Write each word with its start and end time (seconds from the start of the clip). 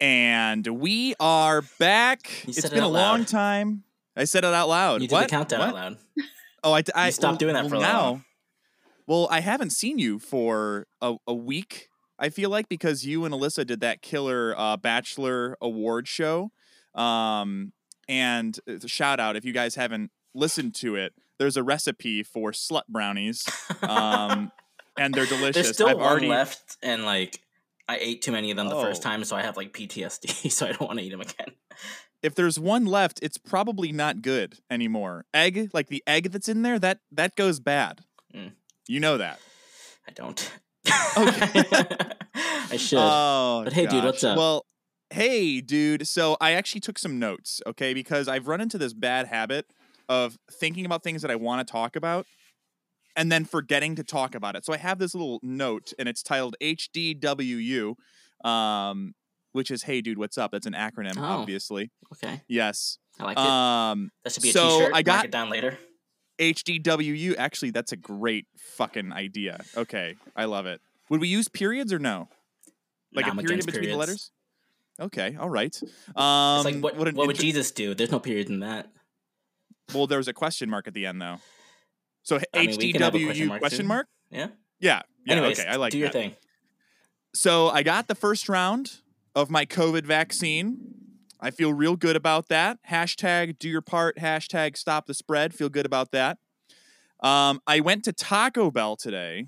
And 0.00 0.66
we 0.66 1.14
are 1.20 1.62
back. 1.78 2.30
You 2.46 2.50
It's 2.50 2.62
said 2.62 2.72
it 2.72 2.74
been 2.74 2.84
a 2.84 2.86
out 2.86 2.92
long 2.92 3.24
time. 3.24 3.84
I 4.16 4.24
said 4.24 4.44
it 4.44 4.54
out 4.54 4.68
loud. 4.68 5.02
You 5.02 5.08
did 5.08 5.14
what? 5.14 5.22
the 5.24 5.28
countdown 5.28 5.60
What? 5.60 5.68
out 5.68 5.74
loud. 5.74 5.96
Oh, 6.64 6.72
I, 6.72 6.82
I 6.94 7.10
stopped 7.10 7.38
doing 7.38 7.54
that 7.54 7.68
for 7.68 7.76
a 7.76 7.80
now. 7.80 8.02
while. 8.12 8.24
Well, 9.06 9.28
I 9.30 9.40
haven't 9.40 9.70
seen 9.70 9.98
you 9.98 10.18
for 10.18 10.86
a, 11.02 11.16
a 11.26 11.34
week. 11.34 11.88
I 12.18 12.28
feel 12.28 12.50
like 12.50 12.68
because 12.68 13.04
you 13.04 13.24
and 13.24 13.34
Alyssa 13.34 13.66
did 13.66 13.80
that 13.80 14.02
killer 14.02 14.54
uh, 14.56 14.76
Bachelor 14.76 15.56
award 15.60 16.06
show. 16.08 16.50
Um, 16.94 17.72
and 18.08 18.58
uh, 18.68 18.86
shout 18.86 19.20
out 19.20 19.36
if 19.36 19.44
you 19.44 19.52
guys 19.52 19.74
haven't 19.74 20.10
listened 20.34 20.74
to 20.76 20.96
it. 20.96 21.12
There's 21.38 21.56
a 21.56 21.62
recipe 21.62 22.22
for 22.22 22.52
slut 22.52 22.82
brownies, 22.88 23.46
um, 23.82 24.52
and 24.98 25.14
they're 25.14 25.24
delicious. 25.26 25.54
There's 25.54 25.74
still 25.74 25.88
I've 25.88 25.96
one 25.96 26.06
already 26.06 26.28
left, 26.28 26.76
and 26.82 27.04
like 27.06 27.40
I 27.90 27.98
ate 28.00 28.22
too 28.22 28.32
many 28.32 28.50
of 28.50 28.56
them 28.56 28.68
the 28.68 28.74
first 28.80 29.02
Oh. 29.02 29.08
time, 29.10 29.24
so 29.24 29.34
I 29.36 29.42
have 29.42 29.56
like 29.56 29.72
PTSD, 29.72 30.50
so 30.56 30.66
I 30.66 30.70
don't 30.72 30.82
want 30.82 30.98
to 30.98 31.04
eat 31.04 31.10
them 31.10 31.20
again. 31.20 31.52
if 32.22 32.34
there's 32.34 32.58
one 32.58 32.84
left, 32.86 33.18
it's 33.22 33.38
probably 33.38 33.92
not 33.92 34.22
good 34.22 34.58
anymore. 34.70 35.24
Egg, 35.34 35.70
like 35.72 35.88
the 35.88 36.02
egg 36.06 36.30
that's 36.30 36.48
in 36.48 36.62
there, 36.62 36.78
that 36.78 36.98
that 37.12 37.34
goes 37.36 37.60
bad. 37.60 38.00
Mm. 38.34 38.52
You 38.86 39.00
know 39.00 39.18
that. 39.18 39.40
I 40.08 40.12
don't. 40.12 40.52
Okay. 41.16 41.64
I 42.72 42.76
should. 42.76 42.98
Oh, 43.00 43.62
But 43.64 43.72
hey, 43.72 43.86
dude, 43.86 44.04
what's 44.04 44.22
up? 44.24 44.36
Well, 44.38 44.66
hey, 45.10 45.60
dude. 45.60 46.06
So 46.06 46.36
I 46.40 46.52
actually 46.52 46.80
took 46.80 46.98
some 46.98 47.18
notes, 47.18 47.60
okay, 47.66 47.94
because 47.94 48.28
I've 48.28 48.46
run 48.48 48.60
into 48.60 48.78
this 48.78 48.92
bad 48.92 49.26
habit 49.26 49.66
of 50.08 50.38
thinking 50.52 50.86
about 50.86 51.02
things 51.02 51.22
that 51.22 51.30
I 51.30 51.36
want 51.36 51.66
to 51.66 51.70
talk 51.70 51.96
about 51.96 52.26
and 53.20 53.30
then 53.30 53.44
forgetting 53.44 53.96
to 53.96 54.02
talk 54.02 54.34
about 54.34 54.56
it. 54.56 54.64
So 54.64 54.72
I 54.72 54.78
have 54.78 54.98
this 54.98 55.14
little 55.14 55.40
note, 55.42 55.92
and 55.98 56.08
it's 56.08 56.22
titled 56.22 56.56
HDWU, 56.62 57.94
um, 58.44 59.12
which 59.52 59.70
is 59.70 59.82
Hey, 59.82 60.00
dude, 60.00 60.16
what's 60.16 60.38
up? 60.38 60.52
That's 60.52 60.66
an 60.66 60.72
acronym, 60.72 61.18
Oh. 61.18 61.22
obviously. 61.24 61.90
okay, 62.14 62.40
Yes. 62.48 62.96
I 63.18 63.24
like 63.24 63.36
it. 63.36 63.44
Um, 63.44 64.10
that 64.24 64.32
should 64.32 64.42
be 64.42 64.48
a 64.48 64.52
so 64.52 64.68
t-shirt. 64.78 64.86
I 64.88 64.90
Mark 64.92 65.04
got- 65.04 65.24
it 65.26 65.30
down 65.30 65.50
later. 65.50 65.78
HDWU. 66.38 67.36
Actually, 67.36 67.70
that's 67.72 67.92
a 67.92 67.96
great 67.98 68.46
fucking 68.56 69.12
idea. 69.12 69.62
Okay, 69.76 70.16
I 70.34 70.46
love 70.46 70.64
it. 70.64 70.80
Would 71.10 71.20
we 71.20 71.28
use 71.28 71.48
periods 71.48 71.92
or 71.92 71.98
no? 71.98 72.30
Like 73.12 73.26
Nah, 73.26 73.32
a 73.32 73.36
I'm 73.36 73.44
period 73.44 73.66
between 73.66 73.90
the 73.90 73.96
letters? 73.96 74.30
Okay, 74.98 75.36
all 75.38 75.50
right. 75.50 75.76
Um, 76.16 76.56
It's 76.56 76.64
like 76.64 76.82
what? 76.82 76.94
an 77.08 77.14
What 77.14 77.26
would 77.26 77.36
inter- 77.36 77.42
Jesus 77.42 77.70
do? 77.72 77.94
There's 77.94 78.10
no 78.10 78.20
period 78.20 78.48
in 78.48 78.60
that. 78.60 78.90
Well, 79.92 80.06
there 80.06 80.16
was 80.18 80.28
a 80.28 80.32
question 80.32 80.70
mark 80.70 80.88
at 80.88 80.94
the 80.94 81.04
end 81.04 81.20
though. 81.20 81.40
So 82.22 82.38
I 82.54 82.66
mean, 82.66 82.76
we 82.78 82.92
can 82.92 83.02
have 83.02 83.14
a 83.14 83.24
question 83.24 83.44
HDWU 83.44 83.48
mark, 83.48 83.60
question 83.60 83.86
mark? 83.86 84.06
Yeah. 84.30 84.48
Yeah. 84.78 85.02
Yeah. 85.26 85.32
Anyways, 85.32 85.60
okay, 85.60 85.68
I 85.68 85.76
like 85.76 85.92
do 85.92 85.98
your 85.98 86.08
that. 86.08 86.12
thing. 86.12 86.36
So 87.34 87.68
I 87.68 87.82
got 87.82 88.08
the 88.08 88.14
first 88.14 88.48
round 88.48 88.98
of 89.34 89.50
my 89.50 89.64
COVID 89.64 90.04
vaccine. 90.04 90.94
I 91.40 91.50
feel 91.50 91.72
real 91.72 91.96
good 91.96 92.16
about 92.16 92.48
that. 92.48 92.78
Hashtag 92.90 93.58
do 93.58 93.68
your 93.68 93.80
part. 93.80 94.16
Hashtag 94.16 94.76
stop 94.76 95.06
the 95.06 95.14
spread. 95.14 95.54
Feel 95.54 95.68
good 95.68 95.86
about 95.86 96.10
that. 96.12 96.38
Um, 97.20 97.60
I 97.66 97.80
went 97.80 98.04
to 98.04 98.12
Taco 98.12 98.70
Bell 98.70 98.96
today. 98.96 99.46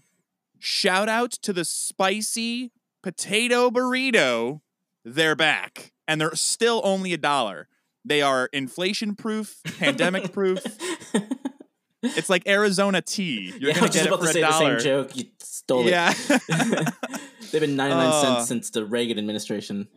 Shout 0.59 1.09
out 1.09 1.33
to 1.33 1.53
the 1.53 1.65
spicy 1.65 2.73
potato 3.03 3.71
burrito. 3.71 4.61
They're 5.05 5.37
back. 5.37 5.93
And 6.07 6.21
they're 6.21 6.35
still 6.35 6.81
only 6.85 7.13
a 7.13 7.19
dollar. 7.19 7.69
They 8.05 8.23
are 8.23 8.49
inflation 8.53 9.15
proof, 9.15 9.61
pandemic 9.79 10.33
proof. 10.33 10.61
It's 12.03 12.29
like 12.31 12.47
Arizona 12.49 13.01
tea. 13.03 13.53
You're 13.59 13.71
yeah, 13.71 13.75
gonna 13.81 13.93
get 13.93 14.07
it 14.07 14.11
for 14.11 14.33
to 14.33 14.39
a 14.39 14.41
dollar. 14.41 14.81
same 14.81 14.85
joke. 14.85 15.17
You 15.17 15.25
stole 15.41 15.87
it. 15.87 15.91
Yeah. 15.91 16.13
They've 17.53 17.61
been 17.61 17.77
99 17.77 18.07
Uh, 18.07 18.13
cents 18.23 18.49
since 18.49 18.71
the 18.71 18.85
Reagan 18.85 19.19
administration. 19.19 19.89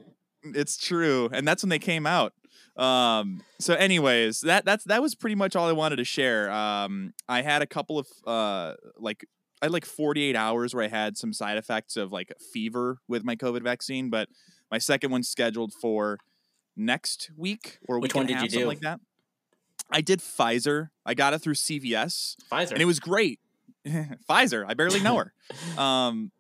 it's 0.44 0.78
true 0.78 1.30
and 1.34 1.48
that's 1.48 1.64
when 1.64 1.70
they 1.72 1.80
came 1.80 2.06
out 2.06 2.34
um 2.78 3.42
so 3.60 3.74
anyways 3.74 4.42
that 4.42 4.64
that's 4.66 4.84
that 4.84 5.02
was 5.02 5.16
pretty 5.16 5.34
much 5.36 5.56
all 5.56 5.68
i 5.68 5.72
wanted 5.72 5.96
to 5.96 6.04
share 6.04 6.52
um 6.52 7.14
i 7.28 7.42
had 7.42 7.64
a 7.64 7.66
couple 7.66 7.98
of 7.98 8.06
uh 8.28 8.74
like 9.00 9.26
i 9.62 9.66
had 9.66 9.72
like 9.72 9.86
48 9.86 10.36
hours 10.36 10.76
where 10.76 10.84
i 10.84 10.88
had 10.88 11.18
some 11.18 11.34
side 11.34 11.58
effects 11.58 11.98
of 11.98 12.12
like 12.12 12.32
fever 12.54 13.00
with 13.08 13.24
my 13.24 13.36
covid 13.36 13.64
vaccine 13.64 14.12
but 14.12 14.28
my 14.70 14.78
second 14.78 15.10
one's 15.10 15.28
scheduled 15.30 15.74
for 15.82 16.20
next 16.78 17.32
week 17.36 17.80
or 17.88 18.00
Which 18.00 18.14
week 18.14 18.16
one 18.18 18.26
did 18.28 18.34
you 18.34 18.40
something 18.42 18.60
do? 18.60 18.68
like 18.68 18.82
that 18.82 19.00
i 19.92 20.02
did 20.02 20.20
pfizer 20.20 20.90
i 21.06 21.14
got 21.14 21.34
it 21.34 21.40
through 21.40 21.54
cvs 21.54 22.36
Pfizer. 22.52 22.72
and 22.72 22.82
it 22.82 22.86
was 22.86 23.00
great 23.00 23.40
pfizer 23.88 24.66
i 24.68 24.74
barely 24.74 25.00
know 25.00 25.18
her 25.18 25.34
um 25.82 26.32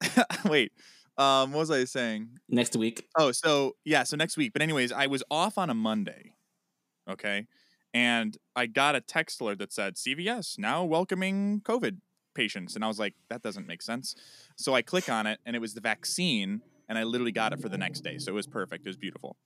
wait 0.44 0.72
um 1.16 1.52
what 1.52 1.60
was 1.60 1.70
i 1.70 1.84
saying 1.84 2.28
Next 2.54 2.76
week. 2.76 3.08
Oh, 3.18 3.32
so 3.32 3.74
yeah, 3.84 4.04
so 4.04 4.16
next 4.16 4.36
week. 4.36 4.52
But 4.52 4.62
anyways, 4.62 4.92
I 4.92 5.06
was 5.06 5.22
off 5.30 5.58
on 5.58 5.70
a 5.70 5.74
Monday. 5.74 6.34
Okay. 7.10 7.46
And 7.92 8.36
I 8.54 8.66
got 8.66 8.94
a 8.94 9.00
text 9.00 9.40
alert 9.40 9.58
that 9.58 9.72
said 9.72 9.94
CVS 9.96 10.58
now 10.58 10.84
welcoming 10.84 11.60
COVID 11.64 11.98
patients. 12.34 12.74
And 12.74 12.84
I 12.84 12.88
was 12.88 12.98
like, 12.98 13.14
that 13.28 13.42
doesn't 13.42 13.66
make 13.66 13.82
sense. 13.82 14.14
So 14.56 14.74
I 14.74 14.82
click 14.82 15.08
on 15.08 15.26
it 15.26 15.40
and 15.46 15.56
it 15.56 15.58
was 15.58 15.74
the 15.74 15.80
vaccine 15.80 16.60
and 16.88 16.98
I 16.98 17.04
literally 17.04 17.32
got 17.32 17.52
it 17.52 17.60
for 17.60 17.68
the 17.68 17.78
next 17.78 18.00
day. 18.00 18.18
So 18.18 18.30
it 18.30 18.34
was 18.34 18.46
perfect. 18.46 18.86
It 18.86 18.88
was 18.88 18.96
beautiful. 18.96 19.36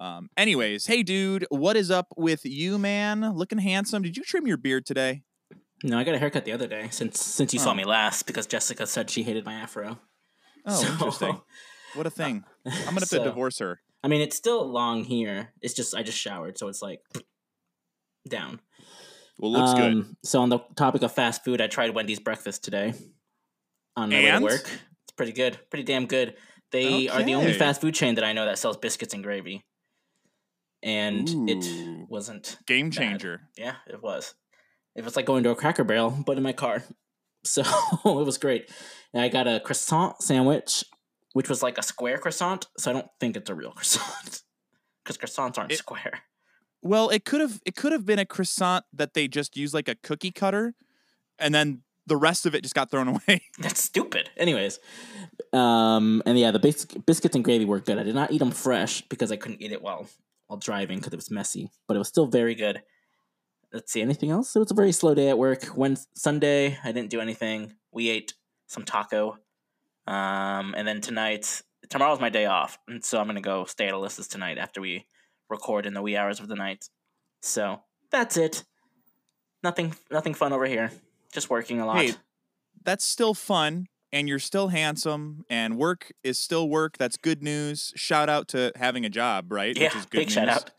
Um, 0.00 0.30
anyways, 0.36 0.86
hey 0.86 1.02
dude, 1.02 1.46
what 1.50 1.76
is 1.76 1.90
up 1.90 2.06
with 2.16 2.44
you, 2.44 2.78
man? 2.78 3.32
Looking 3.34 3.58
handsome. 3.58 4.02
Did 4.02 4.16
you 4.16 4.22
trim 4.22 4.46
your 4.46 4.56
beard 4.56 4.86
today? 4.86 5.22
No, 5.82 5.98
I 5.98 6.04
got 6.04 6.14
a 6.14 6.18
haircut 6.18 6.44
the 6.44 6.52
other 6.52 6.66
day 6.68 6.88
since 6.90 7.20
since 7.20 7.52
you 7.52 7.58
saw 7.58 7.70
Oh. 7.70 7.74
me 7.74 7.84
last 7.84 8.26
because 8.26 8.46
Jessica 8.46 8.86
said 8.86 9.10
she 9.10 9.22
hated 9.24 9.44
my 9.44 9.54
afro. 9.54 9.98
Oh, 10.66 10.82
So- 10.82 10.92
interesting. 10.92 11.40
What 11.94 12.06
a 12.06 12.10
thing. 12.10 12.44
I'm 12.66 12.72
gonna 12.84 13.00
have 13.00 13.04
So, 13.08 13.18
to 13.18 13.24
divorce 13.24 13.58
her. 13.60 13.80
I 14.04 14.08
mean, 14.08 14.20
it's 14.20 14.36
still 14.36 14.64
long 14.70 15.04
here. 15.04 15.54
It's 15.62 15.72
just 15.72 15.94
I 15.94 16.02
just 16.02 16.18
showered, 16.18 16.58
so 16.58 16.68
it's 16.68 16.82
like 16.82 17.00
down. 18.28 18.60
Well, 19.38 19.52
looks 19.52 19.72
good. 19.72 19.92
Um, 19.92 20.16
So 20.22 20.40
on 20.42 20.50
the 20.50 20.58
topic 20.76 21.02
of 21.02 21.12
fast 21.12 21.44
food, 21.44 21.60
I 21.62 21.66
tried 21.66 21.94
Wendy's 21.94 22.20
breakfast 22.20 22.62
today 22.62 22.92
on 23.96 24.10
my 24.10 24.16
way 24.16 24.30
to 24.30 24.40
work. 24.40 24.60
It's 25.04 25.12
pretty 25.16 25.32
good, 25.32 25.58
pretty 25.70 25.84
damn 25.84 26.04
good. 26.06 26.34
They 26.72 27.08
are 27.08 27.22
the 27.22 27.34
only 27.34 27.54
fast 27.54 27.80
food 27.80 27.94
chain 27.94 28.16
that 28.16 28.24
I 28.24 28.34
know 28.34 28.44
that 28.44 28.58
sells 28.58 28.76
biscuits 28.76 29.14
and 29.14 29.24
gravy, 29.24 29.64
and 30.82 31.28
Ooh. 31.28 31.46
it 31.48 32.08
wasn't. 32.08 32.58
Game 32.66 32.90
bad. 32.90 32.96
changer. 32.98 33.40
Yeah, 33.56 33.74
it 33.86 34.02
was. 34.02 34.34
It 34.94 35.04
was 35.04 35.16
like 35.16 35.26
going 35.26 35.42
to 35.44 35.50
a 35.50 35.54
Cracker 35.54 35.84
Barrel, 35.84 36.10
but 36.26 36.36
in 36.36 36.42
my 36.42 36.52
car. 36.52 36.82
So 37.44 37.62
it 37.62 38.26
was 38.26 38.36
great. 38.36 38.68
And 39.14 39.22
I 39.22 39.28
got 39.28 39.46
a 39.46 39.60
croissant 39.60 40.20
sandwich, 40.20 40.84
which 41.34 41.48
was 41.48 41.62
like 41.62 41.78
a 41.78 41.82
square 41.82 42.18
croissant. 42.18 42.66
So 42.76 42.90
I 42.90 42.94
don't 42.94 43.06
think 43.20 43.36
it's 43.36 43.48
a 43.48 43.54
real 43.54 43.70
croissant 43.76 44.42
because 45.04 45.16
croissants 45.16 45.56
aren't 45.56 45.70
It- 45.72 45.78
square. 45.78 46.20
Well, 46.82 47.08
it 47.10 47.24
could 47.24 47.40
have 47.40 47.60
it 47.64 47.76
could 47.76 47.92
have 47.92 48.04
been 48.04 48.18
a 48.18 48.26
croissant 48.26 48.84
that 48.92 49.14
they 49.14 49.28
just 49.28 49.56
used 49.56 49.72
like 49.72 49.88
a 49.88 49.94
cookie 49.94 50.32
cutter, 50.32 50.74
and 51.38 51.54
then 51.54 51.82
the 52.06 52.16
rest 52.16 52.44
of 52.44 52.54
it 52.56 52.62
just 52.62 52.74
got 52.74 52.90
thrown 52.90 53.08
away. 53.28 53.40
That's 53.58 53.82
stupid. 53.82 54.30
Anyways, 54.36 54.78
um, 55.52 56.22
and 56.26 56.38
yeah, 56.38 56.50
the 56.50 56.58
bis- 56.58 56.84
biscuits 56.84 57.34
and 57.36 57.44
gravy 57.44 57.64
were 57.64 57.80
good. 57.80 57.98
I 57.98 58.02
did 58.02 58.14
not 58.16 58.30
eat 58.32 58.38
them 58.38 58.50
fresh 58.50 59.02
because 59.02 59.32
I 59.32 59.36
couldn't 59.36 59.62
eat 59.62 59.72
it 59.72 59.80
while 59.80 60.08
while 60.48 60.58
driving 60.58 60.98
because 60.98 61.12
it 61.12 61.16
was 61.16 61.30
messy, 61.30 61.70
but 61.86 61.94
it 61.94 61.98
was 61.98 62.08
still 62.08 62.26
very 62.26 62.54
good. 62.54 62.82
Let's 63.72 63.92
see, 63.92 64.00
anything 64.02 64.30
else? 64.30 64.56
It 64.56 64.58
was 64.58 64.70
a 64.70 64.74
very 64.74 64.92
slow 64.92 65.14
day 65.14 65.28
at 65.28 65.38
work. 65.38 65.64
When 65.66 65.96
Sunday, 66.14 66.78
I 66.82 66.90
didn't 66.90 67.10
do 67.10 67.20
anything. 67.20 67.74
We 67.92 68.08
ate 68.08 68.34
some 68.66 68.84
taco, 68.84 69.38
um, 70.06 70.74
and 70.76 70.88
then 70.88 71.00
tonight, 71.00 71.62
tomorrow's 71.90 72.20
my 72.20 72.30
day 72.30 72.46
off, 72.46 72.78
and 72.88 73.04
so 73.04 73.20
I'm 73.20 73.26
gonna 73.26 73.40
go 73.40 73.66
stay 73.66 73.86
at 73.86 73.94
Alyssa's 73.94 74.26
tonight 74.26 74.58
after 74.58 74.80
we 74.80 75.06
record 75.50 75.86
in 75.86 75.94
the 75.94 76.02
wee 76.02 76.16
hours 76.16 76.40
of 76.40 76.48
the 76.48 76.54
night. 76.54 76.88
So 77.42 77.80
that's 78.10 78.36
it. 78.36 78.64
Nothing, 79.62 79.94
nothing 80.10 80.34
fun 80.34 80.52
over 80.52 80.66
here. 80.66 80.90
Just 81.32 81.50
working 81.50 81.80
a 81.80 81.86
lot. 81.86 81.96
Hey, 81.98 82.12
That's 82.84 83.04
still 83.04 83.34
fun, 83.34 83.86
and 84.12 84.28
you're 84.28 84.38
still 84.38 84.68
handsome, 84.68 85.44
and 85.50 85.76
work 85.76 86.12
is 86.22 86.38
still 86.38 86.68
work. 86.68 86.96
That's 86.98 87.16
good 87.16 87.42
news. 87.42 87.92
Shout 87.96 88.28
out 88.28 88.48
to 88.48 88.72
having 88.76 89.04
a 89.04 89.10
job, 89.10 89.52
right? 89.52 89.76
yeah, 89.76 89.84
Which 89.84 89.96
is 89.96 90.06
good 90.06 90.18
big 90.18 90.30
shout 90.30 90.46
news. 90.46 90.56
out. 90.56 90.70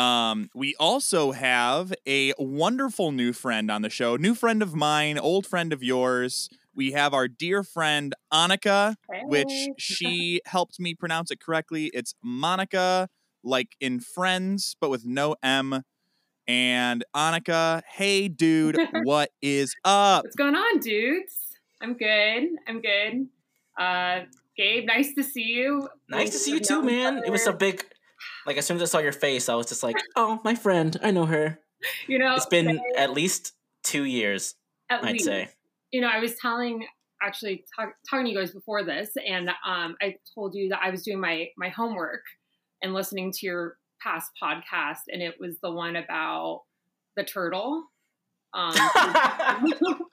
Um, 0.00 0.50
we 0.54 0.74
also 0.78 1.32
have 1.32 1.92
a 2.06 2.32
wonderful 2.38 3.12
new 3.12 3.32
friend 3.32 3.70
on 3.70 3.82
the 3.82 3.88
show. 3.90 4.16
New 4.16 4.34
friend 4.34 4.62
of 4.62 4.74
mine, 4.74 5.18
old 5.18 5.46
friend 5.46 5.72
of 5.72 5.82
yours. 5.82 6.48
We 6.74 6.92
have 6.92 7.14
our 7.14 7.28
dear 7.28 7.62
friend 7.62 8.14
Annika, 8.32 8.96
which 9.24 9.50
she 9.78 10.42
helped 10.44 10.78
me 10.78 10.94
pronounce 10.94 11.30
it 11.30 11.40
correctly. 11.40 11.90
It's 11.94 12.14
Monica, 12.22 13.08
like 13.42 13.76
in 13.80 14.00
Friends, 14.00 14.76
but 14.80 14.90
with 14.90 15.06
no 15.06 15.36
M. 15.42 15.82
And 16.46 17.04
Annika, 17.14 17.82
hey 17.88 18.28
dude, 18.28 18.78
what 19.04 19.30
is 19.40 19.74
up? 19.84 20.24
What's 20.24 20.36
going 20.36 20.54
on, 20.54 20.78
dudes? 20.80 21.45
I'm 21.80 21.94
good. 21.94 22.48
I'm 22.66 22.80
good. 22.80 23.28
Uh, 23.78 24.20
Gabe, 24.56 24.86
nice 24.86 25.14
to 25.14 25.22
see 25.22 25.42
you. 25.42 25.88
Nice 26.08 26.30
to 26.30 26.38
see 26.38 26.52
you 26.52 26.60
too, 26.60 26.82
known 26.82 26.84
each 26.88 26.90
man. 26.90 27.22
It 27.24 27.30
was 27.30 27.46
a 27.46 27.52
big, 27.52 27.84
like 28.46 28.56
as 28.56 28.66
soon 28.66 28.76
as 28.76 28.82
I 28.82 28.86
saw 28.86 28.98
your 28.98 29.12
face, 29.12 29.48
I 29.48 29.54
was 29.54 29.66
just 29.66 29.82
like, 29.82 29.96
oh, 30.16 30.40
my 30.44 30.54
friend, 30.54 30.96
I 31.02 31.10
know 31.10 31.26
her. 31.26 31.60
You 32.08 32.18
know, 32.18 32.34
It's 32.34 32.46
been 32.46 32.66
today, 32.66 32.80
at 32.96 33.12
least 33.12 33.52
two 33.84 34.04
years, 34.04 34.54
at 34.88 35.04
I'd 35.04 35.12
least, 35.12 35.26
say. 35.26 35.50
You 35.92 36.00
know, 36.00 36.08
I 36.08 36.18
was 36.18 36.34
telling 36.36 36.86
actually 37.22 37.64
talk, 37.76 37.90
talking 38.08 38.24
to 38.24 38.32
you 38.32 38.38
guys 38.38 38.50
before 38.50 38.82
this, 38.82 39.10
and 39.28 39.50
um, 39.64 39.94
I 40.00 40.16
told 40.34 40.54
you 40.54 40.70
that 40.70 40.80
I 40.82 40.90
was 40.90 41.02
doing 41.02 41.20
my 41.20 41.48
my 41.58 41.68
homework 41.68 42.22
and 42.82 42.94
listening 42.94 43.30
to 43.32 43.46
your 43.46 43.76
past 44.02 44.30
podcast, 44.42 45.02
and 45.12 45.22
it 45.22 45.34
was 45.38 45.58
the 45.62 45.70
one 45.70 45.96
about 45.96 46.62
the 47.14 47.24
turtle. 47.24 47.84
Um, 48.54 48.74
and 48.74 49.70
for 49.70 49.76
some 49.76 50.05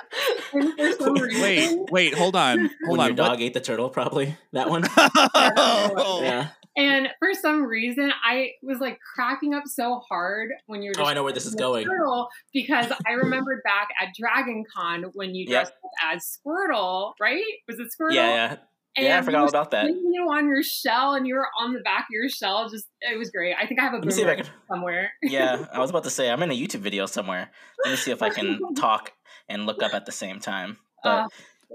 Wait, 0.54 1.80
wait, 1.92 2.14
hold 2.14 2.36
on, 2.36 2.70
hold 2.86 2.98
when 2.98 3.00
on. 3.00 3.06
your 3.08 3.16
dog 3.16 3.42
ate 3.42 3.54
the 3.54 3.62
turtle, 3.62 3.90
probably 3.90 4.36
that 4.52 4.70
one. 4.70 4.84
What? 4.84 5.34
yeah. 6.24 6.50
And 6.76 7.08
for 7.20 7.34
some 7.36 7.64
reason, 7.64 8.12
I 8.26 8.52
was 8.64 8.80
like 8.80 8.98
cracking 9.16 9.54
up 9.54 9.64
so 9.68 10.02
hard 10.10 10.50
when 10.66 10.82
you're. 10.82 10.94
Oh, 10.98 11.06
I 11.06 11.14
know 11.14 11.24
where 11.24 11.34
this 11.34 11.46
is 11.46 11.54
going. 11.56 11.88
Squirtle 11.88 12.28
because 12.52 12.92
I 13.08 13.12
remembered 13.14 13.62
back 13.64 13.90
at 14.02 14.10
Dragon 14.18 14.64
Con 14.76 15.06
when 15.14 15.36
you 15.36 15.46
Yeah. 15.48 15.60
dressed 15.60 15.74
up 15.86 15.92
as 16.16 16.40
Squirtle, 16.46 17.14
right? 17.20 17.44
Was 17.68 17.80
it 17.80 17.90
Squirtle? 17.90 18.16
Yeah, 18.16 18.30
yeah. 18.30 18.56
And 18.96 19.08
Yeah, 19.08 19.18
I 19.20 19.22
forgot 19.22 19.38
were 19.40 19.44
all 19.44 19.50
about 19.50 19.72
that. 19.72 19.86
swinging 19.86 20.14
You 20.14 20.24
on 20.32 20.48
your 20.48 20.62
shell, 20.64 21.14
and 21.14 21.28
you 21.28 21.36
were 21.36 21.48
on 21.60 21.74
the 21.74 21.80
back 21.82 22.02
of 22.02 22.08
your 22.12 22.30
shell. 22.30 22.70
Just 22.70 22.88
it 23.02 23.18
was 23.20 23.30
great. 23.30 23.56
I 23.60 23.68
think 23.68 23.80
I 23.80 23.84
have 23.84 23.94
a 23.94 23.98
Let 23.98 24.06
me 24.06 24.12
see 24.12 24.22
if 24.22 24.28
I 24.28 24.36
boomerang 24.36 24.46
can. 24.46 24.54
somewhere. 24.72 25.12
Yeah, 25.22 25.66
I 25.72 25.80
was 25.80 25.90
about 25.92 26.04
to 26.06 26.10
say 26.12 26.30
I'm 26.32 26.42
in 26.42 26.50
a 26.52 26.56
YouTube 26.56 26.80
video 26.82 27.06
somewhere. 27.06 27.52
Let 27.86 27.92
me 27.92 27.98
see 27.98 28.12
if 28.12 28.22
I 28.24 28.30
can 28.30 28.60
talk 28.76 29.12
and 29.54 29.66
look 29.66 29.82
up 29.84 29.94
at 29.94 30.06
the 30.06 30.12
same 30.12 30.40
time. 30.40 30.78
But 31.04 31.10
Uh, 31.10 31.28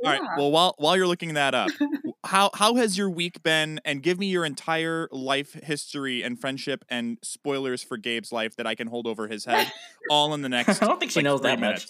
All 0.05 0.13
right. 0.13 0.21
Well, 0.37 0.51
while 0.53 0.75
while 0.79 0.97
you're 0.97 1.07
looking 1.09 1.35
that 1.35 1.55
up, 1.55 1.71
how 2.25 2.51
how 2.55 2.77
has 2.77 2.97
your 2.97 3.11
week 3.11 3.43
been? 3.43 3.81
And 3.85 4.03
give 4.03 4.19
me 4.19 4.27
your 4.27 4.45
entire 4.45 5.09
life 5.11 5.55
history 5.55 6.23
and 6.23 6.41
friendship 6.41 6.85
and 6.89 7.19
spoilers 7.23 7.83
for 7.83 7.97
Gabe's 7.97 8.31
life 8.31 8.55
that 8.57 8.67
I 8.67 8.75
can 8.77 8.87
hold 8.87 9.07
over 9.07 9.27
his 9.27 9.45
head, 9.45 9.73
all 10.11 10.35
in 10.35 10.43
the 10.43 10.49
next. 10.57 10.83
I 10.83 10.87
don't 10.87 11.01
think 11.01 11.11
she 11.11 11.19
like, 11.19 11.25
knows 11.25 11.41
three 11.41 11.57
that 11.57 11.61
much. 11.61 11.87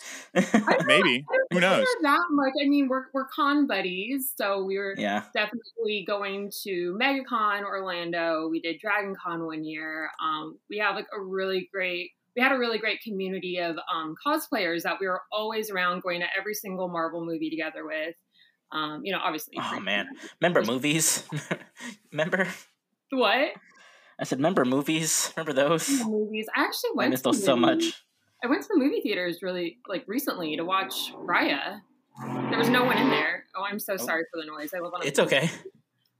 Maybe. 0.86 1.26
I 1.28 1.36
Who 1.52 1.60
knows? 1.60 1.86
that 2.02 2.24
much. 2.30 2.52
I 2.64 2.68
mean, 2.68 2.88
we're 2.88 3.06
we're 3.12 3.26
con 3.26 3.66
buddies, 3.66 4.32
so 4.34 4.64
we 4.64 4.78
were 4.78 4.94
yeah. 4.96 5.24
definitely 5.34 6.04
going 6.06 6.50
to 6.64 6.96
MegaCon 6.98 7.62
Orlando. 7.64 8.48
We 8.48 8.60
did 8.60 8.80
Dragon 8.80 9.14
Con 9.22 9.44
one 9.44 9.64
year. 9.64 10.10
Um, 10.22 10.58
we 10.70 10.78
have 10.78 10.94
like 10.94 11.08
a 11.14 11.20
really 11.20 11.68
great. 11.72 12.12
We 12.36 12.42
had 12.42 12.52
a 12.52 12.58
really 12.58 12.78
great 12.78 13.00
community 13.02 13.58
of 13.58 13.76
um, 13.92 14.14
cosplayers 14.24 14.82
that 14.82 14.96
we 15.00 15.06
were 15.08 15.22
always 15.32 15.70
around, 15.70 16.02
going 16.02 16.20
to 16.20 16.26
every 16.38 16.54
single 16.54 16.88
Marvel 16.88 17.24
movie 17.24 17.50
together 17.50 17.84
with. 17.84 18.14
Um, 18.70 19.00
you 19.04 19.12
know, 19.12 19.18
obviously. 19.22 19.56
Oh, 19.60 19.80
man. 19.80 20.06
Remember 20.40 20.62
movies? 20.62 21.24
remember? 22.12 22.46
What 23.10 23.52
I 24.20 24.24
said, 24.24 24.38
remember 24.38 24.64
movies? 24.64 25.32
Remember 25.36 25.52
those? 25.52 25.88
movies? 26.04 26.46
I 26.54 26.64
actually 26.64 26.90
I 26.90 26.96
went. 26.96 27.10
miss 27.10 27.20
to 27.22 27.30
those 27.30 27.42
so 27.44 27.56
much. 27.56 28.04
I 28.44 28.46
went 28.48 28.62
to 28.62 28.68
the 28.72 28.78
movie 28.78 29.00
theaters 29.00 29.42
really 29.42 29.78
like 29.88 30.04
recently 30.06 30.56
to 30.56 30.64
watch 30.64 31.12
Raya. 31.14 31.80
There 32.50 32.58
was 32.58 32.68
no 32.68 32.84
one 32.84 32.98
in 32.98 33.08
there. 33.10 33.44
Oh, 33.56 33.62
I'm 33.62 33.78
so 33.78 33.96
sorry 33.96 34.24
for 34.32 34.40
the 34.40 34.46
noise. 34.46 34.70
I 34.74 34.80
live 34.80 34.92
on 34.92 35.02
a. 35.02 35.06
It's 35.06 35.18
okay. 35.18 35.48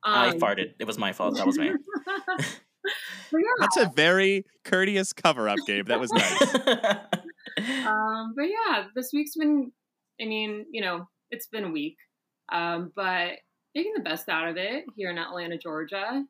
I 0.05 0.29
Um, 0.29 0.41
farted. 0.41 0.75
It 0.79 0.87
was 0.87 0.97
my 0.97 1.13
fault. 1.13 1.37
That 1.37 1.47
was 1.47 1.59
me. 1.59 1.73
yeah, 3.33 3.39
That's 3.61 3.77
a 3.77 3.93
very 3.95 4.45
courteous 4.65 5.13
cover 5.13 5.49
up, 5.49 5.59
Gabe. 5.67 5.89
That 5.89 6.01
was 6.01 6.13
nice. 6.13 6.55
um, 7.87 8.35
but 8.37 8.45
yeah, 8.45 8.85
this 8.95 9.11
week's 9.13 9.37
been. 9.37 9.73
I 10.21 10.25
mean, 10.25 10.67
you 10.73 10.81
know, 10.81 11.09
it's 11.31 11.47
been 11.47 11.65
a 11.65 11.71
week, 11.71 11.97
um, 12.53 12.93
but 12.97 13.35
making 13.75 13.93
the 13.95 14.03
best 14.03 14.29
out 14.29 14.49
of 14.49 14.57
it 14.57 14.85
here 14.97 15.11
in 15.11 15.19
Atlanta, 15.19 15.59
Georgia. 15.59 16.25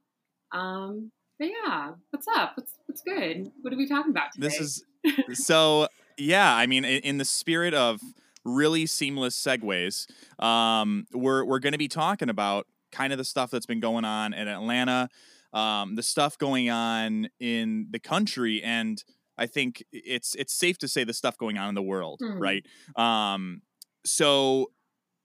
Um, 0.52 1.10
but 1.38 1.48
yeah, 1.48 1.92
what's 2.10 2.26
up? 2.36 2.52
What's 2.56 2.74
what's 2.86 3.02
good? 3.02 3.50
What 3.62 3.72
are 3.72 3.76
we 3.76 3.88
talking 3.88 4.10
about 4.10 4.32
today? 4.32 4.48
this 4.48 4.60
is 4.60 4.84
so 5.32 5.88
yeah 6.16 6.54
i 6.54 6.66
mean 6.66 6.84
in, 6.84 7.00
in 7.02 7.18
the 7.18 7.24
spirit 7.24 7.74
of 7.74 8.00
really 8.44 8.86
seamless 8.86 9.36
segues 9.36 10.06
um 10.42 11.06
we're 11.12 11.44
we're 11.44 11.58
going 11.58 11.72
to 11.72 11.78
be 11.78 11.88
talking 11.88 12.28
about 12.28 12.66
kind 12.90 13.12
of 13.12 13.18
the 13.18 13.24
stuff 13.24 13.50
that's 13.50 13.66
been 13.66 13.80
going 13.80 14.04
on 14.04 14.32
in 14.32 14.48
atlanta 14.48 15.08
um 15.52 15.94
the 15.96 16.02
stuff 16.02 16.36
going 16.38 16.68
on 16.70 17.28
in 17.40 17.86
the 17.90 17.98
country 17.98 18.62
and 18.62 19.02
i 19.38 19.46
think 19.46 19.82
it's 19.92 20.34
it's 20.34 20.52
safe 20.52 20.76
to 20.78 20.88
say 20.88 21.04
the 21.04 21.12
stuff 21.14 21.36
going 21.38 21.56
on 21.58 21.68
in 21.68 21.74
the 21.74 21.82
world 21.82 22.20
Mhm. 22.22 22.40
right 22.40 22.66
um 22.96 23.62
so 24.04 24.70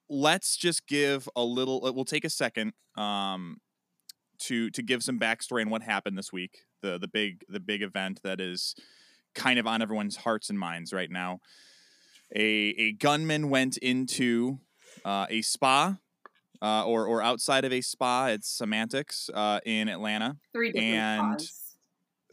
let's 0.09 0.57
just 0.57 0.87
give 0.87 1.27
a 1.35 1.43
little 1.43 1.81
we'll 1.93 2.05
take 2.05 2.25
a 2.25 2.29
second 2.29 2.73
um 2.97 3.57
to 4.39 4.69
to 4.71 4.81
give 4.81 5.03
some 5.03 5.19
backstory 5.19 5.61
on 5.61 5.69
what 5.69 5.81
happened 5.83 6.17
this 6.17 6.31
week 6.33 6.59
the 6.81 6.97
the 6.97 7.07
big 7.07 7.43
the 7.49 7.59
big 7.59 7.81
event 7.81 8.19
that 8.23 8.39
is 8.41 8.75
kind 9.35 9.57
of 9.57 9.65
on 9.65 9.81
everyone's 9.81 10.17
hearts 10.17 10.49
and 10.49 10.59
minds 10.59 10.93
right 10.93 11.09
now. 11.09 11.39
A 12.35 12.45
a 12.77 12.91
gunman 12.93 13.49
went 13.49 13.77
into 13.77 14.59
uh, 15.05 15.25
a 15.29 15.41
spa, 15.41 15.97
uh, 16.63 16.85
or 16.85 17.05
or 17.05 17.21
outside 17.21 17.65
of 17.65 17.71
a 17.73 17.81
spa. 17.81 18.27
It's 18.27 18.47
semantics 18.49 19.29
uh, 19.33 19.59
in 19.65 19.89
Atlanta. 19.89 20.37
three 20.53 20.71
different 20.71 20.93
and- 20.95 21.41
spas. 21.41 21.59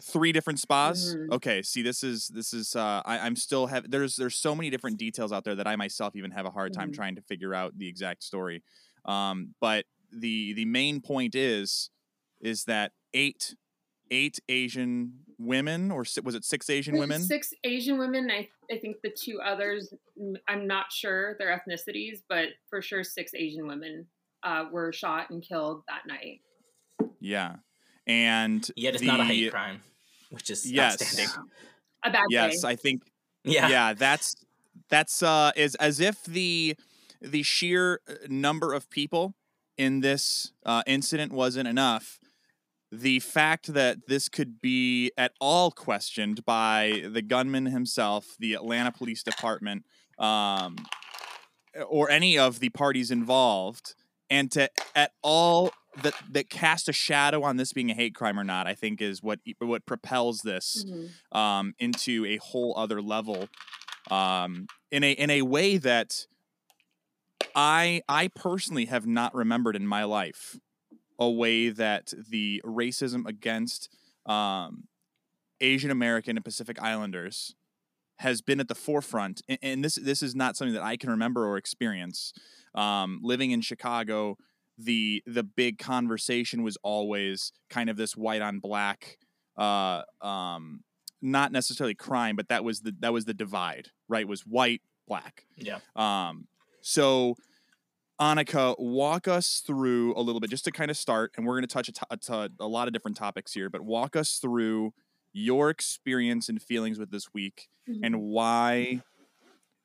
Three 0.03 0.33
different 0.33 0.59
spas. 0.59 1.15
Mhm. 1.15 1.31
Okay, 1.33 1.61
see, 1.61 1.83
this 1.83 2.03
is 2.03 2.29
this 2.29 2.55
is. 2.55 2.75
Uh, 2.75 3.03
I, 3.05 3.19
I'm 3.19 3.37
still 3.37 3.67
have. 3.67 3.91
There's 3.91 4.17
there's 4.17 4.35
so 4.37 4.55
many 4.55 4.71
different 4.71 4.97
details 4.97 5.31
out 5.31 5.45
there 5.45 5.55
that 5.57 5.67
I 5.67 5.77
myself 5.77 6.17
even 6.17 6.31
have 6.31 6.47
a 6.47 6.51
hard 6.51 6.73
time 6.73 6.91
Mhm. 6.91 6.95
trying 6.95 7.15
to 7.17 7.21
figure 7.23 7.55
out 7.55 7.77
the 7.77 7.87
exact 7.87 8.23
story. 8.25 8.63
Um, 9.05 9.55
but 9.61 9.85
the 10.11 10.55
the 10.55 10.65
main 10.65 11.03
point 11.03 11.35
is 11.35 11.91
is 12.41 12.65
that 12.65 12.93
eight 13.13 13.55
eight 14.11 14.41
Asian 14.49 15.19
women, 15.39 15.91
or 15.91 16.05
was 16.25 16.35
it 16.35 16.45
six 16.47 16.71
Asian 16.71 16.97
women? 16.99 17.21
Six 17.21 17.53
Asian 17.63 17.99
women. 17.99 18.31
I, 18.31 18.49
I 18.73 18.79
think 18.79 19.03
the 19.03 19.11
two 19.11 19.39
others, 19.45 19.93
mm, 20.19 20.35
I'm 20.49 20.67
not 20.67 20.91
sure 20.93 21.37
their 21.39 21.51
ethnicities, 21.57 22.23
but 22.27 22.49
for 22.71 22.81
sure 22.81 23.05
six 23.05 23.35
Asian 23.35 23.67
women 23.67 24.07
uh, 24.43 24.65
were 24.71 24.93
shot 24.93 25.31
and 25.31 25.43
killed 25.43 25.83
that 25.89 26.07
night. 26.07 26.41
Yeah, 27.21 27.57
and 28.07 28.69
Yet 28.77 28.95
it's 28.95 29.03
not 29.05 29.21
a 29.21 29.25
hate 29.25 29.51
crime, 29.51 29.83
which 30.31 30.51
is 30.51 30.71
Yes. 30.71 31.01
outstanding. 31.03 31.51
A 32.05 32.11
bad 32.11 32.25
Yes, 32.31 32.63
day. 32.63 32.69
I 32.69 32.77
think 32.77 33.03
Yeah. 33.45 33.69
yeah. 33.69 33.95
that's 33.95 34.37
that's 34.89 35.23
uh 35.23 35.53
is 35.57 35.75
as 35.77 36.01
if 36.01 36.25
the 36.25 36.77
the 37.21 37.43
sheer 37.43 38.01
uh, 38.09 38.15
number 38.29 38.73
of 38.73 38.89
people 38.91 39.35
in 39.77 40.01
this 40.01 40.53
uh, 40.65 40.83
incident 40.87 41.33
wasn't 41.33 41.69
enough. 41.69 42.19
The 42.93 43.21
fact 43.21 43.73
that 43.75 44.09
this 44.09 44.29
could 44.29 44.61
be 44.61 45.13
at 45.17 45.33
all 45.41 45.71
questioned 45.71 46.45
by 46.45 47.05
the 47.09 47.23
gunman 47.23 47.67
himself, 47.67 48.35
the 48.39 48.55
Atlanta 48.55 48.91
Police 48.91 49.23
Department, 49.23 49.85
um, 50.19 50.77
or 51.87 52.11
any 52.11 52.37
of 52.39 52.59
the 52.61 52.71
parties 52.71 53.11
involved, 53.11 53.95
and 54.31 54.51
to 54.53 54.71
at 54.95 55.13
all 55.23 55.73
that 56.03 56.15
that 56.31 56.49
cast 56.49 56.89
a 56.89 56.93
shadow 56.93 57.43
on 57.43 57.57
this 57.57 57.73
being 57.73 57.91
a 57.91 57.95
hate 57.95 58.15
crime 58.15 58.39
or 58.39 58.45
not, 58.45 58.67
I 58.67 58.75
think 58.75 59.03
is 59.03 59.23
what 59.23 59.41
what 59.59 59.85
propels 59.87 60.41
this 60.41 60.85
Mhm. 60.87 61.37
um, 61.37 61.75
into 61.79 62.25
a 62.27 62.37
whole 62.39 62.75
other 62.77 63.03
level 63.03 63.49
um, 64.11 64.67
in 64.91 65.03
a 65.05 65.13
in 65.13 65.31
a 65.31 65.43
way 65.43 65.77
that 65.77 66.27
I 67.55 68.03
I 68.09 68.29
personally 68.29 68.87
have 68.87 69.07
not 69.07 69.35
remembered 69.35 69.77
in 69.77 69.87
my 69.87 70.05
life 70.05 70.59
a 71.19 71.29
way 71.31 71.69
that 71.69 72.13
the 72.29 72.63
racism 72.65 73.27
against 73.27 73.89
um, 74.27 74.85
Asian 75.61 75.91
American 75.91 76.37
and 76.37 76.45
Pacific 76.45 76.81
Islanders 76.81 77.55
has 78.21 78.43
been 78.43 78.61
at 78.61 78.69
the 78.69 78.75
forefront, 78.75 79.43
and, 79.49 79.59
and 79.63 79.85
this 79.85 79.97
this 79.97 80.23
is 80.23 80.35
not 80.35 80.57
something 80.57 80.75
that 80.75 80.83
I 80.83 80.97
can 80.97 81.11
remember 81.11 81.47
or 81.47 81.57
experience. 81.57 82.33
Um, 82.75 83.21
living 83.23 83.51
in 83.51 83.61
Chicago, 83.61 84.37
the 84.79 85.23
the 85.27 85.43
big 85.43 85.79
conversation 85.79 86.63
was 86.63 86.77
always 86.83 87.53
kind 87.69 87.91
of 87.91 87.97
this 87.97 88.17
white 88.17 88.43
on 88.43 88.59
black 88.61 89.19
uh, 89.57 90.03
um, 90.23 90.83
not 91.23 91.53
necessarily 91.53 91.95
crime, 91.95 92.35
but 92.37 92.49
that 92.49 92.65
was 92.65 92.81
the 92.81 92.95
that 93.01 93.13
was 93.13 93.27
the 93.27 93.35
divide, 93.35 93.89
right? 94.09 94.27
Was 94.27 94.43
white, 94.43 94.81
black. 95.07 95.45
Yeah. 95.57 95.79
Um, 95.95 96.47
so 96.81 97.37
Annika, 98.21 98.75
walk 98.79 99.29
us 99.29 99.63
through 99.67 100.15
a 100.15 100.21
little 100.21 100.41
bit 100.41 100.51
just 100.51 100.65
to 100.65 100.71
kind 100.71 100.91
of 100.91 100.97
start, 100.97 101.33
and 101.37 101.47
we're 101.47 101.55
going 101.55 101.67
to 101.67 101.75
touch 101.75 101.91
a, 102.29 102.51
a, 102.61 102.67
lot 102.67 102.87
of 102.87 102.93
different 102.93 103.17
topics 103.17 103.53
here, 103.53 103.71
but 103.71 103.81
walk 103.83 104.15
us 104.15 104.39
through 104.41 104.93
your 105.33 105.71
experience 105.71 106.49
and 106.49 106.61
feelings 106.61 106.99
with 106.99 107.11
this 107.11 107.33
week 107.33 107.69
Mhm. 107.89 108.01
and 108.03 108.21
why 108.21 109.03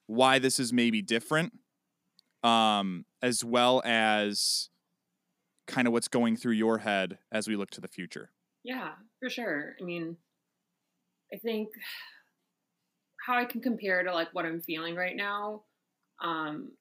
why 0.07 0.37
this 0.39 0.59
is 0.59 0.71
maybe 0.73 1.01
different 1.01 1.53
um 2.45 3.05
as 3.21 3.43
well 3.43 3.81
as 3.85 4.69
kind 5.67 5.87
of 5.87 5.93
what's 5.93 6.07
going 6.07 6.37
through 6.37 6.53
your 6.53 6.77
head 6.77 7.17
as 7.31 7.47
we 7.47 7.55
look 7.55 7.71
to 7.71 7.81
the 7.81 7.87
future 7.87 8.31
Yeah, 8.63 8.93
for 9.19 9.29
sure. 9.29 9.75
I 9.81 9.83
mean, 9.83 10.17
I 11.33 11.37
think 11.37 11.69
how 13.25 13.37
I 13.37 13.45
can 13.45 13.61
compare 13.61 14.03
to 14.03 14.13
like 14.13 14.29
what 14.33 14.45
I'm 14.45 14.61
feeling 14.61 14.95
right 14.95 15.15
now. 15.15 15.63
Um, 16.23 16.71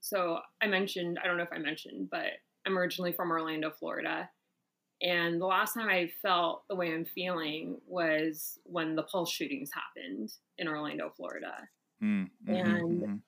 so 0.00 0.40
I 0.62 0.66
mentioned, 0.66 1.18
I 1.22 1.26
don't 1.26 1.36
know 1.36 1.42
if 1.44 1.52
I 1.52 1.58
mentioned, 1.58 2.08
but 2.10 2.32
I'm 2.66 2.78
originally 2.78 3.12
from 3.12 3.30
Orlando, 3.30 3.70
Florida. 3.78 4.30
And 5.02 5.40
the 5.40 5.46
last 5.46 5.74
time 5.74 5.88
I 5.88 6.10
felt 6.22 6.64
the 6.68 6.76
way 6.76 6.92
I'm 6.92 7.04
feeling 7.04 7.80
was 7.86 8.58
when 8.64 8.94
the 8.96 9.02
pulse 9.02 9.32
shootings 9.32 9.70
happened 9.74 10.32
in 10.58 10.68
Orlando, 10.68 11.12
Florida. 11.16 11.68
Mm, 12.02 12.30
mhm, 12.46 12.56
And- 12.56 13.02
mhm. 13.02 13.22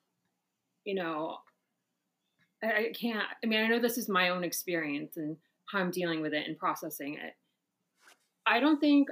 You 0.85 0.95
know, 0.95 1.37
I, 2.63 2.67
I 2.67 2.93
can't. 2.93 3.25
I 3.43 3.47
mean, 3.47 3.63
I 3.63 3.67
know 3.67 3.79
this 3.79 3.97
is 3.97 4.07
my 4.07 4.29
own 4.29 4.43
experience 4.43 5.17
and 5.17 5.35
how 5.65 5.79
I'm 5.79 5.91
dealing 5.91 6.21
with 6.21 6.33
it 6.33 6.47
and 6.47 6.57
processing 6.57 7.15
it. 7.15 7.33
I 8.45 8.59
don't 8.59 8.79
think 8.79 9.09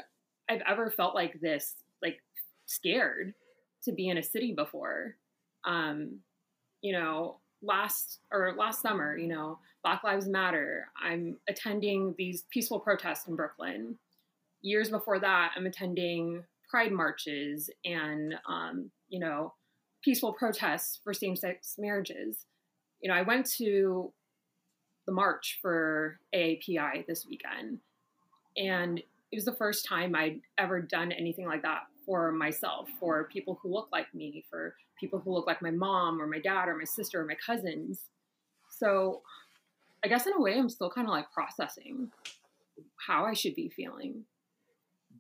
I've 0.49 0.61
ever 0.67 0.91
felt 0.91 1.15
like 1.15 1.41
this, 1.41 1.75
like 2.01 2.21
scared 2.65 3.33
to 3.83 3.91
be 3.91 4.09
in 4.09 4.17
a 4.17 4.23
city 4.23 4.53
before. 4.53 5.15
Um, 5.65 6.19
you 6.81 6.93
know, 6.93 7.39
last 7.61 8.19
or 8.31 8.53
last 8.57 8.81
summer, 8.81 9.17
you 9.17 9.27
know, 9.27 9.57
Black 9.83 10.03
Lives 10.03 10.27
Matter. 10.27 10.87
I'm 11.01 11.37
attending 11.49 12.13
these 12.17 12.43
peaceful 12.51 12.79
protests 12.79 13.27
in 13.27 13.35
Brooklyn. 13.35 13.97
Years 14.61 14.89
before 14.89 15.19
that, 15.19 15.51
I'm 15.55 15.65
attending 15.65 16.43
pride 16.69 16.91
marches 16.91 17.69
and, 17.85 18.35
um, 18.47 18.89
you 19.09 19.19
know, 19.19 19.53
peaceful 20.03 20.33
protests 20.33 20.99
for 21.03 21.13
same 21.13 21.35
sex 21.35 21.75
marriages. 21.77 22.45
You 23.01 23.09
know, 23.09 23.15
I 23.15 23.21
went 23.21 23.49
to 23.57 24.11
the 25.05 25.13
march 25.13 25.59
for 25.61 26.19
AAPI 26.35 27.05
this 27.07 27.25
weekend, 27.25 27.79
and 28.57 28.99
it 28.99 29.35
was 29.35 29.45
the 29.45 29.55
first 29.55 29.85
time 29.85 30.15
I'd 30.15 30.41
ever 30.57 30.81
done 30.81 31.11
anything 31.11 31.47
like 31.47 31.63
that 31.63 31.83
for 32.05 32.31
myself, 32.31 32.87
for 32.99 33.29
people 33.31 33.59
who 33.61 33.73
look 33.73 33.89
like 33.91 34.13
me, 34.13 34.43
for 34.49 34.75
people 34.99 35.19
who 35.19 35.33
look 35.33 35.47
like 35.47 35.61
my 35.61 35.71
mom 35.71 36.21
or 36.21 36.27
my 36.27 36.39
dad 36.39 36.67
or 36.67 36.77
my 36.77 36.83
sister 36.83 37.21
or 37.21 37.25
my 37.25 37.35
cousins. 37.45 38.01
So 38.69 39.21
I 40.03 40.07
guess 40.07 40.27
in 40.27 40.33
a 40.33 40.41
way, 40.41 40.57
I'm 40.57 40.69
still 40.69 40.89
kind 40.89 41.07
of 41.07 41.11
like 41.11 41.31
processing 41.31 42.11
how 43.07 43.25
I 43.25 43.33
should 43.33 43.55
be 43.55 43.69
feeling. 43.69 44.25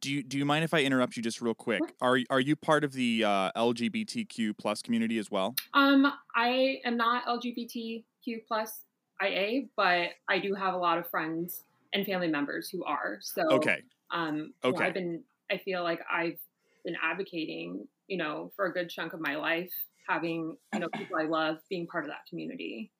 Do 0.03 0.11
you 0.11 0.21
do 0.21 0.37
you 0.37 0.43
mind 0.43 0.65
if 0.65 0.73
I 0.73 0.83
interrupt 0.83 1.15
you 1.15 1.23
just 1.23 1.41
real 1.41 1.53
quick? 1.53 1.95
Are 2.01 2.19
are 2.29 2.41
you 2.41 2.57
part 2.57 2.83
of 2.83 2.91
the 2.91 3.23
uh, 3.23 3.51
LGBTQ 3.55 4.53
plus 4.53 4.81
community 4.81 5.17
as 5.17 5.31
well? 5.31 5.55
Um, 5.73 6.11
I 6.35 6.81
am 6.83 6.97
not 6.97 7.25
LGBTQ 7.25 8.43
plus 8.45 8.81
IA, 9.21 9.69
but 9.77 10.09
I 10.27 10.39
do 10.39 10.53
have 10.55 10.73
a 10.73 10.77
lot 10.77 10.97
of 10.97 11.09
friends 11.09 11.63
and 11.93 12.05
family 12.05 12.27
members 12.27 12.69
who 12.69 12.83
are. 12.83 13.19
So 13.21 13.43
Okay. 13.49 13.81
Um, 14.11 14.53
Okay. 14.61 14.73
Well, 14.75 14.83
I've 14.83 14.93
been, 14.93 15.23
I 15.49 15.57
feel 15.57 15.83
like 15.83 16.01
I've 16.11 16.37
been 16.83 16.97
advocating, 17.01 17.87
you 18.07 18.17
know, 18.17 18.51
for 18.57 18.65
a 18.65 18.73
good 18.73 18.89
chunk 18.89 19.13
of 19.13 19.21
my 19.21 19.37
life, 19.37 19.71
having, 20.05 20.57
you 20.73 20.79
know, 20.81 20.89
people 20.89 21.15
I 21.17 21.23
love 21.27 21.59
being 21.69 21.87
part 21.87 22.03
of 22.03 22.09
that 22.09 22.25
community. 22.29 22.91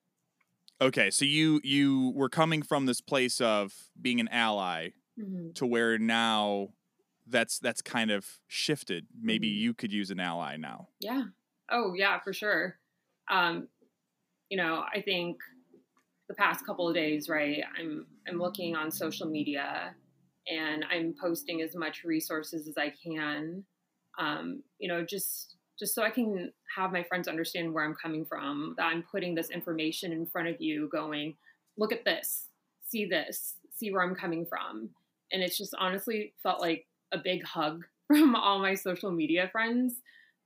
Okay. 0.82 1.12
So 1.12 1.26
you 1.26 1.62
you 1.64 2.12
were 2.16 2.30
coming 2.30 2.62
from 2.62 2.86
this 2.86 3.02
place 3.02 3.40
of 3.42 3.74
being 4.02 4.20
an 4.20 4.28
ally 4.30 4.90
hmm 5.18 5.52
to 5.56 5.66
where 5.66 5.98
now 5.98 6.70
that's 7.28 7.60
that's 7.60 7.82
kind 7.82 8.12
of 8.12 8.40
shifted. 8.48 9.08
Maybe 9.20 9.50
Mhm. 9.50 9.58
you 9.58 9.74
could 9.74 9.92
use 9.94 10.12
an 10.12 10.20
ally 10.20 10.58
now. 10.58 10.90
Yeah. 11.00 11.26
Oh, 11.70 11.94
yeah, 11.94 12.20
for 12.20 12.34
sure. 12.34 12.80
Um, 13.30 13.70
you 14.50 14.58
know, 14.58 14.84
I 14.94 15.02
think 15.02 15.40
the 16.28 16.34
past 16.36 16.66
couple 16.66 16.88
of 16.88 16.96
days, 16.96 17.30
right? 17.30 17.64
I'm 17.78 18.08
I'm 18.28 18.40
looking 18.40 18.76
on 18.76 18.92
social 18.92 19.28
media 19.28 19.96
and 20.48 20.86
I'm 20.92 21.16
posting 21.20 21.62
as 21.62 21.76
much 21.76 22.04
resources 22.04 22.68
as 22.68 22.78
I 22.78 22.90
can. 23.04 23.66
Um, 24.20 24.64
you 24.80 24.88
know, 24.88 25.04
just 25.06 25.56
just 25.80 25.96
so 25.96 26.04
I 26.04 26.10
can 26.12 26.54
have 26.76 26.92
my 26.92 27.04
friends 27.04 27.28
understand 27.28 27.74
where 27.74 27.84
I'm 27.84 27.96
coming 27.96 28.26
from, 28.26 28.76
that 28.78 28.86
I'm 28.86 29.04
putting 29.04 29.36
this 29.36 29.50
information 29.50 30.12
in 30.12 30.26
front 30.26 30.48
of 30.48 30.62
you, 30.62 30.88
going, 30.92 31.36
look 31.78 31.92
at 31.92 32.06
this, 32.06 32.48
see 32.88 33.06
this, 33.06 33.56
see 33.74 33.92
where 33.92 34.04
I'm 34.04 34.16
coming 34.16 34.46
from. 34.46 34.90
And 35.32 35.42
it's 35.42 35.58
just 35.58 35.74
honestly 35.80 36.34
felt 36.44 36.62
like 36.62 36.86
a 37.14 37.18
big 37.24 37.44
hug 37.46 37.84
from 38.08 38.36
all 38.36 38.60
my 38.60 38.74
social 38.76 39.12
media 39.12 39.50
friends 39.52 39.96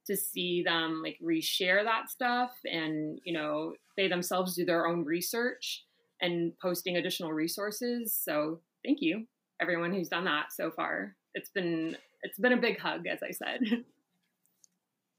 to 0.06 0.16
see 0.16 0.64
them 0.64 1.02
like 1.04 1.18
reshare 1.24 1.84
that 1.84 2.10
stuff 2.10 2.52
and 2.66 3.20
you 3.26 3.34
know 3.34 3.74
they 3.98 4.08
themselves 4.08 4.56
do 4.56 4.64
their 4.66 4.88
own 4.88 5.04
research 5.04 5.84
and 6.22 6.54
posting 6.62 6.98
additional 6.98 7.34
resources 7.34 8.16
so 8.16 8.60
thank 8.86 9.00
you 9.02 9.26
everyone 9.62 9.92
who's 9.94 10.08
done 10.10 10.26
that 10.26 10.46
so 10.54 10.72
far 10.72 11.16
it's 11.34 11.50
been 11.50 11.98
it's 12.24 12.40
been 12.40 12.54
a 12.54 12.58
big 12.58 12.80
hug 12.80 13.06
as 13.08 13.20
i 13.24 13.32
said 13.32 13.60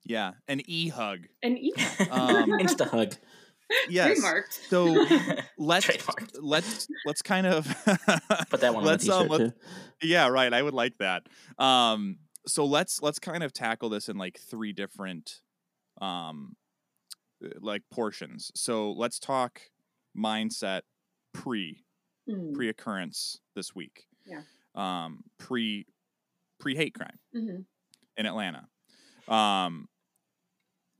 Yeah, 0.05 0.33
an 0.47 0.63
e 0.67 0.89
hug. 0.89 1.27
and 1.43 1.59
e- 1.59 1.75
Um, 2.11 2.51
Insta 2.63 2.89
hug. 2.89 3.15
Yes. 3.91 4.19
trademarked 4.19 4.59
So 4.69 4.95
let's 5.59 5.87
Trademarked. 5.87 6.39
let's 6.41 6.89
let's 7.05 7.23
kind 7.23 7.47
of 7.47 7.67
Put 8.51 8.61
that 8.61 8.75
one 8.75 8.85
let's 8.85 9.09
on 9.09 9.23
um, 9.23 9.29
t-shirt 9.29 9.31
let's- 9.31 9.53
too. 9.55 10.07
yeah 10.09 10.29
right 10.29 10.53
i 10.53 10.63
would 10.63 10.75
like 10.75 10.97
that 10.99 11.25
um 11.59 12.19
so 12.47 12.65
let's 12.65 13.03
let's 13.03 13.19
kind 13.19 13.43
of 13.43 13.53
tackle 13.53 13.89
this 13.89 14.09
in 14.09 14.17
like 14.17 14.39
three 14.39 14.73
different 14.73 15.41
um 16.01 16.55
uh, 17.45 17.49
like 17.61 17.83
portions 17.91 18.51
so 18.55 18.93
let's 18.93 19.19
talk 19.19 19.61
mindset 20.17 20.83
pre 21.33 21.85
Mhm, 22.29 22.55
pre 22.55 22.69
occurrence 22.69 23.39
this 23.57 23.75
week 23.75 24.07
Yeah. 24.27 24.43
um 24.75 25.25
pre 25.39 25.87
pre 26.61 26.75
hate 26.77 26.95
crime 26.95 27.19
mhm. 27.35 27.65
in 28.19 28.27
atlanta 28.27 28.67
um 29.29 29.89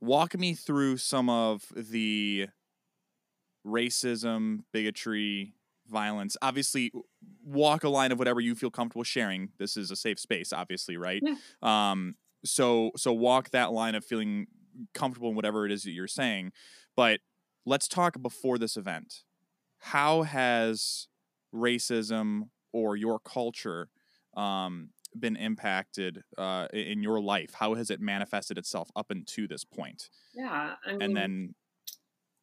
walk 0.01 0.37
me 0.37 0.53
through 0.53 0.97
some 0.97 1.29
of 1.29 1.65
the 1.75 2.47
racism 3.65 4.59
bigotry 4.71 5.53
violence. 5.87 6.37
Obviously 6.41 6.91
walk 7.43 7.83
a 7.83 7.89
line 7.89 8.11
of 8.11 8.19
whatever 8.19 8.39
you 8.39 8.55
feel 8.55 8.69
comfortable 8.71 9.03
sharing. 9.03 9.49
This 9.57 9.75
is 9.75 9.91
a 9.91 9.95
safe 9.95 10.19
space 10.19 10.53
obviously 10.53 10.97
right? 10.97 11.23
Um 11.61 12.15
so 12.45 12.91
so 12.95 13.11
walk 13.13 13.49
that 13.51 13.71
line 13.71 13.95
of 13.95 14.05
feeling 14.05 14.47
comfortable 14.93 15.29
in 15.29 15.35
whatever 15.35 15.65
it 15.65 15.71
is 15.71 15.83
that 15.83 15.91
you're 15.91 16.07
saying. 16.07 16.51
But 16.95 17.19
let's 17.65 17.87
talk 17.87 18.21
before 18.21 18.57
this 18.57 18.77
event. 18.77 19.23
How 19.79 20.23
has 20.23 21.07
racism 21.53 22.49
or 22.71 22.95
your 22.95 23.19
culture 23.19 23.89
um 24.37 24.89
been 25.17 25.35
impacted 25.35 26.23
uh 26.37 26.67
in 26.71 27.01
your 27.01 27.19
life? 27.19 27.55
How 27.55 27.73
has 27.73 27.89
it 27.89 27.99
manifested 27.99 28.57
itself 28.57 28.89
up 28.95 29.09
until 29.09 29.47
this 29.47 29.65
point? 29.65 30.09
Yeah 30.35 30.75
I 30.85 30.91
mean, 30.91 31.01
and 31.01 31.17
then 31.17 31.55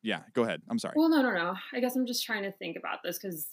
yeah 0.07 0.21
go 0.35 0.43
ahead 0.43 0.63
i'm 0.71 0.79
sorry 0.79 0.95
Well, 0.97 1.09
no, 1.11 1.21
no, 1.21 1.33
no. 1.33 1.55
I 1.75 1.81
guess 1.81 1.97
I'm 1.97 2.07
just 2.07 2.25
trying 2.25 2.45
to 2.45 2.53
think 2.53 2.77
about 2.77 3.03
this 3.03 3.19
because, 3.19 3.49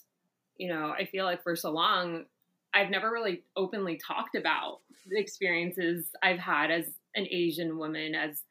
you 0.57 0.69
know, 0.69 0.93
I 0.97 1.05
feel 1.05 1.25
like 1.25 1.41
for 1.41 1.55
so 1.55 1.71
long, 1.71 2.25
I've 2.73 2.91
never 2.91 3.11
really 3.11 3.43
openly 3.55 3.97
talked 3.97 4.35
about 4.35 4.79
the 5.09 5.19
experiences 5.19 6.05
I've 6.21 6.39
had 6.39 6.69
as 6.69 6.85
an 7.15 7.27
Asian 7.29 7.77
woman, 7.77 8.13
as 8.15 8.43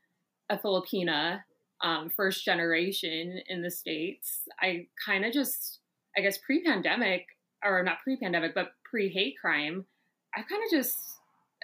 a 0.50 0.59
Filipina, 0.59 1.42
um, 1.80 2.11
first 2.11 2.44
generation 2.44 3.40
in 3.49 3.62
the 3.62 3.71
States. 3.71 4.42
I 4.61 4.88
kind 5.04 5.25
of 5.25 5.32
just, 5.32 5.78
I 6.16 6.21
guess, 6.23 6.38
pre 6.38 6.62
pandemic, 6.62 7.26
or 7.64 7.82
not 7.85 7.99
pre 8.02 8.16
pandemic, 8.16 8.52
but 8.54 8.73
pre 8.85 9.09
hate 9.09 9.37
crime, 9.40 9.87
I 10.35 10.42
kind 10.42 10.62
of 10.64 10.71
just 10.71 10.97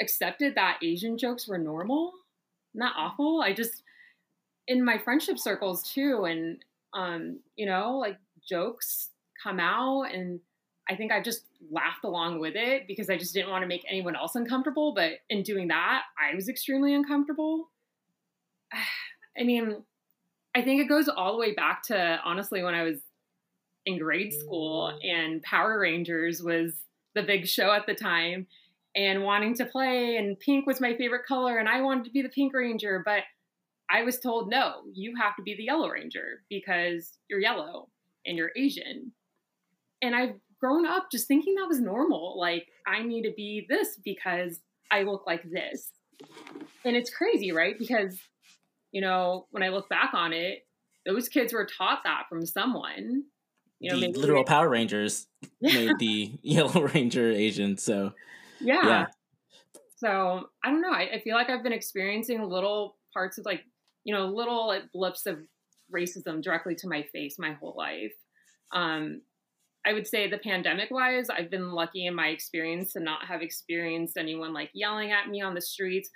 accepted 0.01 0.55
that 0.55 0.79
Asian 0.83 1.19
jokes 1.19 1.49
were 1.49 1.59
normal, 1.59 2.13
not 2.75 2.95
awful. 2.97 3.41
I 3.41 3.53
just, 3.53 3.83
in 4.69 4.85
my 4.85 4.99
friendship 4.99 5.39
circles 5.39 5.83
too, 5.83 6.25
and 6.25 6.59
um, 6.95 7.41
you 7.57 7.67
know, 7.67 7.99
like 7.99 8.19
jokes 8.49 9.11
come 9.43 9.59
out 9.59 10.05
and 10.15 10.41
I 10.89 10.97
think 10.97 11.13
I 11.13 11.21
just 11.21 11.45
laughed 11.71 12.05
along 12.05 12.41
with 12.41 12.55
it 12.57 12.87
because 12.87 13.11
I 13.11 13.19
just 13.19 13.35
didn't 13.35 13.51
want 13.51 13.63
to 13.63 13.69
make 13.69 13.85
anyone 13.89 14.17
else 14.17 14.35
uncomfortable. 14.35 14.95
But 14.95 15.13
in 15.29 15.43
doing 15.43 15.69
that, 15.69 16.03
I 16.19 16.35
was 16.35 16.49
extremely 16.49 16.95
uncomfortable. 16.95 17.69
I 19.39 19.45
mean, 19.45 19.83
I 20.55 20.63
think 20.63 20.81
it 20.81 20.89
goes 20.89 21.09
all 21.09 21.33
the 21.33 21.39
way 21.39 21.55
back 21.55 21.83
to 21.85 22.19
honestly 22.25 22.63
when 22.63 22.75
I 22.75 22.83
was 22.83 22.99
in 23.87 23.99
grade 23.99 24.33
school 24.33 24.99
and 25.03 25.43
Power 25.43 25.79
Rangers 25.79 26.43
was 26.43 26.75
the 27.15 27.23
big 27.23 27.47
show 27.47 27.71
at 27.71 27.87
the 27.87 27.95
time 27.95 28.47
and 28.97 29.23
wanting 29.23 29.55
to 29.55 29.65
play 29.65 30.17
and 30.17 30.39
pink 30.41 30.67
was 30.67 30.81
my 30.81 30.97
favorite 30.97 31.27
color 31.27 31.59
and 31.59 31.69
I 31.69 31.83
wanted 31.83 32.05
to 32.05 32.11
be 32.11 32.23
the 32.23 32.29
pink 32.29 32.55
ranger 32.55 33.03
but 33.05 33.23
I 33.91 34.03
was 34.03 34.19
told 34.19 34.51
no 34.51 34.83
you 34.93 35.15
have 35.17 35.37
to 35.37 35.43
be 35.43 35.55
the 35.55 35.65
yellow 35.65 35.89
ranger 35.89 36.43
because 36.49 37.19
you're 37.29 37.41
yellow 37.41 37.89
and 38.27 38.37
you're 38.37 38.53
Asian 38.57 39.13
and 40.03 40.15
I've 40.15 40.35
grown 40.61 40.87
up 40.87 41.11
just 41.11 41.29
thinking 41.29 41.55
that 41.57 41.69
was 41.69 41.81
normal 41.81 42.39
like 42.39 42.67
I 42.87 43.03
need 43.03 43.23
to 43.23 43.33
be 43.37 43.67
this 43.69 43.99
because 44.05 44.61
I 44.91 45.03
look 45.03 45.25
like 45.27 45.43
this 45.51 45.91
and 46.85 46.97
it's 46.97 47.11
crazy 47.11 47.53
right 47.53 47.79
because 47.79 48.19
you 48.93 49.01
know 49.01 49.47
when 49.51 49.63
I 49.63 49.69
look 49.69 49.89
back 49.89 50.15
on 50.15 50.33
it 50.33 50.67
those 51.07 51.29
kids 51.29 51.53
were 51.53 51.67
taught 51.67 52.01
that 52.05 52.25
from 52.29 52.45
someone 52.45 53.25
you 53.81 53.91
know 53.91 54.01
the 54.01 54.13
literal 54.13 54.45
Power 54.45 54.69
Rangers 54.69 55.27
Yeah. 55.61 55.73
made 55.73 55.93
the 55.99 56.33
Yellow 56.43 56.83
Ranger 56.89 57.31
Asian. 57.31 57.77
So 57.77 58.13
yeah. 58.61 58.87
Yeah. 58.87 59.07
So 59.97 60.49
I 60.65 60.71
don't 60.71 60.81
know. 60.81 60.91
I, 60.93 61.11
I 61.15 61.21
feel 61.21 61.35
like 61.35 61.51
I've 61.51 61.63
been 61.63 61.73
experiencing 61.73 62.43
little 62.43 62.97
parts 63.13 63.39
of 63.39 63.45
like, 63.45 63.65
you 64.05 64.15
know, 64.15 64.27
little 64.27 64.79
blips 64.93 65.27
of 65.27 65.39
racism 65.95 66.43
directly 66.43 66.75
to 66.77 66.89
my 66.89 67.03
face 67.13 67.39
my 67.39 67.53
whole 67.53 67.75
life. 67.77 68.13
Um, 68.73 69.23
I 69.87 69.93
would 69.93 70.07
say 70.07 70.29
the 70.29 70.39
pandemic 70.39 70.91
wise, 70.91 71.31
I've 71.31 71.51
been 71.51 71.73
lucky 71.73 72.07
in 72.07 72.15
my 72.15 72.29
experience 72.29 72.93
to 72.93 73.01
not 73.01 73.25
have 73.25 73.41
experienced 73.41 74.19
anyone 74.19 74.53
like 74.53 74.71
yelling 74.75 75.13
at 75.13 75.29
me 75.29 75.41
on 75.41 75.55
the 75.55 75.61
streets. 75.61 76.11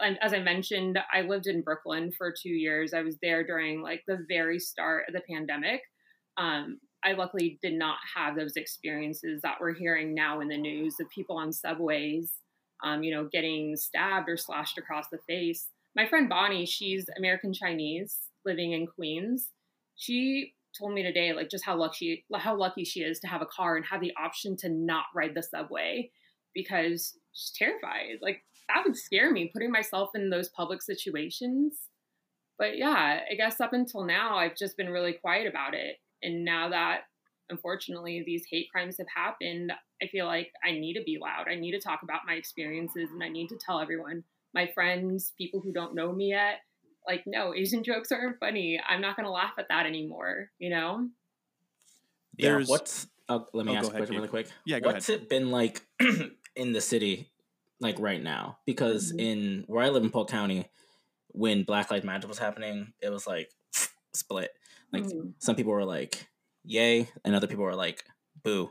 I, 0.00 0.16
as 0.20 0.32
I 0.32 0.38
mentioned, 0.38 0.98
I 1.12 1.22
lived 1.22 1.46
in 1.46 1.62
Brooklyn 1.62 2.12
for 2.16 2.32
two 2.32 2.50
years. 2.50 2.94
I 2.94 3.02
was 3.02 3.16
there 3.22 3.44
during 3.44 3.82
like 3.82 4.02
the 4.06 4.24
very 4.28 4.58
start 4.58 5.04
of 5.08 5.14
the 5.14 5.22
pandemic. 5.28 5.82
Um, 6.36 6.78
I 7.04 7.12
luckily 7.12 7.58
did 7.62 7.74
not 7.74 7.96
have 8.14 8.36
those 8.36 8.56
experiences 8.56 9.40
that 9.42 9.56
we're 9.60 9.74
hearing 9.74 10.14
now 10.14 10.40
in 10.40 10.48
the 10.48 10.56
news 10.56 10.96
of 11.00 11.08
people 11.10 11.36
on 11.36 11.52
subways, 11.52 12.32
um, 12.84 13.02
you 13.02 13.12
know, 13.12 13.28
getting 13.32 13.76
stabbed 13.76 14.28
or 14.28 14.36
slashed 14.36 14.78
across 14.78 15.06
the 15.10 15.18
face. 15.28 15.68
My 15.94 16.06
friend 16.06 16.28
Bonnie, 16.28 16.66
she's 16.66 17.06
American 17.18 17.52
Chinese 17.52 18.16
living 18.44 18.72
in 18.72 18.86
Queens. 18.86 19.50
She 19.96 20.54
told 20.78 20.94
me 20.94 21.02
today, 21.02 21.34
like 21.34 21.50
just 21.50 21.64
how 21.64 21.76
lucky 21.76 22.24
how 22.34 22.56
lucky 22.56 22.84
she 22.84 23.00
is 23.00 23.20
to 23.20 23.26
have 23.26 23.42
a 23.42 23.46
car 23.46 23.76
and 23.76 23.84
have 23.84 24.00
the 24.00 24.14
option 24.16 24.56
to 24.58 24.68
not 24.70 25.04
ride 25.14 25.34
the 25.34 25.42
subway 25.42 26.10
because 26.54 27.18
she's 27.32 27.52
terrified. 27.56 28.18
Like 28.22 28.42
that 28.68 28.82
would 28.86 28.96
scare 28.96 29.30
me 29.30 29.50
putting 29.52 29.70
myself 29.70 30.10
in 30.14 30.30
those 30.30 30.48
public 30.48 30.80
situations. 30.80 31.74
But 32.58 32.78
yeah, 32.78 33.20
I 33.30 33.34
guess 33.34 33.60
up 33.60 33.72
until 33.72 34.04
now, 34.04 34.36
I've 34.36 34.56
just 34.56 34.76
been 34.76 34.88
really 34.88 35.12
quiet 35.12 35.46
about 35.46 35.74
it. 35.74 35.96
And 36.22 36.44
now 36.44 36.70
that 36.70 37.02
unfortunately 37.50 38.22
these 38.24 38.46
hate 38.50 38.68
crimes 38.72 38.96
have 38.98 39.08
happened, 39.14 39.72
I 40.02 40.06
feel 40.06 40.26
like 40.26 40.52
I 40.64 40.70
need 40.70 40.94
to 40.94 41.02
be 41.04 41.18
loud. 41.20 41.48
I 41.50 41.54
need 41.54 41.72
to 41.72 41.80
talk 41.80 42.02
about 42.02 42.22
my 42.26 42.34
experiences 42.34 43.10
and 43.12 43.22
I 43.22 43.28
need 43.28 43.48
to 43.48 43.58
tell 43.58 43.78
everyone, 43.78 44.24
my 44.54 44.70
friends, 44.74 45.32
people 45.38 45.60
who 45.60 45.72
don't 45.72 45.94
know 45.94 46.12
me 46.12 46.30
yet, 46.30 46.60
like, 47.06 47.22
no, 47.26 47.54
Asian 47.54 47.82
jokes 47.84 48.12
aren't 48.12 48.38
funny. 48.38 48.80
I'm 48.86 49.00
not 49.00 49.16
going 49.16 49.26
to 49.26 49.32
laugh 49.32 49.52
at 49.58 49.66
that 49.68 49.86
anymore, 49.86 50.50
you 50.58 50.70
know? 50.70 51.08
Yeah. 52.36 52.50
There's- 52.50 52.68
What's, 52.68 53.06
oh, 53.28 53.46
let 53.52 53.66
me 53.66 53.72
Oh, 53.72 53.76
ask 53.76 53.88
a 53.88 53.90
question 53.90 54.14
Gabe. 54.14 54.16
really 54.20 54.28
quick. 54.28 54.48
Yeah, 54.66 54.80
go 54.80 54.86
What's 54.88 55.08
it 55.08 55.28
been 55.28 55.50
like 55.50 55.82
in 56.56 56.72
the 56.72 56.80
city, 56.80 57.30
like 57.80 57.98
right 57.98 58.22
now? 58.22 58.58
Because 58.66 59.12
Mhm. 59.12 59.20
in 59.20 59.64
where 59.66 59.84
I 59.84 59.88
live 59.90 60.02
in 60.04 60.10
Polk 60.10 60.28
County, 60.30 60.66
when 61.28 61.64
Black 61.64 61.90
Lives 61.90 62.04
Matter 62.04 62.28
was 62.28 62.38
happening, 62.38 62.92
it 63.00 63.10
was 63.10 63.26
like 63.26 63.50
split. 64.14 64.50
Like 64.92 65.04
Mhm. 65.04 65.34
some 65.38 65.56
people 65.56 65.72
were 65.72 65.84
like, 65.84 66.28
"Yay," 66.64 67.08
and 67.24 67.34
other 67.34 67.46
people 67.46 67.64
were 67.64 67.74
like, 67.74 68.04
"Boo." 68.42 68.70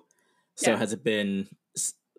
So 0.56 0.72
Yeah. 0.72 0.78
has 0.78 0.94
it 0.94 1.04
been 1.04 1.50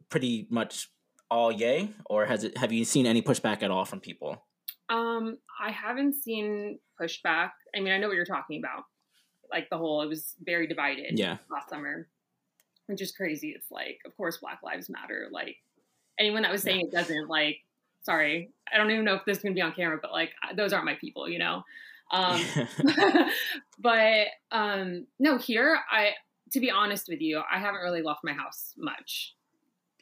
pretty 0.09 0.47
much 0.50 0.90
all 1.33 1.51
yay, 1.51 1.89
or 2.07 2.27
has 2.27 2.45
it? 2.45 2.57
Have 2.59 2.73
you 2.73 2.85
seen 2.85 3.07
any 3.07 3.23
pushback 3.23 3.62
at 3.62 3.71
all 3.71 3.85
from 3.87 4.01
people? 4.01 4.45
Um, 4.91 5.39
I 5.59 5.71
haven't 5.71 6.15
seen 6.23 6.79
pushback. 7.01 7.51
I 7.75 7.81
mean, 7.81 7.93
I 7.93 7.99
know 7.99 8.09
what 8.09 8.17
you're 8.17 8.27
talking 8.27 8.61
about. 8.62 8.85
Like 9.51 9.71
the 9.71 9.79
whole, 9.79 10.03
it 10.03 10.09
was 10.09 10.35
very 10.43 10.67
divided 10.67 11.19
Yeah. 11.19 11.39
last 11.51 11.71
summer, 11.71 12.09
which 12.87 13.01
is 13.01 13.12
crazy. 13.12 13.51
It's 13.57 13.71
like, 13.71 13.99
of 14.05 14.15
course, 14.17 14.37
Black 14.39 14.61
Lives 14.62 14.91
Matter. 14.91 15.29
Like 15.31 15.57
anyone 16.19 16.43
that 16.43 16.53
was 16.53 16.62
saying 16.62 16.83
it 16.83 16.93
doesn't, 16.93 17.29
like, 17.29 17.59
sorry, 18.03 18.51
I 18.73 18.77
don't 18.77 18.91
even 18.91 19.05
know 19.05 19.15
if 19.15 19.25
this 19.25 19.39
is 19.39 19.43
gonna 19.43 19.55
be 19.55 19.62
on 19.62 19.73
camera, 19.73 19.99
but 20.01 20.12
like, 20.12 20.33
those 20.55 20.73
aren't 20.75 20.85
my 20.85 20.95
people, 21.01 21.29
you 21.29 21.39
know. 21.39 21.62
Um, 22.12 22.43
but 23.79 24.27
um, 24.51 25.07
no, 25.19 25.39
here 25.39 25.79
I, 25.91 26.11
to 26.53 26.61
be 26.61 26.71
honest 26.71 27.09
with 27.09 27.23
you, 27.23 27.41
I 27.51 27.59
haven't 27.59 27.81
really 27.81 28.03
left 28.03 28.21
my 28.25 28.33
house 28.35 28.75
much, 28.77 29.35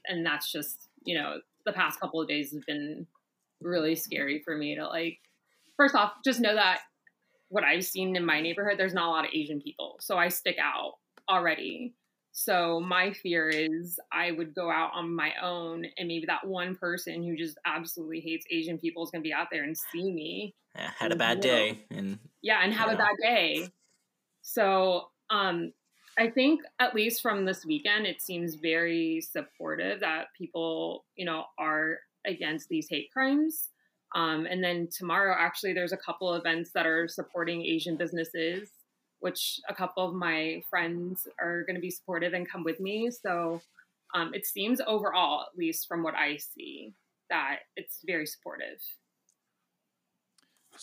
and 0.07 0.27
that's 0.27 0.51
just 0.51 0.89
you 1.05 1.15
know 1.17 1.41
the 1.67 1.73
past 1.73 2.01
couple 2.01 2.21
of 2.21 2.29
days 2.29 2.53
have 2.55 2.67
been 2.67 3.07
really 3.61 3.95
scary 3.97 4.43
for 4.43 4.57
me 4.57 4.75
to 4.77 4.87
like. 4.87 5.19
First 5.77 5.95
off, 5.95 6.13
just 6.25 6.41
know 6.41 6.55
that 6.55 6.83
what 7.49 7.65
I've 7.65 7.85
seen 7.85 8.17
in 8.17 8.25
my 8.25 8.41
neighborhood, 8.41 8.79
there's 8.79 8.95
not 8.95 9.09
a 9.09 9.11
lot 9.11 9.25
of 9.25 9.33
Asian 9.35 9.61
people, 9.61 9.97
so 10.01 10.19
I 10.19 10.29
stick 10.29 10.57
out 10.61 10.95
already. 11.29 11.95
So 12.33 12.81
my 12.81 13.13
fear 13.13 13.51
is 13.51 13.99
I 14.13 14.31
would 14.33 14.55
go 14.55 14.71
out 14.71 14.93
on 14.95 15.15
my 15.15 15.35
own, 15.43 15.85
and 15.99 16.09
maybe 16.09 16.27
that 16.27 16.47
one 16.47 16.77
person 16.77 17.25
who 17.25 17.37
just 17.37 17.59
absolutely 17.67 18.21
hates 18.21 18.47
Asian 18.51 18.79
people 18.79 19.03
is 19.05 19.11
going 19.11 19.23
to 19.23 19.29
be 19.29 19.33
out 19.33 19.49
there 19.51 19.65
and 19.65 19.77
see 19.77 20.13
me 20.13 20.55
Yeah, 20.75 20.91
had 20.91 21.13
a 21.13 21.17
bad 21.17 21.41
day, 21.41 21.87
and 21.91 22.19
yeah 22.43 22.61
and 22.63 22.73
have 22.73 22.89
Yeah. 22.89 22.95
a 22.95 22.97
bad 22.97 23.17
day 23.23 23.73
so 24.43 25.11
um 25.31 25.73
i 26.21 26.29
think 26.29 26.61
at 26.79 26.95
least 26.95 27.23
from 27.23 27.45
this 27.45 27.65
weekend 27.65 28.07
it 28.07 28.23
seems 28.23 28.55
very 28.55 29.21
supportive 29.21 30.01
that 30.01 30.27
people 30.37 31.05
you 31.17 31.25
know 31.25 31.45
are 31.59 31.99
against 32.27 32.69
these 32.69 32.87
hate 32.89 33.11
crimes. 33.13 33.71
Um, 34.15 34.47
and 34.51 34.63
then 34.63 34.89
tomorrow 34.91 35.35
actually 35.39 35.73
there's 35.73 35.93
a 35.93 35.97
couple 35.97 36.35
events 36.35 36.73
that 36.73 36.87
are 36.87 37.07
supporting 37.09 37.63
asian 37.63 37.97
businesses 37.97 38.69
which 39.21 39.61
a 39.69 39.75
couple 39.75 40.07
of 40.07 40.15
my 40.15 40.63
friends 40.69 41.29
are 41.41 41.63
going 41.65 41.77
to 41.77 41.81
be 41.81 41.91
supportive 41.91 42.33
and 42.33 42.51
come 42.51 42.65
with 42.65 42.81
me. 42.81 43.11
So 43.11 43.61
um, 44.15 44.33
it 44.35 44.47
seems 44.47 44.81
overall 44.87 45.43
at 45.43 45.57
least 45.57 45.87
from 45.87 46.03
what 46.03 46.15
i 46.15 46.37
see 46.37 46.95
that 47.29 47.61
it's 47.77 48.01
very 48.05 48.27
supportive 48.27 48.81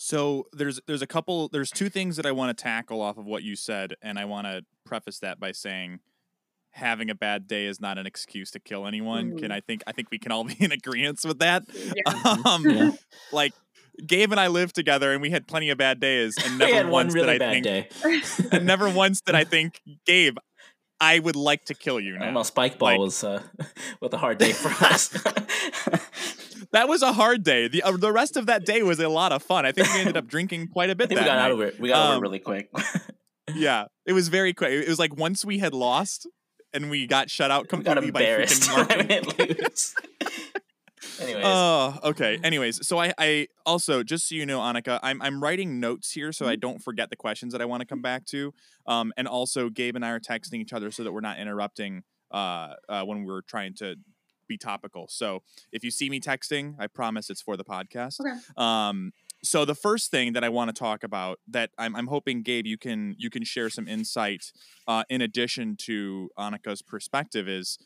So 0.00 0.46
there's 0.52 0.78
there's 0.86 1.02
a 1.02 1.08
couple 1.08 1.48
there's 1.48 1.72
two 1.72 1.88
things 1.88 2.14
that 2.18 2.24
I 2.24 2.30
want 2.30 2.56
to 2.56 2.62
tackle 2.62 3.00
off 3.02 3.18
of 3.18 3.26
what 3.26 3.42
you 3.42 3.56
said, 3.56 3.94
and 4.00 4.16
I 4.16 4.26
want 4.26 4.46
to 4.46 4.64
preface 4.86 5.18
that 5.18 5.40
by 5.40 5.50
saying 5.50 5.98
having 6.70 7.10
a 7.10 7.16
bad 7.16 7.48
day 7.48 7.66
is 7.66 7.80
not 7.80 7.98
an 7.98 8.06
excuse 8.06 8.52
to 8.52 8.60
kill 8.60 8.86
anyone. 8.86 9.36
Can 9.36 9.48
Mhm. 9.50 9.54
I 9.54 9.60
think 9.60 9.82
I 9.88 9.92
think 9.92 10.08
we 10.12 10.20
can 10.20 10.30
all 10.30 10.44
be 10.44 10.54
in 10.60 10.70
agreement 10.70 11.18
with 11.24 11.40
that. 11.40 11.64
yeah. 11.74 12.36
Um, 12.44 12.64
yeah. 12.70 12.92
like 13.32 13.54
Gabe 14.06 14.30
and 14.30 14.38
I 14.38 14.46
lived 14.46 14.76
together, 14.76 15.12
and 15.12 15.20
we 15.20 15.30
had 15.30 15.48
plenty 15.48 15.70
of 15.70 15.78
bad 15.78 15.98
days, 15.98 16.36
and 16.44 16.58
never 16.58 16.72
had 16.72 16.84
one 16.84 16.92
once 17.06 17.14
really 17.14 17.26
did 17.32 17.42
I 17.42 17.44
bad 17.46 17.64
think, 17.64 17.64
day. 17.64 18.48
and 18.56 18.64
never 18.64 18.88
once 18.88 19.20
did 19.20 19.34
I 19.34 19.42
think, 19.42 19.80
Gabe, 20.06 20.36
I 21.00 21.18
would 21.18 21.34
like 21.34 21.64
to 21.64 21.74
kill 21.74 21.98
you 21.98 22.14
I 22.14 22.18
now. 22.18 22.24
don't 22.26 22.34
know. 22.34 22.42
Spike 22.44 22.78
ball 22.78 22.90
Like- 22.90 23.00
was 23.00 23.24
uh, 23.24 23.42
was 24.00 24.12
a 24.12 24.18
hard 24.18 24.38
day 24.38 24.52
for 24.52 24.68
us. 24.84 25.08
That 26.72 26.88
was 26.88 27.02
a 27.02 27.12
hard 27.12 27.42
day. 27.44 27.66
The 27.68 27.82
uh, 27.82 27.96
the 27.96 28.12
rest 28.12 28.36
of 28.36 28.46
that 28.46 28.66
day 28.66 28.82
was 28.82 29.00
a 29.00 29.08
lot 29.08 29.32
of 29.32 29.42
fun. 29.42 29.64
I 29.64 29.72
think 29.72 29.92
we 29.94 30.00
ended 30.00 30.16
up 30.16 30.26
drinking 30.34 30.68
quite 30.68 30.90
a 30.90 30.94
bit 30.94 31.08
we 31.08 31.16
got 31.16 31.26
night. 31.26 31.38
out 31.38 31.50
of 31.52 31.60
it. 31.62 31.80
We 31.80 31.88
got 31.88 32.04
over 32.06 32.12
Um, 32.14 32.18
it 32.18 32.22
really 32.22 32.38
quick. 32.40 32.70
Yeah, 33.54 33.86
it 34.04 34.12
was 34.12 34.28
very 34.28 34.52
quick. 34.52 34.72
It 34.72 34.88
was 34.88 34.98
like 34.98 35.16
once 35.16 35.42
we 35.42 35.56
had 35.58 35.72
lost 35.72 36.26
and 36.74 36.90
we 36.90 37.06
got 37.06 37.30
shut 37.30 37.50
out 37.50 37.66
completely 37.68 38.10
by 38.10 38.20
freaking 38.22 38.68
when 38.76 38.76
Martin. 38.86 38.98
we 38.98 39.04
didn't 39.46 39.58
lose. 39.60 39.94
Anyways, 41.20 41.44
Oh, 41.46 41.98
okay. 42.04 42.38
Anyways, 42.44 42.86
so 42.86 42.98
I, 43.00 43.14
I 43.18 43.48
also 43.64 44.02
just 44.02 44.28
so 44.28 44.34
you 44.34 44.44
know, 44.44 44.60
Annika, 44.60 45.00
I'm 45.02 45.22
I'm 45.22 45.42
writing 45.42 45.80
notes 45.80 46.12
here 46.12 46.30
so 46.32 46.44
I 46.46 46.52
Mm-hmm. 46.52 46.60
don't 46.60 46.78
forget 46.82 47.08
the 47.08 47.16
questions 47.16 47.52
that 47.52 47.62
I 47.62 47.64
want 47.64 47.80
to 47.80 47.86
come 47.86 48.02
back 48.02 48.26
to. 48.26 48.52
Um, 48.86 49.12
and 49.16 49.26
also 49.26 49.70
Gabe 49.70 49.96
and 49.96 50.04
I 50.04 50.10
are 50.10 50.20
texting 50.20 50.56
each 50.60 50.72
other 50.74 50.90
so 50.90 51.02
that 51.04 51.12
we're 51.12 51.20
not 51.20 51.38
interrupting 51.38 52.02
uh, 52.30 52.74
uh 52.88 53.02
when 53.04 53.24
we're 53.24 53.40
trying 53.42 53.74
to 53.76 53.96
be 54.48 54.58
topical. 54.58 55.06
So 55.08 55.42
if 55.72 55.84
you 55.84 55.90
see 55.90 56.10
me 56.10 56.20
texting, 56.20 56.74
I 56.78 56.86
promise 56.86 57.30
it's 57.30 57.42
for 57.42 57.56
the 57.56 57.64
podcast. 57.64 58.20
Okay. 58.20 58.38
Um, 58.56 59.12
so 59.42 59.64
the 59.64 59.74
first 59.74 60.10
thing 60.10 60.32
that 60.32 60.42
I 60.42 60.48
want 60.48 60.68
to 60.68 60.78
talk 60.78 61.04
about 61.04 61.38
that 61.48 61.70
I'm, 61.78 61.94
I'm 61.94 62.08
hoping 62.08 62.42
Gabe 62.42 62.66
you 62.66 62.78
can 62.78 63.14
you 63.18 63.30
can 63.30 63.44
share 63.44 63.70
some 63.70 63.86
insight 63.86 64.52
uh, 64.86 65.04
in 65.08 65.20
addition 65.20 65.76
to 65.82 66.30
Annika's 66.38 66.82
perspective 66.82 67.48
is 67.48 67.78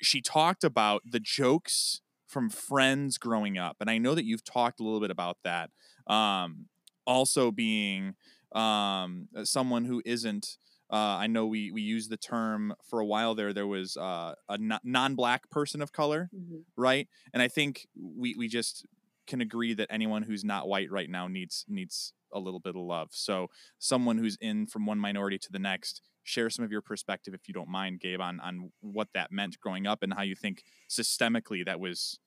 she 0.00 0.20
talked 0.20 0.64
about 0.64 1.02
the 1.04 1.20
jokes 1.20 2.02
from 2.28 2.50
friends 2.50 3.18
growing 3.18 3.58
up 3.58 3.76
and 3.80 3.90
I 3.90 3.98
know 3.98 4.14
that 4.14 4.24
you've 4.24 4.44
talked 4.44 4.80
a 4.80 4.84
little 4.84 5.00
bit 5.00 5.10
about 5.10 5.38
that 5.44 5.70
um, 6.06 6.66
also 7.06 7.50
being 7.50 8.14
um, 8.52 9.28
someone 9.44 9.84
who 9.84 10.02
isn't 10.04 10.56
uh, 10.90 10.96
I 11.18 11.26
know 11.26 11.46
we 11.46 11.70
we 11.72 11.82
used 11.82 12.10
the 12.10 12.16
term 12.16 12.74
for 12.88 13.00
a 13.00 13.06
while 13.06 13.34
there 13.34 13.52
there 13.52 13.66
was 13.66 13.96
uh, 13.96 14.34
a 14.48 14.58
non-black 14.84 15.50
person 15.50 15.82
of 15.82 15.92
color 15.92 16.30
Mhm. 16.34 16.64
right? 16.76 17.08
And 17.32 17.42
I 17.42 17.48
think 17.48 17.86
we 17.96 18.34
we 18.36 18.48
just 18.48 18.86
can 19.26 19.40
agree 19.40 19.74
that 19.74 19.88
anyone 19.90 20.22
who's 20.22 20.44
not 20.44 20.68
white 20.68 20.90
right 20.90 21.10
now 21.10 21.26
needs 21.28 21.64
needs 21.68 22.12
a 22.32 22.38
little 22.40 22.60
bit 22.60 22.76
of 22.76 22.82
love. 22.82 23.08
So 23.12 23.48
someone 23.78 24.18
who's 24.18 24.36
in 24.40 24.66
from 24.66 24.86
one 24.86 24.98
minority 24.98 25.38
to 25.38 25.52
the 25.52 25.58
next, 25.58 26.02
share 26.22 26.50
some 26.50 26.64
of 26.64 26.70
your 26.72 26.82
perspective 26.82 27.34
if 27.34 27.48
you 27.48 27.54
don't 27.54 27.68
mind, 27.68 28.00
Gabe, 28.00 28.20
on 28.20 28.40
on 28.40 28.72
what 28.80 29.08
that 29.14 29.32
meant 29.32 29.58
growing 29.60 29.86
up 29.86 30.02
and 30.02 30.14
how 30.14 30.22
you 30.22 30.34
think 30.36 30.62
systemically 30.88 31.64
that 31.64 31.80
was. 31.80 32.18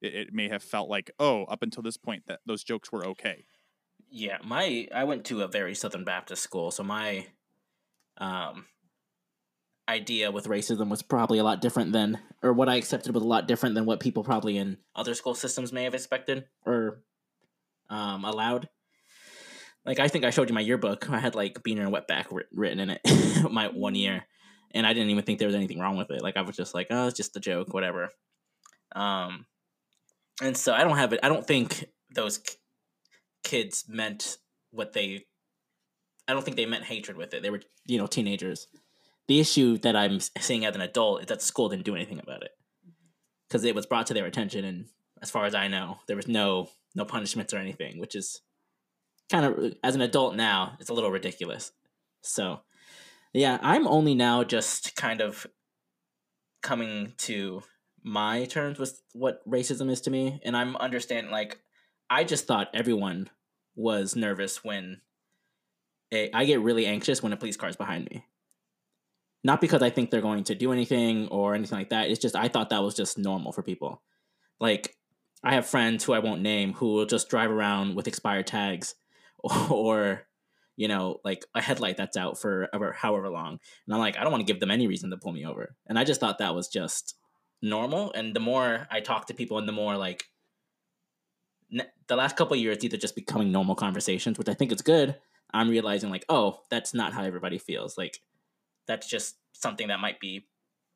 It, 0.00 0.14
it 0.14 0.32
may 0.34 0.48
have 0.48 0.62
felt 0.62 0.88
like, 0.88 1.10
oh, 1.18 1.44
up 1.44 1.62
until 1.62 1.82
this 1.82 1.96
point, 1.96 2.24
that 2.26 2.40
those 2.46 2.64
jokes 2.64 2.92
were 2.92 3.04
okay. 3.06 3.46
yeah, 4.10 4.38
my 4.44 4.88
I 4.94 5.04
went 5.04 5.24
to 5.26 5.42
a 5.42 5.48
very 5.48 5.74
Southern 5.74 6.04
Baptist 6.04 6.42
school, 6.42 6.70
so 6.70 6.82
my 6.82 7.26
um 8.18 8.66
idea 9.88 10.30
with 10.30 10.46
racism 10.46 10.90
was 10.90 11.02
probably 11.02 11.38
a 11.38 11.44
lot 11.44 11.62
different 11.62 11.92
than 11.92 12.18
or 12.42 12.52
what 12.52 12.68
I 12.68 12.76
accepted 12.76 13.14
was 13.14 13.22
a 13.22 13.26
lot 13.26 13.48
different 13.48 13.74
than 13.74 13.86
what 13.86 14.00
people 14.00 14.22
probably 14.22 14.58
in 14.58 14.76
other 14.94 15.14
school 15.14 15.34
systems 15.34 15.72
may 15.72 15.84
have 15.84 15.94
expected 15.94 16.44
or 16.66 17.02
um 17.88 18.24
allowed. 18.24 18.68
Like 19.86 19.98
I 19.98 20.08
think 20.08 20.24
I 20.24 20.30
showed 20.30 20.50
you 20.50 20.54
my 20.54 20.60
yearbook. 20.60 21.08
I 21.08 21.18
had 21.18 21.34
like 21.34 21.62
beaner 21.62 21.80
and 21.86 21.94
wetback 21.94 22.26
writ- 22.30 22.48
written 22.52 22.80
in 22.80 22.90
it 22.90 23.00
my 23.50 23.68
one 23.68 23.94
year, 23.94 24.26
and 24.72 24.86
I 24.86 24.92
didn't 24.92 25.10
even 25.10 25.24
think 25.24 25.38
there 25.38 25.48
was 25.48 25.54
anything 25.54 25.78
wrong 25.78 25.96
with 25.96 26.10
it. 26.10 26.22
Like 26.22 26.36
I 26.36 26.42
was 26.42 26.56
just 26.56 26.74
like, 26.74 26.88
oh, 26.90 27.06
it's 27.06 27.16
just 27.16 27.36
a 27.36 27.40
joke, 27.40 27.72
whatever. 27.72 28.10
Um, 28.94 29.46
and 30.42 30.56
so 30.56 30.74
I 30.74 30.84
don't 30.84 30.96
have 30.98 31.12
it. 31.12 31.20
I 31.22 31.28
don't 31.28 31.46
think 31.46 31.86
those 32.14 32.40
kids 33.44 33.84
meant 33.88 34.36
what 34.70 34.92
they. 34.92 35.24
I 36.28 36.34
don't 36.34 36.44
think 36.44 36.56
they 36.56 36.66
meant 36.66 36.84
hatred 36.84 37.16
with 37.16 37.32
it. 37.32 37.42
They 37.42 37.50
were, 37.50 37.62
you 37.86 37.98
know, 37.98 38.06
teenagers. 38.06 38.68
The 39.26 39.40
issue 39.40 39.78
that 39.78 39.96
I'm 39.96 40.20
seeing 40.20 40.64
as 40.64 40.74
an 40.74 40.82
adult 40.82 41.22
is 41.22 41.26
that 41.26 41.42
school 41.42 41.68
didn't 41.68 41.84
do 41.84 41.96
anything 41.96 42.20
about 42.20 42.42
it 42.42 42.52
because 43.48 43.64
it 43.64 43.74
was 43.74 43.86
brought 43.86 44.06
to 44.08 44.14
their 44.14 44.26
attention, 44.26 44.64
and 44.64 44.86
as 45.22 45.30
far 45.30 45.46
as 45.46 45.54
I 45.54 45.68
know. 45.68 45.98
There 46.06 46.16
was 46.16 46.28
no 46.28 46.68
no 46.94 47.04
punishments 47.04 47.52
or 47.52 47.58
anything, 47.58 47.98
which 47.98 48.14
is 48.14 48.40
kind 49.30 49.44
of 49.44 49.74
as 49.82 49.94
an 49.94 50.00
adult 50.00 50.34
now, 50.34 50.76
it's 50.80 50.90
a 50.90 50.94
little 50.94 51.10
ridiculous. 51.10 51.72
So, 52.22 52.60
yeah, 53.32 53.58
I'm 53.62 53.86
only 53.86 54.14
now 54.14 54.44
just 54.44 54.96
kind 54.96 55.20
of 55.20 55.46
coming 56.62 57.14
to 57.18 57.62
my 58.02 58.44
terms 58.46 58.78
with 58.78 59.02
what 59.12 59.48
racism 59.48 59.90
is 59.90 60.00
to 60.02 60.10
me, 60.10 60.40
and 60.44 60.56
I'm 60.56 60.76
understanding. 60.76 61.30
Like, 61.30 61.58
I 62.10 62.24
just 62.24 62.46
thought 62.46 62.70
everyone 62.74 63.30
was 63.76 64.16
nervous 64.16 64.64
when 64.64 65.00
a, 66.12 66.30
I 66.32 66.44
get 66.44 66.60
really 66.60 66.86
anxious 66.86 67.22
when 67.22 67.32
a 67.32 67.36
police 67.36 67.56
car 67.56 67.68
is 67.68 67.76
behind 67.76 68.08
me. 68.10 68.24
Not 69.44 69.60
because 69.60 69.82
I 69.82 69.90
think 69.90 70.10
they're 70.10 70.20
going 70.20 70.44
to 70.44 70.54
do 70.54 70.72
anything 70.72 71.28
or 71.28 71.54
anything 71.54 71.78
like 71.78 71.90
that. 71.90 72.10
It's 72.10 72.20
just 72.20 72.36
I 72.36 72.48
thought 72.48 72.70
that 72.70 72.82
was 72.82 72.94
just 72.94 73.18
normal 73.18 73.52
for 73.52 73.62
people. 73.62 74.02
Like 74.60 74.96
I 75.44 75.54
have 75.54 75.66
friends 75.66 76.04
who 76.04 76.12
I 76.12 76.18
won't 76.18 76.42
name 76.42 76.72
who 76.72 76.94
will 76.94 77.06
just 77.06 77.28
drive 77.28 77.50
around 77.50 77.94
with 77.94 78.08
expired 78.08 78.46
tags 78.46 78.94
or 79.70 80.28
you 80.78 80.86
know, 80.86 81.18
like 81.24 81.44
a 81.56 81.60
headlight 81.60 81.96
that's 81.96 82.16
out 82.16 82.38
for 82.40 82.68
ever, 82.72 82.92
however 82.92 83.28
long. 83.28 83.58
And 83.86 83.94
I'm 83.94 83.98
like, 83.98 84.16
I 84.16 84.22
don't 84.22 84.30
want 84.30 84.46
to 84.46 84.50
give 84.50 84.60
them 84.60 84.70
any 84.70 84.86
reason 84.86 85.10
to 85.10 85.16
pull 85.16 85.32
me 85.32 85.44
over. 85.44 85.74
And 85.88 85.98
I 85.98 86.04
just 86.04 86.20
thought 86.20 86.38
that 86.38 86.54
was 86.54 86.68
just 86.68 87.16
normal. 87.60 88.12
And 88.12 88.34
the 88.34 88.40
more 88.40 88.86
I 88.88 89.00
talk 89.00 89.26
to 89.26 89.34
people 89.34 89.58
and 89.58 89.66
the 89.66 89.72
more 89.72 89.96
like 89.96 90.22
the 91.70 92.16
last 92.16 92.36
couple 92.36 92.56
years, 92.56 92.84
either 92.84 92.96
just 92.96 93.16
becoming 93.16 93.50
normal 93.50 93.74
conversations, 93.74 94.38
which 94.38 94.48
I 94.48 94.54
think 94.54 94.70
is 94.70 94.80
good. 94.80 95.16
I'm 95.52 95.68
realizing 95.68 96.10
like, 96.10 96.24
oh, 96.28 96.60
that's 96.70 96.94
not 96.94 97.12
how 97.12 97.24
everybody 97.24 97.58
feels. 97.58 97.96
Like 97.96 98.20
that's 98.86 99.08
just 99.08 99.36
something 99.52 99.88
that 99.88 100.00
might 100.00 100.20
be 100.20 100.46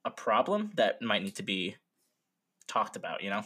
a 0.05 0.11
problem 0.11 0.71
that 0.77 1.01
might 1.03 1.23
need 1.23 1.37
to 1.37 1.43
be 1.43 1.77
talked 2.67 2.97
about, 2.97 3.23
you 3.23 3.31
know? 3.31 3.45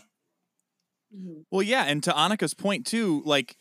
Mm-hmm. 1.15 1.41
Well, 1.51 1.63
yeah, 1.63 1.85
and 1.85 2.03
to 2.05 2.13
Annika's 2.13 2.55
point 2.55 2.87
too, 2.87 3.23
like 3.25 3.57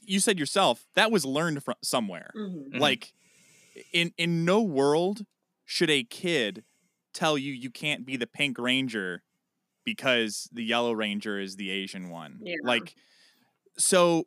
you 0.00 0.20
said 0.20 0.38
yourself, 0.38 0.84
that 0.94 1.10
was 1.10 1.24
learned 1.24 1.62
from 1.62 1.74
somewhere. 1.82 2.30
Mm-hmm. 2.36 2.58
mm-hmm. 2.58 2.78
Like 2.78 3.12
in 3.92 4.12
in 4.18 4.44
no 4.44 4.60
world 4.60 5.24
should 5.64 5.90
a 5.90 6.02
kid 6.02 6.64
tell 7.14 7.38
you 7.38 7.52
you 7.52 7.70
can't 7.70 8.04
be 8.04 8.16
the 8.16 8.26
pink 8.26 8.58
ranger 8.58 9.22
because 9.84 10.48
the 10.52 10.64
yellow 10.64 10.92
ranger 10.92 11.38
is 11.38 11.56
the 11.56 11.70
Asian 11.70 12.10
one. 12.10 12.40
Yeah. 12.42 12.56
Like 12.62 12.94
so 13.76 14.26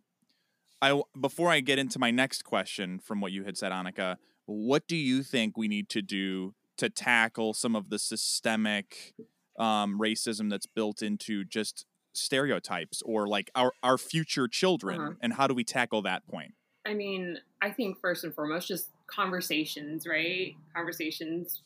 I 0.81 1.01
before 1.19 1.49
I 1.49 1.59
get 1.59 1.79
into 1.79 1.99
my 1.99 2.11
next 2.11 2.43
question 2.43 2.99
from 2.99 3.21
what 3.21 3.31
you 3.31 3.43
had 3.43 3.57
said 3.57 3.71
Annika, 3.71 4.17
what 4.45 4.87
do 4.87 4.95
you 4.95 5.23
think 5.23 5.57
we 5.57 5.67
need 5.67 5.89
to 5.89 6.01
do 6.01 6.53
to 6.77 6.89
tackle 6.89 7.53
some 7.53 7.75
of 7.75 7.89
the 7.89 7.99
systemic 7.99 9.13
um, 9.59 9.99
racism 9.99 10.49
that's 10.49 10.65
built 10.65 11.01
into 11.01 11.43
just 11.45 11.85
stereotypes 12.13 13.01
or 13.05 13.27
like 13.27 13.51
our 13.55 13.71
our 13.83 13.97
future 13.97 14.47
children 14.47 14.99
uh-huh. 14.99 15.11
and 15.21 15.33
how 15.33 15.47
do 15.47 15.53
we 15.53 15.63
tackle 15.63 16.01
that 16.01 16.27
point? 16.27 16.53
I 16.85 16.93
mean 16.93 17.37
i 17.61 17.69
think 17.69 17.99
first 18.01 18.23
and 18.23 18.33
foremost 18.33 18.67
just 18.67 18.89
conversations 19.07 20.07
right? 20.07 20.55
Conversations 20.75 21.61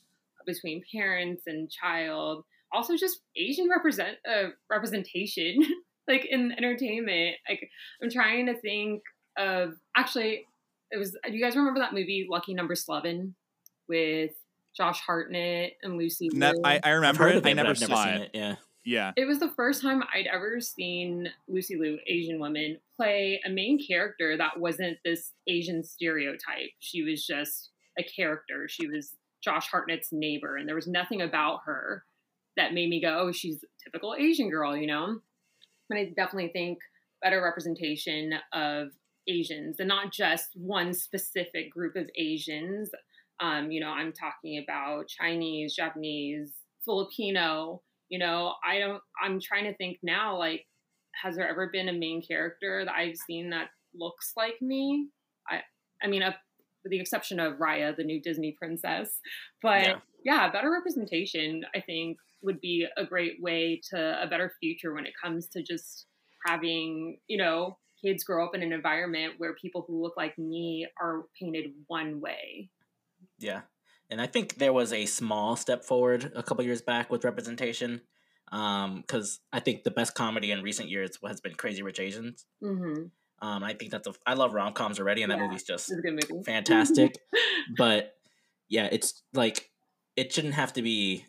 between 0.46 0.84
parents 0.94 1.44
and 1.48 1.72
child. 1.72 2.44
Also 2.74 2.98
just 2.98 3.22
asian 3.38 3.70
represent 3.70 4.18
uh, 4.30 4.50
representation 4.70 5.60
like 6.08 6.26
in 6.26 6.52
entertainment 6.52 7.36
like 7.50 7.70
i'm 8.02 8.10
trying 8.10 8.46
to 8.46 8.56
think 8.60 9.02
of 9.38 9.74
actually 9.96 10.46
it 10.92 10.98
was 10.98 11.12
do 11.26 11.34
you 11.34 11.44
guys 11.44 11.56
remember 11.56 11.80
that 11.80 11.94
movie 11.94 12.28
lucky 12.30 12.54
number 12.54 12.76
Slevin 12.76 13.36
with 13.88 14.32
josh 14.76 15.00
hartnett 15.02 15.74
and 15.84 15.98
lucy 15.98 16.30
ne- 16.32 16.54
I, 16.64 16.80
I 16.84 16.90
remember 16.92 17.28
it, 17.28 17.38
it 17.38 17.46
i 17.46 17.54
never 17.54 17.76
saw 17.76 18.08
it. 18.08 18.22
it 18.22 18.32
yeah 18.34 18.56
yeah. 18.86 19.14
It 19.18 19.26
was 19.26 19.40
the 19.40 19.50
first 19.50 19.82
time 19.82 20.04
I'd 20.14 20.28
ever 20.28 20.62
seen 20.62 21.30
Lucy 21.48 21.76
Liu, 21.76 21.98
Asian 22.06 22.40
woman, 22.40 22.78
play 22.96 23.42
a 23.44 23.50
main 23.50 23.84
character 23.84 24.38
that 24.38 24.60
wasn't 24.60 25.00
this 25.04 25.32
Asian 25.48 25.84
stereotype. 25.84 26.70
She 26.80 27.02
was 27.02 27.26
just 27.26 27.72
a 27.98 28.04
character. 28.04 28.68
She 28.70 28.88
was 28.88 29.16
Josh 29.44 29.68
Hartnett's 29.68 30.10
neighbor, 30.12 30.56
and 30.56 30.68
there 30.68 30.76
was 30.76 30.88
nothing 30.88 31.22
about 31.22 31.62
her 31.66 32.04
that 32.58 32.74
made 32.74 32.90
me 32.90 33.02
go, 33.02 33.18
oh, 33.20 33.32
she's 33.32 33.64
a 33.64 33.68
typical 33.84 34.16
Asian 34.18 34.52
girl, 34.52 34.78
you 34.78 34.88
know? 34.88 35.20
But 35.90 35.98
I 35.98 36.14
definitely 36.16 36.50
think 36.50 36.80
better 37.22 37.42
representation 37.42 38.34
of 38.54 38.90
Asians 39.28 39.80
and 39.80 39.88
not 39.88 40.12
just 40.12 40.50
one 40.56 40.94
specific 40.94 41.72
group 41.72 41.96
of 41.96 42.10
Asians. 42.18 42.90
Um, 43.40 43.72
you 43.72 43.80
know, 43.82 43.90
I'm 43.90 44.14
talking 44.14 44.64
about 44.64 45.08
Chinese, 45.08 45.76
Japanese, 45.76 46.52
Filipino, 46.84 47.82
you 48.10 48.20
know, 48.20 48.54
I 48.64 48.80
don't, 48.80 49.02
I'm 49.22 49.40
trying 49.40 49.66
to 49.66 49.76
think 49.76 49.98
now, 50.04 50.38
like, 50.38 50.66
has 51.22 51.36
there 51.36 51.48
ever 51.48 51.70
been 51.72 51.90
a 51.90 51.94
main 51.94 52.22
character 52.22 52.84
that 52.86 52.94
I've 52.94 53.18
seen 53.18 53.50
that 53.50 53.70
looks 53.94 54.34
like 54.38 54.62
me? 54.62 55.08
I, 55.50 55.62
I 56.04 56.08
mean, 56.08 56.22
a, 56.22 56.36
with 56.84 56.92
the 56.92 57.00
exception 57.00 57.40
of 57.40 57.56
Raya, 57.56 57.96
the 57.96 58.04
new 58.04 58.22
Disney 58.22 58.56
princess. 58.58 59.10
But 59.62 59.82
yeah. 59.82 59.96
yeah, 60.24 60.52
better 60.52 60.72
representation, 60.72 61.66
I 61.74 61.82
think, 61.82 62.18
would 62.46 62.62
be 62.62 62.88
a 62.98 63.04
great 63.04 63.42
way 63.42 63.82
to 63.92 64.22
a 64.22 64.28
better 64.28 64.54
future 64.62 64.94
when 64.94 65.06
it 65.06 65.14
comes 65.22 65.48
to 65.50 65.64
just 65.64 66.06
having, 66.46 67.18
you 67.28 67.38
know, 67.38 67.78
kids 68.04 68.24
grow 68.24 68.46
up 68.46 68.56
in 68.56 68.62
an 68.62 68.72
environment 68.72 69.34
where 69.38 69.56
people 69.56 69.84
who 69.88 70.02
look 70.02 70.14
like 70.16 70.38
me 70.38 70.88
are 71.02 71.24
painted 71.40 71.72
one 71.88 72.22
way. 72.22 72.70
Yeah 73.40 73.62
and 74.10 74.22
I 74.22 74.28
think 74.28 74.56
there 74.56 74.74
was 74.74 74.94
a 74.94 75.06
small 75.06 75.56
step 75.56 75.84
forward 75.84 76.32
a 76.36 76.44
couple 76.44 76.64
years 76.64 76.82
back 76.82 77.10
with 77.10 77.24
representation. 77.24 78.02
Because 78.46 79.40
um, 79.40 79.48
I 79.52 79.60
think 79.60 79.84
the 79.84 79.92
best 79.92 80.14
comedy 80.14 80.52
in 80.52 80.62
recent 80.62 80.88
years 80.90 81.18
has 81.26 81.42
been 81.42 81.56
Crazy 81.56 81.82
Rich 81.82 82.00
Asians. 82.00 82.46
Mm-hmm. 82.64 83.06
Um, 83.46 83.64
I 83.64 83.74
think 83.74 83.92
that's 83.92 84.08
a. 84.08 84.14
I 84.26 84.36
love 84.36 84.54
rom 84.54 84.74
coms 84.74 85.00
already, 85.00 85.24
and 85.24 85.32
that 85.32 85.40
movie's 85.40 85.64
just 85.64 85.92
movie. 85.92 86.44
fantastic. 86.46 87.18
but 87.78 88.14
yeah, 88.70 88.88
it's 88.92 89.24
like 89.34 89.72
it 90.16 90.32
shouldn't 90.32 90.54
have 90.54 90.74
to 90.74 90.82
be 90.82 91.26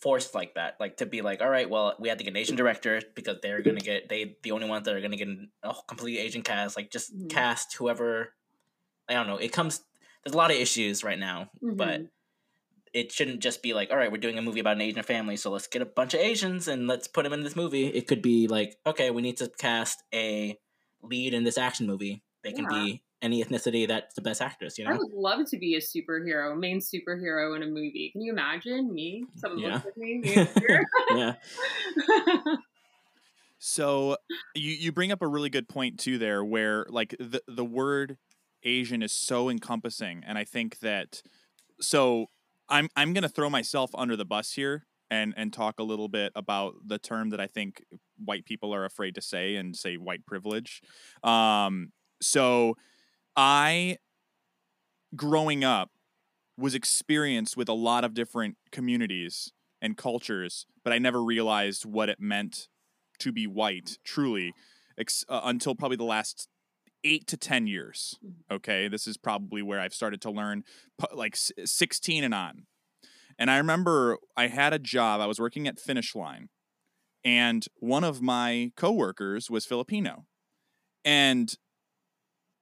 forced 0.00 0.34
like 0.34 0.54
that. 0.54 0.76
Like 0.80 0.98
to 0.98 1.06
be 1.06 1.22
like, 1.22 1.42
all 1.42 1.48
right, 1.48 1.68
well, 1.68 1.94
we 1.98 2.08
had 2.08 2.18
to 2.18 2.24
get 2.24 2.30
an 2.30 2.36
Asian 2.36 2.56
director 2.56 3.00
because 3.14 3.38
they're 3.42 3.62
gonna 3.62 3.80
get 3.80 4.08
they 4.08 4.36
the 4.42 4.52
only 4.52 4.68
ones 4.68 4.84
that 4.84 4.94
are 4.94 5.00
gonna 5.00 5.16
get 5.16 5.28
a 5.62 5.74
complete 5.86 6.18
Asian 6.18 6.42
cast. 6.42 6.76
Like 6.76 6.90
just 6.90 7.14
mm-hmm. 7.14 7.28
cast 7.28 7.74
whoever. 7.74 8.32
I 9.08 9.14
don't 9.14 9.26
know. 9.26 9.38
It 9.38 9.52
comes. 9.52 9.82
There's 10.24 10.34
a 10.34 10.38
lot 10.38 10.50
of 10.50 10.56
issues 10.56 11.04
right 11.04 11.18
now, 11.18 11.50
mm-hmm. 11.62 11.76
but 11.76 12.02
it 12.92 13.12
shouldn't 13.12 13.40
just 13.40 13.62
be 13.62 13.74
like, 13.74 13.90
all 13.90 13.96
right, 13.96 14.10
we're 14.10 14.18
doing 14.18 14.38
a 14.38 14.42
movie 14.42 14.60
about 14.60 14.76
an 14.76 14.80
Asian 14.80 15.02
family, 15.02 15.36
so 15.36 15.50
let's 15.50 15.66
get 15.66 15.82
a 15.82 15.86
bunch 15.86 16.14
of 16.14 16.20
Asians 16.20 16.66
and 16.66 16.86
let's 16.88 17.06
put 17.06 17.24
them 17.24 17.32
in 17.32 17.42
this 17.42 17.54
movie. 17.54 17.86
It 17.86 18.06
could 18.06 18.22
be 18.22 18.48
like, 18.48 18.78
okay, 18.86 19.10
we 19.10 19.22
need 19.22 19.36
to 19.36 19.50
cast 19.58 20.02
a 20.14 20.58
lead 21.02 21.34
in 21.34 21.44
this 21.44 21.58
action 21.58 21.86
movie. 21.86 22.22
They 22.42 22.52
can 22.52 22.64
yeah. 22.64 22.84
be 22.84 23.02
any 23.22 23.42
ethnicity 23.42 23.88
that's 23.88 24.14
the 24.14 24.20
best 24.20 24.42
actress, 24.42 24.78
you 24.78 24.84
know? 24.84 24.90
I 24.90 24.96
would 24.96 25.12
love 25.12 25.48
to 25.50 25.58
be 25.58 25.74
a 25.74 25.80
superhero, 25.80 26.56
main 26.56 26.80
superhero 26.80 27.56
in 27.56 27.62
a 27.62 27.66
movie. 27.66 28.10
Can 28.12 28.20
you 28.20 28.32
imagine 28.32 28.92
me? 28.92 29.24
Someone 29.36 29.60
yeah. 29.60 29.74
looks 29.74 29.86
at 29.86 29.96
me, 29.96 30.18
me 30.18 30.46
yeah. 31.14 31.34
so 33.58 34.16
you 34.54 34.72
you 34.72 34.92
bring 34.92 35.10
up 35.10 35.22
a 35.22 35.26
really 35.26 35.48
good 35.48 35.68
point 35.68 35.98
too 35.98 36.18
there 36.18 36.44
where 36.44 36.86
like 36.88 37.16
the 37.18 37.42
the 37.48 37.64
word 37.64 38.18
Asian 38.62 39.02
is 39.02 39.12
so 39.12 39.48
encompassing 39.48 40.22
and 40.26 40.36
I 40.36 40.44
think 40.44 40.80
that 40.80 41.22
so 41.80 42.26
I'm 42.68 42.88
I'm 42.96 43.14
gonna 43.14 43.28
throw 43.28 43.48
myself 43.48 43.90
under 43.94 44.14
the 44.14 44.26
bus 44.26 44.52
here 44.52 44.86
and 45.10 45.32
and 45.36 45.52
talk 45.52 45.78
a 45.78 45.82
little 45.82 46.08
bit 46.08 46.32
about 46.34 46.74
the 46.84 46.98
term 46.98 47.30
that 47.30 47.40
I 47.40 47.46
think 47.46 47.82
white 48.22 48.44
people 48.44 48.74
are 48.74 48.84
afraid 48.84 49.14
to 49.14 49.22
say 49.22 49.56
and 49.56 49.74
say 49.74 49.96
white 49.96 50.26
privilege. 50.26 50.82
Um, 51.22 51.92
so 52.20 52.76
I 53.36 53.98
growing 55.14 55.64
up 55.64 55.90
was 56.58 56.74
experienced 56.74 57.56
with 57.56 57.68
a 57.68 57.74
lot 57.74 58.04
of 58.04 58.14
different 58.14 58.56
communities 58.72 59.52
and 59.82 59.96
cultures, 59.96 60.66
but 60.82 60.92
I 60.92 60.98
never 60.98 61.22
realized 61.22 61.84
what 61.84 62.08
it 62.08 62.18
meant 62.18 62.68
to 63.18 63.32
be 63.32 63.46
white 63.46 63.98
truly 64.04 64.52
ex- 64.98 65.24
uh, 65.28 65.42
until 65.44 65.74
probably 65.74 65.96
the 65.96 66.04
last 66.04 66.48
eight 67.04 67.26
to 67.28 67.36
10 67.36 67.66
years. 67.66 68.18
Mm-hmm. 68.24 68.54
Okay. 68.56 68.88
This 68.88 69.06
is 69.06 69.16
probably 69.16 69.62
where 69.62 69.80
I've 69.80 69.94
started 69.94 70.20
to 70.22 70.30
learn 70.30 70.64
like 71.12 71.36
16 71.36 72.24
and 72.24 72.34
on. 72.34 72.66
And 73.38 73.50
I 73.50 73.58
remember 73.58 74.18
I 74.36 74.48
had 74.48 74.72
a 74.72 74.78
job, 74.78 75.20
I 75.20 75.26
was 75.26 75.38
working 75.38 75.68
at 75.68 75.78
Finish 75.78 76.14
Line, 76.14 76.48
and 77.22 77.66
one 77.80 78.02
of 78.02 78.22
my 78.22 78.72
coworkers 78.76 79.50
was 79.50 79.66
Filipino. 79.66 80.24
And 81.04 81.54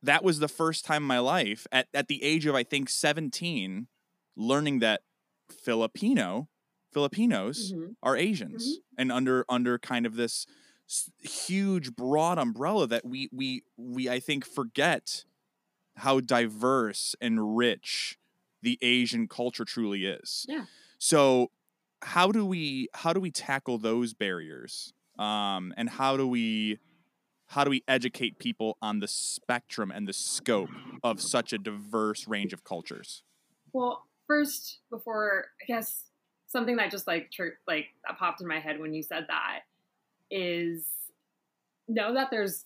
that 0.04 0.24
was 0.24 0.38
the 0.38 0.48
first 0.48 0.84
time 0.84 1.02
in 1.02 1.08
my 1.08 1.18
life, 1.18 1.66
at, 1.72 1.88
at 1.94 2.08
the 2.08 2.22
age 2.22 2.46
of, 2.46 2.54
I 2.54 2.62
think, 2.62 2.88
17, 2.88 3.86
learning 4.36 4.78
that 4.80 5.02
Filipino, 5.50 6.48
Filipinos 6.92 7.72
mm-hmm. 7.72 7.92
are 8.02 8.16
Asians 8.16 8.64
mm-hmm. 8.66 9.00
and 9.00 9.12
under 9.12 9.44
under 9.48 9.78
kind 9.78 10.06
of 10.06 10.14
this 10.14 10.46
huge 11.18 11.94
broad 11.96 12.38
umbrella 12.38 12.86
that 12.86 13.04
we 13.04 13.28
we 13.32 13.64
we 13.76 14.08
I 14.08 14.20
think 14.20 14.46
forget 14.46 15.24
how 15.96 16.20
diverse 16.20 17.16
and 17.20 17.56
rich 17.56 18.18
the 18.62 18.78
Asian 18.80 19.28
culture 19.28 19.64
truly 19.64 20.06
is. 20.06 20.46
Yeah. 20.48 20.64
So 20.98 21.50
how 22.02 22.30
do 22.30 22.44
we 22.46 22.88
how 22.94 23.12
do 23.12 23.20
we 23.20 23.30
tackle 23.30 23.78
those 23.78 24.14
barriers 24.14 24.92
um, 25.18 25.74
and 25.76 25.88
how 25.88 26.16
do 26.16 26.26
we 26.26 26.78
how 27.48 27.64
do 27.64 27.70
we 27.70 27.82
educate 27.86 28.38
people 28.38 28.76
on 28.80 29.00
the 29.00 29.08
spectrum 29.08 29.90
and 29.90 30.08
the 30.08 30.12
scope 30.12 30.70
of 31.02 31.20
such 31.20 31.52
a 31.52 31.58
diverse 31.58 32.26
range 32.26 32.52
of 32.52 32.64
cultures? 32.64 33.22
Well, 33.72 34.04
first, 34.26 34.80
before 34.90 35.46
I 35.62 35.64
guess 35.66 36.04
something 36.46 36.76
that 36.76 36.90
just 36.90 37.06
like 37.06 37.30
tr- 37.30 37.58
like 37.66 37.86
that 38.06 38.18
popped 38.18 38.40
in 38.40 38.46
my 38.46 38.60
head 38.60 38.78
when 38.78 38.94
you 38.94 39.02
said 39.02 39.26
that 39.28 39.60
is 40.30 40.86
know 41.88 42.14
that 42.14 42.28
there's 42.30 42.64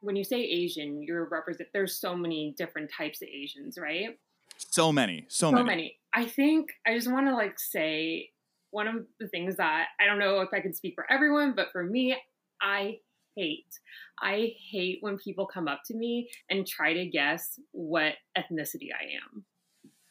when 0.00 0.16
you 0.16 0.24
say 0.24 0.40
Asian, 0.40 1.02
you're 1.02 1.28
represent. 1.28 1.68
There's 1.72 1.96
so 1.96 2.16
many 2.16 2.54
different 2.56 2.90
types 2.96 3.22
of 3.22 3.28
Asians, 3.28 3.78
right? 3.78 4.18
So 4.56 4.92
many, 4.92 5.24
so, 5.28 5.50
so 5.50 5.52
many. 5.52 5.66
many. 5.66 5.96
I 6.14 6.26
think 6.26 6.70
I 6.86 6.94
just 6.94 7.10
want 7.10 7.26
to 7.26 7.34
like 7.34 7.58
say 7.58 8.30
one 8.70 8.86
of 8.86 9.06
the 9.18 9.28
things 9.28 9.56
that 9.56 9.86
I 10.00 10.06
don't 10.06 10.18
know 10.18 10.40
if 10.40 10.50
I 10.52 10.60
can 10.60 10.74
speak 10.74 10.94
for 10.94 11.10
everyone, 11.10 11.54
but 11.56 11.68
for 11.72 11.82
me, 11.84 12.16
I 12.60 12.98
hate. 13.38 13.78
I 14.20 14.54
hate 14.70 14.98
when 15.00 15.16
people 15.16 15.46
come 15.46 15.68
up 15.68 15.82
to 15.86 15.94
me 15.94 16.28
and 16.50 16.66
try 16.66 16.92
to 16.92 17.06
guess 17.06 17.60
what 17.72 18.14
ethnicity 18.36 18.88
I 18.92 19.04
am. 19.22 19.44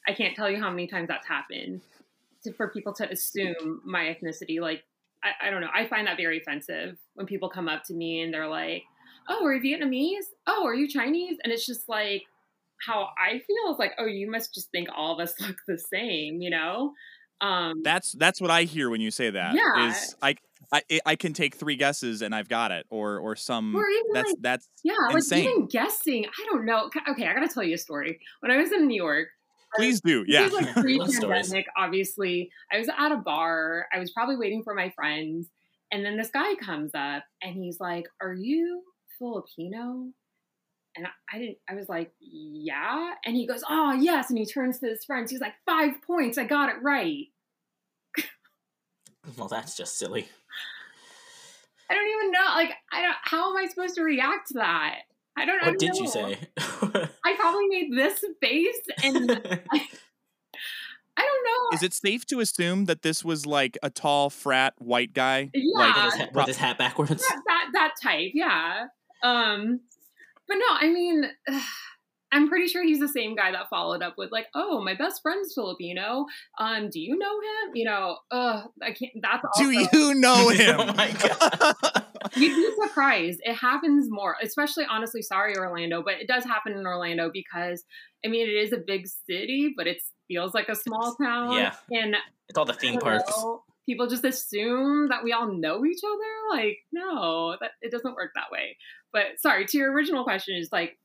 I 0.08 0.14
can't 0.14 0.36
tell 0.36 0.50
you 0.50 0.60
how 0.60 0.70
many 0.70 0.88
times 0.88 1.10
that's 1.10 1.28
happened 1.28 1.82
to, 2.44 2.54
for 2.54 2.70
people 2.70 2.94
to 2.94 3.12
assume 3.12 3.82
my 3.84 4.06
ethnicity. 4.06 4.62
Like, 4.62 4.84
I, 5.24 5.48
I 5.48 5.50
don't 5.50 5.62
know. 5.62 5.70
I 5.74 5.88
find 5.88 6.08
that 6.08 6.18
very 6.18 6.40
offensive 6.40 6.98
when 7.16 7.28
people 7.28 7.50
come 7.50 7.68
up 7.68 7.84
to 7.86 7.94
me 7.94 8.22
and 8.22 8.34
they're 8.34 8.48
like, 8.48 8.84
oh, 9.28 9.46
are 9.46 9.54
you 9.54 9.78
Vietnamese? 9.78 10.26
Oh, 10.48 10.66
are 10.66 10.76
you 10.76 10.88
Chinese? 10.88 11.38
And 11.44 11.52
it's 11.52 11.66
just 11.66 11.90
like, 11.90 12.24
how 12.86 13.10
I 13.18 13.40
feel 13.40 13.74
is 13.74 13.80
like, 13.80 13.94
oh, 13.98 14.06
you 14.06 14.30
must 14.30 14.54
just 14.54 14.72
think 14.72 14.88
all 14.96 15.14
of 15.14 15.20
us 15.20 15.34
look 15.42 15.58
the 15.68 15.78
same, 15.78 16.42
you 16.42 16.50
know? 16.50 16.94
Um, 17.40 17.84
That's 17.84 18.14
that's 18.14 18.42
what 18.42 18.50
I 18.50 18.64
hear 18.64 18.90
when 18.90 19.00
you 19.00 19.12
say 19.12 19.30
that. 19.30 19.54
Yeah. 19.54 19.90
Is 19.90 20.16
I 20.24 20.38
I 20.72 20.82
I 21.06 21.16
can 21.16 21.34
take 21.34 21.56
three 21.56 21.76
guesses 21.78 22.22
and 22.22 22.36
I've 22.36 22.50
got 22.50 22.72
it, 22.72 22.86
or 22.90 23.20
or 23.20 23.36
some. 23.36 23.76
or 23.76 23.88
even 23.88 24.12
That's 24.14 24.30
like, 24.32 24.42
that's 24.42 24.70
yeah, 24.84 24.94
insane. 25.12 25.46
like 25.46 25.54
even 25.54 25.68
guessing. 25.68 26.26
I 26.26 26.46
don't 26.52 26.66
know. 26.66 26.90
Okay, 27.10 27.26
I 27.28 27.34
gotta 27.34 27.48
tell 27.48 27.64
you 27.64 27.76
a 27.76 27.78
story. 27.78 28.20
When 28.42 28.52
I 28.52 28.58
was 28.58 28.72
in 28.72 28.88
New 28.88 28.96
York, 29.02 29.30
please 29.76 30.02
do. 30.02 30.26
This 30.26 30.34
Yeah. 30.34 30.46
is, 30.48 30.54
like 30.54 30.74
pre-pandemic, 30.76 31.66
obviously. 31.78 32.52
I 32.72 32.80
was 32.80 32.90
at 32.90 33.12
a 33.12 33.18
bar. 33.18 33.88
I 33.94 34.00
was 34.00 34.12
probably 34.12 34.36
waiting 34.38 34.64
for 34.64 34.74
my 34.74 34.90
friends, 34.90 35.48
and 35.92 36.06
then 36.06 36.18
this 36.18 36.30
guy 36.32 36.56
comes 36.56 36.92
up 36.94 37.24
and 37.42 37.56
he's 37.56 37.80
like, 37.80 38.06
"Are 38.22 38.34
you 38.34 38.84
Filipino?" 39.20 40.12
And 40.98 41.06
I, 41.06 41.10
I 41.34 41.40
didn't. 41.40 41.58
I 41.70 41.76
was 41.76 41.88
like, 41.88 42.12
"Yeah," 42.20 43.14
and 43.24 43.36
he 43.38 43.48
goes, 43.48 43.64
"Oh 43.70 43.94
yes," 43.94 44.30
and 44.32 44.38
he 44.38 44.46
turns 44.46 44.80
to 44.80 44.88
his 44.88 45.06
friends. 45.06 45.32
He's 45.32 45.40
like, 45.40 45.54
five 45.66 46.02
points. 46.02 46.38
I 46.38 46.44
got 46.44 46.70
it 46.70 46.76
right." 46.82 47.26
Well, 49.38 49.48
that's 49.50 49.76
just 49.76 49.98
silly. 50.00 50.30
I 51.90 51.94
don't 51.94 52.08
even 52.08 52.32
know. 52.32 52.46
Like, 52.56 52.72
I 52.92 53.02
don't. 53.02 53.16
How 53.22 53.50
am 53.52 53.58
I 53.58 53.68
supposed 53.68 53.96
to 53.96 54.04
react 54.04 54.50
to 54.50 54.54
that? 54.56 55.00
I 55.38 55.46
don't. 55.46 55.62
I 55.64 55.70
What 55.70 55.80
don't 55.80 55.94
did 55.94 55.96
you 55.98 56.08
say? 56.08 56.38
I 57.24 57.36
probably 57.38 57.68
made 57.68 57.92
this 57.94 58.24
face, 58.42 58.82
and 59.04 59.32
I 61.18 61.22
don't 61.22 61.44
know. 61.44 61.70
Is 61.74 61.84
it 61.84 61.94
safe 61.94 62.26
to 62.28 62.40
assume 62.40 62.86
that 62.86 63.02
this 63.02 63.24
was 63.24 63.46
like 63.46 63.78
a 63.82 63.90
tall 63.90 64.30
frat 64.30 64.74
white 64.78 65.14
guy? 65.14 65.50
Yeah. 65.54 65.80
Like, 65.80 65.96
with, 65.96 66.06
his 66.06 66.14
hat, 66.16 66.34
with 66.34 66.48
his 66.48 66.58
hat 66.58 66.78
backwards. 66.78 67.28
that, 67.28 67.42
that 67.48 67.70
that 67.74 67.94
type, 68.02 68.32
yeah. 68.34 68.86
Um, 69.24 69.82
but 70.48 70.56
no, 70.56 70.66
I 70.70 70.88
mean, 70.92 71.24
I'm 72.32 72.50
pretty 72.50 72.68
sure 72.68 72.84
he's 72.84 73.00
the 73.00 73.08
same 73.08 73.36
guy 73.36 73.52
that 73.52 73.70
followed 73.70 74.02
up 74.02 74.16
with 74.18 74.32
like, 74.32 74.48
"Oh, 74.54 74.82
my 74.82 74.96
best 74.96 75.22
friend's 75.22 75.54
Filipino. 75.54 76.26
Um, 76.60 76.90
do 76.90 77.00
you 77.00 77.18
know 77.18 77.40
him? 77.40 77.76
You 77.76 77.86
know, 77.86 78.18
uh, 78.32 78.64
I 78.82 78.92
can't. 78.92 79.12
That's 79.22 79.46
also, 79.46 79.64
do 79.64 79.98
you 79.98 80.14
know 80.16 80.50
him? 80.50 80.76
Oh 80.80 80.94
my 80.94 81.12
God. 81.94 82.04
You'd 82.36 82.56
be 82.56 82.86
surprised. 82.86 83.40
It 83.44 83.56
happens 83.56 84.08
more, 84.10 84.36
especially 84.42 84.86
honestly. 84.90 85.22
Sorry, 85.22 85.56
Orlando, 85.58 86.04
but 86.04 86.16
it 86.16 86.28
does 86.28 86.44
happen 86.44 86.74
in 86.74 86.86
Orlando 86.86 87.30
because 87.32 87.84
I 88.26 88.28
mean, 88.28 88.48
it 88.48 88.54
is 88.54 88.74
a 88.74 88.78
big 88.78 89.08
city, 89.08 89.74
but 89.78 89.88
it 89.88 90.02
feels 90.28 90.54
like 90.54 90.68
a 90.70 90.76
small 90.76 91.16
town. 91.16 91.54
Yeah. 91.54 91.76
and 91.92 92.16
It's 92.50 92.58
all 92.58 92.66
the 92.66 92.74
theme 92.74 93.00
parks. 93.00 93.30
know, 93.38 93.64
people 93.88 94.08
just 94.08 94.26
assume 94.26 95.08
that 95.10 95.24
we 95.24 95.32
all 95.32 95.48
know 95.48 95.86
each 95.86 96.02
other. 96.06 96.62
Like, 96.62 96.80
no, 96.92 97.56
that 97.62 97.72
it 97.82 97.92
doesn't 97.92 98.16
work 98.16 98.32
that 98.36 98.52
way. 98.52 98.76
But 99.14 99.40
sorry, 99.40 99.66
to 99.66 99.78
your 99.78 99.94
original 99.94 100.24
question 100.26 100.58
is 100.58 100.70
like, 100.72 100.98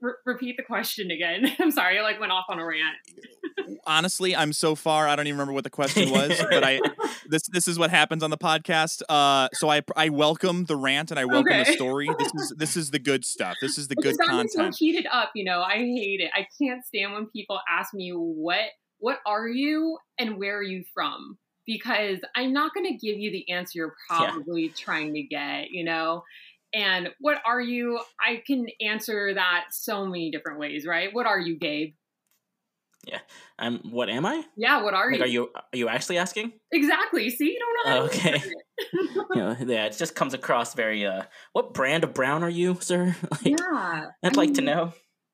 re- 0.00 0.12
repeat 0.24 0.56
the 0.56 0.62
question 0.62 1.10
again. 1.10 1.46
I'm 1.58 1.70
sorry, 1.70 1.98
I 1.98 2.02
like 2.02 2.20
went 2.20 2.32
off 2.32 2.46
on 2.48 2.58
a 2.58 2.64
rant. 2.64 2.96
Honestly, 3.86 4.34
I'm 4.36 4.52
so 4.52 4.74
far. 4.74 5.08
I 5.08 5.16
don't 5.16 5.26
even 5.26 5.36
remember 5.38 5.52
what 5.52 5.64
the 5.64 5.70
question 5.70 6.10
was, 6.10 6.40
but 6.50 6.62
I 6.64 6.80
this 7.28 7.42
this 7.48 7.66
is 7.68 7.78
what 7.78 7.90
happens 7.90 8.22
on 8.22 8.30
the 8.30 8.38
podcast. 8.38 9.02
Uh, 9.08 9.48
so 9.54 9.68
I 9.68 9.82
I 9.96 10.08
welcome 10.08 10.64
the 10.64 10.76
rant 10.76 11.10
and 11.10 11.18
I 11.18 11.24
welcome 11.24 11.56
the 11.58 11.64
story. 11.64 12.08
This 12.18 12.32
is 12.34 12.54
this 12.56 12.76
is 12.76 12.90
the 12.90 12.98
good 12.98 13.24
stuff. 13.24 13.56
This 13.60 13.78
is 13.78 13.88
the 13.88 13.96
good 13.96 14.08
has 14.08 14.16
gotten 14.18 14.38
me 14.42 14.48
so 14.48 14.58
content. 14.58 14.76
heated 14.78 15.06
up, 15.12 15.30
you 15.34 15.44
know. 15.44 15.62
I 15.62 15.76
hate 15.76 16.20
it. 16.20 16.30
I 16.34 16.46
can't 16.60 16.84
stand 16.84 17.12
when 17.12 17.26
people 17.26 17.60
ask 17.68 17.92
me 17.94 18.10
what 18.10 18.60
what 18.98 19.18
are 19.26 19.48
you 19.48 19.98
and 20.18 20.38
where 20.38 20.58
are 20.58 20.62
you 20.62 20.84
from 20.94 21.38
because 21.66 22.18
I'm 22.36 22.52
not 22.52 22.72
going 22.74 22.86
to 22.86 22.96
give 22.96 23.18
you 23.18 23.30
the 23.32 23.50
answer 23.50 23.72
you're 23.74 23.94
Yeah. 24.10 24.30
probably 24.30 24.68
trying 24.68 25.12
to 25.14 25.22
get, 25.22 25.70
you 25.70 25.84
know. 25.84 26.22
And 26.76 27.08
what 27.20 27.38
are 27.46 27.60
you? 27.60 28.00
I 28.20 28.42
can 28.46 28.66
answer 28.82 29.32
that 29.34 29.66
so 29.70 30.04
many 30.06 30.30
different 30.30 30.58
ways, 30.60 30.86
right? 30.86 31.08
What 31.12 31.26
are 31.26 31.40
you, 31.40 31.58
Gabe? 31.58 31.94
Yeah. 33.06 33.20
I'm. 33.58 33.78
What 33.90 34.08
am 34.10 34.26
I? 34.26 34.44
Yeah, 34.56 34.82
what 34.82 34.92
are 34.94 35.10
Like, 35.10 35.18
you? 35.20 35.24
are 35.24 35.28
you 35.28 35.50
are 35.54 35.76
you 35.78 35.88
actually 35.88 36.18
asking? 36.18 36.52
Exactly. 36.72 37.30
See, 37.30 37.52
you 37.52 37.58
don't 37.58 37.94
know. 37.96 38.02
Oh, 38.02 38.06
okay. 38.06 38.42
You 39.34 39.36
know, 39.42 39.56
yeah, 39.66 39.86
it 39.86 39.96
just 39.96 40.14
comes 40.14 40.34
across 40.34 40.74
very. 40.74 41.06
uh 41.06 41.22
What 41.52 41.72
brand 41.72 42.04
of 42.04 42.12
brown 42.14 42.42
are 42.42 42.50
you, 42.50 42.76
sir? 42.80 43.16
Like, 43.30 43.46
yeah. 43.46 44.06
I'd 44.22 44.36
I 44.36 44.40
like 44.40 44.54
to 44.54 44.60
know. 44.60 44.92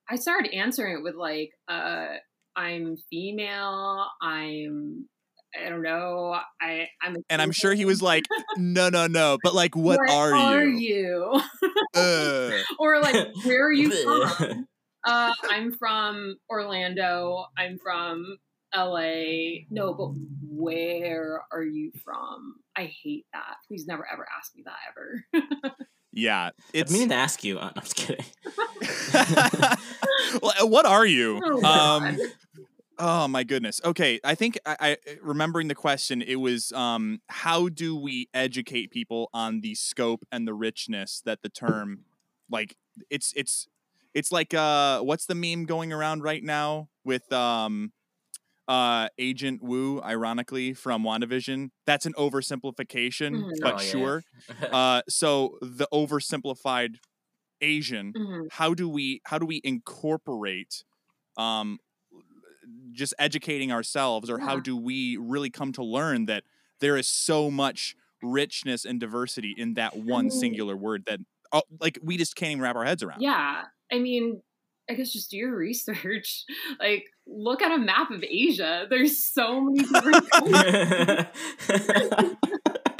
I 0.08 0.16
started 0.16 0.52
answering 0.54 0.98
it 0.98 1.02
with 1.02 1.14
like, 1.16 1.50
uh, 1.68 2.08
I'm 2.54 2.96
female. 3.10 4.06
I'm. 4.22 5.08
I 5.54 5.68
don't 5.68 5.82
know. 5.82 6.38
I. 6.60 6.88
I'm. 7.00 7.16
And 7.28 7.42
I'm 7.42 7.52
sure 7.52 7.74
he 7.74 7.84
was 7.84 8.02
like, 8.02 8.24
no, 8.56 8.88
no, 8.88 9.06
no. 9.06 9.38
But 9.42 9.54
like, 9.54 9.76
what, 9.76 9.98
are, 10.10 10.64
you? 10.64 10.78
you? 10.78 11.40
Uh, 11.94 12.50
or 12.78 13.00
like, 13.00 13.14
where 13.44 13.66
are 13.66 13.72
you 13.72 13.90
from? 13.90 14.66
Uh, 15.04 15.32
I'm 15.50 15.72
from 15.72 16.36
Orlando. 16.48 17.44
I'm 17.58 17.78
from 17.78 18.38
LA. 18.74 19.64
No, 19.68 19.92
but 19.92 20.12
where 20.48 21.42
are 21.52 21.62
you 21.62 21.92
from? 22.02 22.54
I 22.76 22.90
hate 23.02 23.26
that. 23.34 23.56
Please 23.68 23.86
never 23.86 24.06
ever 24.10 24.26
ask 24.38 24.56
me 24.56 24.62
that 24.64 24.78
ever. 24.88 25.66
yeah, 26.12 26.44
I'm 26.44 26.52
it's. 26.72 26.90
meaning 26.90 27.10
to 27.10 27.14
ask 27.14 27.44
you. 27.44 27.58
Uh, 27.58 27.72
I'm 27.76 27.82
just 27.82 27.96
kidding. 27.96 28.24
Well, 30.40 30.68
what 30.68 30.86
are 30.86 31.04
you? 31.04 31.40
Oh, 31.44 31.56
um, 31.56 31.62
God. 31.62 32.18
Oh 32.98 33.26
my 33.26 33.42
goodness. 33.42 33.80
Okay, 33.84 34.20
I 34.22 34.34
think 34.34 34.58
I, 34.66 34.76
I 35.06 35.16
remembering 35.22 35.68
the 35.68 35.74
question. 35.74 36.22
It 36.22 36.36
was 36.36 36.72
um, 36.72 37.20
how 37.28 37.68
do 37.68 37.96
we 37.96 38.28
educate 38.34 38.90
people 38.90 39.30
on 39.32 39.60
the 39.62 39.74
scope 39.74 40.24
and 40.30 40.46
the 40.46 40.54
richness 40.54 41.22
that 41.24 41.42
the 41.42 41.48
term, 41.48 42.04
like 42.50 42.76
it's 43.10 43.32
it's 43.34 43.66
it's 44.14 44.30
like 44.30 44.52
uh, 44.54 45.00
what's 45.00 45.26
the 45.26 45.34
meme 45.34 45.64
going 45.64 45.92
around 45.92 46.22
right 46.22 46.42
now 46.44 46.88
with 47.04 47.32
um, 47.32 47.92
uh, 48.68 49.08
Agent 49.18 49.62
Woo, 49.62 50.00
ironically 50.02 50.74
from 50.74 51.02
WandaVision. 51.04 51.70
That's 51.86 52.06
an 52.06 52.14
oversimplification, 52.14 53.44
Mhm. 53.44 53.62
but 53.62 53.78
Oh, 53.78 53.80
yeah. 53.80 54.08
sure. 54.08 54.24
Uh, 54.70 55.02
so 55.08 55.58
the 55.62 55.88
oversimplified 55.92 56.96
Asian 57.60 58.16
Mhm. 58.16 58.48
how 58.48 58.74
do 58.74 58.88
we 58.88 59.20
how 59.26 59.38
do 59.38 59.46
we 59.46 59.60
incorporate 59.64 60.84
um 61.36 61.78
just 62.92 63.14
educating 63.18 63.72
ourselves 63.72 64.30
or 64.30 64.38
how 64.38 64.60
do 64.60 64.76
we 64.76 65.16
really 65.16 65.50
come 65.50 65.72
to 65.72 65.82
learn 65.82 66.26
that 66.26 66.44
there 66.80 66.96
is 66.96 67.08
so 67.08 67.50
much 67.50 67.96
richness 68.22 68.84
and 68.84 69.00
diversity 69.00 69.54
in 69.56 69.74
that 69.74 69.96
one 69.96 70.24
mean- 70.24 70.30
singular 70.30 70.76
word 70.76 71.04
that 71.06 71.20
oh, 71.52 71.62
like 71.80 71.98
we 72.02 72.16
just 72.16 72.36
can't 72.36 72.52
even 72.52 72.62
wrap 72.62 72.76
our 72.76 72.84
heads 72.84 73.02
around 73.02 73.20
Yeah. 73.20 73.62
I 73.90 73.98
mean, 73.98 74.40
I 74.88 74.94
guess 74.94 75.12
just 75.12 75.30
do 75.30 75.36
your 75.36 75.54
research. 75.56 76.44
Like, 76.80 77.04
look 77.26 77.62
at 77.62 77.72
a 77.72 77.78
map 77.78 78.10
of 78.10 78.24
Asia. 78.24 78.86
There's 78.88 79.22
so 79.22 79.60
many 79.60 79.78
different 79.92 80.30
countries. 80.32 81.26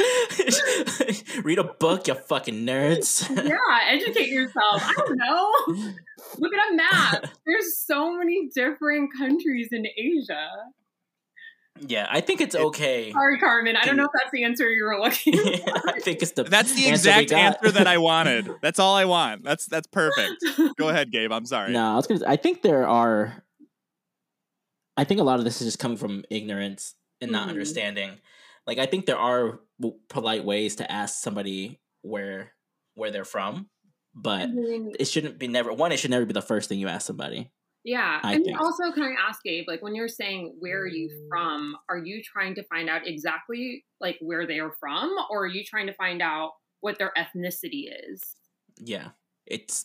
Read 1.45 1.59
a 1.59 1.65
book, 1.65 2.07
you 2.09 2.15
fucking 2.15 2.67
nerds. 2.67 3.29
yeah, 3.49 3.57
educate 3.89 4.29
yourself. 4.29 4.83
I 4.83 4.93
don't 4.97 5.17
know. 5.17 5.53
Look 6.39 6.53
at 6.55 6.73
a 6.73 6.77
map. 6.77 7.27
There's 7.47 7.79
so 7.79 8.17
many 8.17 8.49
different 8.55 9.11
countries 9.17 9.69
in 9.73 9.87
Asia. 9.97 10.49
yeah, 11.81 12.07
I 12.11 12.21
think 12.21 12.41
it's 12.41 12.55
okay. 12.55 13.13
Sorry, 13.13 13.39
Carmen. 13.39 13.77
I 13.77 13.85
don't 13.85 13.97
know 13.97 14.05
if 14.05 14.11
that's 14.15 14.31
the 14.33 14.45
answer 14.45 14.69
you 14.71 14.85
were 14.85 14.99
looking 15.01 15.37
for. 15.37 15.89
I 15.89 16.01
think 16.01 16.23
it's 16.23 16.33
the 16.33 16.45
that's 16.45 16.75
the 16.75 16.87
answer 16.89 17.11
we 17.11 17.23
exact 17.23 17.31
got. 17.31 17.39
answer 17.39 17.71
that 17.73 17.87
i 17.87 17.99
wanted 17.99 18.49
that's 18.61 18.79
all 18.79 18.95
i 18.95 19.05
want 19.05 19.43
that's 19.45 19.67
that's 19.67 19.87
perfect 19.87 20.45
go 20.79 20.89
ahead 20.91 21.11
gabe 21.11 21.33
i'm 21.33 21.47
sorry 21.47 21.73
No, 21.73 21.93
I 21.93 21.97
was 21.97 22.07
gonna. 22.07 22.21
I 22.27 22.37
think 22.37 22.63
there 22.63 22.87
are. 22.87 23.43
I 24.97 25.05
think 25.05 25.21
a 25.21 25.25
lot 25.25 25.39
of 25.39 25.45
this 25.45 25.61
is 25.61 25.67
just 25.69 25.79
coming 25.79 25.97
from 25.97 26.25
ignorance 26.31 26.95
and 27.21 27.33
not 27.33 27.47
Mhm. 27.47 27.51
understanding. 27.51 28.11
Like 28.67 28.79
I 28.79 28.87
think 28.87 29.07
there 29.07 29.19
are 29.19 29.61
polite 30.09 30.45
ways 30.45 30.77
to 30.77 30.91
ask 30.91 31.21
somebody 31.23 31.81
where 32.03 32.53
where 32.95 33.11
they're 33.11 33.25
from, 33.25 33.69
but 34.15 34.43
I 34.43 34.47
mean, 34.47 34.93
it 34.99 35.07
shouldn't 35.07 35.39
be 35.39 35.49
never 35.49 35.73
one. 35.73 35.93
It 35.93 35.99
should 35.99 36.11
never 36.11 36.27
be 36.27 36.33
the 36.35 36.43
first 36.43 36.69
thing 36.69 36.79
you 36.79 36.89
ask 36.89 37.07
somebody. 37.07 37.51
yeah. 37.85 38.21
I 38.23 38.35
and 38.35 38.45
think. 38.45 38.61
also, 38.61 38.93
can 38.93 39.03
I 39.03 39.15
ask 39.29 39.43
Gabe, 39.43 39.65
like, 39.67 39.83
when 39.83 39.95
you're 39.95 40.07
saying 40.09 40.55
where 40.61 40.81
are 40.83 40.87
you 40.87 41.11
from, 41.29 41.75
are 41.89 41.99
you 41.99 42.23
trying 42.23 42.55
to 42.57 42.63
find 42.65 42.89
out 42.89 43.07
exactly 43.07 43.85
like 44.01 44.19
where 44.21 44.47
they 44.47 44.61
are 44.61 44.75
from, 44.79 45.13
or 45.31 45.45
are 45.45 45.49
you 45.49 45.65
trying 45.65 45.87
to 45.89 45.95
find 45.95 46.21
out 46.23 46.53
what 46.81 46.99
their 46.99 47.13
ethnicity 47.19 47.87
is? 48.13 48.23
Yeah, 48.79 49.09
it's 49.47 49.85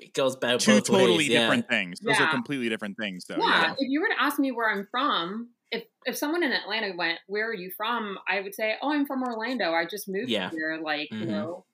it 0.00 0.12
goes 0.14 0.34
back 0.36 0.58
Two 0.58 0.72
both 0.72 0.84
totally 0.86 1.18
ways. 1.18 1.28
yeah. 1.28 1.40
different 1.42 1.68
things. 1.68 2.00
Those 2.00 2.18
are 2.18 2.30
completely 2.30 2.68
different 2.68 2.96
things, 2.98 3.24
though. 3.28 3.36
yeah, 3.36 3.62
Yeah. 3.68 3.72
if 3.78 3.88
you 3.88 4.00
were 4.00 4.08
to 4.08 4.20
ask 4.20 4.38
me 4.40 4.50
where 4.50 4.70
I'm 4.70 4.88
from, 4.90 5.50
if 5.76 5.84
if 6.06 6.16
someone 6.16 6.42
in 6.42 6.52
Atlanta 6.52 6.90
went, 6.96 7.18
"Where 7.26 7.46
are 7.50 7.54
you 7.64 7.70
from?" 7.70 8.18
I 8.28 8.40
would 8.40 8.54
say, 8.54 8.76
"Oh, 8.82 8.90
I'm 8.92 9.06
from 9.06 9.22
Orlando. 9.22 9.72
I 9.72 9.84
just 9.84 10.08
moved 10.08 10.30
Yeah. 10.30 10.50
here 10.50 10.78
like 10.82 11.08
Mhm. 11.10 11.20
you 11.20 11.26
know 11.26 11.64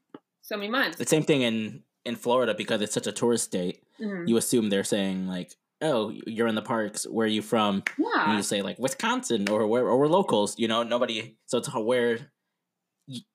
so 0.43 0.57
many 0.57 0.71
months." 0.71 0.97
The 0.99 1.07
same 1.07 1.23
thing 1.23 1.43
in 1.43 1.83
in 2.05 2.17
Florida 2.17 2.55
because 2.55 2.81
it's 2.81 2.95
such 2.95 3.07
a 3.07 3.13
tourist 3.13 3.45
state. 3.45 3.83
Mhm. 4.01 4.27
You 4.29 4.37
assume 4.39 4.71
they're 4.71 4.85
saying 4.97 5.27
like, 5.27 5.51
"Oh, 5.83 6.11
you're 6.27 6.47
in 6.49 6.55
the 6.55 6.63
parks. 6.75 7.07
Where 7.07 7.27
are 7.27 7.37
you 7.39 7.43
from?" 7.43 7.83
Yeah, 7.99 8.25
And 8.29 8.37
you 8.39 8.43
say 8.43 8.63
like 8.63 8.79
Wisconsin 8.79 9.49
or 9.51 9.67
where 9.67 9.87
or 9.89 9.99
we're 9.99 10.09
locals. 10.09 10.59
You 10.59 10.69
know, 10.69 10.83
nobody. 10.83 11.37
So 11.47 11.59
it's 11.59 11.69
where 11.75 12.33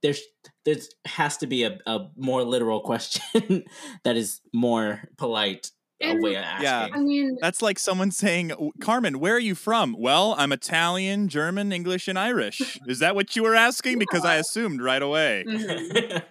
there's 0.01 0.21
there's 0.63 0.89
has 1.05 1.37
to 1.37 1.47
be 1.47 1.63
a, 1.63 1.77
a 1.85 2.07
more 2.15 2.43
literal 2.43 2.79
question 2.91 3.63
that 4.03 4.15
is 4.15 4.41
more 4.53 5.03
polite 5.17 5.71
And- 6.01 6.21
way 6.21 6.35
of 6.35 6.43
Yeah. 6.61 6.87
I 6.93 6.99
mean, 6.99 7.37
That's 7.41 7.61
like 7.61 7.79
someone 7.79 8.11
saying, 8.11 8.51
Carmen, 8.81 9.19
where 9.19 9.35
are 9.35 9.39
you 9.39 9.55
from? 9.55 9.95
Well, 9.97 10.35
I'm 10.37 10.51
Italian, 10.51 11.29
German, 11.29 11.71
English, 11.71 12.07
and 12.07 12.19
Irish. 12.19 12.79
Is 12.87 12.99
that 12.99 13.15
what 13.15 13.35
you 13.35 13.43
were 13.43 13.55
asking? 13.55 13.99
Because 13.99 14.25
I 14.25 14.35
assumed 14.35 14.81
right 14.81 15.01
away. 15.01 15.45
mhm. 15.47 16.23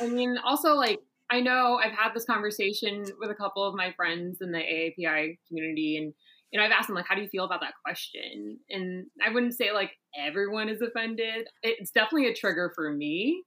I 0.00 0.06
mean, 0.08 0.38
also 0.44 0.74
like 0.74 0.98
I 1.30 1.40
know 1.40 1.78
I've 1.82 1.92
had 1.92 2.12
this 2.14 2.24
conversation 2.26 3.06
with 3.18 3.30
a 3.30 3.34
couple 3.34 3.64
of 3.64 3.74
my 3.74 3.92
friends 3.92 4.38
in 4.42 4.52
the 4.52 4.58
AAPI 4.58 5.38
community, 5.48 5.96
and 5.96 6.12
you 6.50 6.58
know 6.58 6.64
I've 6.66 6.72
asked 6.72 6.88
them 6.88 6.96
like, 6.96 7.06
"How 7.06 7.14
do 7.14 7.22
you 7.22 7.28
feel 7.28 7.44
about 7.44 7.60
that 7.60 7.72
question?" 7.84 8.58
And 8.68 9.06
I 9.24 9.32
wouldn't 9.32 9.54
say 9.54 9.72
like 9.72 9.92
everyone 10.18 10.68
is 10.68 10.82
offended. 10.82 11.46
It's 11.62 11.90
definitely 11.90 12.28
a 12.28 12.34
trigger 12.34 12.70
for 12.74 12.92
me, 12.92 13.44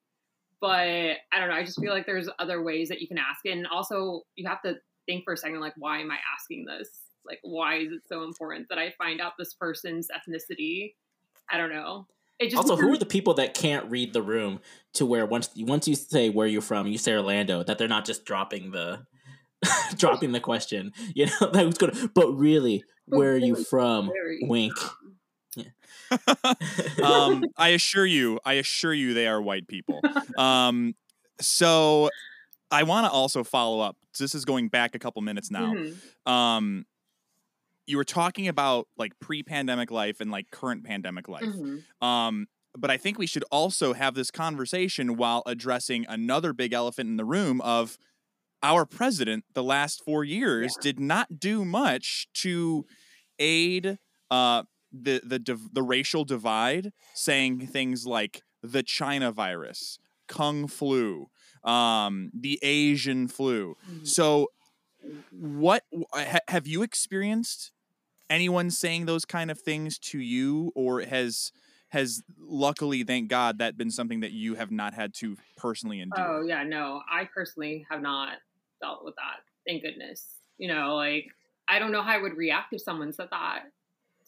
but 0.62 0.80
I 0.88 1.40
don't 1.40 1.50
know. 1.50 1.56
I 1.56 1.64
just 1.64 1.80
feel 1.80 1.94
like 1.94 2.06
there's 2.08 2.30
other 2.40 2.64
ways 2.64 2.90
that 2.90 3.02
you 3.02 3.08
can 3.08 3.18
ask 3.20 3.42
it, 3.44 3.52
and 3.52 3.68
also 3.68 4.22
you 4.36 4.48
have 4.48 4.62
to 4.64 4.76
think 5.06 5.24
for 5.24 5.34
a 5.34 5.38
second, 5.38 5.60
like, 5.60 5.74
why 5.78 6.00
am 6.00 6.12
I 6.12 6.18
asking 6.38 6.66
this? 6.66 6.90
Like, 7.26 7.40
why 7.44 7.78
is 7.78 7.92
it 7.92 8.02
so 8.08 8.24
important 8.24 8.68
that 8.70 8.78
I 8.78 8.94
find 8.98 9.20
out 9.20 9.34
this 9.38 9.54
person's 9.54 10.08
ethnicity? 10.10 10.94
I 11.50 11.58
don't 11.58 11.72
know. 11.72 12.08
It 12.40 12.50
just 12.50 12.58
also, 12.58 12.76
who 12.76 12.92
are 12.92 12.98
the 12.98 13.06
people 13.06 13.36
that 13.36 13.54
can't 13.54 13.90
read 13.90 14.12
the 14.12 14.22
room 14.22 14.60
to 14.94 15.06
where 15.06 15.26
once 15.26 15.50
once 15.58 15.88
you 15.88 15.96
say 15.96 16.30
where 16.30 16.48
you're 16.48 16.62
from, 16.62 16.86
you 16.88 16.98
say 16.98 17.14
Orlando, 17.14 17.64
that 17.64 17.78
they're 17.78 17.88
not 17.88 18.04
just 18.04 18.26
dropping 18.26 18.72
the 18.72 19.06
dropping 19.96 20.34
the 20.34 20.40
question. 20.40 20.92
You 21.16 21.28
know, 21.28 21.50
that 21.52 21.66
was 21.66 21.78
good. 21.78 21.96
But 22.14 22.34
really, 22.34 22.84
where 23.06 23.32
are 23.32 23.38
you 23.38 23.56
from? 23.56 24.08
where 24.08 24.26
are 24.26 24.32
you 24.32 24.48
Wink. 24.48 24.74
um, 27.04 27.46
I 27.58 27.70
assure 27.70 28.06
you, 28.06 28.40
I 28.46 28.54
assure 28.54 28.94
you, 28.94 29.14
they 29.14 29.28
are 29.28 29.42
white 29.42 29.68
people. 29.68 30.02
Um, 30.38 30.94
so 31.40 32.10
I 32.70 32.84
want 32.84 33.06
to 33.06 33.12
also 33.12 33.44
follow 33.44 33.80
up. 33.80 33.98
This 34.20 34.36
is 34.36 34.46
going 34.46 34.70
back 34.70 34.96
a 34.96 35.00
couple 35.00 35.22
minutes 35.22 35.52
now. 35.52 35.74
Mhm. 35.74 36.30
Um, 36.32 36.86
you 37.88 37.98
were 37.98 38.04
talking 38.04 38.48
about 38.48 38.88
like 38.98 39.14
pre-pandemic 39.20 39.92
life 39.92 40.20
and 40.20 40.32
like 40.32 40.50
current 40.52 40.84
pandemic 40.84 41.28
life. 41.28 41.44
Mhm. 41.44 41.84
Um, 42.02 42.48
but 42.78 42.90
I 42.92 42.98
think 42.98 43.18
we 43.18 43.28
should 43.28 43.44
also 43.52 43.94
have 43.94 44.16
this 44.16 44.32
conversation 44.32 45.16
while 45.18 45.44
addressing 45.46 46.06
another 46.08 46.52
big 46.52 46.74
elephant 46.74 47.10
in 47.10 47.18
the 47.18 47.26
room 47.26 47.62
of 47.62 47.98
our 48.64 48.86
president 48.86 49.46
the 49.54 49.64
last 49.64 50.04
four 50.04 50.24
years 50.24 50.76
did 50.82 51.00
not 51.00 51.40
do 51.40 51.64
much 51.64 52.28
to 52.34 52.86
aid 53.38 54.00
uh, 54.32 54.64
the 54.92 55.22
the 55.24 55.38
div- 55.40 55.74
the 55.74 55.84
racial 55.84 56.26
divide, 56.26 56.92
saying 57.14 57.68
things 57.68 58.08
like 58.08 58.42
the 58.64 58.82
China 58.82 59.32
virus, 59.32 60.00
Kung 60.28 60.68
flu, 60.68 61.28
um, 61.66 62.32
the 62.34 62.60
Asian 62.62 63.28
flu. 63.28 63.76
Mhm. 63.90 64.08
So, 64.08 64.52
what 65.32 65.84
ha, 66.14 66.40
have 66.48 66.68
you 66.68 66.84
experienced? 66.84 67.72
Anyone 68.30 68.72
saying 68.72 69.06
those 69.06 69.24
kind 69.26 69.52
of 69.52 69.60
things 69.60 70.00
to 70.00 70.20
you, 70.20 70.72
or 70.76 71.02
has 71.02 71.52
has 71.90 72.24
luckily, 72.38 73.04
thank 73.04 73.30
God, 73.30 73.60
that 73.60 73.78
been 73.78 73.92
something 73.92 74.20
that 74.22 74.32
you 74.32 74.56
have 74.56 74.72
not 74.72 74.94
had 74.94 75.14
to 75.16 75.38
personally 75.56 76.02
endure? 76.02 76.40
Oh 76.40 76.46
yeah, 76.46 76.64
no, 76.64 77.02
I 77.10 77.26
personally 77.26 77.86
have 77.90 78.02
not 78.02 78.38
dealt 78.82 79.06
with 79.06 79.16
that. 79.16 79.42
Thank 79.68 79.84
goodness. 79.84 80.40
You 80.58 80.68
know, 80.68 80.96
like 80.96 81.28
I 81.68 81.80
don't 81.80 81.92
know 81.92 82.02
how 82.02 82.14
I 82.14 82.22
would 82.22 82.36
react 82.36 82.74
if 82.74 82.82
someone 82.82 83.14
said 83.14 83.28
that 83.32 83.64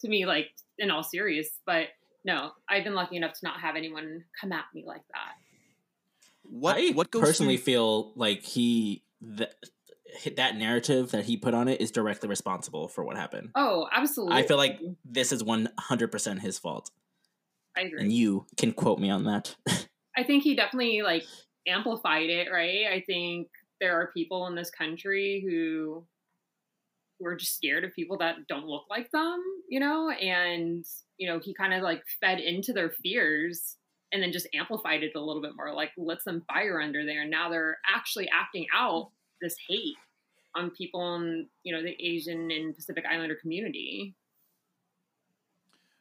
to 0.00 0.08
me, 0.08 0.26
like 0.26 0.50
in 0.78 0.90
all 0.90 1.02
serious. 1.02 1.48
But 1.66 1.88
no, 2.24 2.52
I've 2.68 2.84
been 2.84 2.94
lucky 2.94 3.16
enough 3.16 3.34
to 3.34 3.40
not 3.44 3.60
have 3.60 3.76
anyone 3.76 4.24
come 4.40 4.52
at 4.52 4.64
me 4.74 4.84
like 4.86 5.02
that. 5.12 5.34
What 6.50 6.76
I 6.76 6.88
what 6.90 7.10
goes 7.10 7.22
personally 7.22 7.56
through- 7.56 7.64
feel 7.64 8.12
like 8.16 8.42
he 8.42 9.04
that 9.20 9.54
that 10.36 10.56
narrative 10.56 11.10
that 11.10 11.26
he 11.26 11.36
put 11.36 11.54
on 11.54 11.68
it 11.68 11.80
is 11.80 11.90
directly 11.90 12.28
responsible 12.28 12.88
for 12.88 13.04
what 13.04 13.16
happened. 13.16 13.50
Oh, 13.54 13.86
absolutely. 13.92 14.36
I 14.36 14.46
feel 14.46 14.56
like 14.56 14.80
this 15.04 15.32
is 15.32 15.44
one 15.44 15.68
hundred 15.78 16.10
percent 16.10 16.40
his 16.40 16.58
fault, 16.58 16.90
I 17.76 17.82
agree. 17.82 18.02
and 18.02 18.12
you 18.12 18.46
can 18.56 18.72
quote 18.72 18.98
me 18.98 19.10
on 19.10 19.24
that. 19.24 19.54
I 20.16 20.24
think 20.24 20.42
he 20.42 20.56
definitely 20.56 21.02
like 21.02 21.24
amplified 21.66 22.30
it, 22.30 22.48
right? 22.50 22.86
I 22.90 23.02
think 23.06 23.48
there 23.80 24.00
are 24.00 24.10
people 24.12 24.46
in 24.46 24.54
this 24.54 24.70
country 24.70 25.44
who 25.46 26.04
who 27.18 27.26
are 27.26 27.36
just 27.36 27.56
scared 27.56 27.84
of 27.84 27.92
people 27.94 28.18
that 28.18 28.46
don't 28.48 28.66
look 28.66 28.84
like 28.88 29.10
them, 29.10 29.40
you 29.68 29.80
know, 29.80 30.10
and 30.10 30.84
you 31.18 31.28
know, 31.28 31.40
he 31.42 31.52
kind 31.52 31.74
of 31.74 31.82
like 31.82 32.02
fed 32.20 32.38
into 32.40 32.72
their 32.72 32.90
fears 32.90 33.76
and 34.12 34.22
then 34.22 34.32
just 34.32 34.48
amplified 34.54 35.02
it 35.02 35.12
a 35.14 35.20
little 35.20 35.42
bit 35.42 35.54
more, 35.56 35.72
like 35.74 35.90
let 35.96 36.22
some 36.22 36.42
fire 36.42 36.80
under 36.80 37.04
there. 37.04 37.22
And 37.22 37.30
now 37.30 37.50
they're 37.50 37.78
actually 37.88 38.28
acting 38.30 38.66
out 38.74 39.10
this 39.40 39.56
hate 39.68 39.94
on 40.56 40.70
people 40.70 41.16
in, 41.16 41.48
you 41.62 41.72
know, 41.74 41.82
the 41.82 41.94
Asian 42.00 42.50
and 42.50 42.74
Pacific 42.74 43.04
Islander 43.10 43.36
community. 43.36 44.14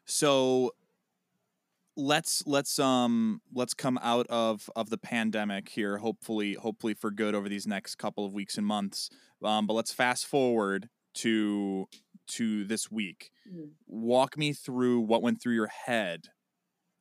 so 0.05 0.71
let's 1.95 2.43
let's 2.45 2.77
um 2.79 3.41
let's 3.53 3.73
come 3.73 3.97
out 4.03 4.27
of 4.29 4.69
of 4.75 4.89
the 4.89 4.97
pandemic 4.97 5.67
here 5.69 5.97
hopefully 5.97 6.53
hopefully 6.53 6.93
for 6.93 7.09
good 7.09 7.33
over 7.33 7.49
these 7.49 7.65
next 7.65 7.95
couple 7.95 8.23
of 8.25 8.33
weeks 8.33 8.57
and 8.57 8.65
months 8.67 9.09
um 9.43 9.65
but 9.65 9.73
let's 9.73 9.91
fast 9.91 10.27
forward 10.27 10.89
to 11.15 11.87
to 12.27 12.63
this 12.65 12.91
week 12.91 13.31
Mhm. 13.51 13.71
walk 13.87 14.37
me 14.37 14.53
through 14.53 14.99
what 15.01 15.21
went 15.23 15.41
through 15.41 15.55
your 15.55 15.67
head 15.67 16.27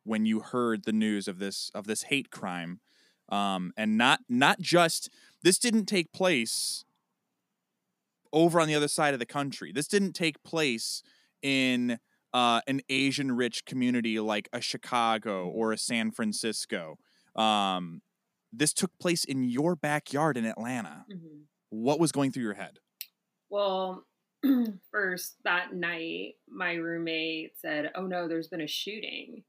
when 0.06 0.24
you 0.26 0.40
heard 0.40 0.84
the 0.84 0.92
news 0.92 1.28
of 1.28 1.38
this 1.38 1.70
of 1.74 1.86
this 1.86 2.04
hate 2.04 2.30
crime 2.30 2.80
um 3.28 3.72
and 3.76 3.98
not 3.98 4.20
not 4.28 4.60
just 4.60 5.10
this 5.42 5.58
didn't 5.58 5.86
take 5.86 6.12
place 6.12 6.84
over 8.32 8.60
on 8.60 8.68
the 8.68 8.74
other 8.74 8.88
side 8.88 9.14
of 9.14 9.20
the 9.20 9.26
country 9.26 9.72
this 9.72 9.88
didn't 9.88 10.12
take 10.12 10.42
place 10.42 11.02
in 11.42 11.98
uh, 12.36 12.60
an 12.66 12.82
Asian 12.90 13.32
rich 13.32 13.64
community 13.64 14.20
like 14.20 14.46
a 14.52 14.60
Chicago 14.60 15.48
or 15.48 15.72
a 15.72 15.78
San 15.78 16.10
Francisco. 16.10 16.98
Um, 17.34 18.02
this 18.52 18.74
took 18.74 18.90
place 18.98 19.24
in 19.24 19.44
your 19.44 19.74
backyard 19.74 20.36
in 20.36 20.44
Atlanta. 20.44 21.06
Mhm. 21.10 21.44
What 21.70 21.98
was 21.98 22.12
going 22.12 22.32
through 22.32 22.42
your 22.42 22.54
head? 22.54 22.78
Well, 23.48 24.06
first 24.90 25.36
that 25.44 25.72
night, 25.72 26.34
my 26.46 26.74
roommate 26.74 27.56
said, 27.58 27.90
Oh 27.94 28.06
no, 28.06 28.28
there's 28.28 28.48
been 28.48 28.60
a 28.60 28.66
shooting. 28.66 29.44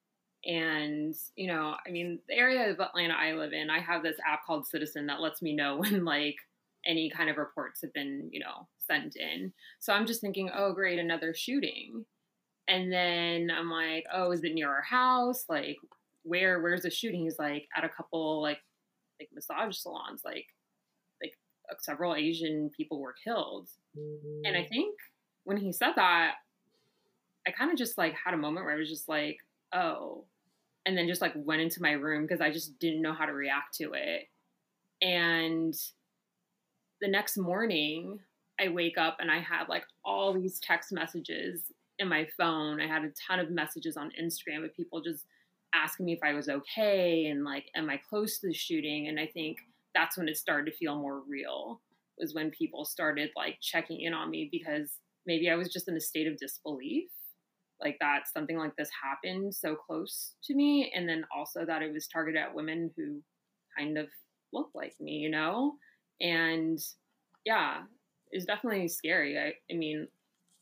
And, 0.48 1.14
you 1.36 1.48
know, 1.48 1.76
I 1.86 1.92
mean, 1.92 2.20
the 2.30 2.36
area 2.36 2.72
of 2.72 2.80
Atlanta 2.80 3.14
I 3.14 3.34
live 3.34 3.52
in, 3.52 3.70
I 3.70 3.80
have 3.80 4.02
this 4.02 4.16
app 4.26 4.46
called 4.46 4.66
Citizen 4.66 5.06
that 5.08 5.20
lets 5.20 5.42
me 5.42 5.54
know 5.54 5.78
when, 5.80 6.06
like, 6.06 6.38
any 6.86 7.10
kind 7.10 7.30
of 7.30 7.38
reports 7.38 7.82
have 7.82 7.94
been, 7.94 8.30
you 8.32 8.40
know, 8.40 8.68
sent 8.78 9.18
in. 9.18 9.52
So 9.80 9.92
I'm 9.92 10.06
just 10.06 10.22
thinking, 10.22 10.50
oh, 10.56 10.74
great, 10.74 11.00
another 11.00 11.34
shooting. 11.34 12.06
And 12.70 12.92
then 12.92 13.52
I'm 13.52 13.70
like, 13.70 14.06
oh, 14.14 14.32
is 14.32 14.44
it 14.44 14.54
near 14.54 14.70
our 14.70 14.82
house? 14.82 15.46
Like, 15.50 15.78
where, 16.24 16.62
where's 16.62 16.84
the 16.84 16.90
shooting? 16.90 17.24
He's 17.24 17.40
like, 17.40 17.68
at 17.76 17.84
a 17.84 17.90
couple, 17.90 18.42
like, 18.42 18.60
like 19.20 19.30
massage 19.34 19.76
salons, 19.76 20.22
like, 20.24 20.46
like 21.22 21.34
uh, 21.70 21.76
several 21.80 22.16
Asian 22.16 22.70
people 22.76 23.02
were 23.02 23.16
killed. 23.22 23.68
And 24.46 24.56
I 24.56 24.64
think 24.64 24.96
when 25.44 25.58
he 25.58 25.74
said 25.74 25.94
that, 25.96 26.36
I 27.46 27.52
kind 27.52 27.72
of 27.72 27.78
just 27.78 27.98
like 27.98 28.14
had 28.14 28.34
a 28.34 28.38
moment 28.38 28.66
where 28.66 28.76
I 28.76 28.80
was 28.80 28.90
just 28.90 29.10
like, 29.10 29.38
oh, 29.74 30.26
and 30.88 30.98
then 30.98 31.08
just 31.08 31.22
like 31.22 31.34
went 31.36 31.62
into 31.62 31.82
my 31.82 31.92
room 31.92 32.24
because 32.24 32.40
I 32.40 32.50
just 32.50 32.80
didn't 32.80 33.02
know 33.02 33.14
how 33.14 33.26
to 33.26 33.34
react 33.34 33.76
to 33.76 33.92
it. 33.94 34.30
And 35.02 35.76
the 37.02 37.10
next 37.10 37.38
morning, 37.38 38.20
I 38.58 38.70
wake 38.70 38.98
up 38.98 39.18
and 39.20 39.30
I 39.30 39.40
had 39.40 39.68
like 39.68 39.84
all 40.06 40.34
these 40.34 40.62
text 40.62 40.94
messages 40.94 41.74
in 42.00 42.08
my 42.08 42.26
phone. 42.38 42.80
I 42.80 42.88
had 42.88 43.04
a 43.04 43.12
ton 43.28 43.40
of 43.40 43.52
messages 43.52 43.98
on 43.98 44.14
Instagram 44.20 44.64
of 44.64 44.74
people 44.74 45.02
just 45.02 45.26
asking 45.76 46.06
me 46.06 46.14
if 46.14 46.24
I 46.24 46.34
was 46.34 46.48
okay 46.48 47.26
and 47.26 47.44
like, 47.44 47.66
am 47.76 47.90
I 47.90 48.00
close 48.10 48.40
to 48.40 48.48
the 48.48 48.54
shooting? 48.54 49.10
And 49.10 49.20
I 49.20 49.28
think 49.28 49.58
that's 49.94 50.18
when 50.18 50.30
it 50.30 50.38
started 50.38 50.72
to 50.72 50.78
feel 50.78 50.96
more 50.96 51.22
real 51.28 51.82
was 52.18 52.34
when 52.34 52.50
people 52.50 52.86
started 52.86 53.30
like 53.36 53.58
checking 53.62 54.00
in 54.02 54.14
on 54.14 54.30
me 54.30 54.48
because 54.50 55.00
maybe 55.26 55.50
I 55.50 55.56
was 55.56 55.68
just 55.68 55.90
in 55.90 55.98
a 55.98 56.02
state 56.02 56.28
of 56.28 56.38
disbelief 56.38 57.10
like 57.82 57.98
that 58.00 58.24
something 58.32 58.58
like 58.58 58.76
this 58.76 58.90
happened 59.04 59.54
so 59.54 59.76
close 59.76 60.34
to 60.44 60.56
me 60.56 60.92
and 60.96 61.08
then 61.08 61.24
also 61.36 61.66
that 61.66 61.82
it 61.82 61.94
was 61.94 62.08
targeted 62.08 62.42
at 62.42 62.54
women 62.54 62.92
who 62.96 63.22
kind 63.78 63.98
of 63.98 64.08
look 64.54 64.70
like 64.74 64.94
me 65.00 65.14
you 65.14 65.30
know? 65.30 65.74
And 66.20 66.80
yeah 67.46 67.82
it's 68.32 68.46
definitely 68.46 68.88
scary. 68.88 69.38
I, 69.40 69.54
I 69.72 69.78
mean 69.78 70.08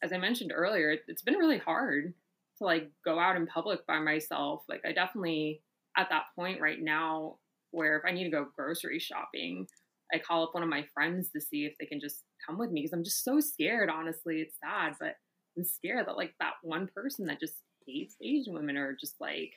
as 0.03 0.11
i 0.11 0.17
mentioned 0.17 0.51
earlier 0.53 0.97
it's 1.07 1.23
been 1.23 1.35
really 1.35 1.57
hard 1.57 2.13
to 2.57 2.63
like 2.63 2.91
go 3.03 3.17
out 3.17 3.35
in 3.35 3.47
public 3.47 3.85
by 3.87 3.99
myself. 3.99 4.63
Like 4.67 4.81
i 4.85 4.91
definitely 4.91 5.61
at 5.97 6.09
that 6.09 6.25
point 6.35 6.61
right 6.61 6.81
now 6.81 7.37
where 7.71 7.97
if 7.97 8.03
i 8.05 8.11
need 8.11 8.25
to 8.25 8.29
go 8.29 8.47
grocery 8.55 8.99
shopping 8.99 9.65
i 10.13 10.19
call 10.19 10.43
up 10.43 10.53
one 10.53 10.63
of 10.63 10.69
my 10.69 10.85
friends 10.93 11.29
to 11.31 11.41
see 11.41 11.65
if 11.65 11.73
they 11.79 11.85
can 11.85 11.99
just 11.99 12.23
come 12.45 12.57
with 12.57 12.71
me 12.71 12.81
because 12.81 12.93
i'm 12.93 13.03
just 13.03 13.23
so 13.23 13.39
scared 13.39 13.89
honestly. 13.89 14.41
It's 14.41 14.57
sad 14.63 14.95
but 14.99 15.15
I'm 15.57 15.63
scared 15.63 16.07
that 16.07 16.17
like 16.17 16.33
that 16.39 16.53
one 16.61 16.87
person 16.87 17.25
that 17.27 17.39
just 17.39 17.55
hates 17.85 18.15
Asian 18.21 18.53
women 18.53 18.77
or 18.77 18.93
just 18.93 19.19
like 19.19 19.53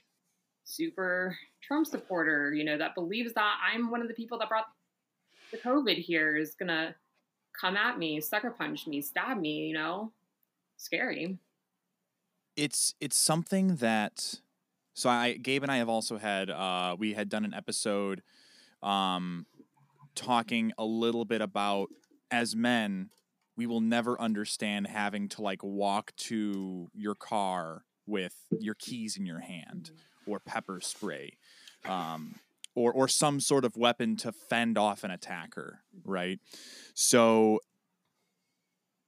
super 0.64 1.36
Trump 1.62 1.86
supporter, 1.86 2.53
you 2.53 2.64
know, 2.64 2.78
that 2.78 2.94
believes 2.94 3.32
that 3.34 3.59
I'm 3.72 3.90
one 3.90 4.03
of 4.03 4.09
the 4.09 4.14
people 4.14 4.38
that 4.38 4.49
brought 4.49 4.66
the 5.51 5.59
COVID 5.59 5.96
here 5.96 6.36
is 6.36 6.55
gonna 6.55 6.94
come 7.59 7.76
at 7.76 7.99
me, 7.99 8.20
sucker 8.20 8.51
punch 8.51 8.86
me, 8.86 9.01
stab 9.01 9.38
me, 9.38 9.66
you 9.66 9.74
know? 9.74 10.12
Scary. 10.76 11.38
It's 12.57 12.94
it's 13.01 13.16
something 13.16 13.76
that 13.76 14.40
so 14.94 15.09
I 15.09 15.34
Gabe 15.34 15.62
and 15.62 15.72
I 15.72 15.78
have 15.78 15.88
also 15.88 16.18
had 16.18 16.51
uh 16.51 16.96
we 16.99 17.14
had 17.14 17.28
done 17.28 17.44
an 17.44 17.55
episode 17.55 18.22
um 18.82 19.46
talking 20.14 20.72
a 20.78 20.84
little 20.84 21.24
bit 21.24 21.40
about 21.40 21.88
as 22.30 22.55
men 22.55 23.11
we 23.59 23.66
will 23.66 23.80
never 23.80 24.18
understand 24.20 24.86
having 24.86 25.28
to 25.28 25.42
like 25.42 25.64
walk 25.64 26.14
to 26.16 26.88
your 26.94 27.16
car 27.16 27.82
with 28.06 28.46
your 28.61 28.74
keys 28.74 29.16
in 29.16 29.26
your 29.26 29.40
hand 29.40 29.90
or 30.26 30.38
pepper 30.38 30.80
spray 30.80 31.36
um, 31.84 32.36
or 32.76 32.92
or 32.92 33.09
some 33.09 33.40
sort 33.40 33.64
of 33.64 33.76
weapon 33.76 34.16
to 34.16 34.30
fend 34.30 34.78
off 34.78 35.02
an 35.02 35.11
attacker 35.11 35.80
right? 36.04 36.38
So 36.94 37.59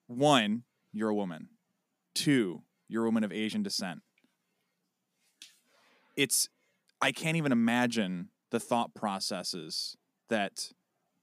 one 0.09 0.64
you're 0.92 1.11
a 1.11 1.14
woman. 1.14 1.51
Two 2.14 2.62
you're 2.88 3.05
a 3.05 3.07
woman 3.07 3.22
of 3.22 3.32
asian 3.32 3.62
descent. 3.62 4.01
It's 6.16 6.48
i 7.01 7.12
can't 7.12 7.36
even 7.36 7.53
imagine 7.53 8.30
the 8.51 8.59
thought 8.59 8.94
processes 8.94 9.96
that 10.28 10.72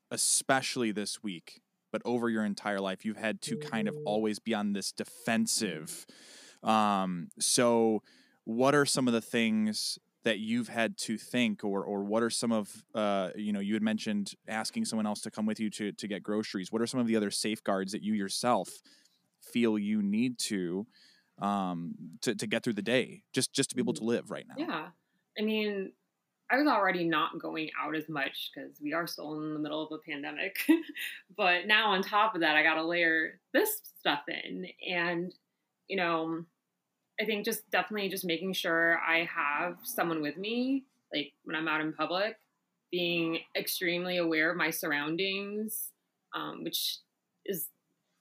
especially 0.10 0.94
this 0.94 1.22
week 1.22 1.60
but 1.92 2.02
over 2.06 2.30
your 2.30 2.44
entire 2.44 2.80
life, 2.80 3.06
you've 3.06 3.18
had 3.18 3.42
to 3.44 3.58
kind 3.58 3.88
of 3.88 3.96
always 4.06 4.40
be 4.40 4.54
on 4.54 4.74
this 4.74 4.92
defensive. 4.92 6.06
Um, 6.64 7.30
so, 7.40 8.04
what 8.44 8.76
are 8.76 8.86
some 8.86 9.08
of 9.08 9.14
the 9.14 9.22
things 9.22 10.00
that 10.24 10.40
you've 10.40 10.68
had 10.68 10.98
to 10.98 11.18
think, 11.18 11.64
or 11.64 11.84
or 11.84 12.04
what 12.04 12.24
are 12.24 12.30
some 12.30 12.52
of 12.52 12.84
uh, 12.94 13.30
you 13.36 13.54
know 13.54 13.60
you 13.60 13.74
had 13.74 13.84
mentioned 13.84 14.34
asking 14.48 14.86
someone 14.86 15.06
else 15.06 15.22
to 15.22 15.32
come 15.32 15.46
with 15.46 15.60
you 15.60 15.70
to 15.72 15.92
to 15.94 16.08
get 16.08 16.24
groceries? 16.24 16.72
What 16.72 16.82
are 16.82 16.88
some 16.88 17.00
of 17.00 17.08
the 17.08 17.16
other 17.16 17.32
safeguards 17.32 17.92
that 17.94 18.04
you 18.04 18.14
yourself 18.14 18.70
feel 19.42 19.78
you 19.78 20.02
need 20.02 20.38
to 20.40 20.86
um, 21.40 21.96
to 22.22 22.36
to 22.36 22.48
get 22.48 22.64
through 22.64 22.74
the 22.74 22.82
day, 22.82 23.24
just 23.34 23.54
just 23.54 23.70
to 23.70 23.76
be 23.76 23.82
able 23.82 23.94
to 23.94 24.04
live 24.04 24.32
right 24.32 24.46
now? 24.48 24.56
Yeah, 24.58 24.88
I 25.40 25.42
mean, 25.44 25.94
I 26.50 26.58
was 26.58 26.68
already 26.68 27.04
not 27.04 27.40
going 27.40 27.70
out 27.82 27.96
as 27.96 28.08
much 28.08 28.52
because 28.54 28.80
we 28.82 28.94
are 28.94 29.06
still 29.06 29.36
in 29.36 29.54
the 29.54 29.60
middle 29.60 29.86
of 29.86 29.92
a 29.92 29.98
pandemic. 29.98 30.58
but 31.38 31.68
now, 31.68 31.92
on 31.92 32.02
top 32.02 32.36
of 32.36 32.42
that, 32.42 32.56
I 32.56 32.64
got 32.64 32.76
to 32.76 32.86
layer 32.86 33.40
this 33.54 33.82
stuff 34.00 34.22
in. 34.30 34.68
And, 34.88 35.34
you 35.88 35.98
know, 35.98 36.46
I 37.20 37.26
think 37.26 37.44
just 37.44 37.70
definitely 37.70 38.10
just 38.10 38.24
making 38.24 38.54
sure 38.54 39.00
I 39.00 39.26
have 39.26 39.78
someone 39.84 40.22
with 40.22 40.38
me, 40.38 40.86
like 41.14 41.34
when 41.44 41.56
I'm 41.56 41.68
out 41.68 41.82
in 41.82 41.92
public, 41.92 42.38
being 42.92 43.40
extremely 43.56 44.18
aware 44.18 44.50
of 44.50 44.58
my 44.58 44.70
surroundings, 44.70 45.92
um, 46.34 46.64
which 46.64 47.00
is, 47.46 47.68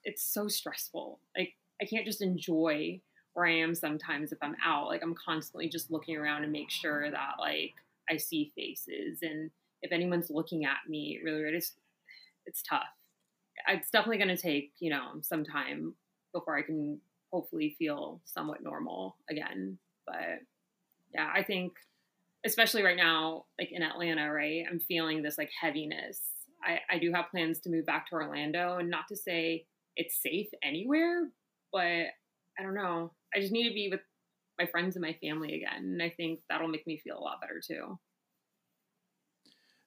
it's 0.02 0.24
so 0.24 0.48
stressful. 0.48 1.20
Like, 1.36 1.54
I 1.80 1.84
can't 1.84 2.06
just 2.06 2.22
enjoy 2.22 3.00
where 3.34 3.46
I 3.46 3.52
am 3.52 3.74
sometimes 3.74 4.32
if 4.32 4.38
I'm 4.42 4.56
out. 4.64 4.86
Like, 4.86 5.02
I'm 5.02 5.14
constantly 5.14 5.68
just 5.68 5.92
looking 5.92 6.16
around 6.16 6.42
and 6.42 6.52
make 6.52 6.70
sure 6.70 7.10
that, 7.10 7.34
like, 7.38 7.74
I 8.10 8.16
see 8.16 8.52
faces, 8.54 9.18
and 9.22 9.50
if 9.82 9.92
anyone's 9.92 10.30
looking 10.30 10.64
at 10.64 10.88
me, 10.88 11.20
really, 11.24 11.42
it's 11.56 11.72
it's 12.46 12.62
tough. 12.62 12.82
It's 13.68 13.90
definitely 13.90 14.18
going 14.18 14.36
to 14.36 14.42
take 14.42 14.72
you 14.78 14.90
know 14.90 15.20
some 15.22 15.44
time 15.44 15.94
before 16.32 16.56
I 16.56 16.62
can 16.62 17.00
hopefully 17.32 17.74
feel 17.78 18.20
somewhat 18.24 18.62
normal 18.62 19.16
again. 19.30 19.78
But 20.06 20.40
yeah, 21.14 21.30
I 21.34 21.42
think 21.42 21.72
especially 22.44 22.82
right 22.82 22.96
now, 22.96 23.46
like 23.58 23.72
in 23.72 23.82
Atlanta, 23.82 24.30
right, 24.30 24.64
I'm 24.70 24.80
feeling 24.80 25.22
this 25.22 25.38
like 25.38 25.50
heaviness. 25.60 26.20
I, 26.62 26.80
I 26.88 26.98
do 26.98 27.12
have 27.12 27.30
plans 27.30 27.60
to 27.60 27.70
move 27.70 27.86
back 27.86 28.08
to 28.08 28.14
Orlando, 28.14 28.78
and 28.78 28.90
not 28.90 29.08
to 29.08 29.16
say 29.16 29.66
it's 29.96 30.22
safe 30.22 30.48
anywhere, 30.62 31.28
but 31.72 31.80
I 32.58 32.62
don't 32.62 32.74
know. 32.74 33.12
I 33.34 33.40
just 33.40 33.52
need 33.52 33.68
to 33.68 33.74
be 33.74 33.88
with 33.90 34.00
my 34.58 34.66
friends 34.66 34.96
and 34.96 35.02
my 35.02 35.16
family 35.22 35.54
again. 35.54 35.84
And 35.84 36.02
I 36.02 36.10
think 36.10 36.40
that'll 36.48 36.68
make 36.68 36.86
me 36.86 36.98
feel 36.98 37.18
a 37.18 37.20
lot 37.20 37.40
better 37.40 37.60
too. 37.64 37.98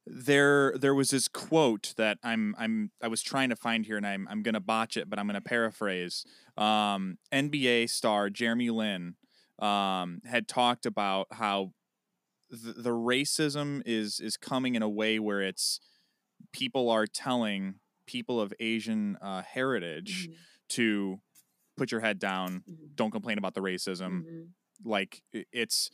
There 0.06 0.74
there 0.78 0.96
was 0.96 1.12
this 1.12 1.28
quote 1.28 1.94
that 1.98 2.18
I'm 2.24 2.56
I'm 2.58 2.92
I 3.02 3.08
was 3.08 3.22
trying 3.22 3.50
to 3.50 3.56
find 3.56 3.86
here 3.86 3.98
and 3.98 4.08
I'm 4.08 4.28
I'm 4.30 4.42
gonna 4.42 4.60
botch 4.60 4.98
it, 4.98 5.10
but 5.10 5.20
I'm 5.20 5.28
gonna 5.28 5.42
paraphrase. 5.42 6.26
Um, 6.58 7.18
NBA 7.32 7.90
star 7.90 8.30
Jeremy 8.30 8.70
Lin 8.72 9.16
um, 9.60 10.22
had 10.26 10.48
talked 10.48 10.86
about 10.86 11.28
how 11.32 11.74
the, 12.50 12.74
the 12.74 12.90
racism 12.90 13.84
is 13.86 14.20
is 14.20 14.38
coming 14.38 14.76
in 14.76 14.82
a 14.82 14.90
way 14.90 15.20
where 15.20 15.42
it's 15.42 15.80
people 16.52 16.90
are 16.90 17.06
telling 17.06 17.76
people 18.08 18.42
of 18.42 18.54
Asian 18.60 19.18
uh, 19.22 19.44
heritage 19.44 20.28
mm-hmm. 20.28 20.36
to 20.70 21.20
put 21.80 21.92
your 21.92 22.02
head 22.02 22.20
down, 22.20 22.64
mm-hmm. 22.70 22.86
don't 22.96 23.12
complain 23.12 23.38
about 23.38 23.54
the 23.54 23.62
racism, 23.62 24.24
mm-hmm. 24.24 24.42
Like 24.86 25.22
it's 25.34 25.90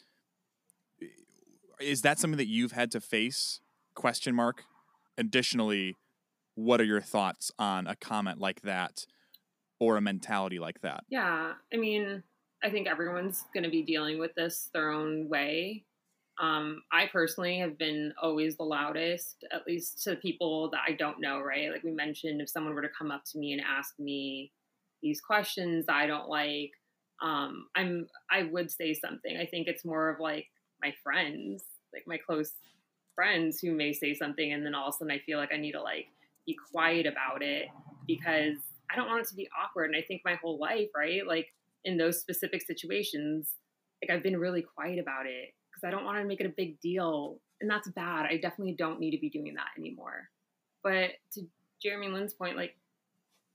is 1.80 2.02
that 2.04 2.20
something 2.20 2.38
that 2.38 2.48
you've 2.48 2.72
had 2.72 2.92
to 2.92 3.02
face? 3.02 3.60
Question 3.96 4.36
mark. 4.36 4.64
Additionally 5.18 5.96
what 6.56 6.80
are 6.80 6.86
your 6.86 7.02
thoughts 7.02 7.52
on 7.60 7.86
a 7.86 7.96
comment 7.98 8.40
like 8.40 8.62
that 8.62 9.06
or 9.80 9.98
a 9.98 10.02
mentality 10.02 10.58
like 10.58 10.82
that? 10.82 11.04
Yeah 11.10 11.54
i 11.74 11.78
mean 11.78 12.24
i 12.64 12.70
think 12.70 12.88
everyone's 12.88 13.44
going 13.54 13.64
to 13.64 13.70
be 13.70 13.84
dealing 13.84 14.20
with 14.20 14.34
this 14.36 14.70
their 14.74 14.90
own 14.92 15.28
way. 15.30 15.84
Um, 16.42 16.82
i 16.92 17.08
personally 17.08 17.60
have 17.60 17.78
been 17.78 18.14
always 18.22 18.58
the 18.58 18.64
loudest 18.64 19.46
at 19.52 19.66
least 19.68 20.04
to 20.04 20.16
people 20.16 20.70
that 20.72 20.82
i 20.88 20.94
don't 20.94 21.20
know 21.20 21.42
right? 21.42 21.72
Like 21.72 21.84
we 21.84 21.92
mentioned 21.92 22.42
if 22.42 22.50
someone 22.50 22.74
were 22.74 22.82
to 22.82 22.90
come 22.98 23.12
up 23.12 23.24
to 23.32 23.38
me 23.38 23.52
and 23.54 23.62
ask 23.62 24.00
me 24.00 24.52
these 25.06 25.22
questions 25.22 25.86
i 25.88 26.06
don't 26.06 26.28
like 26.28 26.72
um, 27.22 27.68
I'm 27.76 28.08
I 28.30 28.44
would 28.44 28.70
say 28.72 28.94
something. 28.94 29.38
I 29.38 29.46
think 29.46 29.68
it's 29.68 29.86
more 29.86 30.10
of 30.10 30.20
like 30.20 30.48
my 30.82 30.94
friends, 31.04 31.64
like 31.94 32.04
my 32.08 32.18
close 32.18 32.52
friends 33.16 33.60
who 33.60 33.72
may 33.72 33.94
say 33.94 34.14
something 34.14 34.52
and 34.52 34.66
then 34.66 34.76
all 34.76 34.90
of 34.90 34.96
a 34.96 34.98
sudden 34.98 35.12
I 35.12 35.20
feel 35.20 35.40
like 35.40 35.54
I 35.54 35.58
need 35.58 35.72
to 35.72 35.82
like 35.82 36.08
be 36.46 36.58
quiet 36.72 37.06
about 37.06 37.42
it 37.42 37.68
because 38.06 38.58
I 38.92 38.96
don't 38.96 39.08
want 39.08 39.22
it 39.22 39.28
to 39.30 39.36
be 39.36 39.48
awkward. 39.58 39.86
And 39.86 39.96
I 39.96 40.02
think 40.02 40.22
my 40.26 40.36
whole 40.36 40.60
life, 40.60 40.90
right? 40.96 41.26
Like 41.26 41.48
in 41.86 41.98
those 41.98 42.20
specific 42.20 42.62
situations, 42.62 43.52
like 44.04 44.16
I've 44.16 44.24
been 44.24 44.38
really 44.38 44.62
quiet 44.62 45.00
about 45.00 45.26
it 45.26 45.54
because 45.72 45.88
I 45.88 45.92
don't 45.92 46.04
want 46.04 46.18
to 46.18 46.26
make 46.26 46.42
it 46.42 46.46
a 46.46 46.54
big 46.56 46.80
deal. 46.82 47.40
And 47.62 47.70
that's 47.70 47.90
bad. 47.90 48.26
I 48.30 48.38
definitely 48.38 48.76
don't 48.78 49.00
need 49.00 49.12
to 49.12 49.22
be 49.22 49.30
doing 49.30 49.54
that 49.56 49.70
anymore. 49.78 50.30
But 50.84 51.12
to 51.34 51.48
Jeremy 51.82 52.10
Lin's 52.10 52.34
point, 52.34 52.58
like 52.58 52.76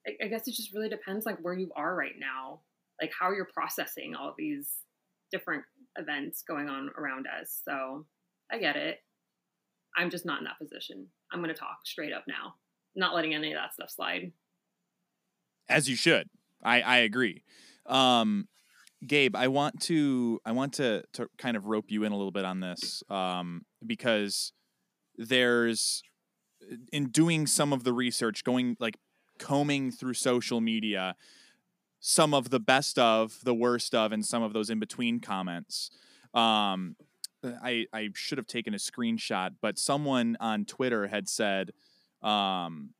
I, 0.06 0.28
guess 0.28 0.48
it 0.48 0.54
just 0.54 0.72
really 0.72 0.88
depends 0.88 1.26
like 1.26 1.38
where 1.42 1.54
you 1.54 1.70
are 1.76 1.94
right 1.94 2.14
now 2.18 2.60
like 3.00 3.12
how 3.18 3.32
you're 3.32 3.48
processing 3.52 4.14
all 4.14 4.34
these 4.36 4.68
different 5.32 5.64
events 5.96 6.42
going 6.46 6.68
on 6.68 6.90
around 6.96 7.26
us. 7.26 7.62
So 7.64 8.06
I 8.50 8.58
get 8.58 8.76
it. 8.76 8.98
I'm 9.96 10.10
just 10.10 10.26
not 10.26 10.38
in 10.38 10.44
that 10.44 10.58
position. 10.58 11.06
I'm 11.32 11.40
going 11.40 11.54
to 11.54 11.58
talk 11.58 11.78
straight 11.84 12.12
up 12.12 12.24
now, 12.28 12.54
not 12.94 13.14
letting 13.14 13.34
any 13.34 13.52
of 13.52 13.58
that 13.58 13.74
stuff 13.74 13.90
slide. 13.90 14.32
As 15.68 15.88
you 15.88 15.96
should. 15.96 16.28
I, 16.62 16.82
I 16.82 16.96
agree. 16.98 17.42
Um, 17.86 18.48
Gabe, 19.06 19.34
I 19.34 19.48
want 19.48 19.80
to 19.82 20.40
I 20.44 20.52
want 20.52 20.74
to 20.74 21.02
to 21.14 21.28
kind 21.38 21.56
of 21.56 21.64
rope 21.64 21.86
you 21.88 22.04
in 22.04 22.12
a 22.12 22.16
little 22.16 22.30
bit 22.30 22.44
on 22.44 22.60
this 22.60 23.02
um, 23.08 23.62
because 23.84 24.52
there's 25.16 26.02
in 26.92 27.06
doing 27.06 27.46
some 27.46 27.72
of 27.72 27.84
the 27.84 27.94
research, 27.94 28.44
going 28.44 28.76
like 28.78 28.98
combing 29.40 29.90
through 29.90 30.14
social 30.14 30.60
media, 30.60 31.16
some 31.98 32.32
of 32.32 32.50
the 32.50 32.60
best 32.60 32.98
of, 32.98 33.38
the 33.42 33.54
worst 33.54 33.94
of, 33.94 34.12
and 34.12 34.24
some 34.24 34.44
of 34.44 34.52
those 34.52 34.70
in 34.70 34.78
between 34.78 35.18
comments. 35.18 35.90
Um, 36.32 36.94
I 37.42 37.86
I 37.92 38.10
should 38.14 38.38
have 38.38 38.46
taken 38.46 38.74
a 38.74 38.78
screenshot, 38.78 39.56
but 39.60 39.78
someone 39.78 40.36
on 40.38 40.64
Twitter 40.64 41.08
had 41.08 41.28
said 41.28 41.72
um, 42.22 42.90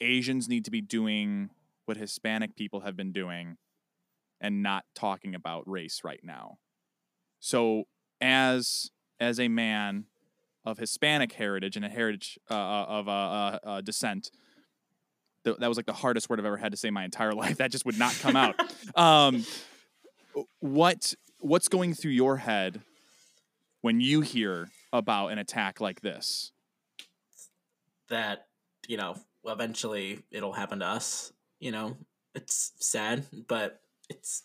Asians 0.00 0.48
need 0.48 0.64
to 0.66 0.70
be 0.70 0.80
doing 0.80 1.50
what 1.86 1.96
Hispanic 1.96 2.54
people 2.54 2.80
have 2.80 2.96
been 2.96 3.12
doing 3.12 3.56
and 4.40 4.62
not 4.62 4.84
talking 4.94 5.34
about 5.34 5.68
race 5.68 6.02
right 6.04 6.20
now. 6.22 6.58
So 7.40 7.84
as 8.20 8.90
as 9.18 9.40
a 9.40 9.48
man 9.48 10.04
of 10.64 10.78
Hispanic 10.78 11.32
heritage 11.32 11.76
and 11.76 11.84
a 11.84 11.88
heritage 11.88 12.38
uh, 12.50 12.54
uh 12.54 12.86
of 12.88 13.08
uh, 13.08 13.10
uh, 13.10 13.58
uh, 13.64 13.80
descent, 13.80 14.30
th- 15.44 15.56
that 15.58 15.68
was 15.68 15.76
like 15.76 15.86
the 15.86 15.92
hardest 15.92 16.28
word 16.28 16.38
I've 16.38 16.46
ever 16.46 16.56
had 16.56 16.72
to 16.72 16.78
say 16.78 16.90
my 16.90 17.04
entire 17.04 17.32
life. 17.34 17.58
That 17.58 17.70
just 17.70 17.86
would 17.86 17.98
not 17.98 18.14
come 18.20 18.36
out. 18.36 18.60
um, 18.96 19.44
what 20.60 21.14
what's 21.40 21.68
going 21.68 21.94
through 21.94 22.12
your 22.12 22.38
head 22.38 22.80
when 23.80 24.00
you 24.00 24.20
hear 24.20 24.70
about 24.92 25.28
an 25.28 25.38
attack 25.38 25.80
like 25.80 26.00
this? 26.00 26.52
That 28.08 28.46
you 28.88 28.96
know, 28.96 29.16
eventually 29.44 30.22
it'll 30.30 30.52
happen 30.52 30.80
to 30.80 30.86
us. 30.86 31.32
You 31.60 31.72
know, 31.72 31.96
it's 32.34 32.72
sad, 32.78 33.24
but 33.48 33.80
it's 34.08 34.44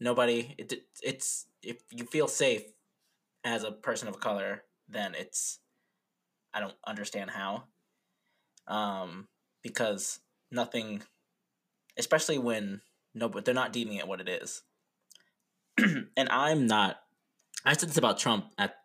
nobody. 0.00 0.54
It, 0.58 0.82
it's 1.02 1.46
if 1.62 1.82
you 1.90 2.04
feel 2.04 2.28
safe 2.28 2.62
as 3.44 3.64
a 3.64 3.72
person 3.72 4.08
of 4.08 4.20
color, 4.20 4.64
then 4.88 5.14
it's 5.14 5.58
I 6.52 6.60
don't 6.60 6.74
understand 6.86 7.30
how. 7.30 7.64
Um, 8.66 9.28
because 9.68 10.20
nothing, 10.50 11.02
especially 11.98 12.38
when 12.38 12.80
no, 13.14 13.28
but 13.28 13.44
they're 13.44 13.54
not 13.54 13.72
deeming 13.72 13.96
it 13.96 14.08
what 14.08 14.20
it 14.20 14.28
is. 14.28 14.62
and 15.78 16.28
I'm 16.30 16.66
not. 16.66 17.00
I 17.64 17.74
said 17.74 17.88
this 17.88 17.96
about 17.98 18.18
Trump 18.18 18.46
at 18.56 18.76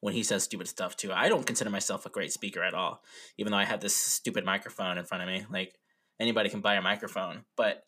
when 0.00 0.14
he 0.14 0.22
says 0.22 0.42
stupid 0.42 0.68
stuff 0.68 0.96
too. 0.96 1.12
I 1.12 1.28
don't 1.28 1.46
consider 1.46 1.70
myself 1.70 2.06
a 2.06 2.10
great 2.10 2.32
speaker 2.32 2.62
at 2.62 2.74
all, 2.74 3.02
even 3.38 3.52
though 3.52 3.58
I 3.58 3.64
have 3.64 3.80
this 3.80 3.94
stupid 3.94 4.44
microphone 4.44 4.98
in 4.98 5.04
front 5.04 5.22
of 5.22 5.28
me. 5.28 5.46
Like 5.50 5.74
anybody 6.18 6.48
can 6.48 6.60
buy 6.60 6.74
a 6.74 6.82
microphone, 6.82 7.44
but 7.56 7.84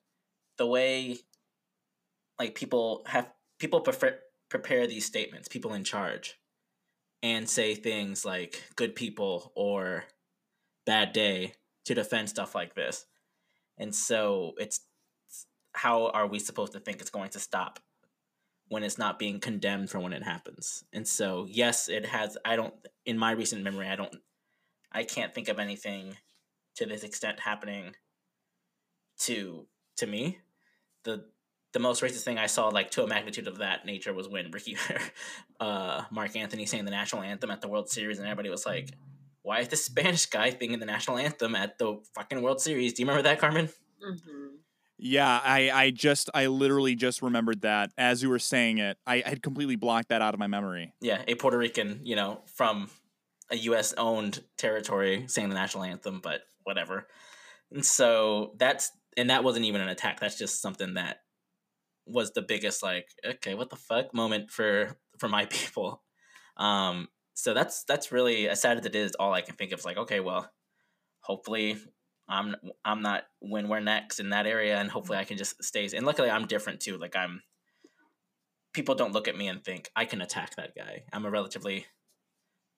the 0.59 0.67
way 0.67 1.19
like 2.39 2.55
people 2.55 3.03
have 3.07 3.29
people 3.59 3.81
prefer 3.81 4.19
prepare 4.49 4.87
these 4.87 5.05
statements, 5.05 5.49
people 5.49 5.75
in 5.75 5.83
charge, 5.83 6.39
and 7.23 7.49
say 7.49 7.75
things 7.75 8.25
like 8.25 8.63
good 8.77 8.95
people 8.95 9.53
or 9.57 10.05
bad 10.87 11.13
day 11.13 11.55
to 11.85 11.95
defend 11.95 12.29
stuff 12.29 12.55
like 12.55 12.75
this. 12.75 13.07
And 13.79 13.95
so 13.95 14.53
it's 14.59 14.81
how 15.73 16.09
are 16.09 16.27
we 16.27 16.39
supposed 16.39 16.73
to 16.73 16.81
think 16.81 17.01
it's 17.01 17.11
going 17.11 17.31
to 17.31 17.41
stop 17.41 17.81
when 18.69 18.83
it's 18.83 18.99
not 18.99 19.19
being 19.19 19.41
condemned 19.41 19.91
for 19.91 20.01
when 20.01 20.13
it 20.13 20.23
happens? 20.23 20.85
And 20.93 21.07
so 21.07 21.47
yes, 21.49 21.89
it 21.89 22.07
has 22.07 22.37
I 22.45 22.57
don't 22.57 22.75
in 23.05 23.19
my 23.19 23.33
recent 23.33 23.63
memory 23.63 23.89
I 23.89 23.97
don't 23.97 24.15
I 24.93 25.05
can't 25.05 25.35
think 25.35 25.49
of 25.49 25.59
anything 25.59 26.17
to 26.77 26.87
this 26.87 27.03
extent 27.03 27.41
happening 27.41 27.95
to 29.21 29.67
to 29.97 30.07
me. 30.07 30.39
The 31.05 31.25
the 31.73 31.81
most 31.81 32.03
racist 32.03 32.23
thing 32.23 32.39
I 32.39 32.47
saw, 32.47 32.69
like 32.69 32.93
to 32.93 33.03
a 33.03 33.07
magnitude 33.07 33.49
of 33.49 33.59
that 33.59 33.85
nature, 33.85 34.15
was 34.15 34.29
when 34.29 34.53
Ricky, 34.53 34.77
uh, 35.59 36.05
Marc 36.11 36.37
Anthony 36.37 36.67
sang 36.67 36.85
the 36.85 36.93
national 36.93 37.23
anthem 37.23 37.51
at 37.51 37.61
the 37.61 37.69
World 37.69 37.91
Series, 37.91 38.19
and 38.19 38.29
everybody 38.29 38.49
was 38.49 38.65
like, 38.65 38.91
"Why 39.45 39.61
is 39.61 39.69
the 39.69 39.77
Spanish 39.91 40.27
guy 40.27 40.51
singing 40.51 40.81
the 40.81 40.87
national 40.87 41.19
anthem 41.19 41.55
at 41.55 41.79
the 41.79 42.03
fucking 42.15 42.43
World 42.43 42.61
Series?" 42.61 42.93
Do 42.93 43.03
you 43.03 43.07
remember 43.07 43.23
that, 43.29 43.39
Carmen? 43.39 43.69
Mm-hmm. 44.05 44.57
Yeah, 44.97 45.41
I, 45.45 45.71
I 45.71 45.91
just, 45.91 46.31
I 46.35 46.47
literally 46.47 46.95
just 46.95 47.21
remembered 47.21 47.63
that 47.63 47.91
as 47.99 48.23
you 48.23 48.29
were 48.29 48.39
saying 48.39 48.79
it. 48.79 48.97
I 49.07 49.23
had 49.27 49.43
completely 49.43 49.77
blocked 49.77 50.09
that 50.09 50.23
out 50.23 50.35
of 50.35 50.41
my 50.41 50.47
memory. 50.47 50.95
Yeah, 51.01 51.23
a 51.29 51.35
Puerto 51.35 51.59
Rican, 51.59 52.01
you 52.05 52.17
know, 52.17 52.41
from 52.47 52.91
a 53.51 53.57
U.S. 53.57 53.93
owned 53.99 54.43
territory 54.57 55.25
saying 55.27 55.49
the 55.49 55.55
national 55.55 55.85
anthem, 55.85 56.21
but 56.23 56.43
whatever. 56.63 57.09
And 57.73 57.85
so 57.85 58.55
that's, 58.57 58.93
and 59.17 59.31
that 59.31 59.45
wasn't 59.45 59.67
even 59.67 59.81
an 59.81 59.89
attack. 59.89 60.21
That's 60.21 60.39
just 60.39 60.63
something 60.63 60.95
that 60.95 61.19
was 62.07 62.33
the 62.33 62.43
biggest 62.43 62.83
like 62.83 63.09
okay 63.25 63.55
what 63.55 63.71
the 63.71 63.77
fuck 63.77 64.15
moment 64.15 64.51
for 64.51 64.97
for 65.19 65.29
my 65.29 65.47
people 65.51 66.03
um 66.57 67.09
so 67.35 67.53
that's 67.53 67.85
that's 67.85 68.13
really 68.13 68.49
as 68.49 68.61
sad 68.61 68.79
as 68.79 68.87
it 68.87 68.95
is 68.95 69.15
all 69.19 69.33
i 69.33 69.41
can 69.41 69.55
think 69.57 69.73
of 69.73 69.79
is 69.79 69.85
like 69.85 69.97
okay 69.97 70.21
well 70.21 70.51
hopefully 71.21 71.77
i'm 72.29 72.57
i'm 72.85 73.03
not 73.03 73.25
when 73.41 73.69
we're 73.69 73.81
next 73.81 74.21
in 74.21 74.31
that 74.31 74.47
area 74.47 74.79
and 74.79 74.91
hopefully 74.91 75.17
mm-hmm. 75.17 75.23
i 75.23 75.27
can 75.27 75.37
just 75.37 75.63
stay 75.63 75.89
and 75.95 76.07
luckily 76.07 76.31
i'm 76.31 76.47
different 76.47 76.81
too 76.81 76.97
like 76.97 77.17
i'm 77.17 77.43
people 78.73 78.95
don't 78.95 79.13
look 79.13 79.29
at 79.29 79.37
me 79.37 79.49
and 79.49 79.65
think 79.65 79.91
i 79.95 80.05
can 80.05 80.21
attack 80.21 80.57
that 80.57 80.75
guy. 80.75 81.03
I'm 81.13 81.27
a 81.27 81.31
relatively 81.31 81.87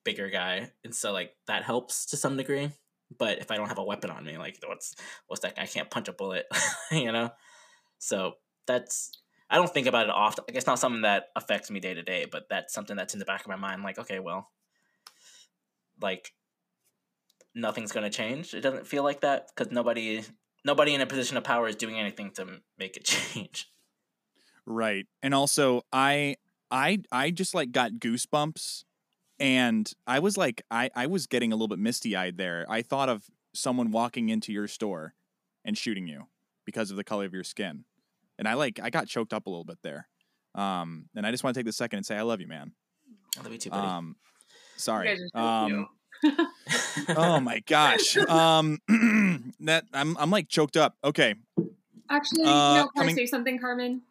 bigger 0.03 0.29
guy 0.29 0.71
and 0.83 0.93
so 0.93 1.11
like 1.11 1.31
that 1.47 1.63
helps 1.63 2.05
to 2.07 2.17
some 2.17 2.37
degree 2.37 2.71
but 3.17 3.39
if 3.39 3.51
i 3.51 3.57
don't 3.57 3.67
have 3.67 3.77
a 3.77 3.83
weapon 3.83 4.09
on 4.09 4.23
me 4.23 4.37
like 4.37 4.57
what's 4.65 4.95
what's 5.27 5.41
that 5.41 5.53
i 5.57 5.65
can't 5.65 5.89
punch 5.89 6.07
a 6.07 6.13
bullet 6.13 6.45
you 6.91 7.11
know? 7.11 7.29
So 7.99 8.33
that's 8.65 9.11
I 9.49 9.55
don't 9.55 9.73
think 9.73 9.87
about 9.87 10.07
it 10.07 10.11
often. 10.11 10.43
Like 10.47 10.57
it's 10.57 10.67
not 10.67 10.79
something 10.79 11.03
that 11.03 11.29
affects 11.35 11.71
me 11.71 11.79
day 11.79 11.93
to 11.93 12.03
day, 12.03 12.25
but 12.29 12.47
that's 12.49 12.73
something 12.73 12.97
that's 12.97 13.13
in 13.13 13.19
the 13.19 13.25
back 13.25 13.41
of 13.41 13.47
my 13.47 13.55
mind. 13.55 13.83
Like, 13.83 13.97
okay, 13.97 14.19
well, 14.19 14.51
like 16.01 16.33
nothing's 17.55 17.91
going 17.91 18.03
to 18.03 18.15
change. 18.15 18.53
It 18.53 18.61
doesn't 18.61 18.87
feel 18.87 19.03
like 19.03 19.21
that 19.21 19.47
because 19.55 19.71
nobody, 19.71 20.23
nobody 20.65 20.93
in 20.93 21.01
a 21.01 21.05
position 21.05 21.37
of 21.37 21.43
power 21.43 21.67
is 21.67 21.75
doing 21.75 21.97
anything 21.97 22.31
to 22.31 22.45
make 22.77 22.97
it 22.97 23.03
change. 23.05 23.71
Right, 24.65 25.07
and 25.23 25.33
also 25.33 25.83
I, 25.93 26.35
I, 26.69 26.99
I 27.09 27.31
just 27.31 27.55
like 27.55 27.71
got 27.71 27.93
goosebumps, 27.93 28.83
and 29.39 29.89
I 30.05 30.19
was 30.19 30.35
like, 30.35 30.61
I, 30.69 30.89
I 30.93 31.07
was 31.07 31.25
getting 31.25 31.53
a 31.53 31.55
little 31.55 31.69
bit 31.69 31.79
misty 31.79 32.17
eyed 32.17 32.37
there. 32.37 32.65
I 32.67 32.81
thought 32.81 33.07
of 33.07 33.23
someone 33.53 33.91
walking 33.91 34.27
into 34.27 34.51
your 34.51 34.67
store 34.67 35.13
and 35.63 35.77
shooting 35.77 36.05
you 36.05 36.23
because 36.65 36.91
of 36.91 36.97
the 36.97 37.03
color 37.05 37.23
of 37.23 37.33
your 37.33 37.45
skin 37.45 37.85
and 38.37 38.47
I 38.47 38.53
like 38.53 38.79
I 38.81 38.89
got 38.89 39.07
choked 39.07 39.33
up 39.33 39.47
a 39.47 39.49
little 39.49 39.65
bit 39.65 39.79
there. 39.83 40.07
Um, 40.55 41.09
and 41.15 41.25
I 41.25 41.31
just 41.31 41.43
want 41.43 41.53
to 41.53 41.59
take 41.59 41.65
the 41.65 41.73
second 41.73 41.97
and 41.97 42.05
say 42.05 42.15
I 42.15 42.23
love 42.23 42.41
you, 42.41 42.47
man. 42.47 42.71
I 43.37 43.43
love 43.43 43.51
you 43.51 43.59
too, 43.59 43.69
buddy. 43.69 43.87
Um, 43.87 44.15
sorry. 44.77 45.19
Um, 45.33 45.87
oh 47.15 47.39
my 47.39 47.59
gosh. 47.67 48.17
Um, 48.17 48.79
that 49.59 49.85
I'm 49.93 50.17
I'm 50.17 50.31
like 50.31 50.47
choked 50.47 50.77
up. 50.77 50.95
Okay. 51.03 51.35
Actually, 52.09 52.45
Uh, 52.45 52.47
you 52.47 52.77
know, 52.79 52.83
can 52.87 53.01
coming- 53.01 53.15
I 53.15 53.17
say 53.17 53.25
something, 53.25 53.59
Carmen? 53.59 54.01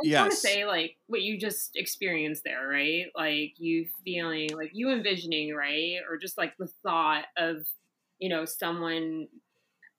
I 0.00 0.04
just 0.04 0.20
want 0.20 0.30
to 0.30 0.36
say, 0.36 0.64
like, 0.64 0.96
what 1.08 1.22
you 1.22 1.38
just 1.38 1.74
experienced 1.74 2.44
there, 2.44 2.68
right? 2.68 3.06
Like, 3.16 3.54
you 3.58 3.86
feeling, 4.04 4.50
like, 4.54 4.70
you 4.72 4.92
envisioning, 4.92 5.54
right? 5.54 5.96
Or 6.08 6.16
just 6.16 6.38
like 6.38 6.56
the 6.56 6.68
thought 6.84 7.24
of, 7.36 7.66
you 8.18 8.28
know, 8.28 8.44
someone 8.44 9.26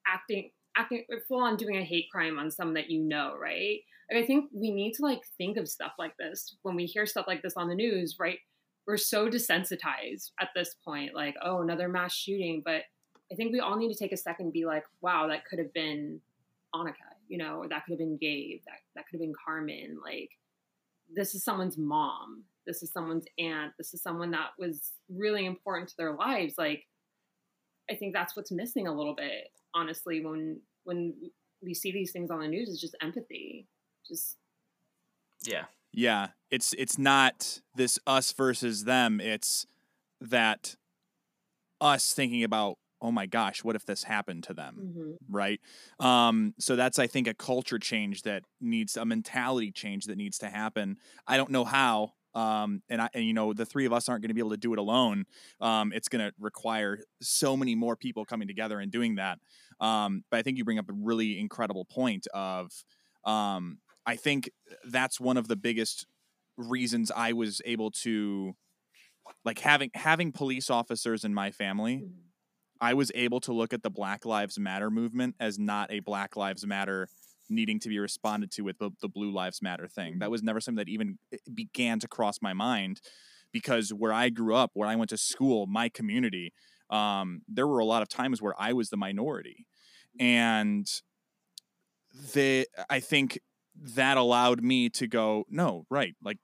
acting, 0.06 0.52
acting 0.80 1.04
full 1.28 1.42
on 1.42 1.56
doing 1.56 1.76
a 1.76 1.84
hate 1.84 2.10
crime 2.10 2.38
on 2.38 2.50
someone 2.50 2.74
that 2.74 2.90
you 2.90 3.00
know, 3.00 3.36
right? 3.40 3.80
Like, 4.10 4.24
I 4.24 4.26
think 4.26 4.50
we 4.52 4.70
need 4.70 4.94
to, 4.94 5.02
like, 5.02 5.20
think 5.38 5.56
of 5.56 5.68
stuff 5.68 5.92
like 5.98 6.16
this 6.16 6.56
when 6.62 6.74
we 6.74 6.86
hear 6.86 7.06
stuff 7.06 7.26
like 7.28 7.42
this 7.42 7.56
on 7.56 7.68
the 7.68 7.74
news, 7.74 8.16
right? 8.18 8.38
We're 8.86 8.96
so 8.96 9.28
desensitized 9.28 10.30
at 10.40 10.48
this 10.54 10.74
point, 10.84 11.14
like, 11.14 11.36
oh, 11.44 11.62
another 11.62 11.88
mass 11.88 12.12
shooting. 12.12 12.62
But 12.64 12.82
I 13.30 13.36
think 13.36 13.52
we 13.52 13.60
all 13.60 13.76
need 13.76 13.92
to 13.92 13.98
take 13.98 14.12
a 14.12 14.16
second 14.16 14.46
and 14.46 14.52
be 14.52 14.66
like, 14.66 14.84
wow, 15.00 15.28
that 15.28 15.44
could 15.44 15.60
have 15.60 15.72
been 15.72 16.20
Annika, 16.74 16.94
you 17.28 17.38
know, 17.38 17.58
or 17.58 17.68
that 17.68 17.84
could 17.84 17.92
have 17.92 17.98
been 17.98 18.16
Gabe, 18.16 18.60
that 18.66 18.78
that 18.94 19.06
could 19.06 19.16
have 19.16 19.20
been 19.20 19.34
Carmen. 19.44 19.98
Like, 20.04 20.30
this 21.14 21.34
is 21.34 21.44
someone's 21.44 21.78
mom. 21.78 22.44
This 22.66 22.82
is 22.82 22.92
someone's 22.92 23.26
aunt. 23.38 23.72
This 23.78 23.94
is 23.94 24.02
someone 24.02 24.32
that 24.32 24.50
was 24.58 24.92
really 25.08 25.46
important 25.46 25.88
to 25.90 25.96
their 25.96 26.14
lives. 26.14 26.54
Like, 26.58 26.84
I 27.90 27.94
think 27.94 28.12
that's 28.12 28.36
what's 28.36 28.52
missing 28.52 28.86
a 28.86 28.94
little 28.94 29.14
bit, 29.14 29.48
honestly, 29.74 30.24
when 30.24 30.60
when 30.84 31.14
we 31.62 31.74
see 31.74 31.92
these 31.92 32.12
things 32.12 32.30
on 32.30 32.40
the 32.40 32.48
news 32.48 32.68
is 32.68 32.80
just 32.80 32.96
empathy. 33.02 33.66
Just 34.06 34.36
yeah, 35.46 35.64
Yeah, 35.92 36.28
it's 36.50 36.74
it's 36.74 36.98
not 36.98 37.60
this 37.74 37.98
us 38.06 38.32
versus 38.32 38.84
them. 38.84 39.20
It's 39.20 39.66
that 40.20 40.76
us 41.80 42.12
thinking 42.12 42.44
about, 42.44 42.76
oh 43.00 43.10
my 43.10 43.26
gosh, 43.26 43.64
what 43.64 43.76
if 43.76 43.86
this 43.86 44.04
happened 44.04 44.44
to 44.44 44.54
them? 44.54 44.94
mhm. 44.96 45.16
right? 45.28 45.60
Um, 45.98 46.54
so 46.58 46.76
that's 46.76 46.98
I 46.98 47.06
think 47.06 47.26
a 47.26 47.34
culture 47.34 47.78
change 47.78 48.22
that 48.22 48.42
needs 48.60 48.96
a 48.96 49.04
mentality 49.04 49.70
change 49.72 50.04
that 50.06 50.16
needs 50.16 50.38
to 50.38 50.48
happen. 50.48 50.98
I 51.26 51.36
don't 51.36 51.50
know 51.50 51.64
how. 51.64 52.12
Um, 52.34 52.82
and 52.88 53.02
I 53.02 53.08
and 53.14 53.24
you 53.24 53.32
know 53.32 53.52
the 53.52 53.66
three 53.66 53.86
of 53.86 53.92
us 53.92 54.08
aren't 54.08 54.22
going 54.22 54.28
to 54.28 54.34
be 54.34 54.40
able 54.40 54.50
to 54.50 54.56
do 54.56 54.72
it 54.72 54.78
alone. 54.78 55.24
Um, 55.60 55.92
it's 55.92 56.08
going 56.08 56.26
to 56.28 56.32
require 56.38 56.98
so 57.20 57.56
many 57.56 57.74
more 57.74 57.96
people 57.96 58.24
coming 58.24 58.48
together 58.48 58.78
and 58.80 58.90
doing 58.92 59.16
that. 59.16 59.38
Um, 59.80 60.24
but 60.30 60.38
I 60.38 60.42
think 60.42 60.58
you 60.58 60.64
bring 60.64 60.78
up 60.78 60.88
a 60.88 60.92
really 60.94 61.38
incredible 61.40 61.84
point 61.84 62.26
of 62.34 62.70
um, 63.24 63.78
I 64.06 64.16
think 64.16 64.50
that's 64.84 65.20
one 65.20 65.36
of 65.36 65.48
the 65.48 65.56
biggest 65.56 66.06
reasons 66.56 67.10
I 67.10 67.32
was 67.32 67.60
able 67.64 67.90
to 68.02 68.54
like 69.44 69.58
having 69.60 69.90
having 69.94 70.32
police 70.32 70.70
officers 70.70 71.24
in 71.24 71.34
my 71.34 71.50
family 71.50 72.04
Mhm. 72.04 72.30
I 72.80 72.94
was 72.94 73.12
able 73.14 73.40
to 73.40 73.52
look 73.52 73.72
at 73.72 73.82
the 73.82 73.90
Black 73.90 74.24
Lives 74.26 74.58
Matter 74.58 74.90
movement 74.90 75.36
as 75.40 75.58
not 75.58 75.90
a 75.92 76.00
Black 76.00 76.36
Lives 76.36 76.66
Matter 76.66 77.08
needing 77.50 77.80
to 77.80 77.88
be 77.88 77.98
responded 77.98 78.50
to 78.52 78.62
with 78.62 78.78
the, 78.78 78.90
the 79.02 79.08
Blue 79.08 79.32
Lives 79.32 79.60
Matter 79.62 79.88
thing. 79.88 80.18
That 80.20 80.30
was 80.30 80.42
never 80.42 80.60
something 80.60 80.84
that 80.84 80.88
even 80.88 81.18
eh, 81.32 81.38
began 81.54 81.98
to 82.00 82.08
cross 82.08 82.38
my 82.42 82.52
mind. 82.52 83.00
because 83.52 83.92
where 83.92 84.12
I 84.12 84.28
grew 84.30 84.54
up, 84.54 84.70
where 84.74 84.88
I 84.88 84.96
went 84.96 85.10
to 85.10 85.16
school, 85.18 85.66
my 85.66 85.88
community, 85.88 86.52
um, 86.90 87.42
there 87.48 87.66
were 87.66 87.80
a 87.80 87.84
lot 87.84 88.02
of 88.02 88.08
times 88.08 88.40
where 88.40 88.54
I 88.58 88.72
was 88.72 88.90
the 88.90 88.96
minority, 88.96 89.66
and 90.20 90.86
the 92.34 92.66
I 92.88 93.00
think 93.00 93.38
that 93.76 94.16
allowed 94.16 94.62
me 94.62 94.88
to 94.90 95.06
go, 95.06 95.44
no, 95.48 95.86
right, 95.90 96.14
like 96.22 96.38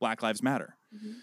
Black 0.00 0.22
Lives 0.22 0.42
Matter. 0.42 0.76
Mhm. 0.94 1.16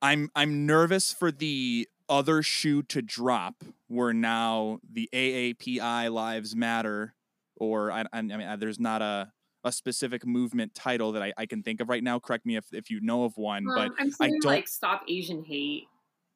I'm 0.00 0.30
I'm 0.34 0.66
nervous 0.66 1.12
for 1.12 1.30
the 1.32 1.88
other 2.08 2.42
shoe 2.42 2.82
to 2.84 3.02
drop, 3.02 3.64
where 3.88 4.12
now 4.12 4.78
the 4.90 5.08
AAPI 5.12 6.08
Lives 6.08 6.54
Matter, 6.56 7.14
or 7.58 7.92
I, 7.92 8.00
I, 8.02 8.18
I 8.18 8.22
mean, 8.22 8.42
uh, 8.42 8.56
there's 8.56 8.80
not 8.80 9.02
a 9.02 9.30
a 9.64 9.72
specific 9.72 10.24
movement 10.24 10.72
title 10.74 11.10
that 11.12 11.22
I, 11.22 11.32
I 11.36 11.44
can 11.46 11.62
think 11.64 11.80
of 11.80 11.88
right 11.88 12.02
now. 12.02 12.18
Correct 12.20 12.46
me 12.46 12.56
if, 12.56 12.66
if 12.72 12.90
you 12.90 13.00
know 13.00 13.24
of 13.24 13.36
one, 13.36 13.64
but 13.66 13.88
Um, 13.88 13.94
I'm 13.98 14.10
seeing 14.12 14.38
don't- 14.40 14.44
like 14.52 14.68
stop 14.68 15.02
Asian 15.08 15.44
hate. 15.44 15.84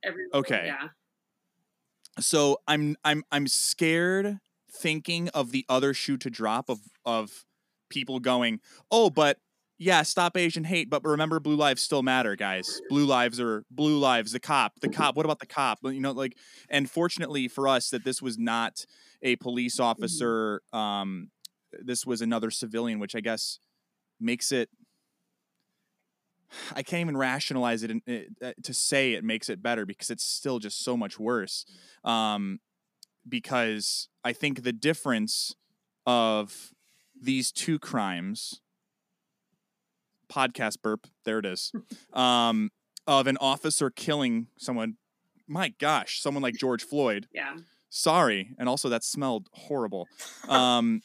Everywhere. 0.04 0.28
Okay. 0.34 0.64
Yeah. 0.66 0.88
so 2.20 2.58
I'm 2.66 2.96
I'm 3.04 3.24
I'm 3.30 3.46
scared 3.46 4.38
thinking 4.70 5.28
of 5.30 5.52
the 5.52 5.64
other 5.68 5.94
shoe 5.94 6.16
to 6.18 6.30
drop 6.30 6.68
of 6.68 6.80
of 7.04 7.44
people 7.88 8.20
going, 8.20 8.60
oh, 8.90 9.10
but 9.10 9.38
yeah, 9.78 10.02
stop 10.02 10.36
Asian 10.36 10.64
hate, 10.64 10.88
but 10.88 11.04
remember, 11.04 11.40
blue 11.40 11.56
lives 11.56 11.82
still 11.82 12.02
matter, 12.02 12.36
guys. 12.36 12.80
Blue 12.88 13.04
lives 13.04 13.40
are 13.40 13.64
blue 13.70 13.98
lives. 13.98 14.30
The 14.32 14.38
cop, 14.40 14.78
the 14.80 14.88
cop. 14.88 15.16
What 15.16 15.26
about 15.26 15.40
the 15.40 15.46
cop? 15.46 15.78
You 15.82 16.00
know, 16.00 16.12
like, 16.12 16.36
and 16.68 16.88
fortunately 16.88 17.48
for 17.48 17.66
us, 17.66 17.90
that 17.90 18.04
this 18.04 18.22
was 18.22 18.38
not 18.38 18.86
a 19.22 19.36
police 19.36 19.78
officer. 19.80 20.62
Um, 20.72 21.30
this 21.72 22.04
was 22.04 22.20
another 22.20 22.50
civilian, 22.50 22.98
which 22.98 23.14
I 23.14 23.20
guess 23.20 23.58
makes 24.20 24.52
it. 24.52 24.68
I 26.74 26.82
can't 26.82 27.00
even 27.00 27.16
rationalize 27.16 27.82
it, 27.82 27.90
in, 27.90 28.02
uh, 28.42 28.52
to 28.62 28.74
say 28.74 29.14
it 29.14 29.24
makes 29.24 29.48
it 29.48 29.62
better 29.62 29.86
because 29.86 30.10
it's 30.10 30.24
still 30.24 30.58
just 30.58 30.84
so 30.84 30.96
much 30.96 31.18
worse. 31.18 31.64
Um, 32.04 32.60
because 33.26 34.08
I 34.24 34.32
think 34.32 34.62
the 34.62 34.72
difference 34.72 35.54
of 36.06 36.72
these 37.18 37.52
two 37.52 37.78
crimes 37.78 38.60
podcast 40.30 40.80
burp 40.82 41.06
there 41.24 41.38
it 41.38 41.46
is 41.46 41.72
um 42.14 42.70
of 43.06 43.26
an 43.26 43.36
officer 43.38 43.90
killing 43.90 44.46
someone 44.56 44.96
my 45.46 45.68
gosh 45.78 46.20
someone 46.20 46.42
like 46.42 46.54
george 46.54 46.82
floyd 46.82 47.28
Yeah. 47.32 47.56
Sorry 47.94 48.54
and 48.58 48.70
also 48.70 48.88
that 48.88 49.04
smelled 49.04 49.48
horrible 49.52 50.08
um 50.48 51.02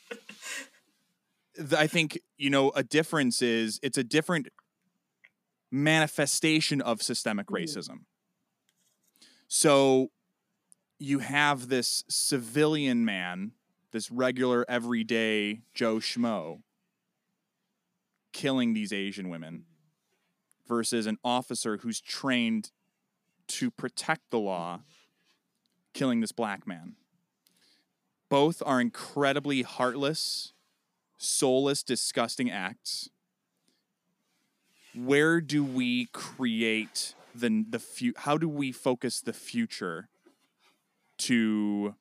th- 1.58 1.74
i 1.74 1.86
think 1.86 2.18
you 2.38 2.50
know 2.50 2.70
a 2.72 2.82
difference 2.84 3.42
is 3.42 3.78
it's 3.84 3.98
a 3.98 4.04
different 4.06 4.48
manifestation 5.70 6.80
of 6.82 7.02
systemic 7.02 7.48
Mhm. 7.48 7.56
racism 7.64 7.98
so 9.50 10.12
you 10.98 11.20
have 11.20 11.68
this 11.68 12.06
civilian 12.08 13.04
man 13.04 13.52
this 13.92 14.10
regular 14.10 14.66
everyday 14.70 15.62
joe 15.74 15.98
schmo 15.98 16.62
killing 18.32 18.74
these 18.74 18.94
asian 18.94 19.28
women 19.30 19.66
versus 20.68 21.06
an 21.06 21.18
officer 21.22 21.78
who's 21.78 22.00
trained 22.00 22.72
to 23.48 23.70
protect 23.72 24.30
the 24.32 24.40
law 24.40 24.80
killing 25.98 26.20
this 26.22 26.32
black 26.32 26.68
man. 26.68 26.96
Both 28.30 28.62
are 28.66 28.80
incredibly 28.80 29.64
heartless 29.64 30.54
soulless 31.18 31.82
disgusting 31.82 32.52
acts. 32.52 33.10
Where 34.94 35.42
do 35.42 35.64
we 35.64 36.06
create 36.14 37.16
the 37.34 37.66
the 37.68 37.80
fu- 37.80 38.14
how 38.18 38.38
do 38.38 38.48
we 38.48 38.72
focus 38.72 39.22
the 39.22 39.34
future 39.34 40.10
to 41.20 41.96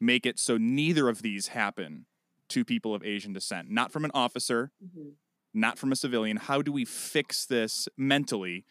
make 0.00 0.24
it 0.26 0.38
so 0.38 0.56
neither 0.56 1.08
of 1.08 1.22
these 1.22 1.48
happen 1.48 2.06
to 2.48 2.64
people 2.64 2.94
of 2.94 3.02
asian 3.04 3.32
descent? 3.32 3.70
Not 3.70 3.92
from 3.92 4.04
an 4.04 4.10
officer 4.14 4.72
Mhm. 4.82 5.12
not 5.52 5.78
from 5.78 5.92
a 5.92 5.96
civilian. 5.96 6.36
How 6.38 6.62
do 6.62 6.72
we 6.72 6.84
fix 6.84 7.46
this 7.46 7.88
mentally 7.96 8.64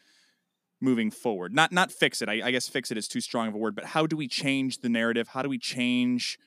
moving 0.83 1.09
forward 1.09 1.53
not 1.53 1.71
not 1.71 1.91
fix 1.91 2.21
it 2.21 2.29
I, 2.29 2.41
I 2.45 2.51
guess 2.51 2.67
fix 2.67 2.91
it 2.91 2.97
is 2.97 3.07
too 3.07 3.21
strong 3.21 3.47
of 3.47 3.55
a 3.55 3.57
word 3.57 3.75
but 3.75 3.85
how 3.85 4.05
do 4.05 4.17
we 4.17 4.27
change 4.27 4.79
the 4.79 4.89
narrative 4.89 5.29
how 5.29 5.41
do 5.41 5.49
we 5.49 5.57
change 5.57 6.37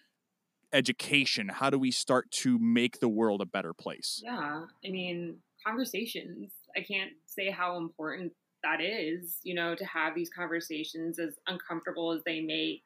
education 0.72 1.48
how 1.48 1.70
do 1.70 1.78
we 1.78 1.90
start 1.90 2.30
to 2.30 2.58
make 2.58 3.00
the 3.00 3.08
world 3.08 3.40
a 3.40 3.46
better 3.46 3.72
place 3.72 4.20
Yeah. 4.24 4.64
I 4.84 4.90
mean, 4.90 5.38
conversations. 5.66 6.52
I 6.76 6.80
can't 6.80 7.12
say 7.26 7.50
how 7.50 7.76
important 7.76 8.32
that 8.62 8.80
is, 8.80 9.38
you 9.42 9.54
know, 9.54 9.74
to 9.74 9.84
have 9.84 10.14
these 10.14 10.30
conversations 10.30 11.18
as 11.18 11.34
uncomfortable 11.46 12.12
as 12.12 12.22
they 12.24 12.40
make 12.40 12.82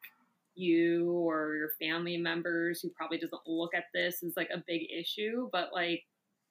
you 0.55 1.11
or 1.11 1.55
your 1.55 1.69
family 1.79 2.17
members 2.17 2.81
who 2.81 2.89
probably 2.89 3.17
doesn't 3.17 3.41
look 3.47 3.73
at 3.73 3.85
this 3.93 4.23
as 4.23 4.33
like 4.35 4.49
a 4.53 4.63
big 4.67 4.81
issue, 4.91 5.49
but 5.51 5.69
like 5.73 6.03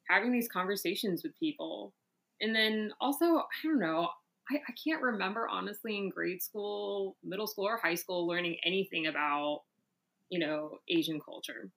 having 0.08 0.32
these 0.32 0.48
conversations 0.48 1.22
with 1.22 1.38
people. 1.38 1.92
And 2.40 2.54
then 2.54 2.92
also, 3.00 3.24
I 3.24 3.44
don't 3.62 3.80
know, 3.80 4.08
I, 4.50 4.56
I 4.68 4.72
can't 4.82 5.02
remember 5.02 5.48
honestly 5.48 5.96
in 5.96 6.10
grade 6.10 6.42
school, 6.42 7.16
middle 7.22 7.46
school, 7.46 7.66
or 7.66 7.76
high 7.76 7.94
school 7.94 8.26
learning 8.26 8.56
anything 8.64 9.06
about, 9.06 9.62
you 10.28 10.38
know, 10.38 10.78
Asian 10.88 11.20
culture. 11.20 11.70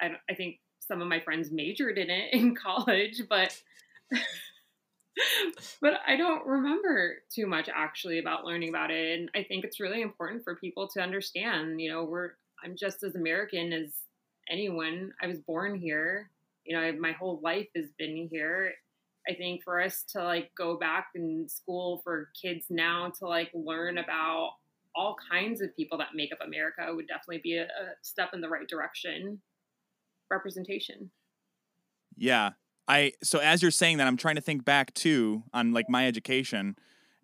I, 0.00 0.12
I 0.30 0.34
think 0.34 0.60
some 0.80 1.02
of 1.02 1.08
my 1.08 1.20
friends 1.20 1.50
majored 1.50 1.98
in 1.98 2.10
it 2.10 2.32
in 2.32 2.54
college, 2.54 3.22
but 3.28 3.60
but 5.80 5.94
I 6.06 6.16
don't 6.16 6.46
remember 6.46 7.16
too 7.34 7.46
much 7.46 7.68
actually 7.74 8.18
about 8.18 8.44
learning 8.44 8.68
about 8.68 8.90
it. 8.90 9.18
And 9.18 9.30
I 9.34 9.42
think 9.42 9.64
it's 9.64 9.80
really 9.80 10.02
important 10.02 10.44
for 10.44 10.56
people 10.56 10.88
to 10.88 11.00
understand, 11.00 11.80
you 11.80 11.90
know, 11.90 12.04
we're 12.04 12.32
I'm 12.64 12.76
just 12.76 13.02
as 13.02 13.14
American 13.14 13.72
as 13.72 13.92
anyone. 14.50 15.12
I 15.22 15.26
was 15.26 15.38
born 15.40 15.74
here. 15.78 16.30
You 16.64 16.76
know, 16.76 16.82
I, 16.82 16.92
my 16.92 17.12
whole 17.12 17.40
life 17.42 17.68
has 17.76 17.86
been 17.98 18.28
here. 18.30 18.72
I 19.28 19.34
think 19.34 19.62
for 19.64 19.80
us 19.80 20.04
to 20.12 20.22
like 20.22 20.50
go 20.56 20.76
back 20.78 21.08
in 21.14 21.48
school 21.48 22.00
for 22.04 22.30
kids 22.40 22.66
now 22.70 23.12
to 23.18 23.26
like 23.26 23.50
learn 23.54 23.98
about 23.98 24.50
all 24.94 25.16
kinds 25.30 25.60
of 25.60 25.74
people 25.76 25.98
that 25.98 26.08
make 26.14 26.32
up 26.32 26.38
America 26.46 26.82
would 26.88 27.06
definitely 27.06 27.40
be 27.42 27.56
a, 27.56 27.64
a 27.64 27.94
step 28.02 28.30
in 28.32 28.40
the 28.40 28.48
right 28.48 28.68
direction. 28.68 29.40
Representation. 30.30 31.10
Yeah. 32.16 32.50
I 32.88 33.12
so 33.22 33.40
as 33.40 33.62
you're 33.62 33.70
saying 33.70 33.98
that 33.98 34.06
I'm 34.06 34.16
trying 34.16 34.36
to 34.36 34.40
think 34.40 34.64
back 34.64 34.94
too 34.94 35.42
on 35.52 35.72
like 35.72 35.88
my 35.88 36.06
education 36.06 36.76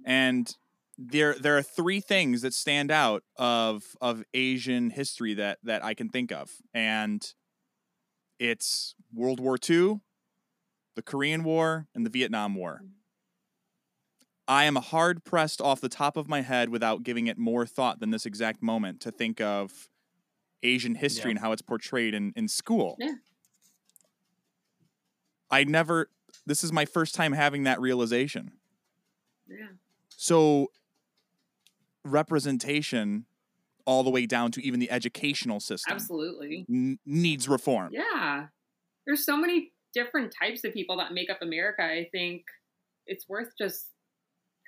and 0.05 0.55
there 0.99 1.35
there 1.35 1.57
are 1.57 1.63
three 1.63 2.01
things 2.01 2.43
that 2.43 2.53
stand 2.53 2.91
out 2.91 3.23
of 3.37 3.85
of 4.01 4.25
Asian 4.35 4.91
history 4.91 5.35
that 5.35 5.59
that 5.63 5.85
I 5.85 5.95
can 5.95 6.09
think 6.09 6.33
of 6.33 6.51
and 6.75 7.25
it's 8.43 8.97
World 9.15 9.39
War 9.39 9.57
II, 9.57 10.01
the 10.95 11.03
Korean 11.03 11.45
War 11.45 11.87
and 11.95 12.05
the 12.05 12.11
Vietnam 12.11 12.55
War. 12.55 12.81
Mm. 12.85 12.89
I 14.49 14.65
am 14.65 14.77
hard 14.77 15.25
pressed 15.25 15.61
off 15.61 15.81
the 15.81 15.89
top 15.89 16.17
of 16.17 16.29
my 16.29 16.43
head 16.43 16.69
without 16.69 17.03
giving 17.05 17.27
it 17.27 17.39
more 17.39 17.65
thought 17.65 18.01
than 18.01 18.11
this 18.11 18.27
exact 18.27 18.63
moment 18.63 19.01
to 19.03 19.11
think 19.11 19.41
of 19.41 19.89
Asian 20.63 20.95
history 20.97 21.31
Yeah. 21.31 21.37
and 21.37 21.39
how 21.39 21.53
it's 21.53 21.63
portrayed 21.63 22.13
in, 22.15 22.33
in 22.37 22.49
school. 22.49 22.97
Yeah. 22.99 23.15
I 25.51 25.65
never 25.65 26.09
this 26.47 26.65
is 26.65 26.73
my 26.73 26.85
first 26.85 27.15
time 27.15 27.33
having 27.33 27.65
that 27.65 27.81
realization. 27.81 28.53
Yeah. 29.49 29.67
So 30.09 30.69
representation 32.05 33.27
all 33.85 34.03
the 34.03 34.11
way 34.11 34.27
down 34.27 34.51
to 34.53 34.63
even 34.65 34.81
the 34.81 34.91
educational 34.91 35.61
system 35.61 35.95
Absolutely. 35.95 36.65
n- 36.69 36.99
needs 37.05 37.49
reform. 37.49 37.91
Yeah. 37.93 38.47
There's 39.07 39.25
so 39.25 39.37
many 39.37 39.72
different 39.95 40.35
types 40.39 40.65
of 40.65 40.73
people 40.73 40.97
that 40.99 41.13
make 41.13 41.31
up 41.31 41.43
America. 41.43 41.83
I 41.83 42.09
think 42.13 42.45
it's 43.07 43.29
worth 43.29 43.51
just 43.59 43.89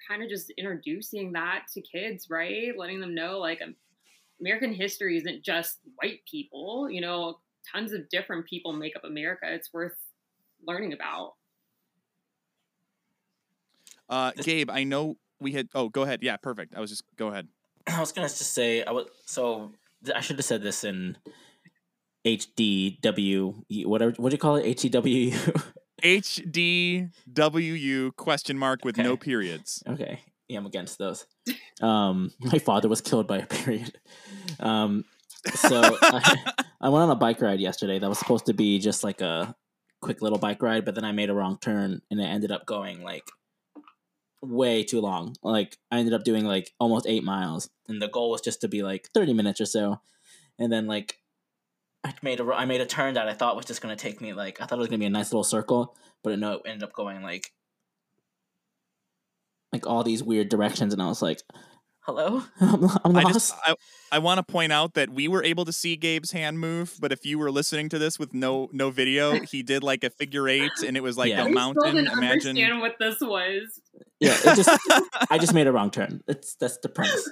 kind 0.09 0.22
of 0.22 0.29
just 0.29 0.53
introducing 0.59 1.33
that 1.33 1.64
to 1.75 1.83
kids, 1.83 2.29
right? 2.31 2.77
Letting 2.77 3.01
them 3.01 3.14
know 3.14 3.39
like 3.39 3.61
um, 3.62 3.75
American 4.41 4.72
history 4.72 5.16
isn't 5.16 5.45
just 5.45 5.79
white 5.97 6.20
people, 6.31 6.89
you 6.91 7.01
know, 7.01 7.39
tons 7.72 7.93
of 7.93 8.09
different 8.09 8.47
people 8.47 8.72
make 8.72 8.97
up 8.97 9.05
America. 9.05 9.47
It's 9.47 9.72
worth 9.72 9.97
learning 10.66 10.93
about. 10.93 11.35
Uh, 14.09 14.33
Gabe, 14.33 14.70
I 14.70 14.85
know 14.85 15.16
we 15.41 15.53
had 15.53 15.68
oh 15.75 15.89
go 15.89 16.03
ahead. 16.03 16.20
Yeah, 16.22 16.37
perfect. 16.37 16.75
I 16.75 16.81
was 16.81 16.91
just 16.91 17.05
go 17.16 17.29
ahead. 17.29 17.49
I 17.87 18.01
was 18.01 18.12
gonna 18.12 18.29
just 18.29 18.53
say 18.53 18.85
I 18.85 18.93
was 18.93 19.07
so 19.25 19.72
I 20.14 20.20
should 20.20 20.37
have 20.37 20.45
said 20.45 20.62
this 20.62 20.85
in 20.85 21.16
HDW 22.25 23.87
whatever 23.87 24.12
what 24.16 24.31
do 24.31 24.35
you 24.35 24.39
call 24.39 24.57
it? 24.57 24.77
HDW 24.77 25.62
HDWU 26.03 28.16
question 28.16 28.59
mark 28.59 28.85
with 28.85 28.97
no 28.97 29.16
periods. 29.16 29.83
okay. 29.87 30.20
Yeah 30.49 30.59
I'm 30.59 30.66
against 30.66 30.99
those. 30.99 31.27
Um 31.81 32.33
my 32.41 32.59
father 32.59 32.89
was 32.89 33.01
killed 33.01 33.27
by 33.27 33.39
a 33.39 33.47
period. 33.47 33.99
Um 34.61 35.05
so 35.55 35.81
I, 36.03 36.55
I 36.81 36.89
went 36.89 37.03
on 37.03 37.11
a 37.11 37.16
bike 37.16 37.41
ride 37.41 37.61
yesterday 37.61 37.99
that 37.99 38.09
was 38.09 38.18
supposed 38.18 38.47
to 38.47 38.55
be 38.55 38.79
just 38.79 39.05
like 39.05 39.20
a 39.20 39.55
quick 40.01 40.22
little 40.22 40.39
bike 40.39 40.62
ride 40.62 40.85
but 40.85 40.95
then 40.95 41.05
I 41.05 41.12
made 41.12 41.31
a 41.31 41.35
wrong 41.35 41.59
turn 41.61 42.03
and 42.11 42.20
it 42.20 42.25
ended 42.25 42.53
up 42.53 42.66
going 42.66 43.03
like 43.03 43.25
way 44.45 44.85
too 44.85 45.01
long. 45.01 45.35
Like 45.43 45.79
I 45.91 45.99
ended 45.99 46.14
up 46.14 46.25
doing 46.25 46.45
like 46.45 46.72
almost 46.79 47.07
eight 47.07 47.25
miles, 47.25 47.70
and 47.89 48.01
the 48.01 48.09
goal 48.09 48.31
was 48.31 48.41
just 48.41 48.61
to 48.61 48.68
be 48.68 48.83
like 48.83 49.09
thirty 49.14 49.33
minutes 49.33 49.61
or 49.61 49.66
so, 49.66 50.01
and 50.59 50.72
then 50.72 50.87
like 50.87 51.18
I 52.05 52.12
made 52.22 52.38
a 52.40 52.44
I 52.52 52.64
made 52.66 52.80
a 52.80 52.86
turn 52.86 53.14
that 53.14 53.28
I 53.28 53.34
thought 53.34 53.57
was 53.57 53.64
just 53.64 53.80
gonna 53.80 53.96
take 53.96 54.20
me 54.20 54.32
like 54.34 54.61
I 54.61 54.66
thought 54.66 54.76
it 54.76 54.80
was 54.80 54.88
gonna 54.88 54.98
be 54.98 55.07
a 55.07 55.11
nice 55.11 55.32
little 55.32 55.44
circle, 55.44 55.96
but 56.22 56.34
it, 56.34 56.38
no, 56.38 56.52
it 56.55 56.62
ended 56.66 56.82
up 56.82 56.92
going 56.92 57.22
like 57.22 57.50
like 59.72 59.86
all 59.86 60.05
these 60.05 60.22
weird 60.22 60.48
directions, 60.48 60.92
and 60.92 61.02
I 61.02 61.07
was 61.09 61.20
like, 61.22 61.40
"Hello, 62.00 62.42
I'm, 62.61 62.84
I'm 63.05 63.16
I 63.16 63.22
lost." 63.22 63.34
just 63.34 63.55
I, 63.66 63.74
I 64.12 64.18
want 64.20 64.38
to 64.38 64.42
point 64.44 64.72
out 64.72 64.94
that 64.94 65.11
we 65.11 65.26
were 65.28 65.42
able 65.42 65.64
to 65.64 65.72
see 65.72 65.96
Gabe's 65.96 66.30
hand 66.30 66.61
move, 66.61 66.96
but 67.00 67.11
if 67.11 67.24
you 67.26 67.38
were 67.38 67.50
listening 67.50 67.88
to 67.88 67.98
this 67.98 68.18
with 68.18 68.32
no 68.34 68.68
no 68.72 68.90
video, 68.90 69.40
he 69.50 69.62
did 69.62 69.82
like 69.82 70.05
a 70.05 70.11
figure 70.11 70.48
eight, 70.48 70.70
and 70.86 70.96
it 70.96 71.02
was 71.02 71.16
like 71.18 71.30
Yeah. 71.30 71.40
a 71.40 71.44
I 71.44 71.50
still 71.50 71.55
mountain. 71.55 71.94
didn't 71.96 72.12
Imagine. 72.12 72.50
understand 72.57 72.80
what 72.80 72.94
this 73.00 73.16
was. 73.20 73.80
yeah, 74.20 74.36
it 74.44 74.57
just 74.57 74.68
I 75.30 75.38
just 75.38 75.55
made 75.55 75.66
a 75.66 75.72
wrong 75.72 75.90
turn. 75.90 76.22
It's 76.28 76.55
that's 76.57 76.78
the 76.78 76.88
premise. 76.88 77.28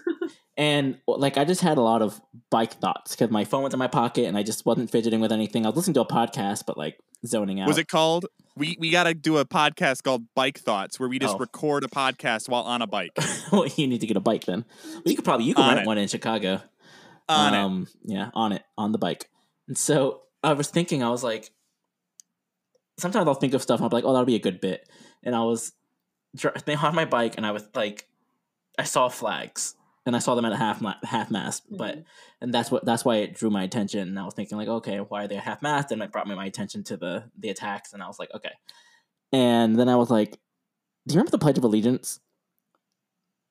And 0.57 0.99
like 1.07 1.39
I 1.39 1.45
just 1.45 1.63
had 1.63 1.79
a 1.79 1.81
lot 1.81 2.03
of 2.03 2.21
bike 2.51 2.75
thoughts 2.75 3.13
because 3.17 3.31
my 3.31 3.45
phone 3.45 3.63
was 3.63 3.73
in 3.73 3.79
my 3.79 3.87
pocket 3.87 4.27
and 4.27 4.37
I 4.37 4.43
just 4.43 4.67
wasn't 4.67 4.91
fidgeting 4.91 5.21
with 5.21 5.33
anything. 5.33 5.65
I 5.65 5.71
was 5.71 5.77
listening 5.77 5.95
to 5.95 6.01
a 6.03 6.07
podcast, 6.07 6.67
but 6.67 6.77
like 6.77 6.99
zoning 7.25 7.61
out. 7.61 7.69
Was 7.69 7.79
it 7.79 7.89
called? 7.89 8.27
We 8.55 8.77
we 8.79 8.91
got 8.91 9.05
to 9.05 9.15
do 9.15 9.39
a 9.39 9.47
podcast 9.47 10.03
called 10.03 10.25
Bike 10.35 10.59
Thoughts, 10.59 11.01
where 11.01 11.09
we 11.09 11.19
just 11.19 11.37
Oh. 11.37 11.39
record 11.39 11.85
a 11.85 11.89
podcast 11.89 12.51
while 12.51 12.65
on 12.65 12.83
a 12.83 12.87
bike. 12.87 13.13
well, 13.53 13.67
you 13.67 13.87
need 13.87 14.03
to 14.03 14.07
get 14.07 14.19
a 14.19 14.21
bike 14.21 14.45
then. 14.45 14.67
Well, 14.93 15.03
you 15.07 15.17
could 15.17 15.25
probably 15.25 15.47
you 15.47 15.55
could 15.55 15.63
On 15.63 15.69
rent 15.71 15.81
it. 15.81 15.87
one 15.87 15.97
in 15.97 16.07
Chicago. 16.09 16.61
On 17.31 17.55
it. 17.55 17.57
um, 17.57 17.89
Yeah, 18.05 18.31
on 18.35 18.53
it 18.53 18.63
on 18.77 18.93
the 18.93 18.99
bike. 18.99 19.31
And 19.69 19.79
so 19.79 20.21
I 20.45 20.53
was 20.53 20.69
thinking, 20.69 21.03
I 21.03 21.09
was 21.09 21.25
like, 21.25 21.51
sometimes 22.99 23.27
I'll 23.27 23.35
think 23.35 23.55
of 23.55 23.63
stuff 23.63 23.79
and 23.79 23.85
I'll 23.85 23.89
be 23.91 23.97
like, 23.97 24.05
oh, 24.05 24.13
that'll 24.13 24.27
be 24.27 24.35
a 24.35 24.39
good 24.41 24.61
bit. 24.61 24.87
And 25.23 25.35
I 25.35 25.45
was 25.45 25.73
on 26.45 26.95
my 26.95 27.05
bike 27.05 27.35
and 27.37 27.47
I 27.47 27.53
was 27.53 27.65
like, 27.75 28.07
I 28.79 28.85
saw 28.85 29.09
flags 29.09 29.77
and 30.07 30.17
I 30.17 30.19
saw 30.19 30.35
them 30.35 30.45
at 30.45 30.53
a 30.53 30.57
half 30.57 30.83
half 31.05 31.31
mast, 31.31 31.65
but 31.71 31.99
Mhm. 31.99 32.05
and 32.41 32.55
that's 32.55 32.71
what 32.71 32.85
that's 32.85 33.05
why 33.05 33.17
it 33.17 33.35
drew 33.35 33.51
my 33.51 33.63
attention. 33.63 34.09
And 34.09 34.19
I 34.19 34.25
was 34.25 34.35
thinking 34.35 34.59
like, 34.59 34.69
okay, 34.69 34.99
why 34.99 35.25
are 35.25 35.29
they 35.29 35.37
half 35.37 35.63
mast? 35.63 35.93
And 35.93 36.03
it 36.03 36.11
brought 36.13 36.27
me 36.27 36.35
my 36.35 36.47
attention 36.47 36.83
to 36.85 36.97
the 36.97 37.31
the 37.39 37.51
attacks, 37.51 37.93
and 37.93 38.03
I 38.03 38.07
was 38.09 38.19
like, 38.19 38.31
okay. 38.35 38.53
And 39.33 39.79
then 39.79 39.89
I 39.89 39.97
was 39.97 40.11
like, 40.11 40.33
do 41.07 41.15
you 41.15 41.17
remember 41.17 41.31
the 41.31 41.39
Pledge 41.39 41.59
of 41.59 41.65
Allegiance? 41.65 42.21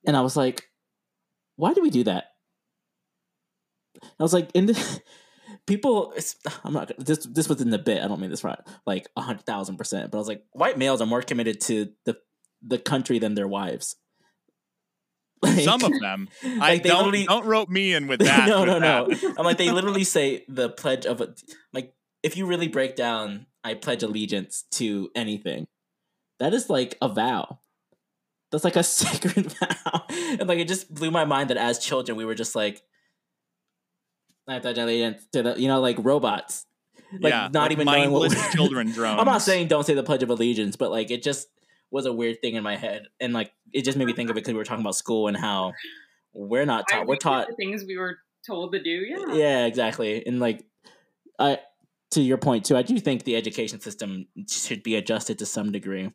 And 0.06 0.16
I 0.16 0.20
was 0.20 0.36
like, 0.36 0.68
why 1.56 1.74
do 1.74 1.82
we 1.82 1.90
do 1.90 2.04
that? 2.04 2.26
I 4.18 4.22
was 4.22 4.32
like, 4.32 4.50
in 4.54 4.66
the 4.66 5.02
people, 5.66 6.14
I'm 6.64 6.72
not 6.72 6.92
this. 6.98 7.26
This 7.26 7.48
was 7.48 7.60
in 7.60 7.70
the 7.70 7.78
bit. 7.78 8.02
I 8.02 8.08
don't 8.08 8.20
mean 8.20 8.30
this 8.30 8.44
right, 8.44 8.58
like 8.86 9.08
a 9.16 9.20
hundred 9.20 9.46
thousand 9.46 9.76
percent. 9.76 10.10
But 10.10 10.18
I 10.18 10.20
was 10.20 10.28
like, 10.28 10.44
white 10.52 10.78
males 10.78 11.00
are 11.00 11.06
more 11.06 11.22
committed 11.22 11.60
to 11.62 11.92
the 12.04 12.16
the 12.62 12.78
country 12.78 13.18
than 13.18 13.34
their 13.34 13.48
wives. 13.48 13.96
Like- 15.42 15.60
Some 15.64 15.82
of 15.82 15.98
them. 16.00 16.28
I 16.44 16.56
like, 16.74 16.82
don't 16.84 17.12
don't 17.26 17.44
rope 17.46 17.68
me 17.68 17.92
in 17.94 18.06
with 18.06 18.20
that. 18.24 18.48
no, 18.48 18.60
with 18.60 18.68
no, 18.68 18.80
that. 18.80 19.22
no. 19.22 19.34
I'm 19.38 19.44
like 19.44 19.58
they 19.58 19.70
literally 19.70 20.04
say 20.04 20.44
the 20.48 20.68
pledge 20.68 21.04
of 21.06 21.20
a 21.20 21.34
like 21.72 21.94
if 22.22 22.36
you 22.36 22.46
really 22.46 22.68
break 22.68 22.94
down, 22.96 23.46
I 23.64 23.74
pledge 23.74 24.02
allegiance 24.02 24.64
to 24.72 25.10
anything. 25.16 25.66
That 26.38 26.54
is 26.54 26.70
like 26.70 26.96
a 27.02 27.08
vow. 27.08 27.58
That's 28.50 28.64
like 28.64 28.76
a 28.76 28.82
sacred 28.82 29.52
vow, 29.52 30.04
and 30.10 30.46
like 30.46 30.58
it 30.58 30.68
just 30.68 30.92
blew 30.92 31.10
my 31.10 31.24
mind 31.24 31.50
that 31.50 31.56
as 31.56 31.78
children 31.78 32.16
we 32.18 32.24
were 32.24 32.34
just 32.34 32.54
like, 32.54 32.82
I 34.46 34.58
pledge 34.58 34.78
allegiance 34.78 35.26
to 35.32 35.42
the 35.42 35.60
you 35.60 35.68
know 35.68 35.80
like 35.80 35.96
robots. 35.98 36.66
Like 37.20 37.30
yeah, 37.32 37.48
not 37.52 37.64
like 37.64 37.72
even 37.72 37.86
knowing 37.86 38.10
what 38.10 38.30
mindless 38.30 38.52
children 38.52 38.90
drones. 38.92 39.18
I'm 39.20 39.26
not 39.26 39.42
saying 39.42 39.68
don't 39.68 39.84
say 39.84 39.94
the 39.94 40.02
Pledge 40.02 40.22
of 40.22 40.30
Allegiance, 40.30 40.76
but 40.76 40.90
like 40.90 41.10
it 41.10 41.22
just 41.22 41.48
was 41.92 42.06
a 42.06 42.12
weird 42.12 42.40
thing 42.40 42.56
in 42.56 42.64
my 42.64 42.74
head, 42.76 43.06
and 43.20 43.32
like 43.32 43.52
it 43.72 43.84
just 43.84 43.96
made 43.96 44.06
me 44.06 44.12
think 44.14 44.30
of 44.30 44.36
it 44.36 44.40
because 44.40 44.52
we 44.54 44.58
were 44.58 44.64
talking 44.64 44.82
about 44.82 44.96
school 44.96 45.28
and 45.28 45.36
how 45.36 45.72
we're 46.32 46.64
not 46.64 46.88
taught. 46.88 47.06
We're 47.06 47.16
taught 47.16 47.46
the 47.48 47.54
things 47.54 47.84
we 47.84 47.96
were 47.96 48.18
told 48.44 48.72
to 48.72 48.82
do. 48.82 48.90
Yeah. 48.90 49.34
yeah 49.34 49.66
exactly 49.66 50.26
and 50.26 50.40
like 50.40 50.64
i 51.38 51.58
to 52.10 52.20
your 52.20 52.38
point 52.38 52.64
too 52.64 52.76
i 52.76 52.82
do 52.82 52.98
think 52.98 53.22
the 53.22 53.36
education 53.36 53.80
system 53.80 54.26
should 54.48 54.82
be 54.82 54.96
adjusted 54.96 55.38
to 55.38 55.46
some 55.46 55.70
degree 55.70 56.10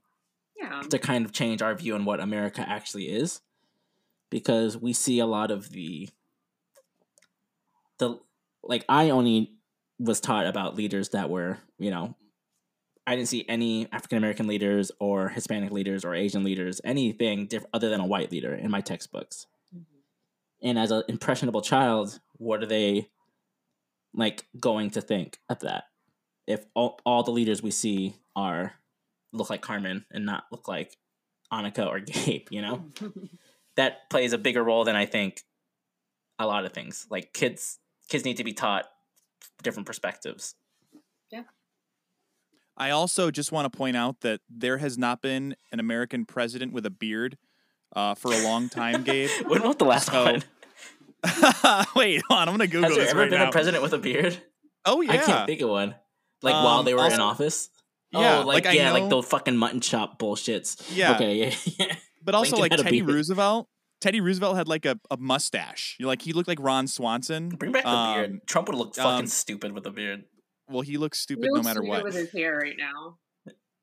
Yeah. 0.59 0.81
to 0.89 0.99
kind 0.99 1.23
of 1.25 1.31
change 1.31 1.61
our 1.61 1.73
view 1.73 1.95
on 1.95 2.03
what 2.03 2.19
america 2.19 2.65
actually 2.67 3.05
is 3.05 3.39
because 4.29 4.75
we 4.77 4.91
see 4.91 5.19
a 5.19 5.25
lot 5.25 5.51
of 5.51 5.69
the 5.69 6.09
the 7.99 8.19
like 8.61 8.83
i 8.89 9.09
only 9.09 9.53
was 9.99 10.19
taught 10.19 10.45
about 10.47 10.75
leaders 10.75 11.09
that 11.09 11.29
were 11.29 11.57
you 11.79 11.91
know 11.91 12.13
i 13.07 13.15
didn't 13.15 13.27
see 13.27 13.45
any 13.49 13.87
african 13.91 14.17
american 14.17 14.45
leaders 14.45 14.91
or 14.99 15.29
hispanic 15.29 15.71
leaders 15.71 16.05
or 16.05 16.13
asian 16.13 16.43
leaders 16.43 16.79
anything 16.83 17.47
diff- 17.47 17.65
other 17.73 17.89
than 17.89 17.99
a 17.99 18.05
white 18.05 18.31
leader 18.31 18.53
in 18.53 18.69
my 18.69 18.81
textbooks. 18.81 19.47
Mm-hmm. 19.75 20.69
And 20.69 20.79
as 20.79 20.91
an 20.91 21.03
impressionable 21.07 21.61
child 21.61 22.19
what 22.37 22.61
are 22.61 22.67
they 22.67 23.09
like 24.13 24.45
going 24.59 24.89
to 24.91 25.01
think 25.01 25.39
of 25.49 25.59
that? 25.59 25.85
If 26.45 26.65
all, 26.73 26.99
all 27.05 27.23
the 27.23 27.31
leaders 27.31 27.61
we 27.61 27.71
see 27.71 28.15
are 28.35 28.73
look 29.33 29.49
like 29.49 29.61
carmen 29.61 30.05
and 30.11 30.25
not 30.25 30.45
look 30.51 30.67
like 30.67 30.97
annika 31.51 31.87
or 31.87 31.99
gabe 32.01 32.47
you 32.51 32.61
know? 32.61 32.85
That 33.75 34.09
plays 34.09 34.33
a 34.33 34.39
bigger 34.39 34.63
role 34.63 34.85
than 34.85 34.95
i 34.95 35.05
think 35.05 35.43
a 36.39 36.47
lot 36.47 36.65
of 36.65 36.73
things. 36.73 37.07
Like 37.09 37.33
kids 37.33 37.79
kids 38.09 38.25
need 38.25 38.37
to 38.37 38.43
be 38.43 38.53
taught 38.53 38.85
different 39.63 39.85
perspectives 39.85 40.55
I 42.77 42.91
also 42.91 43.31
just 43.31 43.51
want 43.51 43.71
to 43.71 43.75
point 43.75 43.97
out 43.97 44.21
that 44.21 44.41
there 44.49 44.77
has 44.77 44.97
not 44.97 45.21
been 45.21 45.55
an 45.71 45.79
American 45.79 46.25
president 46.25 46.73
with 46.73 46.85
a 46.85 46.89
beard 46.91 47.37
uh, 47.95 48.13
for 48.15 48.31
a 48.31 48.43
long 48.43 48.69
time, 48.69 49.03
Gabe. 49.03 49.29
when 49.47 49.63
was 49.63 49.77
the 49.77 49.85
last 49.85 50.11
So, 50.11 50.23
one 50.25 50.43
Wait, 51.95 52.21
hold 52.29 52.39
on. 52.41 52.47
I'm 52.49 52.53
gonna 52.53 52.67
Google 52.67 52.83
has 52.89 52.95
there 52.95 53.03
this 53.05 53.11
ever 53.11 53.21
right 53.21 53.29
been 53.29 53.39
now. 53.39 53.49
a 53.49 53.51
president 53.51 53.81
with 53.83 53.93
a 53.93 53.97
beard 53.97 54.37
oh 54.85 55.01
yeah, 55.01 55.13
i 55.13 55.17
can't 55.17 55.47
think 55.47 55.59
of 55.61 55.69
one 55.69 55.95
like 56.41 56.53
while 56.53 56.79
Um, 56.79 56.85
they 56.85 56.93
were 56.93 57.05
in 57.11 57.19
office 57.19 57.69
Yeah, 58.11 58.39
oh 58.39 58.45
like, 58.45 58.63
like, 58.65 58.75
yeah 58.75 58.91
like 58.91 59.03
know- 59.05 59.21
the 59.21 59.23
fucking 59.27 59.57
mutton 59.57 59.81
chop 59.81 60.19
bullshits 60.19 60.81
yeah. 60.95 61.15
okay 61.15 61.35
yeah, 61.35 61.55
yeah. 61.79 61.95
But 62.23 62.35
also, 62.35 62.57
Lincoln 62.57 62.77
like 62.79 62.85
Teddy. 62.85 63.01
Roosevelt. 63.01 63.67
Teddy 64.01 64.19
Roosevelt 64.21 64.57
had 64.57 64.67
like 64.67 64.85
a, 64.85 64.99
a 65.09 65.15
mustache. 65.17 65.95
You 65.97 66.05
Like 66.07 66.21
he 66.21 66.33
looked 66.33 66.47
like 66.49 66.59
Ron 66.61 66.85
Swanson. 66.87 67.49
bring 67.49 67.71
back 67.71 67.83
the 67.83 67.89
Um, 67.89 68.13
beard 68.15 68.41
trump 68.47 68.67
would 68.67 68.77
look 68.77 68.95
fucking 68.95 69.09
um, 69.21 69.27
stupid 69.27 69.71
with 69.71 69.85
a 69.87 69.91
beard 69.91 70.25
Well, 70.69 70.81
he 70.81 70.97
looks 70.97 71.19
He 71.19 71.23
stupid 71.23 71.45
no 71.47 71.53
looks 71.53 71.65
matter 71.65 71.79
stupid 71.79 71.89
what. 71.89 72.03
with 72.03 72.15
his 72.15 72.31
hair 72.31 72.57
right 72.57 72.75
now. 72.77 73.17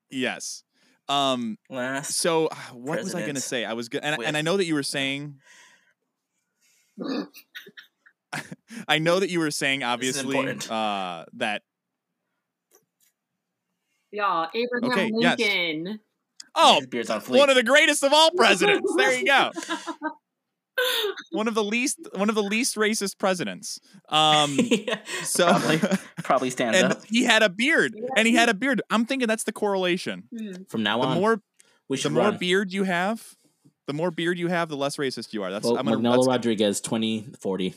Yes. 0.09 0.63
Um. 1.07 1.57
last 1.69 2.13
So 2.15 2.47
uh, 2.47 2.55
what 2.73 2.99
was 2.99 3.13
I 3.15 3.25
gonna 3.25 3.39
say? 3.39 3.63
I 3.65 3.73
was 3.73 3.89
good, 3.89 4.03
and, 4.03 4.21
and 4.23 4.35
I 4.37 4.41
know 4.41 4.57
that 4.57 4.65
you 4.65 4.73
were 4.75 4.83
saying. 4.83 5.35
I 8.87 8.99
know 8.99 9.19
that 9.19 9.29
you 9.29 9.39
were 9.39 9.51
saying 9.51 9.83
obviously 9.83 10.35
important. 10.37 10.69
uh, 10.71 11.25
that. 11.33 11.61
Yeah, 14.11 14.47
Abraham 14.53 14.91
Okay. 14.91 15.11
Lincoln. 15.13 15.99
Oh, 16.55 16.77
His 16.77 16.87
beard's 16.87 17.09
on 17.09 17.19
fleek. 17.21 17.37
one 17.37 17.49
of 17.49 17.55
the 17.55 17.63
greatest 17.63 18.01
of 18.03 18.13
all 18.13 18.31
presidents. 18.31 18.93
there 18.95 19.13
you 19.13 19.25
go. 19.25 19.51
One 21.31 21.47
of 21.47 21.53
the 21.55 21.63
least, 21.63 21.99
one 22.15 22.27
of 22.29 22.35
the 22.35 22.43
least 22.43 22.75
racist 22.75 23.17
presidents. 23.17 23.79
Um. 24.09 24.57
Yeah, 24.71 24.97
So. 25.23 25.45
probably 25.47 25.79
probably 26.23 26.49
stands 26.49 26.77
and 26.77 26.91
up 26.93 27.05
he 27.05 27.23
had 27.23 27.43
a 27.43 27.49
beard, 27.49 27.93
Yeah. 27.95 28.07
and 28.17 28.27
he 28.27 28.33
had 28.35 28.49
a 28.49 28.53
beard. 28.53 28.81
I'm 28.89 29.05
thinking 29.05 29.27
that's 29.27 29.43
the 29.45 29.51
correlation. 29.53 30.23
Hmm. 30.37 30.63
from 30.69 30.83
now 30.83 31.01
The 31.01 31.07
on. 31.07 31.19
more, 31.19 31.41
we 31.87 31.97
the 31.97 32.01
should 32.01 32.11
more 32.11 32.23
run. 32.23 32.37
beard 32.37 32.73
you 32.73 32.83
have, 32.83 33.35
the 33.87 33.93
more 33.93 34.11
beard 34.11 34.37
you 34.37 34.47
have, 34.49 34.67
the 34.69 34.77
less 34.77 34.97
racist 34.97 35.31
you 35.33 35.43
are. 35.43 35.51
That's 35.51 35.65
Vote 35.67 35.77
I'm 35.79 35.85
gonna. 35.85 35.97
Magnolo 35.97 36.11
that's- 36.11 36.27
Rodriguez 36.27 36.81
twenty 36.81 37.25
forty. 37.39 37.73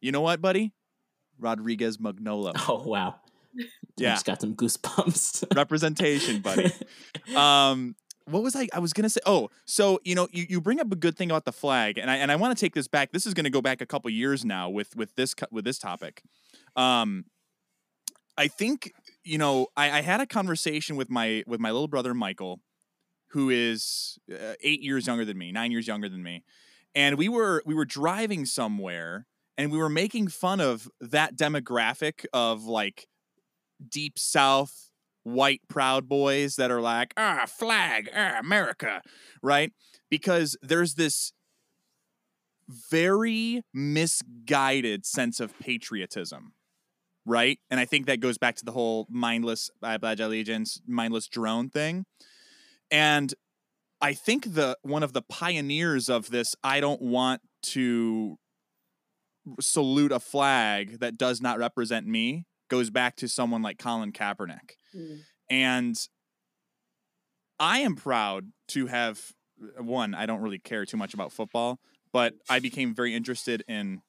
you 0.00 0.12
know 0.12 0.20
what, 0.22 0.40
buddy? 0.40 0.72
Rodriguez 1.38 1.98
Magnolo. 1.98 2.52
Oh 2.68 2.82
wow! 2.86 3.16
I 3.58 3.62
Yeah, 3.96 4.12
just 4.14 4.24
got 4.26 4.40
some 4.40 4.54
goosebumps. 4.54 5.54
representation, 5.56 6.40
buddy. 6.40 6.70
Um, 7.36 7.96
what 8.26 8.42
was 8.42 8.54
I? 8.56 8.68
I 8.72 8.78
was 8.78 8.92
gonna 8.92 9.10
say. 9.10 9.20
Oh, 9.26 9.50
so 9.64 10.00
you 10.04 10.14
know, 10.14 10.28
you, 10.32 10.46
you 10.48 10.60
bring 10.60 10.80
up 10.80 10.90
a 10.92 10.96
good 10.96 11.16
thing 11.16 11.30
about 11.30 11.44
the 11.44 11.52
flag, 11.52 11.98
and 11.98 12.10
I 12.10 12.16
and 12.16 12.30
I 12.30 12.36
want 12.36 12.56
to 12.56 12.60
take 12.60 12.74
this 12.74 12.88
back. 12.88 13.12
This 13.12 13.26
is 13.26 13.34
gonna 13.34 13.50
go 13.50 13.62
back 13.62 13.80
a 13.80 13.86
couple 13.86 14.10
years 14.10 14.44
now 14.44 14.68
with 14.68 14.96
with 14.96 15.14
this 15.16 15.34
with 15.50 15.64
this 15.64 15.78
topic. 15.78 16.22
Um, 16.76 17.24
I 18.36 18.48
think 18.48 18.92
you 19.24 19.38
know 19.38 19.68
I, 19.76 19.98
I 19.98 20.00
had 20.02 20.20
a 20.20 20.26
conversation 20.26 20.96
with 20.96 21.10
my 21.10 21.44
with 21.46 21.60
my 21.60 21.70
little 21.70 21.88
brother 21.88 22.14
Michael, 22.14 22.60
who 23.30 23.50
is 23.50 24.18
uh, 24.32 24.54
eight 24.62 24.82
years 24.82 25.06
younger 25.06 25.24
than 25.24 25.38
me, 25.38 25.52
nine 25.52 25.72
years 25.72 25.86
younger 25.86 26.08
than 26.08 26.22
me, 26.22 26.44
and 26.94 27.16
we 27.18 27.28
were 27.28 27.62
we 27.66 27.74
were 27.74 27.84
driving 27.84 28.44
somewhere 28.46 29.26
and 29.60 29.70
we 29.70 29.78
were 29.78 29.90
making 29.90 30.28
fun 30.28 30.60
of 30.60 30.88
that 31.00 31.36
demographic 31.36 32.24
of 32.32 32.64
like 32.64 33.06
deep 33.88 34.18
south 34.18 34.89
white 35.22 35.60
proud 35.68 36.08
boys 36.08 36.56
that 36.56 36.70
are 36.70 36.80
like 36.80 37.12
ah 37.16 37.44
flag 37.46 38.08
ah 38.14 38.38
america 38.38 39.02
right? 39.42 39.72
Because 40.10 40.56
there's 40.62 40.94
this 40.94 41.32
very 42.90 43.62
misguided 43.74 45.04
sense 45.04 45.40
of 45.40 45.58
patriotism 45.58 46.52
right? 47.26 47.58
And 47.70 47.78
i 47.78 47.84
think 47.84 48.06
that 48.06 48.20
goes 48.20 48.38
back 48.38 48.56
to 48.56 48.64
the 48.64 48.72
whole 48.72 49.06
mindless 49.10 49.70
i 49.82 49.96
pledge 49.98 50.20
allegiance 50.20 50.80
mindless 50.86 51.28
drone 51.28 51.68
thing. 51.68 52.04
And 52.90 53.32
I 54.00 54.14
think 54.14 54.54
the 54.54 54.76
one 54.82 55.02
of 55.02 55.12
the 55.12 55.22
pioneers 55.22 56.08
of 56.08 56.30
this 56.30 56.54
I 56.64 56.80
don't 56.80 57.02
want 57.02 57.42
to 57.62 58.38
salute 59.60 60.12
a 60.12 60.20
flag 60.20 61.00
that 61.00 61.16
does 61.16 61.40
not 61.40 61.58
represent 61.58 62.06
me 62.06 62.46
goes 62.68 62.90
back 62.90 63.16
to 63.16 63.28
someone 63.28 63.62
like 63.62 63.78
Colin 63.78 64.12
Kaepernick. 64.12 64.76
Mm. 64.94 65.20
And 65.48 66.08
I 67.58 67.80
am 67.80 67.96
proud 67.96 68.46
to 68.68 68.86
have 68.86 69.32
one, 69.78 70.14
I 70.14 70.26
don't 70.26 70.40
really 70.40 70.58
care 70.58 70.86
too 70.86 70.96
much 70.96 71.12
about 71.12 71.32
football, 71.32 71.78
but 72.12 72.34
I 72.48 72.58
became 72.60 72.94
very 72.94 73.14
interested 73.14 73.62
in 73.68 74.02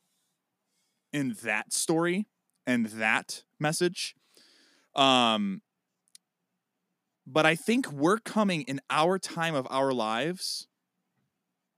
in 1.11 1.35
that 1.43 1.73
story 1.73 2.25
and 2.65 2.85
that 2.87 3.43
message. 3.59 4.15
Um 4.95 5.61
but 7.27 7.45
I 7.45 7.55
think 7.55 7.91
we're 7.91 8.17
coming 8.17 8.63
in 8.63 8.81
our 8.89 9.19
time 9.19 9.55
of 9.55 9.67
our 9.69 9.93
lives 9.93 10.67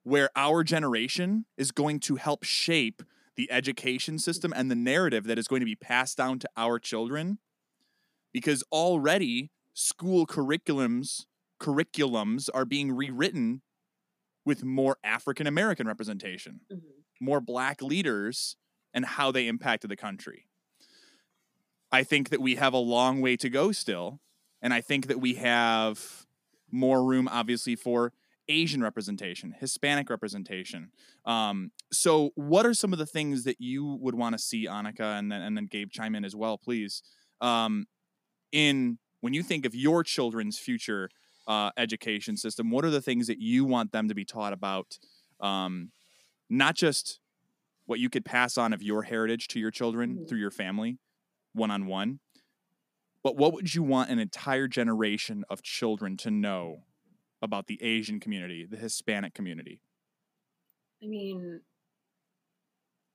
where 0.04 0.30
our 0.36 0.64
generation 0.64 1.46
is 1.58 1.72
going 1.72 2.00
to 2.02 2.16
help 2.16 2.44
shape 2.44 3.04
the 3.36 3.52
education 3.52 4.20
system 4.20 4.54
and 4.56 4.70
the 4.70 4.76
narrative 4.76 5.26
that 5.26 5.40
is 5.40 5.48
going 5.48 5.60
to 5.60 5.66
be 5.66 5.76
passed 5.76 6.18
down 6.18 6.40
to 6.40 6.50
our 6.56 6.80
children 6.80 7.40
because 8.34 8.64
already 8.72 9.52
school 9.74 10.26
curriculums 10.28 11.26
curriculums 11.62 12.50
are 12.54 12.66
being 12.66 12.92
rewritten 12.92 13.62
with 14.46 14.64
more 14.66 14.98
African 15.04 15.48
American 15.48 15.88
representation, 15.88 16.60
Mhm. 16.70 16.82
more 17.22 17.40
black 17.40 17.82
leaders 17.82 18.58
and 18.94 19.06
how 19.06 19.32
they 19.32 19.48
impacted 19.48 19.90
the 19.90 19.96
country. 19.96 20.50
I 21.92 22.04
think 22.04 22.30
that 22.30 22.42
we 22.42 22.56
have 22.56 22.74
a 22.74 22.78
long 22.80 23.22
way 23.22 23.38
to 23.38 23.50
go 23.50 23.72
still, 23.72 24.20
and 24.62 24.74
I 24.74 24.82
think 24.82 25.08
that 25.08 25.22
we 25.22 25.36
have 25.36 26.26
more 26.72 27.06
room 27.06 27.28
obviously 27.30 27.76
for 27.76 28.12
Asian 28.50 28.82
representation, 28.82 29.54
Hispanic 29.58 30.10
representation. 30.10 30.92
Um, 31.24 31.72
so, 31.94 32.32
what 32.36 32.66
are 32.66 32.74
some 32.74 32.92
of 32.92 33.00
the 33.00 33.06
things 33.06 33.46
that 33.46 33.62
you 33.62 33.86
would 33.86 34.16
want 34.16 34.34
to 34.34 34.40
see, 34.40 34.66
Annika, 34.68 35.18
and 35.18 35.32
then 35.32 35.42
and 35.42 35.56
then 35.56 35.68
Gabe 35.68 35.92
chime 35.92 36.14
in 36.16 36.26
as 36.26 36.36
well, 36.36 36.58
please? 36.58 37.04
Um, 37.40 37.88
in 38.54 39.00
when 39.22 39.34
you 39.34 39.44
think 39.44 39.66
of 39.66 39.76
your 39.76 40.04
children's 40.04 40.60
future 40.60 41.10
uh, 41.48 41.72
education 41.78 42.38
system, 42.38 42.72
what 42.72 42.86
are 42.86 42.92
the 42.92 43.02
things 43.02 43.28
that 43.28 43.40
you 43.40 43.66
want 43.66 43.94
them 43.94 44.10
to 44.10 44.16
be 44.16 44.26
taught 44.26 44.54
about? 44.54 45.00
Um, 45.42 45.92
not 46.50 46.76
just 46.76 47.20
what 47.86 48.00
you 48.00 48.10
could 48.10 48.26
pass 48.26 48.58
on 48.58 48.74
of 48.74 48.84
your 48.84 49.04
heritage 49.04 49.48
to 49.50 49.60
your 49.60 49.72
children 49.72 50.22
Mhm. 50.22 50.28
through 50.28 50.40
your 50.40 50.52
family, 50.52 51.00
one 51.54 51.72
on 51.72 51.88
one, 51.88 52.20
but 53.24 53.38
what 53.38 53.54
would 53.54 53.74
you 53.74 53.84
want 53.84 54.10
an 54.10 54.20
entire 54.20 54.68
generation 54.68 55.46
of 55.50 55.62
children 55.62 56.18
to 56.18 56.32
know 56.32 56.86
about 57.42 57.68
the 57.68 57.82
Asian 57.84 58.20
community, 58.20 58.66
the 58.66 58.78
Hispanic 58.78 59.34
community? 59.34 59.82
I 61.04 61.08
mean, 61.08 61.62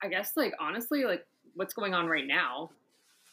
I 0.03 0.09
guess 0.09 0.37
like 0.37 0.55
honestly, 0.61 1.05
like 1.05 1.27
what's 1.55 1.75
going 1.75 1.95
on 1.95 2.07
right 2.07 2.27
now, 2.27 2.71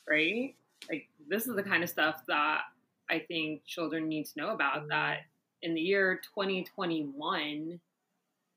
right? 0.10 0.56
Like 0.90 1.08
this 1.28 1.48
is 1.48 1.56
the 1.56 1.64
kind 1.64 1.84
of 1.84 1.90
stuff 1.90 2.22
that 2.28 2.62
I 3.10 3.20
think 3.20 3.66
children 3.66 4.08
need 4.08 4.26
to 4.26 4.40
know 4.40 4.50
about. 4.50 4.84
Mm. 4.84 4.90
That 4.90 5.18
in 5.62 5.74
the 5.74 5.82
year 5.82 6.22
2021, 6.36 7.80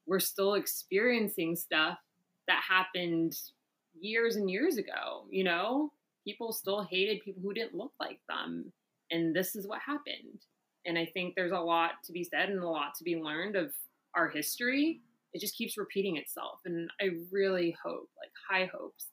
we're 0.07 0.21
still 0.21 0.55
experiencing 0.55 1.57
stuff 1.57 1.99
that 2.47 2.63
happened 2.67 3.37
years 4.01 4.37
and 4.37 4.51
years 4.51 4.77
ago. 4.77 5.27
You 5.31 5.45
know, 5.45 5.93
people 6.25 6.53
still 6.53 6.83
hated 6.83 7.23
people 7.25 7.43
who 7.43 7.55
didn't 7.55 7.75
look 7.75 7.93
like 8.01 8.21
them, 8.29 8.73
and 9.11 9.35
this 9.35 9.57
is 9.57 9.67
what 9.67 9.81
happened. 9.85 10.45
And 10.87 10.99
I 10.99 11.07
think 11.07 11.35
there's 11.35 11.53
a 11.53 11.59
lot 11.59 11.93
to 12.05 12.13
be 12.13 12.25
said 12.25 12.49
and 12.49 12.63
a 12.63 12.69
lot 12.69 12.95
to 12.97 13.05
be 13.05 13.17
learned 13.17 13.57
of 13.57 13.73
our 14.15 14.29
history 14.29 15.01
it 15.33 15.41
just 15.41 15.57
keeps 15.57 15.77
repeating 15.77 16.17
itself 16.17 16.61
and 16.65 16.91
i 17.01 17.09
really 17.31 17.77
hope 17.83 18.09
like 18.21 18.31
high 18.49 18.69
hopes 18.73 19.09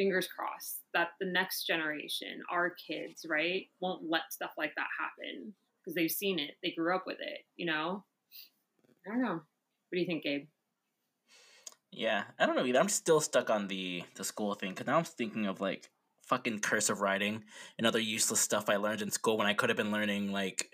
fingers 0.00 0.26
crossed 0.26 0.80
that 0.94 1.08
the 1.20 1.26
next 1.26 1.66
generation 1.66 2.40
our 2.50 2.74
kids 2.88 3.26
right 3.28 3.66
won't 3.80 4.08
let 4.08 4.22
stuff 4.30 4.52
like 4.56 4.72
that 4.76 4.86
happen 4.98 5.52
because 5.78 5.94
they've 5.94 6.10
seen 6.10 6.38
it 6.38 6.52
they 6.62 6.70
grew 6.70 6.96
up 6.96 7.04
with 7.06 7.18
it 7.20 7.40
you 7.56 7.66
know 7.66 8.02
i 9.06 9.10
don't 9.10 9.22
know 9.22 9.34
what 9.34 9.92
do 9.92 10.00
you 10.00 10.06
think 10.06 10.22
gabe 10.22 10.46
Yeah, 11.92 12.22
I 12.38 12.46
don't 12.46 12.56
know 12.56 12.64
either. 12.64 12.78
I'm 12.78 12.88
still 12.88 13.20
stuck 13.20 13.50
on 13.50 13.66
the 13.68 14.04
the 14.14 14.24
school 14.24 14.54
thing 14.54 14.70
because 14.70 14.86
now 14.86 14.96
I'm 14.96 15.04
thinking 15.04 15.46
of 15.46 15.60
like 15.60 15.90
fucking 16.22 16.60
cursive 16.60 17.00
writing 17.00 17.42
and 17.76 17.86
other 17.86 17.98
useless 17.98 18.40
stuff 18.40 18.68
I 18.68 18.76
learned 18.76 19.02
in 19.02 19.10
school 19.10 19.36
when 19.36 19.48
I 19.48 19.54
could 19.54 19.70
have 19.70 19.76
been 19.76 19.90
learning 19.90 20.32
like 20.32 20.70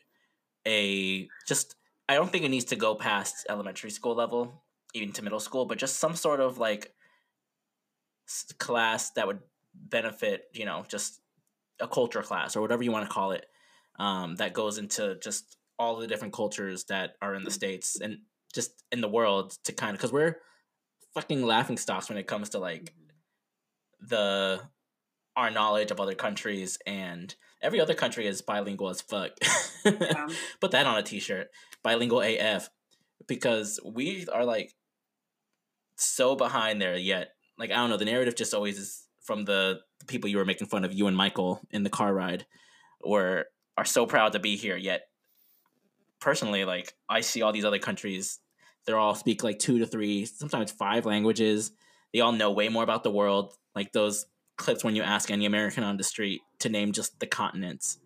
a 0.67 1.27
just. 1.49 1.75
I 2.09 2.15
don't 2.15 2.31
think 2.31 2.45
it 2.45 2.51
needs 2.51 2.67
to 2.67 2.77
go 2.77 2.95
past 2.95 3.47
elementary 3.49 3.91
school 3.91 4.15
level, 4.15 4.63
even 4.95 5.13
to 5.15 5.23
middle 5.23 5.41
school, 5.41 5.65
but 5.65 5.79
just 5.79 5.97
some 5.97 6.15
sort 6.15 6.41
of 6.41 6.59
like 6.59 6.93
class 8.59 9.11
that 9.13 9.27
would 9.27 9.41
benefit, 9.75 10.45
you 10.53 10.65
know, 10.65 10.85
just 10.89 11.21
a 11.81 11.89
culture 11.89 12.23
class 12.23 12.57
or 12.57 12.61
whatever 12.61 12.83
you 12.83 12.93
want 12.93 13.07
to 13.07 13.13
call 13.13 13.33
it, 13.33 13.47
um, 13.99 14.37
that 14.37 14.53
goes 14.53 14.79
into 14.79 15.17
just 15.23 15.57
all 15.79 15.97
the 15.97 16.07
different 16.07 16.33
cultures 16.33 16.85
that 16.85 17.17
are 17.21 17.35
in 17.35 17.45
the 17.45 17.51
states 17.51 18.01
and 18.01 18.19
just 18.55 18.85
in 18.91 19.01
the 19.01 19.09
world 19.09 19.57
to 19.65 19.73
kind 19.73 19.95
of 19.95 19.99
because 19.99 20.13
we're 20.13 20.39
fucking 21.15 21.43
laughing 21.43 21.77
stocks 21.77 22.09
when 22.09 22.19
it 22.19 22.27
comes 22.27 22.51
to 22.51 22.59
like 22.59 22.93
the 24.01 24.61
our 25.37 25.51
knowledge 25.51 25.91
of 25.91 26.01
other 26.01 26.15
countries 26.15 26.79
and 26.87 27.35
every 27.61 27.81
other 27.81 27.95
country 27.95 28.27
is 28.27 28.41
bilingual 28.41 28.89
as 28.89 29.03
fuck. 29.03 29.33
Yeah. 29.85 30.29
Put 30.61 30.71
that 30.71 30.87
on 30.87 30.99
a 30.99 31.03
t-shirt. 31.03 31.49
Bilingual 31.83 32.23
AF 32.23 32.71
because 33.27 33.79
we 33.85 34.27
are 34.33 34.45
like 34.45 34.75
so 35.97 36.37
behind 36.37 36.81
there 36.81 36.97
yet. 36.97 37.36
Like 37.59 37.71
I 37.71 37.77
don't 37.77 37.91
know, 37.91 37.97
the 37.97 38.05
narrative 38.05 38.37
just 38.37 38.55
always 38.55 38.79
is 38.79 39.05
from 39.23 39.45
the, 39.45 39.81
the 39.99 40.07
people 40.07 40.31
you 40.31 40.37
were 40.37 40.45
making 40.45 40.69
fun 40.69 40.85
of 40.85 40.93
you 40.93 41.07
and 41.07 41.17
Michael 41.17 41.61
in 41.71 41.83
the 41.83 41.91
car 41.91 42.15
ride 42.15 42.47
or 43.01 43.47
are 43.77 43.85
so 43.85 44.07
proud 44.07 44.33
to 44.33 44.39
be 44.39 44.57
here 44.57 44.77
yet 44.77 45.03
personally 46.21 46.65
like 46.65 46.95
I 47.09 47.21
see 47.21 47.43
all 47.43 47.53
these 47.53 47.65
other 47.65 47.79
countries 47.79 48.39
they're 48.87 48.99
all 48.99 49.15
speak 49.15 49.43
like 49.43 49.59
two 49.59 49.81
to 49.81 49.87
three, 49.87 50.25
sometimes 50.25 50.71
five 50.71 51.05
languages. 51.05 51.73
They 52.13 52.21
all 52.21 52.33
know 52.33 52.53
way 52.53 52.69
more 52.69 52.85
about 52.85 53.03
the 53.03 53.11
world. 53.11 53.55
Like 53.75 53.93
those 53.93 54.27
clips 54.57 54.85
when 54.85 54.95
you 54.95 55.03
ask 55.03 55.31
any 55.31 55.45
American 55.45 55.85
on 55.85 55.97
the 55.97 56.05
street 56.05 56.41
to 56.61 56.69
name 56.69 56.93
just 56.93 57.19
the 57.21 57.27
continents, 57.27 57.99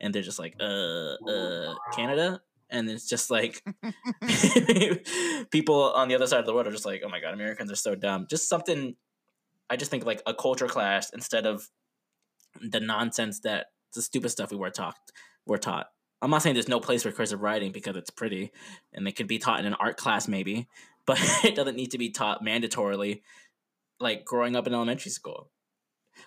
and 0.00 0.14
they're 0.14 0.22
just 0.22 0.38
like, 0.38 0.54
uh, 0.60 1.14
uh, 1.14 1.74
Canada, 1.94 2.42
and 2.70 2.88
it's 2.88 3.08
just 3.08 3.30
like 3.30 3.62
people 5.50 5.92
on 5.94 6.08
the 6.08 6.14
other 6.14 6.26
side 6.26 6.40
of 6.40 6.46
the 6.46 6.54
world 6.54 6.66
are 6.66 6.72
just 6.72 6.86
like, 6.86 7.02
oh 7.04 7.08
my 7.08 7.20
god, 7.20 7.34
Americans 7.34 7.70
are 7.70 7.76
so 7.76 7.94
dumb. 7.94 8.26
Just 8.28 8.48
something. 8.48 8.96
I 9.68 9.76
just 9.76 9.90
think 9.90 10.04
like 10.04 10.22
a 10.26 10.34
culture 10.34 10.68
clash 10.68 11.06
instead 11.12 11.46
of 11.46 11.68
the 12.60 12.80
nonsense 12.80 13.40
that 13.40 13.66
the 13.94 14.02
stupid 14.02 14.28
stuff 14.30 14.50
we 14.50 14.56
were 14.56 14.70
taught. 14.70 14.96
Were 15.46 15.58
taught. 15.58 15.86
I'm 16.22 16.30
not 16.30 16.42
saying 16.42 16.54
there's 16.54 16.68
no 16.68 16.80
place 16.80 17.02
for 17.02 17.12
cursive 17.12 17.42
writing 17.42 17.72
because 17.72 17.96
it's 17.96 18.10
pretty 18.10 18.50
and 18.92 19.06
it 19.06 19.12
could 19.12 19.28
be 19.28 19.38
taught 19.38 19.60
in 19.60 19.66
an 19.66 19.74
art 19.74 19.96
class 19.96 20.28
maybe, 20.28 20.68
but 21.06 21.18
it 21.44 21.54
doesn't 21.54 21.76
need 21.76 21.92
to 21.92 21.98
be 21.98 22.10
taught 22.10 22.44
mandatorily 22.44 23.22
like 24.00 24.24
growing 24.24 24.56
up 24.56 24.66
in 24.66 24.74
elementary 24.74 25.10
school. 25.10 25.50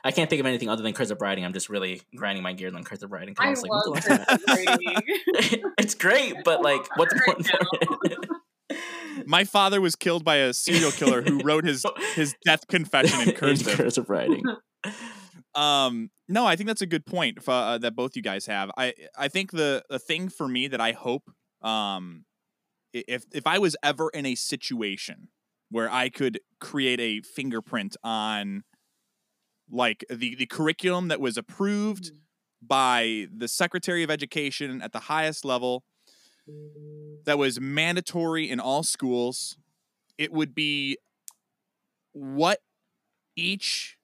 I 0.04 0.12
can't 0.12 0.30
think 0.30 0.40
of 0.40 0.46
anything 0.46 0.70
other 0.70 0.82
than 0.84 0.94
cursive 0.94 1.22
writing. 1.22 1.44
I'm 1.46 1.54
just 1.54 1.70
really 1.70 2.02
grinding 2.16 2.44
my 2.44 2.54
gears 2.54 2.74
on 2.74 2.84
cursive 2.84 3.12
writing. 3.12 3.36
'cause 3.36 3.46
i 3.46 3.50
was 3.50 3.62
like, 3.64 3.72
love 3.72 3.88
last 3.88 4.08
time 4.08 4.26
cursive 4.26 4.68
writing. 4.78 5.64
It's 5.78 5.96
great, 5.96 6.36
but 6.46 6.62
like, 6.70 6.82
what's 6.98 7.14
more 7.14 7.36
Right 7.36 7.46
now. 7.46 7.68
important? 7.82 8.26
My 9.26 9.44
father 9.44 9.82
was 9.82 9.96
killed 9.96 10.24
by 10.24 10.38
a 10.38 10.54
serial 10.54 10.92
killer 10.92 11.22
who 11.22 11.42
wrote 11.44 11.66
his 11.66 11.86
his 12.16 12.36
death 12.46 12.68
confession 12.68 13.20
in 13.22 13.30
in 13.30 13.36
cursive. 13.36 13.78
cursive 13.78 14.10
writing. 14.10 14.44
Um, 15.56 16.12
no, 16.28 16.46
I 16.46 16.56
think 16.56 16.68
that's 16.68 16.82
a 16.82 16.86
good 16.88 17.06
point 17.06 17.40
f- 17.40 17.50
uh, 17.50 17.78
that 17.80 17.96
both 17.96 18.16
you 18.16 18.22
guys 18.22 18.46
have. 18.46 18.70
I 18.78 18.94
I 19.18 19.28
think 19.28 19.52
the 19.52 19.84
the 19.90 20.00
thing 20.00 20.30
for 20.30 20.48
me 20.48 20.68
that 20.68 20.80
I 20.80 20.92
hope, 20.94 21.30
um, 21.62 22.26
if 22.94 23.26
if 23.34 23.46
I 23.48 23.58
was 23.58 23.76
ever 23.84 24.10
in 24.14 24.26
a 24.26 24.36
situation 24.36 25.30
where 25.72 25.92
I 25.92 26.10
could 26.10 26.40
create 26.62 27.00
a 27.00 27.22
fingerprint 27.22 27.98
on, 28.04 28.64
like 29.72 30.04
the 30.10 30.36
the 30.36 30.46
curriculum 30.46 31.08
that 31.10 31.20
was 31.22 31.38
approved 31.38 32.12
by 32.62 33.28
the 33.36 33.48
Secretary 33.48 34.04
of 34.04 34.12
Education 34.12 34.82
at 34.82 34.92
the 34.92 35.00
highest 35.02 35.46
level, 35.46 35.84
that 37.26 37.38
was 37.38 37.60
mandatory 37.60 38.50
in 38.50 38.60
all 38.60 38.84
schools, 38.84 39.58
it 40.18 40.32
would 40.34 40.54
be 40.54 40.98
what 42.14 42.60
each 43.36 43.98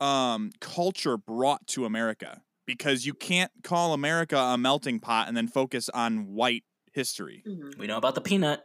um, 0.00 0.50
culture 0.60 1.16
brought 1.16 1.66
to 1.68 1.84
America. 1.84 2.42
Because 2.66 3.06
you 3.06 3.14
can't 3.14 3.50
call 3.62 3.94
America 3.94 4.36
a 4.36 4.58
melting 4.58 5.00
pot 5.00 5.26
and 5.26 5.34
then 5.34 5.48
focus 5.48 5.88
on 5.88 6.34
white 6.34 6.64
history. 6.92 7.42
Mhm. 7.48 7.78
We 7.78 7.86
know 7.86 7.96
about 7.96 8.14
the 8.14 8.20
peanut. 8.20 8.62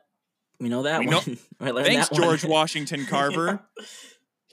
We 0.59 0.67
know 0.67 0.83
that 0.83 0.99
We 0.99 1.05
know- 1.05 1.19
one. 1.21 1.37
I 1.61 1.83
Thanks, 1.83 2.09
that 2.09 2.11
one. 2.19 2.21
George 2.21 2.43
Washington 2.57 3.05
Carver, 3.05 3.61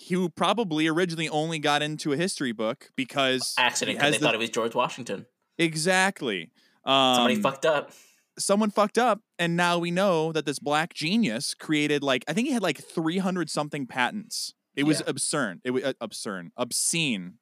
who 0.09 0.28
probably 0.30 0.86
originally 0.88 1.28
only 1.28 1.59
got 1.59 1.82
into 1.82 2.12
a 2.12 2.16
history 2.16 2.53
book 2.53 2.90
because 2.96 3.55
Accident 3.59 3.98
because 3.98 4.12
they 4.12 4.18
the- 4.18 4.24
thought 4.24 4.34
it 4.34 4.38
was 4.38 4.51
George 4.51 4.74
Washington. 4.74 5.26
exactly. 5.59 6.51
Um, 6.84 7.14
Somebody 7.16 7.36
fucked 7.40 7.66
up. 7.66 7.90
someone 8.38 8.70
fucked 8.70 8.96
up 8.98 9.20
and 9.38 9.57
now 9.57 9.78
we 9.78 9.90
know 9.90 10.32
that 10.32 10.46
this 10.46 10.59
black 10.59 10.94
genius 10.94 11.55
created 11.55 12.03
like 12.03 12.24
I 12.26 12.32
think 12.32 12.46
he 12.48 12.55
had 12.55 12.62
like 12.62 12.78
300 12.78 13.51
something 13.51 13.86
patents. 13.86 14.55
It 14.74 14.84
was 14.84 15.01
Yeah. 15.01 15.11
absurd. 15.11 15.61
It 15.64 15.72
was 15.72 15.84
uh, 15.84 15.92
absurd. 16.01 16.51
Obscene. 16.57 17.34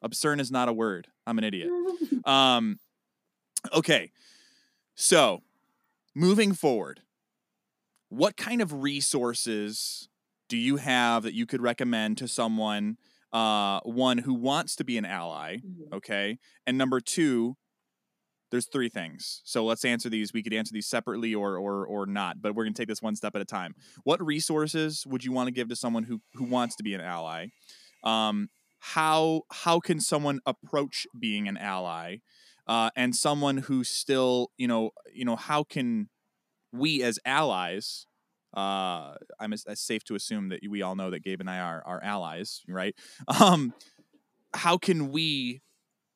Absurd 0.00 0.40
is 0.40 0.50
not 0.50 0.68
a 0.68 0.72
word. 0.72 1.08
I'm 1.26 1.38
an 1.38 1.44
idiot. 1.44 1.68
Um 2.24 2.78
okay. 3.74 4.10
So, 4.94 5.42
moving 6.14 6.52
forward, 6.52 7.00
what 8.10 8.36
kind 8.36 8.60
of 8.62 8.82
resources 8.82 10.08
do 10.52 10.58
you 10.58 10.76
have 10.76 11.22
that 11.24 11.34
you 11.34 11.46
could 11.46 11.62
recommend 11.62 12.18
to 12.18 12.28
someone 12.28 12.96
uh 13.32 13.80
one 13.84 14.18
who 14.18 14.34
wants 14.34 14.76
to 14.76 14.84
be 14.84 14.96
an 14.98 15.06
ally, 15.06 15.58
Mhm. 15.58 15.94
okay? 15.98 16.38
And 16.66 16.78
number 16.78 17.00
2, 17.00 17.56
there's 18.50 18.68
three 18.68 18.90
things. 18.90 19.40
So 19.44 19.64
let's 19.64 19.84
answer 19.84 20.10
these. 20.10 20.32
We 20.32 20.42
could 20.42 20.52
answer 20.52 20.72
these 20.74 20.86
separately 20.88 21.34
or 21.34 21.56
or 21.56 21.86
or 21.86 22.06
not, 22.06 22.42
but 22.42 22.54
we're 22.54 22.64
going 22.64 22.74
to 22.74 22.80
take 22.82 22.88
this 22.88 23.02
one 23.02 23.16
step 23.16 23.34
at 23.34 23.40
a 23.40 23.46
time. 23.46 23.74
What 24.04 24.24
resources 24.24 25.06
would 25.06 25.24
you 25.24 25.32
want 25.32 25.48
to 25.48 25.52
give 25.52 25.68
to 25.70 25.76
someone 25.76 26.04
who 26.04 26.20
who 26.34 26.44
wants 26.44 26.76
to 26.76 26.82
be 26.82 26.94
an 26.94 27.00
ally? 27.00 27.48
Um 28.04 28.48
how 28.80 29.42
how 29.52 29.80
can 29.80 30.00
someone 30.00 30.40
approach 30.46 31.06
being 31.18 31.48
an 31.48 31.56
ally? 31.56 32.18
Uh, 32.66 32.90
and 32.96 33.16
someone 33.16 33.58
who 33.58 33.84
still, 33.84 34.48
you 34.56 34.68
know, 34.68 34.90
you 35.12 35.24
know, 35.24 35.36
how 35.36 35.64
can 35.64 36.08
we 36.72 37.02
as 37.02 37.18
allies 37.26 38.06
uh 38.54 39.14
i'm 39.40 39.52
it's 39.52 39.66
safe 39.80 40.04
to 40.04 40.14
assume 40.14 40.48
that 40.50 40.60
we 40.68 40.82
all 40.82 40.94
know 40.94 41.10
that 41.10 41.22
gabe 41.22 41.40
and 41.40 41.48
i 41.48 41.58
are 41.58 41.82
are 41.86 42.02
allies 42.02 42.62
right? 42.68 42.94
Um 43.40 43.72
how 44.54 44.76
can 44.76 45.10
we 45.10 45.62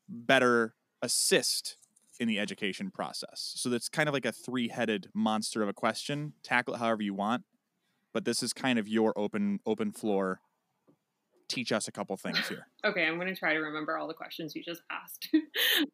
better 0.08 0.74
assist 1.02 1.78
in 2.20 2.28
the 2.28 2.38
education 2.38 2.90
process? 2.90 3.52
So 3.56 3.68
that's 3.70 3.88
kind 3.88 4.08
of 4.08 4.12
like 4.12 4.26
a 4.26 4.32
three-headed 4.32 5.08
monster 5.14 5.62
of 5.62 5.68
a 5.68 5.72
question. 5.72 6.34
Tackle 6.42 6.74
it 6.74 6.78
however 6.78 7.02
you 7.02 7.14
want 7.14 7.44
but 8.16 8.24
this 8.24 8.42
is 8.42 8.54
kind 8.54 8.78
of 8.78 8.88
your 8.88 9.12
open 9.18 9.60
open 9.66 9.92
floor. 9.92 10.40
Teach 11.48 11.70
us 11.70 11.86
a 11.86 11.92
couple 11.92 12.16
things 12.16 12.48
here. 12.48 12.66
Okay, 12.86 13.04
I'm 13.04 13.18
gonna 13.18 13.34
try 13.34 13.52
to 13.52 13.58
remember 13.58 13.98
all 13.98 14.06
the 14.06 14.14
questions 14.14 14.54
you 14.54 14.62
just 14.62 14.80
asked. 14.90 15.28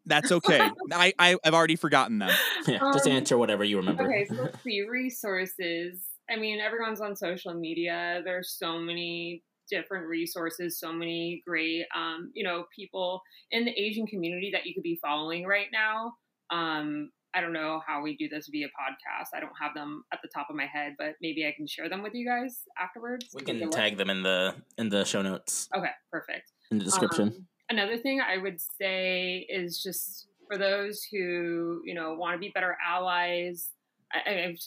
that's 0.05 0.30
okay. 0.30 0.61
I, 0.93 1.14
I 1.18 1.36
i've 1.43 1.55
already 1.55 1.74
forgotten 1.74 2.18
them. 2.18 2.30
Yeah, 2.66 2.78
just 2.93 3.07
Um, 3.07 3.12
answer 3.12 3.38
whatever 3.38 3.64
you 3.64 3.78
remember. 3.78 4.05
Okay, 4.05 4.26
so 4.26 4.34
let's 4.34 4.62
see 4.62 4.82
resources. 4.82 6.05
I 6.31 6.37
mean, 6.37 6.61
everyone's 6.61 7.01
on 7.01 7.16
social 7.16 7.55
media. 7.55 8.20
There's 8.25 8.51
so 8.59 8.79
many 8.79 9.43
different 9.70 10.07
resources, 10.07 10.79
so 10.79 10.93
many 10.93 11.43
great, 11.47 11.85
um, 11.97 12.31
you 12.35 12.45
know, 12.45 12.64
people 12.75 13.23
in 13.51 13.64
the 13.64 13.73
Asian 13.81 14.07
community 14.07 14.51
that 14.53 14.66
you 14.66 14.75
could 14.75 14.83
be 14.83 14.99
following 15.03 15.47
right 15.47 15.68
now. 15.73 16.14
Um, 16.51 17.11
I 17.35 17.41
don't 17.41 17.55
know 17.55 17.81
how 17.87 18.03
we 18.03 18.14
do 18.16 18.29
this 18.29 18.49
via 18.49 18.66
podcast. 18.66 19.29
I 19.35 19.41
don't 19.41 19.53
have 19.59 19.73
them 19.75 20.05
at 20.12 20.20
the 20.23 20.29
top 20.35 20.49
of 20.51 20.57
my 20.57 20.66
head, 20.66 20.95
but 20.99 21.14
maybe 21.23 21.47
I 21.47 21.53
can 21.57 21.66
share 21.66 21.89
them 21.89 22.03
with 22.03 22.12
you 22.14 22.27
guys 22.27 22.61
afterwards. 22.79 23.29
We 23.35 23.43
can 23.43 23.70
tag 23.70 23.97
them 23.97 24.11
in 24.11 24.23
the 24.23 24.55
in 24.77 24.91
the 24.91 25.05
show 25.05 25.23
notes 25.23 25.68
Okay, 25.75 25.91
perfect. 26.11 26.53
in 26.70 26.79
the 26.79 26.85
description. 26.85 27.29
Um, 27.29 27.47
another 27.70 27.97
thing 27.97 28.20
I 28.20 28.37
would 28.37 28.61
say 28.61 29.47
is 29.49 29.83
just 29.83 30.27
for 30.47 30.59
those 30.59 31.03
who 31.11 31.81
you 31.87 31.95
know 31.95 32.12
want 32.14 32.35
to 32.35 32.39
be 32.39 32.51
better 32.55 32.77
allies. 32.87 33.70
I- 34.12 34.45
I've 34.51 34.59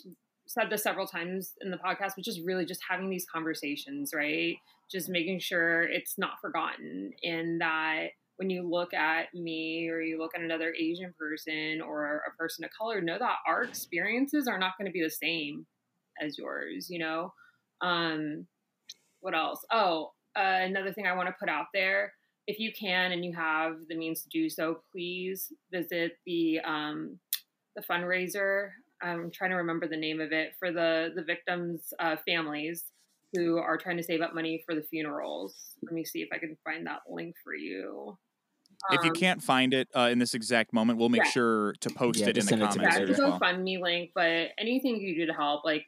said 0.47 0.69
this 0.69 0.83
several 0.83 1.07
times 1.07 1.53
in 1.61 1.71
the 1.71 1.77
podcast, 1.77 2.11
but 2.15 2.23
just 2.23 2.41
really 2.45 2.65
just 2.65 2.81
having 2.87 3.09
these 3.09 3.25
conversations, 3.31 4.11
right? 4.13 4.55
Just 4.91 5.09
making 5.09 5.39
sure 5.39 5.83
it's 5.83 6.17
not 6.17 6.39
forgotten, 6.41 7.11
and 7.23 7.61
that 7.61 8.07
when 8.37 8.49
you 8.49 8.69
look 8.69 8.93
at 8.93 9.33
me 9.33 9.87
or 9.89 10.01
you 10.01 10.19
look 10.19 10.31
at 10.35 10.41
another 10.41 10.73
Asian 10.73 11.13
person 11.17 11.81
or 11.81 12.21
a 12.27 12.37
person 12.37 12.65
of 12.65 12.71
color, 12.77 13.01
know 13.01 13.17
that 13.17 13.37
our 13.47 13.63
experiences 13.63 14.47
are 14.47 14.59
not 14.59 14.73
going 14.77 14.85
to 14.85 14.91
be 14.91 15.01
the 15.01 15.09
same 15.09 15.65
as 16.21 16.37
yours. 16.37 16.87
You 16.89 16.99
know. 16.99 17.33
Um, 17.81 18.47
what 19.21 19.35
else? 19.35 19.65
Oh, 19.71 20.11
uh, 20.37 20.59
another 20.61 20.93
thing 20.93 21.07
I 21.07 21.15
want 21.15 21.27
to 21.27 21.35
put 21.39 21.49
out 21.49 21.67
there 21.73 22.13
if 22.47 22.59
you 22.59 22.71
can 22.71 23.11
and 23.11 23.25
you 23.25 23.33
have 23.33 23.77
the 23.89 23.95
means 23.95 24.21
to 24.23 24.29
do 24.29 24.49
so, 24.49 24.79
please 24.91 25.51
visit 25.71 26.17
the 26.25 26.59
um, 26.63 27.19
the 27.75 27.81
fundraiser. 27.81 28.69
I'm 29.01 29.31
trying 29.31 29.51
to 29.51 29.57
remember 29.57 29.87
the 29.87 29.97
name 29.97 30.21
of 30.21 30.31
it 30.31 30.53
for 30.59 30.71
the 30.71 31.11
the 31.15 31.23
victims' 31.23 31.93
uh, 31.99 32.17
families 32.27 32.85
who 33.33 33.57
are 33.57 33.77
trying 33.77 33.97
to 33.97 34.03
save 34.03 34.21
up 34.21 34.33
money 34.33 34.63
for 34.65 34.75
the 34.75 34.83
funerals. 34.83 35.75
Let 35.83 35.93
me 35.93 36.05
see 36.05 36.21
if 36.21 36.29
I 36.33 36.37
can 36.39 36.57
find 36.63 36.87
that 36.87 37.01
link 37.09 37.35
for 37.43 37.53
you. 37.55 38.17
if 38.89 39.03
you 39.03 39.11
Um, 39.11 39.11
can't 39.11 39.41
find 39.41 39.73
it 39.73 39.87
uh, 39.95 40.09
in 40.11 40.19
this 40.19 40.33
exact 40.33 40.73
moment 40.73 40.99
we'll 40.99 41.09
make 41.09 41.25
Yeah. 41.25 41.31
sure 41.31 41.73
to 41.81 41.89
post 41.89 42.19
Yeah, 42.19 42.27
it 42.27 42.37
in 42.37 42.45
the 42.45 42.53
send 42.53 42.61
it 42.61 42.71
to 42.71 42.79
me 42.79 42.85
comments 42.85 42.95
yeah, 42.95 42.97
here 42.97 43.09
it's 43.09 43.09
as 43.09 43.19
a 43.19 43.23
well 43.23 43.41
GoFundMe 43.41 43.79
link, 43.81 44.11
but 44.15 44.51
anything 44.57 44.97
you 45.01 45.15
do 45.15 45.25
to 45.25 45.33
help, 45.33 45.65
like, 45.65 45.85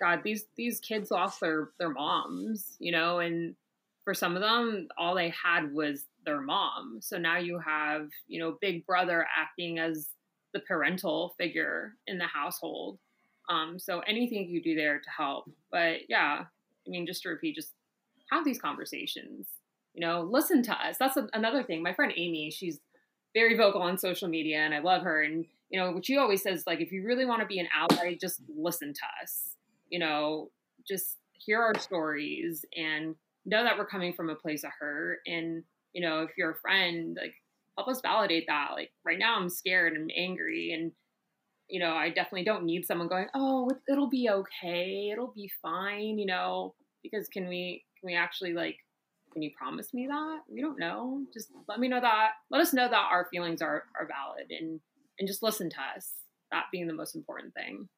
God, 0.00 0.22
these 0.24 0.46
these 0.56 0.80
kids 0.80 1.10
lost 1.10 1.40
their 1.40 1.70
their 1.78 1.90
moms, 1.90 2.76
you 2.80 2.92
know, 2.92 3.18
and 3.20 3.56
for 4.04 4.14
some 4.14 4.36
of 4.36 4.42
them, 4.42 4.88
all 4.98 5.14
they 5.14 5.30
had 5.30 5.72
was 5.72 6.06
their 6.24 6.40
mom. 6.40 7.00
So 7.02 7.18
now 7.18 7.38
you 7.38 7.58
have, 7.60 8.08
you 8.26 8.40
know, 8.40 8.58
Big 8.60 8.86
Brother 8.86 9.26
acting 9.36 9.78
as 9.78 10.10
the 10.52 10.60
parental 10.60 11.34
figure 11.38 11.94
in 12.06 12.18
the 12.18 12.26
household. 12.26 12.98
Um, 13.48 13.78
so 13.78 14.00
anything 14.00 14.48
you 14.48 14.62
do 14.62 14.74
there 14.74 14.98
to 14.98 15.10
help, 15.16 15.50
but 15.70 16.08
yeah, 16.08 16.44
I 16.44 16.90
mean, 16.90 17.06
just 17.06 17.22
to 17.22 17.30
repeat, 17.30 17.54
just 17.54 17.72
have 18.30 18.44
these 18.44 18.60
conversations. 18.60 19.46
You 19.94 20.06
know, 20.06 20.28
listen 20.30 20.62
to 20.64 20.72
us. 20.72 20.96
That's 20.98 21.16
a, 21.16 21.28
another 21.32 21.62
thing. 21.62 21.82
My 21.82 21.92
friend 21.94 22.12
Amy, 22.16 22.50
she's 22.50 22.78
very 23.34 23.56
vocal 23.56 23.82
on 23.82 23.98
social 23.98 24.28
media, 24.28 24.58
and 24.58 24.74
I 24.74 24.80
love 24.80 25.02
her. 25.02 25.22
And 25.22 25.44
you 25.70 25.78
know, 25.78 25.92
what 25.92 26.06
she 26.06 26.16
always 26.16 26.42
says, 26.42 26.64
like, 26.66 26.80
if 26.80 26.92
you 26.92 27.04
really 27.04 27.26
want 27.26 27.40
to 27.40 27.46
be 27.46 27.58
an 27.58 27.68
ally, 27.74 28.16
just 28.20 28.40
listen 28.54 28.92
to 28.94 29.22
us. 29.22 29.50
You 29.90 29.98
know, 29.98 30.50
just 30.86 31.16
hear 31.32 31.60
our 31.60 31.78
stories 31.78 32.64
and 32.76 33.14
know 33.44 33.64
that 33.64 33.78
we're 33.78 33.86
coming 33.86 34.12
from 34.12 34.30
a 34.30 34.34
place 34.34 34.64
of 34.64 34.70
hurt. 34.78 35.18
And 35.26 35.64
you 35.92 36.02
know, 36.02 36.22
if 36.22 36.30
you're 36.36 36.52
a 36.52 36.56
friend, 36.56 37.16
like, 37.20 37.34
help 37.78 37.88
us 37.88 38.02
validate 38.02 38.46
that. 38.48 38.72
Like, 38.74 38.92
right 39.04 39.18
now, 39.18 39.36
I'm 39.38 39.48
scared 39.48 39.94
and 39.94 40.12
angry, 40.16 40.72
and 40.72 40.92
you 41.68 41.80
know, 41.80 41.94
I 41.94 42.10
definitely 42.10 42.44
don't 42.44 42.64
need 42.64 42.86
someone 42.86 43.08
going, 43.08 43.28
"Oh, 43.34 43.68
it- 43.70 43.82
it'll 43.92 44.08
be 44.08 44.30
okay, 44.30 45.10
it'll 45.10 45.32
be 45.32 45.48
fine," 45.62 46.18
you 46.18 46.26
know, 46.26 46.74
because 47.02 47.28
can 47.28 47.48
we 47.48 47.84
can 48.00 48.06
we 48.08 48.14
actually 48.14 48.54
like 48.54 48.78
can 49.32 49.42
you 49.42 49.52
promise 49.56 49.92
me 49.94 50.06
that? 50.08 50.42
We 50.48 50.62
don't 50.62 50.78
know. 50.78 51.26
Just 51.34 51.52
let 51.68 51.80
me 51.80 51.88
know 51.88 52.00
that. 52.00 52.32
Let 52.50 52.62
us 52.62 52.72
know 52.72 52.88
that 52.88 52.96
our 53.12 53.26
feelings 53.30 53.62
are 53.62 53.84
are 53.98 54.06
valid 54.06 54.50
and 54.50 54.80
and 55.18 55.28
just 55.28 55.42
listen 55.42 55.70
to 55.70 55.82
us. 55.96 56.14
That 56.50 56.66
being 56.72 56.86
the 56.86 56.94
most 56.94 57.14
important 57.14 57.54
thing. 57.54 57.88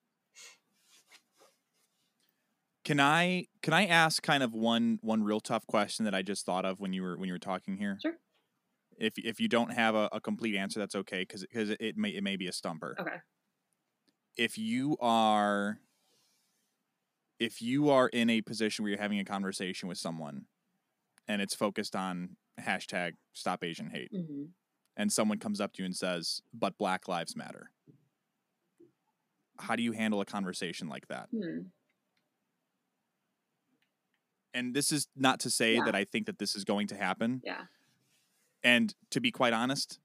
Can 2.84 2.98
I 2.98 3.46
can 3.62 3.74
I 3.74 3.86
ask 3.86 4.22
kind 4.22 4.42
of 4.42 4.52
one 4.54 4.98
one 5.02 5.22
real 5.22 5.40
tough 5.40 5.66
question 5.66 6.04
that 6.06 6.14
I 6.14 6.22
just 6.22 6.44
thought 6.46 6.64
of 6.64 6.80
when 6.80 6.92
you 6.92 7.02
were 7.02 7.16
when 7.16 7.28
you 7.28 7.34
were 7.34 7.38
talking 7.38 7.76
here? 7.76 7.98
Sure. 8.02 8.18
If 9.00 9.14
if 9.16 9.40
you 9.40 9.48
don't 9.48 9.72
have 9.72 9.94
a, 9.94 10.08
a 10.12 10.20
complete 10.20 10.54
answer, 10.56 10.78
that's 10.78 10.94
okay 10.94 11.20
because 11.20 11.42
because 11.42 11.70
it 11.70 11.96
may 11.96 12.10
it 12.10 12.22
may 12.22 12.36
be 12.36 12.46
a 12.46 12.52
stumper. 12.52 12.94
Okay. 13.00 13.16
If 14.36 14.56
you 14.58 14.96
are 15.00 15.78
if 17.38 17.62
you 17.62 17.88
are 17.88 18.08
in 18.08 18.28
a 18.30 18.42
position 18.42 18.82
where 18.82 18.90
you're 18.90 19.00
having 19.00 19.18
a 19.18 19.24
conversation 19.24 19.88
with 19.88 19.96
someone 19.98 20.44
and 21.26 21.40
it's 21.40 21.54
focused 21.54 21.96
on 21.96 22.36
hashtag 22.60 23.12
stop 23.32 23.64
Asian 23.64 23.88
hate 23.90 24.10
hmm 24.12 24.44
and 24.96 25.10
someone 25.10 25.38
comes 25.38 25.60
up 25.62 25.72
to 25.72 25.80
you 25.82 25.86
and 25.86 25.96
says, 25.96 26.42
but 26.52 26.76
Black 26.76 27.08
Lives 27.08 27.34
Matter. 27.34 27.70
How 29.58 29.74
do 29.76 29.82
you 29.82 29.92
handle 29.92 30.20
a 30.20 30.26
conversation 30.26 30.88
like 30.88 31.06
that? 31.08 31.28
Hmm. 31.32 31.68
and 34.52 34.74
this 34.74 34.90
is 34.92 35.06
not 35.16 35.40
to 35.40 35.48
say 35.48 35.76
Yeah. 35.76 35.84
that 35.84 35.94
I 35.94 36.04
think 36.04 36.26
that 36.26 36.38
this 36.38 36.54
is 36.56 36.64
going 36.64 36.88
to 36.88 36.96
happen. 36.96 37.40
Yeah. 37.44 37.62
And 38.62 38.94
to 39.10 39.20
be 39.20 39.30
quite 39.30 39.52
honest, 39.52 39.98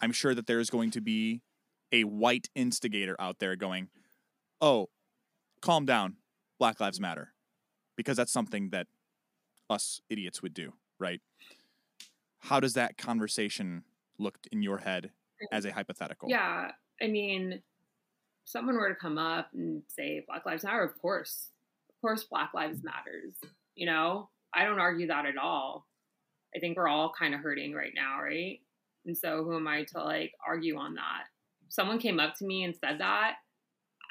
I'm 0.00 0.12
sure 0.12 0.34
that 0.34 0.46
there's 0.46 0.70
going 0.70 0.90
to 0.92 1.00
be 1.00 1.42
a 1.92 2.04
white 2.04 2.48
instigator 2.54 3.16
out 3.18 3.38
there 3.38 3.56
going, 3.56 3.88
"Oh, 4.60 4.88
calm 5.60 5.86
down. 5.86 6.16
Black 6.58 6.80
Lives 6.80 7.00
Matter." 7.00 7.34
Because 7.96 8.16
that's 8.16 8.32
something 8.32 8.70
that 8.70 8.86
us 9.70 10.00
idiots 10.08 10.42
would 10.42 10.54
do, 10.54 10.72
right? 10.98 11.20
How 12.38 12.60
does 12.60 12.74
that 12.74 12.96
conversation 12.96 13.84
look 14.18 14.38
in 14.52 14.62
your 14.62 14.78
head 14.78 15.10
mm. 15.42 15.56
as 15.56 15.64
a 15.64 15.72
hypothetical? 15.72 16.28
Yeah. 16.28 16.70
I 17.02 17.06
mean, 17.06 17.62
someone 18.44 18.76
were 18.76 18.88
to 18.88 18.94
come 18.94 19.18
up 19.18 19.50
and 19.52 19.82
say 19.88 20.24
Black 20.26 20.46
Lives 20.46 20.64
Matter, 20.64 20.82
of 20.82 21.00
course. 21.00 21.50
Of 21.90 22.00
course 22.00 22.24
Black 22.24 22.54
Lives 22.54 22.80
mm. 22.80 22.84
Matters. 22.84 23.34
You 23.74 23.86
know? 23.86 24.30
I 24.54 24.64
don't 24.64 24.78
argue 24.78 25.08
that 25.08 25.26
at 25.26 25.36
all. 25.36 25.87
I 26.58 26.60
think 26.60 26.76
we're 26.76 26.88
all 26.88 27.12
kind 27.16 27.34
of 27.34 27.40
hurting 27.40 27.72
right 27.72 27.92
now, 27.94 28.20
right? 28.20 28.58
And 29.06 29.16
so 29.16 29.44
who 29.44 29.54
am 29.54 29.68
I 29.68 29.84
to 29.84 30.02
like 30.02 30.32
argue 30.44 30.76
on 30.76 30.94
that? 30.94 31.24
Someone 31.68 32.00
came 32.00 32.18
up 32.18 32.34
to 32.36 32.44
me 32.44 32.64
and 32.64 32.74
said 32.74 32.98
that, 32.98 33.36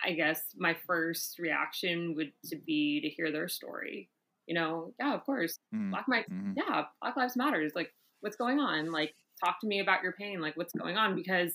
I 0.05 0.13
guess 0.13 0.41
my 0.55 0.77
first 0.85 1.39
reaction 1.39 2.15
would 2.15 2.31
to 2.45 2.55
be 2.55 3.01
to 3.01 3.09
hear 3.09 3.33
their 3.33 3.49
story. 3.49 4.09
You 4.45 4.55
know, 4.55 4.93
yeah, 4.97 5.13
of 5.13 5.25
course. 5.25 5.59
Mhm, 5.75 5.89
Black 5.89 6.07
Lives 6.07 6.29
mhm. 6.31 6.53
yeah, 6.55 6.85
Black 7.01 7.17
Lives 7.17 7.35
Matters. 7.35 7.73
Like, 7.75 7.93
what's 8.21 8.37
going 8.37 8.59
on? 8.59 8.91
Like, 8.91 9.13
talk 9.43 9.59
to 9.59 9.67
me 9.67 9.81
about 9.81 10.03
your 10.03 10.13
pain. 10.13 10.39
Like, 10.39 10.55
what's 10.55 10.73
going 10.73 10.95
on? 10.95 11.15
Because 11.15 11.51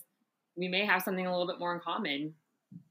we 0.56 0.68
may 0.68 0.84
have 0.84 1.02
something 1.02 1.26
a 1.26 1.30
little 1.30 1.46
bit 1.46 1.58
more 1.58 1.72
in 1.72 1.80
common. 1.80 2.34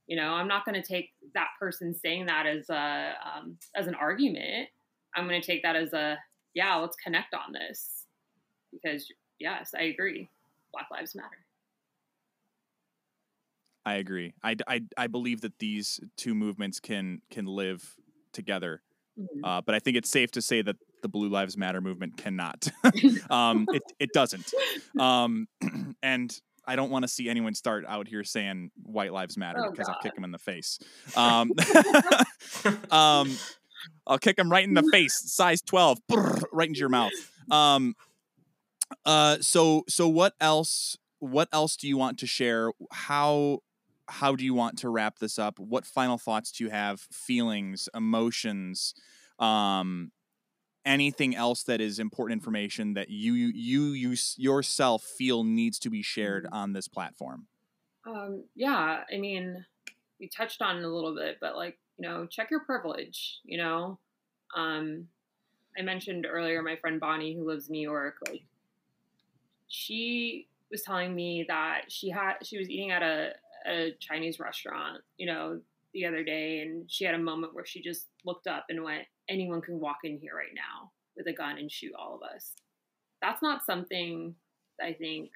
You 0.07 0.15
know, 0.15 0.33
I'm 0.33 0.47
not 0.47 0.65
going 0.65 0.81
to 0.81 0.87
take 0.87 1.11
that 1.35 1.49
person 1.59 1.93
saying 1.93 2.25
that 2.25 2.47
as 2.47 2.67
a 2.71 3.13
um, 3.23 3.57
as 3.75 3.85
an 3.85 3.93
argument. 3.93 4.69
I'm 5.15 5.27
going 5.27 5.39
to 5.39 5.45
take 5.45 5.61
that 5.61 5.75
as 5.75 5.93
a 5.93 6.17
yeah, 6.53 6.75
let's 6.75 6.95
connect 6.97 7.33
on 7.33 7.51
this 7.53 8.05
because 8.71 9.11
yes, 9.39 9.73
I 9.77 9.83
agree. 9.83 10.29
Black 10.73 10.87
Lives 10.91 11.15
Matter. 11.15 11.45
I 13.85 13.95
agree. 13.95 14.33
I, 14.43 14.55
I, 14.67 14.81
I 14.95 15.07
believe 15.07 15.41
that 15.41 15.57
these 15.59 15.99
two 16.15 16.35
movements 16.35 16.79
can 16.79 17.21
can 17.31 17.45
live 17.45 17.95
together, 18.31 18.81
Mhm. 19.19 19.25
uh, 19.43 19.61
but 19.65 19.73
I 19.75 19.79
think 19.79 19.97
it's 19.97 20.09
safe 20.09 20.31
to 20.31 20.41
say 20.41 20.61
that 20.61 20.75
the 21.01 21.09
Blue 21.09 21.29
Lives 21.29 21.57
Matter 21.57 21.81
movement 21.81 22.15
cannot. 22.15 22.67
um, 23.31 23.65
it 23.73 23.81
it 23.99 24.09
doesn't, 24.13 24.53
um, 24.99 25.47
and 26.03 26.39
I 26.67 26.75
don't 26.75 26.91
want 26.91 27.03
to 27.03 27.07
see 27.07 27.27
anyone 27.27 27.55
start 27.55 27.83
out 27.87 28.07
here 28.07 28.23
saying 28.23 28.69
White 28.83 29.11
Lives 29.11 29.35
Matter 29.35 29.65
Oh, 29.65 29.71
because 29.71 29.89
I'll 29.89 29.99
kick 30.01 30.13
them 30.13 30.23
in 30.23 30.31
the 30.31 30.37
face. 30.37 30.77
Um, 31.15 31.51
um, 32.91 33.35
I'll 34.05 34.17
kick 34.17 34.37
him 34.37 34.51
right 34.51 34.63
in 34.63 34.73
the 34.73 34.87
face, 34.91 35.31
size 35.31 35.61
twelve, 35.61 35.99
right 36.51 36.67
into 36.67 36.79
your 36.79 36.89
mouth. 36.89 37.11
Um, 37.49 37.95
uh, 39.05 39.37
so 39.41 39.83
so 39.87 40.07
what 40.07 40.33
else? 40.39 40.97
What 41.19 41.49
else 41.53 41.75
do 41.75 41.87
you 41.87 41.97
want 41.97 42.19
to 42.19 42.27
share? 42.27 42.71
How 42.91 43.59
how 44.07 44.35
do 44.35 44.43
you 44.43 44.53
want 44.53 44.79
to 44.79 44.89
wrap 44.89 45.19
this 45.19 45.39
up? 45.39 45.59
What 45.59 45.85
final 45.85 46.17
thoughts 46.17 46.51
do 46.51 46.63
you 46.63 46.69
have? 46.69 46.99
Feelings, 46.99 47.87
emotions, 47.93 48.93
um, 49.39 50.11
anything 50.85 51.35
else 51.35 51.63
that 51.63 51.79
is 51.79 51.99
important 51.99 52.39
information 52.39 52.95
that 52.95 53.09
you 53.09 53.33
you 53.33 53.51
you, 53.53 54.09
you 54.11 54.17
yourself 54.37 55.03
feel 55.03 55.43
needs 55.43 55.79
to 55.79 55.89
be 55.89 56.01
shared 56.01 56.47
on 56.51 56.73
this 56.73 56.87
platform? 56.87 57.47
Um, 58.05 58.45
yeah, 58.55 59.03
I 59.13 59.17
mean, 59.17 59.65
we 60.19 60.27
touched 60.27 60.61
on 60.61 60.77
it 60.77 60.83
a 60.83 60.89
little 60.89 61.15
bit, 61.15 61.37
but 61.39 61.55
like, 61.55 61.77
you 62.01 62.09
know, 62.09 62.25
check 62.25 62.49
your 62.49 62.61
privilege, 62.61 63.39
you 63.43 63.57
know. 63.57 63.99
Um, 64.55 65.07
I 65.77 65.83
mentioned 65.83 66.25
earlier 66.29 66.63
my 66.63 66.75
friend 66.75 66.99
Bonnie 66.99 67.35
who 67.35 67.45
lives 67.45 67.67
in 67.67 67.73
New 67.73 67.87
York, 67.87 68.15
like 68.27 68.41
she 69.67 70.47
was 70.71 70.81
telling 70.81 71.13
me 71.13 71.45
that 71.47 71.83
she 71.89 72.09
had 72.09 72.37
she 72.41 72.57
was 72.57 72.69
eating 72.69 72.89
at 72.89 73.03
a, 73.03 73.33
a 73.67 73.95
Chinese 73.99 74.39
restaurant, 74.39 75.01
you 75.17 75.27
know, 75.27 75.61
the 75.93 76.05
other 76.07 76.23
day 76.23 76.61
and 76.61 76.89
she 76.89 77.05
had 77.05 77.13
a 77.13 77.19
moment 77.19 77.53
where 77.53 77.65
she 77.65 77.81
just 77.81 78.07
looked 78.25 78.47
up 78.47 78.65
and 78.69 78.83
went, 78.83 79.03
Anyone 79.29 79.61
can 79.61 79.79
walk 79.79 79.99
in 80.03 80.17
here 80.17 80.35
right 80.35 80.55
now 80.55 80.89
with 81.15 81.27
a 81.27 81.33
gun 81.33 81.59
and 81.59 81.71
shoot 81.71 81.93
all 81.93 82.15
of 82.15 82.23
us. 82.23 82.53
That's 83.21 83.43
not 83.43 83.63
something 83.63 84.33
I 84.81 84.93
think 84.93 85.29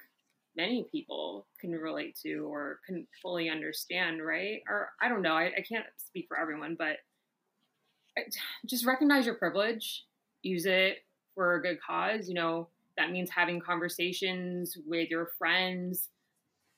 many 0.55 0.85
people 0.91 1.47
can 1.59 1.71
relate 1.71 2.17
to 2.23 2.47
or 2.47 2.79
can 2.85 3.07
fully 3.21 3.49
understand, 3.49 4.25
right? 4.25 4.61
Or 4.69 4.89
I 5.01 5.09
don't 5.09 5.21
know, 5.21 5.33
I, 5.33 5.51
I 5.57 5.63
can't 5.67 5.85
speak 5.97 6.25
for 6.27 6.39
everyone, 6.39 6.75
but 6.77 6.97
just 8.65 8.85
recognize 8.85 9.25
your 9.25 9.35
privilege, 9.35 10.05
use 10.41 10.65
it 10.65 10.97
for 11.33 11.55
a 11.55 11.61
good 11.61 11.77
cause. 11.85 12.27
You 12.27 12.35
know, 12.35 12.69
that 12.97 13.11
means 13.11 13.29
having 13.29 13.59
conversations 13.59 14.77
with 14.85 15.09
your 15.09 15.31
friends, 15.37 16.09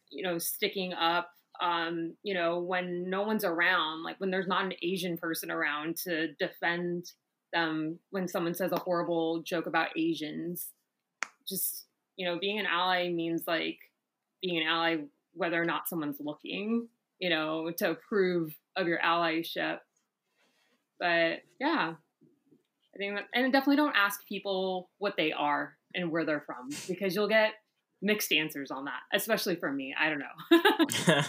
you 0.10 0.24
know, 0.24 0.38
sticking 0.38 0.94
up, 0.94 1.32
um, 1.62 2.14
you 2.24 2.34
know, 2.34 2.60
when 2.60 3.10
no 3.10 3.24
one's 3.24 3.44
around, 3.44 4.04
like 4.04 4.20
when 4.20 4.32
there's 4.32 4.48
not 4.48 4.66
an 4.66 4.74
Asian 4.82 5.18
person 5.18 5.52
around 5.52 5.98
to 5.98 6.34
defend 6.34 7.12
them 7.54 8.00
when 8.12 8.28
someone 8.28 8.54
says 8.54 8.72
a 8.72 8.80
horrible 8.80 9.42
joke 9.42 9.66
about 9.68 9.98
Asians. 9.98 10.70
Just, 11.48 11.86
you 12.18 12.26
know, 12.26 12.38
being 12.40 12.60
an 12.60 12.66
ally 12.66 13.10
means 13.10 13.44
like 13.48 13.78
being 14.42 14.58
an 14.58 14.68
ally 14.68 14.98
whether 15.34 15.62
or 15.62 15.66
not 15.66 15.88
someone's 15.88 16.20
looking, 16.20 16.88
you 17.20 17.30
know, 17.30 17.72
to 17.78 17.92
approve 17.92 18.54
of 18.76 18.88
your 18.88 19.00
allyship. 19.00 19.80
But 21.00 21.44
yeah, 21.60 21.94
I 22.94 22.98
think 22.98 23.16
that, 23.16 23.26
and 23.34 23.54
definitely 23.54 23.76
don't 23.76 23.96
ask 23.96 24.26
people 24.28 24.90
what 24.98 25.16
they 25.16 25.32
are 25.32 25.78
and 25.94 26.12
where 26.12 26.26
they're 26.26 26.42
from 26.42 26.70
because 26.88 27.16
you'll 27.16 27.28
get 27.28 27.54
mixed 28.02 28.32
answers 28.32 28.72
on 28.72 28.86
that, 28.86 29.00
especially 29.14 29.56
for 29.56 29.72
me. 29.72 29.96
I 30.00 30.10
don't 30.10 30.20
know. 30.20 31.22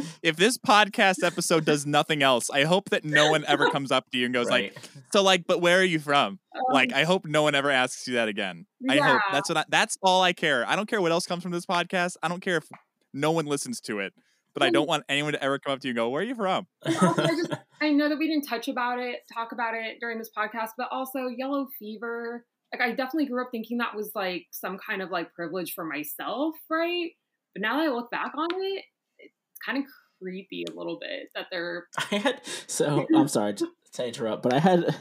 If 0.22 0.36
this 0.36 0.58
podcast 0.58 1.22
episode 1.22 1.64
does 1.64 1.86
nothing 1.86 2.22
else, 2.22 2.50
I 2.50 2.64
hope 2.64 2.90
that 2.90 3.04
no 3.04 3.30
one 3.30 3.44
ever 3.46 3.70
comes 3.70 3.92
up 3.92 4.10
to 4.10 4.18
you 4.18 4.24
and 4.24 4.34
goes 4.34 4.48
like, 4.48 4.76
"So, 5.12 5.22
like, 5.22 5.46
but 5.46 5.60
where 5.60 5.78
are 5.78 5.84
you 5.84 5.98
from?" 6.00 6.40
Like, 6.72 6.92
Um, 6.92 6.98
I 6.98 7.04
hope 7.04 7.26
no 7.26 7.42
one 7.42 7.54
ever 7.54 7.70
asks 7.70 8.08
you 8.08 8.14
that 8.14 8.28
again. 8.28 8.66
I 8.88 8.96
hope 8.96 9.20
that's 9.30 9.48
what 9.48 9.58
I, 9.58 9.64
that's 9.68 9.96
all 10.02 10.22
I 10.22 10.32
care. 10.32 10.66
I 10.66 10.74
don't 10.74 10.88
care 10.88 11.00
what 11.00 11.12
else 11.12 11.26
comes 11.26 11.42
from 11.42 11.52
this 11.52 11.66
podcast. 11.66 12.16
I 12.22 12.28
don't 12.28 12.40
care 12.40 12.56
if 12.56 12.68
no 13.12 13.30
one 13.30 13.46
listens 13.46 13.80
to 13.82 14.00
it, 14.00 14.12
but 14.54 14.62
I 14.62 14.70
don't 14.70 14.88
want 14.88 15.04
anyone 15.08 15.32
to 15.34 15.42
ever 15.42 15.58
come 15.58 15.74
up 15.74 15.80
to 15.80 15.88
you 15.88 15.92
and 15.92 15.96
go, 15.96 16.08
"Where 16.08 16.22
are 16.22 16.24
you 16.24 16.34
from?" 16.34 16.66
Also, 16.84 17.22
I 17.22 17.28
just 17.28 17.52
I 17.80 17.90
know 17.90 18.08
that 18.08 18.18
we 18.18 18.26
didn't 18.26 18.48
touch 18.48 18.68
about 18.68 18.98
it, 18.98 19.20
talk 19.32 19.52
about 19.52 19.74
it 19.74 19.98
during 20.00 20.18
this 20.18 20.30
podcast, 20.36 20.70
but 20.78 20.88
also 20.90 21.26
yellow 21.28 21.68
fever. 21.78 22.44
Like 22.72 22.82
I 22.82 22.90
definitely 22.90 23.26
grew 23.26 23.42
up 23.42 23.48
thinking 23.50 23.78
that 23.78 23.94
was 23.94 24.10
like 24.14 24.46
some 24.50 24.78
kind 24.78 25.02
of 25.02 25.10
like 25.10 25.32
privilege 25.34 25.72
for 25.74 25.84
myself, 25.84 26.54
right? 26.70 27.10
But 27.54 27.62
now 27.62 27.76
that 27.78 27.84
I 27.84 27.92
look 27.92 28.10
back 28.10 28.32
on 28.36 28.48
it, 28.52 28.84
it's 29.18 29.34
kind 29.64 29.78
of 29.78 29.84
creepy 30.20 30.64
a 30.68 30.76
little 30.76 30.98
bit 31.00 31.28
that 31.34 31.46
they're 31.50 31.86
I 32.10 32.16
had 32.16 32.40
so 32.66 33.06
I'm 33.14 33.28
sorry 33.28 33.54
to, 33.54 33.68
to 33.94 34.06
interrupt, 34.06 34.42
but 34.42 34.52
I 34.52 34.58
had 34.58 34.94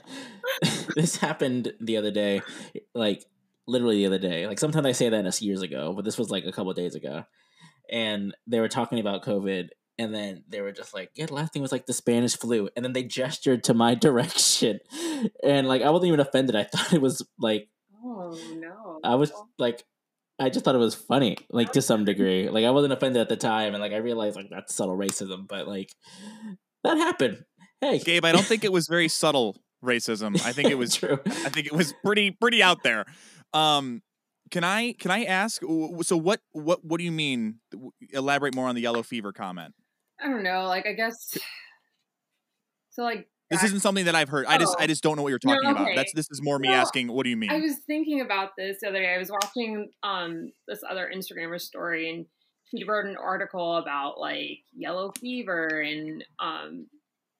this 0.95 1.17
happened 1.17 1.73
the 1.79 1.97
other 1.97 2.11
day, 2.11 2.41
like 2.93 3.25
literally 3.67 3.97
the 3.97 4.07
other 4.07 4.19
day. 4.19 4.47
Like 4.47 4.59
sometimes 4.59 4.85
I 4.85 4.91
say 4.91 5.09
that 5.09 5.25
it's 5.25 5.41
years 5.41 5.61
ago, 5.61 5.93
but 5.93 6.05
this 6.05 6.17
was 6.17 6.29
like 6.29 6.45
a 6.45 6.51
couple 6.51 6.71
of 6.71 6.77
days 6.77 6.95
ago, 6.95 7.23
and 7.91 8.35
they 8.47 8.59
were 8.59 8.67
talking 8.67 8.99
about 8.99 9.23
COVID, 9.23 9.69
and 9.97 10.13
then 10.13 10.43
they 10.47 10.61
were 10.61 10.71
just 10.71 10.93
like, 10.93 11.11
"Yeah, 11.15 11.27
the 11.27 11.33
last 11.33 11.53
thing 11.53 11.61
was 11.61 11.71
like 11.71 11.85
the 11.85 11.93
Spanish 11.93 12.37
flu," 12.37 12.69
and 12.75 12.83
then 12.83 12.93
they 12.93 13.03
gestured 13.03 13.63
to 13.65 13.73
my 13.73 13.95
direction, 14.07 14.79
and 15.43 15.67
like 15.67 15.81
I 15.81 15.89
wasn't 15.89 16.07
even 16.09 16.19
offended. 16.19 16.55
I 16.55 16.63
thought 16.63 16.93
it 16.93 17.01
was 17.01 17.25
like 17.39 17.69
oh 18.03 18.37
no. 18.55 18.99
I 19.03 19.15
was 19.15 19.31
like. 19.57 19.83
I 20.37 20.49
just 20.49 20.65
thought 20.65 20.75
it 20.75 20.79
was 20.79 20.95
funny, 20.95 21.37
like 21.49 21.71
to 21.71 21.81
some 21.81 22.03
degree. 22.03 22.49
Like 22.49 22.65
I 22.65 22.71
wasn't 22.71 22.91
offended 22.91 23.21
at 23.21 23.29
the 23.29 23.37
time, 23.37 23.73
and 23.73 23.81
like 23.81 23.93
I 23.93 23.99
realized 23.99 24.35
like 24.35 24.49
that's 24.49 24.75
subtle 24.75 24.97
racism, 24.97 25.47
but 25.47 25.65
like 25.65 25.95
that 26.83 26.97
happened. 26.97 27.45
Hey, 27.79 27.99
Gabe, 27.99 28.25
I 28.25 28.33
don't 28.33 28.43
think 28.43 28.65
it 28.65 28.71
was 28.73 28.87
very 28.87 29.07
subtle 29.07 29.55
racism. 29.81 30.35
I 30.45 30.51
think 30.51 30.69
it 30.69 30.75
was 30.77 30.95
true. 30.95 31.19
I 31.25 31.49
think 31.49 31.67
it 31.67 31.73
was 31.73 31.93
pretty 32.03 32.31
pretty 32.31 32.61
out 32.61 32.83
there. 32.83 33.05
Um, 33.53 34.01
can 34.51 34.63
I 34.63 34.93
can 34.93 35.11
I 35.11 35.23
ask? 35.23 35.61
So 35.61 36.17
what 36.17 36.41
what 36.51 36.83
what 36.83 36.97
do 36.97 37.03
you 37.03 37.11
mean? 37.11 37.59
Elaborate 38.11 38.53
more 38.53 38.67
on 38.67 38.75
the 38.75 38.81
yellow 38.81 39.03
fever 39.03 39.31
comment. 39.31 39.73
I 40.25 40.29
don't 40.29 40.43
know, 40.43 40.65
like 40.65 40.87
I 40.87 40.93
guess 40.93 41.37
so 42.89 43.03
like 43.03 43.27
This 43.49 43.59
back- 43.59 43.65
isn't 43.67 43.81
something 43.81 44.05
that 44.05 44.15
I've 44.15 44.29
heard. 44.29 44.45
I 44.47 44.57
just 44.57 44.75
I 44.79 44.85
Oh. 44.85 44.87
just 44.87 45.03
don't 45.03 45.17
know 45.17 45.21
what 45.23 45.29
you're 45.29 45.39
No, 45.45 45.53
talking 45.55 45.69
about. 45.69 45.89
That's 45.95 46.13
this 46.13 46.27
is 46.31 46.41
more 46.41 46.57
me 46.59 46.69
Well, 46.69 46.81
asking. 46.81 47.11
What 47.11 47.23
do 47.25 47.29
you 47.29 47.37
mean? 47.37 47.51
I 47.51 47.59
was 47.59 47.77
thinking 47.85 48.21
about 48.21 48.51
this 48.57 48.77
the 48.81 48.89
other 48.89 48.99
day. 48.99 49.13
I 49.13 49.17
was 49.19 49.29
watching 49.31 49.91
um 50.03 50.51
this 50.67 50.81
other 50.89 51.11
Instagrammer 51.13 51.61
story 51.61 52.09
and 52.09 52.25
he 52.71 52.83
wrote 52.83 53.05
an 53.05 53.17
article 53.17 53.77
about 53.77 54.19
like 54.19 54.59
yellow 54.75 55.11
fever 55.19 55.67
and 55.81 56.23
um 56.39 56.87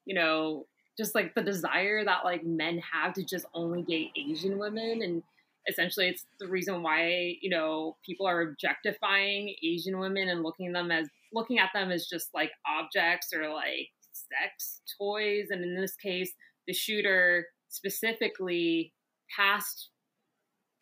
you 0.06 0.14
know 0.16 0.66
just 0.98 1.16
like 1.16 1.34
the 1.36 1.42
desire 1.44 2.06
that 2.06 2.24
like 2.24 2.46
men 2.46 2.80
have 2.94 3.14
to 3.14 3.24
just 3.24 3.46
only 3.54 3.82
date 3.84 4.12
Asian 4.16 4.58
women 4.60 5.02
and 5.02 5.24
essentially 5.68 6.08
it's 6.08 6.26
the 6.40 6.48
reason 6.48 6.84
why 6.84 7.36
you 7.42 7.50
know 7.50 7.98
people 8.06 8.28
are 8.28 8.42
objectifying 8.42 9.56
Asian 9.64 9.98
women 10.00 10.30
and 10.30 10.44
looking 10.44 10.72
them 10.72 10.92
as 10.92 11.10
looking 11.36 11.60
at 11.60 11.70
them 11.74 11.92
as 11.92 12.08
just 12.08 12.30
like 12.34 12.52
objects 12.68 13.32
or 13.34 13.54
like 13.54 13.90
sex 14.12 14.82
toys 14.98 15.48
and 15.52 15.64
in 15.64 15.76
this 15.76 15.96
case 15.96 16.32
the 16.68 16.74
shooter 16.74 17.46
specifically 17.70 18.94
passed 19.36 19.90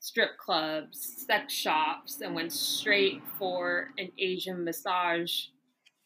strip 0.03 0.37
clubs, 0.37 1.23
sex 1.25 1.53
shops, 1.53 2.19
and 2.19 2.35
went 2.35 2.51
straight 2.51 3.21
for 3.39 3.89
an 3.97 4.09
Asian 4.17 4.65
massage 4.65 5.31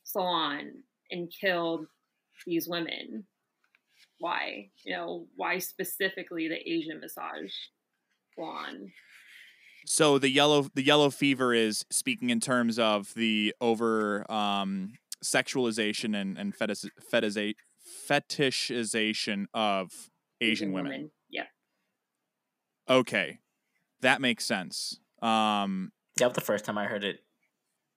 salon 0.04 0.72
and 1.10 1.34
killed 1.42 1.88
these 2.46 2.68
women. 2.68 3.26
Why? 4.20 4.70
You 4.86 4.96
know, 4.96 5.28
why 5.36 5.58
specifically 5.58 6.48
the 6.48 6.70
Asian 6.70 7.00
massage 7.00 7.52
salon? 8.36 8.92
So 9.88 10.20
the 10.20 10.30
yellow 10.30 10.68
the 10.74 10.84
yellow 10.84 11.10
fever 11.10 11.54
is 11.54 11.86
speaking 11.90 12.30
in 12.30 12.40
terms 12.40 12.78
of 12.78 13.14
the 13.16 13.56
over 13.62 14.30
um, 14.32 14.94
sexualization 15.24 16.16
and 16.20 16.38
and 16.38 16.54
fetish, 16.54 16.86
fetish, 17.10 17.56
fetishization 18.10 19.46
of 19.54 20.10
Asian 20.42 20.74
women. 20.74 21.12
Yeah. 21.30 21.46
Okay, 22.90 23.40
that 24.02 24.22
makes 24.22 24.46
sense. 24.46 25.00
Um, 25.22 25.92
That 26.18 26.28
was 26.28 26.36
the 26.36 26.42
first 26.42 26.66
time 26.66 26.78
I 26.78 26.86
heard 26.86 27.04
it. 27.04 27.20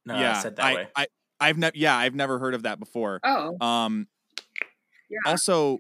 No, 0.07 0.19
yeah, 0.19 0.39
I 0.39 0.43
said 0.43 0.57
that 0.57 0.65
I, 0.65 0.75
way. 0.75 0.89
I 0.97 1.07
I've 1.41 1.59
never 1.59 1.77
yeah 1.77 1.97
I've 1.97 2.15
never 2.15 2.39
heard 2.39 2.55
of 2.55 2.63
that 2.63 2.79
before. 2.79 3.21
Oh, 3.25 3.57
Um, 3.65 4.09
yeah. 5.09 5.19
also, 5.31 5.79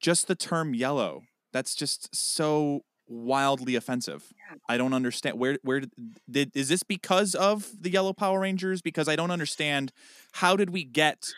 just 0.00 0.28
the 0.28 0.34
term 0.34 0.74
yellow. 0.74 1.22
That's 1.52 1.74
just 1.74 2.14
so 2.14 2.82
wildly 3.12 3.76
offensive. 3.76 4.32
Yeah. 4.36 4.56
I 4.68 4.76
don't 4.76 4.94
understand 4.94 5.38
where 5.38 5.58
where 5.62 5.82
did, 6.30 6.52
is 6.54 6.68
this 6.68 6.82
because 6.82 7.34
of 7.34 7.70
the 7.80 7.90
yellow 7.90 8.12
Power 8.12 8.40
Rangers? 8.40 8.82
Because 8.82 9.08
I 9.08 9.16
don't 9.16 9.30
understand 9.30 9.92
how 10.32 10.56
did 10.56 10.70
we 10.70 10.84
get 10.84 11.28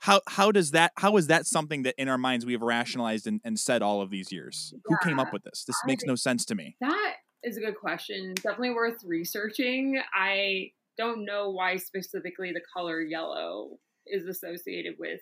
how 0.00 0.20
how 0.28 0.52
does 0.52 0.70
that 0.70 0.92
how 0.96 1.16
is 1.16 1.26
that 1.26 1.46
something 1.46 1.82
that 1.82 1.94
in 1.98 2.08
our 2.08 2.18
minds 2.18 2.46
we 2.46 2.52
have 2.52 2.62
rationalized 2.62 3.26
and, 3.26 3.40
and 3.44 3.58
said 3.58 3.82
all 3.82 4.00
of 4.00 4.10
these 4.10 4.32
years? 4.32 4.72
Who 4.84 4.96
came 5.02 5.18
up 5.18 5.32
with 5.32 5.42
this? 5.42 5.64
This 5.64 5.76
I 5.84 5.86
makes 5.86 6.04
no 6.04 6.14
sense 6.14 6.44
to 6.46 6.54
me. 6.54 6.76
That 6.80 7.16
is 7.42 7.56
a 7.56 7.60
good 7.60 7.76
question. 7.76 8.34
Definitely 8.34 8.70
worth 8.70 9.02
researching. 9.04 10.00
I 10.14 10.70
don't 10.96 11.24
know 11.24 11.50
why 11.50 11.76
specifically 11.76 12.52
the 12.52 12.62
color 12.74 13.00
yellow 13.00 13.78
is 14.06 14.26
associated 14.26 14.94
with 14.98 15.20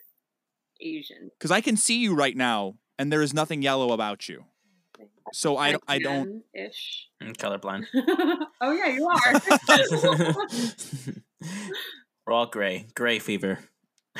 Asian. 0.81 1.31
Because 1.37 1.51
I 1.51 1.61
can 1.61 1.77
see 1.77 1.99
you 1.99 2.15
right 2.15 2.35
now 2.35 2.75
and 2.97 3.11
there 3.11 3.21
is 3.21 3.33
nothing 3.33 3.61
yellow 3.61 3.91
about 3.91 4.27
you. 4.27 4.45
So 5.33 5.57
I 5.57 5.71
don't 5.73 5.83
I 5.87 5.99
don't 5.99 6.43
ish. 6.53 7.07
I'm 7.21 7.33
colorblind. 7.33 7.85
oh 8.61 8.71
yeah, 8.71 8.87
you 8.87 9.07
are. 9.07 9.41
We're 12.25 12.33
all 12.33 12.45
gray. 12.47 12.87
Gray 12.95 13.19
fever. 13.19 13.59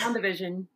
On 0.03 0.13
division. 0.13 0.67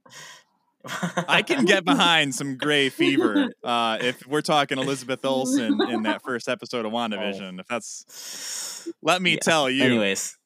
I 1.29 1.41
can 1.43 1.63
get 1.65 1.85
behind 1.85 2.35
some 2.35 2.57
gray 2.57 2.89
fever 2.89 3.47
uh, 3.63 3.97
if 4.01 4.27
we're 4.27 4.41
talking 4.41 4.77
Elizabeth 4.77 5.23
Olsen 5.23 5.79
in 5.89 6.03
that 6.03 6.21
first 6.23 6.49
episode 6.49 6.85
of 6.85 6.91
WandaVision. 6.91 7.59
If 7.61 7.67
that's, 7.67 8.89
let 9.01 9.21
me 9.21 9.31
Yeah. 9.33 9.39
tell 9.41 9.69
you. 9.69 9.81
Anyways, 9.83 10.37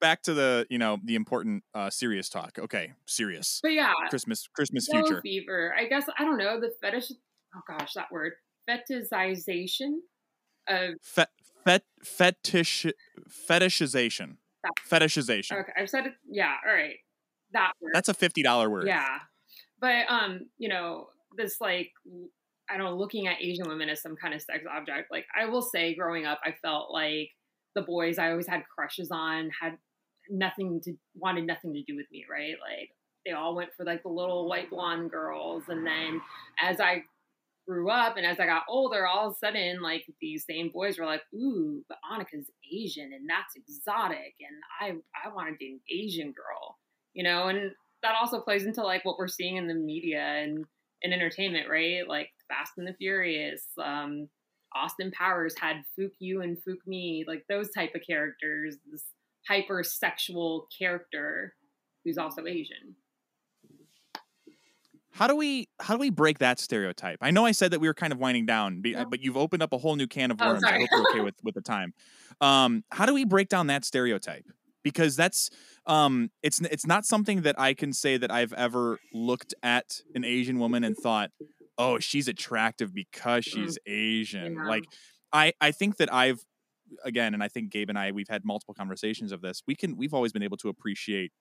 back 0.00 0.22
to 0.22 0.32
the 0.34 0.66
you 0.70 0.78
know 0.78 0.98
the 1.04 1.16
important 1.16 1.64
uh, 1.74 1.90
serious 1.90 2.30
talk. 2.30 2.58
Okay, 2.58 2.94
serious 3.04 3.60
But 3.62 3.72
yeah, 3.72 3.92
Christmas 4.08 4.48
Christmas 4.54 4.88
yellow 4.90 5.04
future. 5.06 5.20
fever. 5.20 5.74
I 5.78 5.84
guess 5.86 6.04
I 6.18 6.24
don't 6.24 6.38
know 6.38 6.58
the 6.58 6.72
fetish. 6.80 7.12
Oh 7.54 7.60
gosh, 7.68 7.92
that 7.92 8.10
word 8.10 8.32
fetishization 8.68 9.98
of 10.68 10.94
Fet, 11.02 11.30
fet, 11.64 11.82
fetish 12.04 12.86
fetishization. 13.48 14.36
Fetishization. 14.88 15.60
okay. 15.60 15.72
I've 15.78 15.88
said 15.88 16.06
it. 16.06 16.14
Yeah, 16.28 16.54
all 16.66 16.74
right. 16.74 16.96
That 17.52 17.72
word. 17.80 17.92
That's 17.94 18.08
a 18.08 18.14
fifty 18.14 18.42
dollar 18.42 18.68
word. 18.68 18.86
Yeah. 18.86 19.18
But 19.80 20.06
um, 20.08 20.46
you 20.58 20.68
know, 20.68 21.08
this 21.36 21.60
like 21.60 21.90
I 22.68 22.76
don't 22.76 22.86
know, 22.86 22.96
looking 22.96 23.28
at 23.28 23.40
Asian 23.40 23.68
women 23.68 23.88
as 23.88 24.02
some 24.02 24.16
kind 24.16 24.34
of 24.34 24.42
sex 24.42 24.64
object. 24.70 25.10
Like 25.10 25.26
I 25.40 25.46
will 25.46 25.62
say 25.62 25.94
growing 25.94 26.26
up 26.26 26.40
I 26.44 26.54
felt 26.62 26.92
like 26.92 27.30
the 27.74 27.82
boys 27.82 28.18
I 28.18 28.30
always 28.30 28.48
had 28.48 28.62
crushes 28.74 29.10
on 29.12 29.50
had 29.60 29.76
nothing 30.28 30.80
to 30.82 30.94
wanted 31.14 31.46
nothing 31.46 31.72
to 31.74 31.82
do 31.86 31.96
with 31.96 32.06
me, 32.10 32.24
right? 32.30 32.54
Like 32.60 32.90
they 33.24 33.32
all 33.32 33.54
went 33.54 33.70
for 33.76 33.84
like 33.84 34.02
the 34.02 34.08
little 34.08 34.48
white 34.48 34.70
blonde 34.70 35.10
girls 35.10 35.64
and 35.68 35.86
then 35.86 36.20
as 36.60 36.80
I 36.80 37.02
grew 37.66 37.90
up 37.90 38.16
and 38.16 38.24
as 38.26 38.38
I 38.38 38.46
got 38.46 38.62
older, 38.68 39.06
all 39.06 39.28
of 39.28 39.32
a 39.32 39.36
sudden 39.36 39.82
like 39.82 40.04
these 40.20 40.44
same 40.44 40.70
boys 40.72 40.98
were 40.98 41.06
like, 41.06 41.22
ooh, 41.34 41.82
but 41.88 41.98
Annika's 42.10 42.50
Asian 42.72 43.12
and 43.12 43.28
that's 43.28 43.56
exotic 43.56 44.34
and 44.40 44.56
I 44.80 45.26
I 45.26 45.32
want 45.34 45.48
to 45.48 45.56
date 45.56 45.72
an 45.72 45.80
Asian 45.90 46.32
girl 46.32 46.78
you 47.12 47.24
know? 47.24 47.48
And 47.48 47.72
that 48.02 48.14
also 48.20 48.40
plays 48.40 48.66
into 48.66 48.82
like 48.82 49.04
what 49.04 49.18
we're 49.18 49.26
seeing 49.26 49.56
in 49.56 49.68
the 49.68 49.74
media 49.74 50.20
and 50.20 50.64
in 51.02 51.12
entertainment 51.12 51.68
right? 51.68 52.06
Like 52.06 52.30
fast 52.48 52.72
and 52.76 52.86
the 52.86 52.94
furious 52.94 53.64
um 53.82 54.28
austin 54.74 55.10
powers 55.10 55.54
had 55.58 55.76
Fook 55.98 56.12
Yu 56.18 56.42
and 56.42 56.56
Fook 56.56 56.78
Mi 56.86 57.24
like 57.26 57.44
those 57.48 57.70
type 57.70 57.94
of 57.94 58.02
characters 58.06 58.76
this 58.90 59.04
hypersexual 59.50 60.64
character 60.76 61.54
who's 62.04 62.18
also 62.18 62.46
asian 62.46 62.94
How 65.16 65.26
do 65.26 65.34
we 65.34 65.68
how 65.80 65.94
do 65.94 66.00
we 66.00 66.10
break 66.10 66.40
that 66.40 66.60
stereotype? 66.60 67.18
I 67.22 67.30
know 67.30 67.46
I 67.46 67.52
said 67.52 67.70
that 67.70 67.80
we 67.80 67.88
were 67.88 67.94
kind 67.94 68.12
of 68.12 68.18
winding 68.18 68.44
down, 68.44 68.82
but 69.08 69.20
you've 69.22 69.36
opened 69.36 69.62
up 69.62 69.72
a 69.72 69.78
whole 69.78 69.96
new 69.96 70.06
can 70.06 70.30
of 70.30 70.36
Oh, 70.42 70.46
worms. 70.46 70.62
I 70.62 70.78
hope 70.78 70.88
you're 70.92 71.10
okay 71.10 71.20
with 71.20 71.36
with 71.42 71.54
the 71.54 71.62
time. 71.62 71.94
Um, 72.42 72.84
how 72.92 73.06
do 73.06 73.14
we 73.14 73.24
break 73.24 73.48
down 73.48 73.68
that 73.68 73.86
stereotype? 73.86 74.44
Because 74.82 75.16
that's 75.16 75.48
um, 75.86 76.30
it's 76.42 76.60
it's 76.60 76.86
not 76.86 77.06
something 77.06 77.42
that 77.42 77.58
I 77.58 77.72
can 77.72 77.94
say 77.94 78.18
that 78.18 78.30
I've 78.30 78.52
ever 78.52 78.98
looked 79.12 79.54
at 79.62 80.02
an 80.14 80.22
Asian 80.22 80.58
woman 80.58 80.84
and 80.84 80.94
thought, 80.94 81.30
oh, 81.78 81.98
she's 81.98 82.28
attractive 82.28 82.92
because 82.92 83.44
she's 83.46 83.78
Asian. 83.86 84.54
Yeah. 84.54 84.68
Like 84.68 84.84
I 85.32 85.54
I 85.62 85.72
think 85.72 85.96
that 85.96 86.12
I've 86.12 86.44
again, 87.04 87.32
and 87.32 87.42
I 87.42 87.48
think 87.48 87.70
Gabe 87.70 87.88
and 87.88 87.98
I 87.98 88.12
we've 88.12 88.28
had 88.28 88.44
multiple 88.44 88.74
conversations 88.74 89.32
of 89.32 89.40
this. 89.40 89.62
We 89.66 89.74
can 89.74 89.96
we've 89.96 90.12
always 90.12 90.32
been 90.32 90.42
able 90.42 90.58
to 90.58 90.68
appreciate 90.68 91.32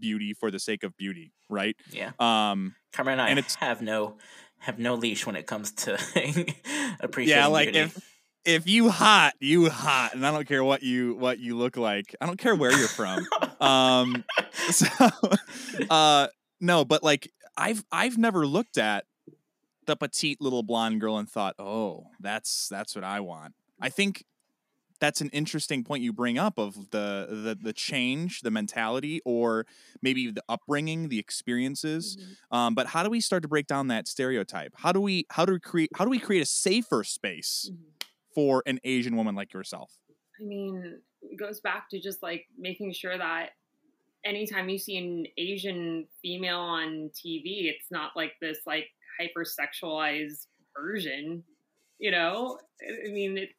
beauty 0.00 0.34
for 0.34 0.50
the 0.50 0.58
sake 0.58 0.82
of 0.82 0.96
beauty, 0.96 1.32
right? 1.48 1.76
yeah. 1.90 2.12
Um, 2.18 2.74
Carmen 2.92 3.12
and 3.14 3.22
I 3.22 3.28
And 3.30 3.38
it's- 3.38 3.54
have 3.56 3.80
no 3.82 4.16
have 4.60 4.78
no 4.78 4.94
leash 4.94 5.24
when 5.24 5.36
it 5.36 5.46
comes 5.46 5.70
to 5.70 5.94
appreciating 7.00 7.28
yeah, 7.42 7.46
like 7.46 7.72
beauty. 7.72 7.78
if 7.80 7.98
if 8.44 8.66
you 8.68 8.88
hot, 8.88 9.34
you 9.40 9.68
hot, 9.68 10.14
and 10.14 10.26
I 10.26 10.30
don't 10.32 10.46
care 10.48 10.64
what 10.64 10.82
you 10.82 11.14
what 11.14 11.38
you 11.38 11.56
look 11.56 11.76
like. 11.76 12.14
I 12.20 12.26
don't 12.26 12.38
care 12.38 12.54
where 12.54 12.72
you're 12.76 12.88
from. 12.88 13.26
um, 13.60 14.24
so, 14.70 14.86
uh, 15.90 16.28
no, 16.60 16.84
but 16.84 17.02
like 17.02 17.30
I've 17.56 17.84
I've 17.92 18.16
never 18.18 18.46
looked 18.46 18.78
at 18.78 19.04
the 19.86 19.96
petite 19.96 20.40
little 20.40 20.62
blonde 20.62 21.00
girl 21.00 21.18
and 21.18 21.28
thought, 21.28 21.54
oh, 21.58 22.06
that's 22.20 22.68
that's 22.68 22.94
what 22.94 23.04
I 23.04 23.20
want. 23.20 23.54
I 23.80 23.90
think 23.90 24.24
that's 25.00 25.20
an 25.20 25.28
interesting 25.30 25.84
point 25.84 26.02
you 26.02 26.12
bring 26.12 26.38
up 26.38 26.58
of 26.58 26.90
the 26.90 27.26
the 27.30 27.58
the 27.60 27.72
change, 27.72 28.40
the 28.40 28.50
mentality, 28.50 29.20
or 29.24 29.66
maybe 30.02 30.30
the 30.30 30.42
upbringing, 30.48 31.08
the 31.08 31.18
experiences. 31.18 32.16
Um, 32.50 32.74
but 32.74 32.88
how 32.88 33.02
do 33.02 33.10
we 33.10 33.20
start 33.20 33.42
to 33.42 33.48
break 33.48 33.66
down 33.66 33.88
that 33.88 34.08
stereotype? 34.08 34.72
How 34.76 34.92
do 34.92 35.00
we 35.00 35.26
how 35.30 35.44
do 35.44 35.52
we 35.52 35.60
create 35.60 35.90
how 35.94 36.04
do 36.04 36.10
we 36.10 36.18
create 36.18 36.42
a 36.42 36.46
safer 36.46 37.04
space 37.04 37.70
Mhm. 37.72 38.04
for 38.34 38.62
an 38.66 38.80
Asian 38.84 39.16
woman 39.16 39.34
like 39.34 39.52
yourself? 39.52 39.92
I 40.40 40.44
mean, 40.44 41.00
it 41.22 41.36
goes 41.38 41.60
back 41.60 41.88
to 41.90 42.00
just 42.00 42.22
like 42.22 42.46
making 42.56 42.92
sure 42.92 43.16
that 43.18 43.50
anytime 44.24 44.68
you 44.68 44.78
see 44.78 44.96
an 44.96 45.26
Asian 45.36 46.06
female 46.22 46.58
on 46.60 47.10
TV, 47.14 47.68
it's 47.68 47.90
not 47.90 48.12
like 48.16 48.32
this 48.40 48.58
like 48.66 48.88
hypersexualized 49.20 50.46
version. 50.76 51.44
You 51.98 52.10
know, 52.12 52.60
I- 52.80 53.08
I 53.08 53.12
mean, 53.12 53.38
it, 53.38 53.50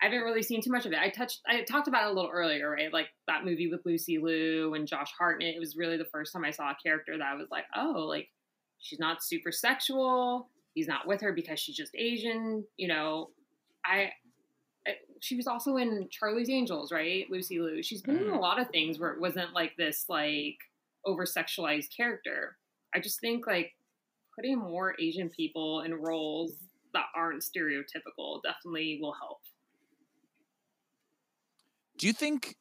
I 0.00 0.06
haven't 0.06 0.22
really 0.24 0.42
seen 0.42 0.60
too 0.62 0.70
much 0.70 0.84
of 0.84 0.92
it. 0.92 0.98
I 0.98 1.08
touched, 1.08 1.40
I 1.48 1.62
talked 1.62 1.88
about 1.88 2.04
it 2.06 2.10
a 2.10 2.12
little 2.12 2.30
earlier, 2.30 2.70
right? 2.70 2.92
Like 2.92 3.08
that 3.26 3.44
movie 3.44 3.68
with 3.68 3.80
Lucy 3.86 4.18
Liu 4.18 4.74
and 4.74 4.86
Josh 4.86 5.10
Hartnett. 5.18 5.54
It 5.54 5.58
was 5.60 5.76
really 5.76 5.96
the 5.96 6.04
first 6.04 6.32
time 6.32 6.44
I 6.44 6.50
saw 6.50 6.70
a 6.70 6.76
character 6.82 7.16
that 7.16 7.26
I 7.26 7.34
was 7.34 7.48
like, 7.50 7.64
oh, 7.74 8.04
like 8.06 8.28
she's 8.78 8.98
not 8.98 9.24
super 9.24 9.50
sexual. 9.50 10.50
He's 10.74 10.86
not 10.88 11.06
with 11.06 11.22
her 11.22 11.32
because 11.32 11.58
she's 11.58 11.76
just 11.76 11.94
Asian. 11.96 12.64
You 12.76 12.88
know, 12.88 13.30
I 13.86 14.10
I- 14.86 14.98
she 15.20 15.34
was 15.34 15.46
also 15.46 15.78
in 15.78 16.08
Charlie's 16.10 16.50
Angels, 16.50 16.92
right? 16.92 17.24
Lucy 17.30 17.58
Liu. 17.58 17.82
She's 17.82 18.02
been 18.02 18.18
in 18.18 18.28
a 18.28 18.32
Mhm. 18.32 18.40
lot 18.40 18.60
of 18.60 18.68
things 18.68 18.98
where 18.98 19.12
it 19.12 19.20
wasn't 19.20 19.52
like 19.54 19.76
this 19.76 20.08
like 20.10 20.58
over 21.06 21.24
sexualized 21.24 21.88
character. 21.96 22.58
I 22.94 23.00
just 23.00 23.18
think 23.20 23.46
like 23.46 23.74
putting 24.36 24.58
more 24.58 24.94
Asian 25.00 25.30
people 25.30 25.80
in 25.80 25.94
roles 25.94 26.52
that 26.92 27.06
aren't 27.16 27.42
stereotypical 27.42 28.42
definitely 28.42 28.98
will 29.00 29.14
help. 29.14 29.40
Do 31.98 32.06
you 32.06 32.12
think 32.12 32.56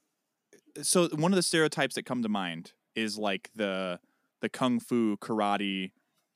so 0.81 1.07
one 1.09 1.31
of 1.31 1.35
the 1.35 1.43
stereotypes 1.43 1.95
that 1.95 2.03
come 2.03 2.23
to 2.23 2.29
mind 2.29 2.73
is 2.95 3.17
like 3.17 3.49
the 3.55 3.99
the 4.41 4.49
kung 4.49 4.79
fu 4.79 5.17
karate 5.17 5.91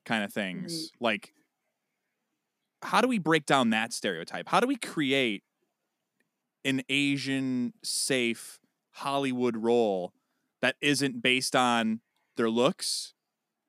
kind 0.06 0.24
of 0.24 0.34
things. 0.34 0.74
Mm-hmm. 0.74 1.04
Like 1.04 1.34
how 2.82 3.02
do 3.02 3.08
we 3.08 3.20
break 3.20 3.46
down 3.46 3.72
that 3.72 3.94
stereotype? 3.94 4.48
How 4.48 4.60
do 4.60 4.68
we 4.68 4.78
create 4.78 5.44
an 6.64 6.82
Asian 6.90 7.74
safe 7.84 8.60
Hollywood 8.92 9.58
role 9.58 10.14
that 10.62 10.76
isn't 10.82 11.22
based 11.22 11.56
on 11.56 12.00
their 12.38 12.50
looks 12.50 13.14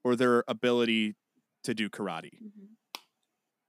or 0.04 0.14
their 0.16 0.44
ability 0.46 1.16
to 1.64 1.74
do 1.74 1.88
karate? 1.88 2.34
Mm-hmm. 2.36 2.66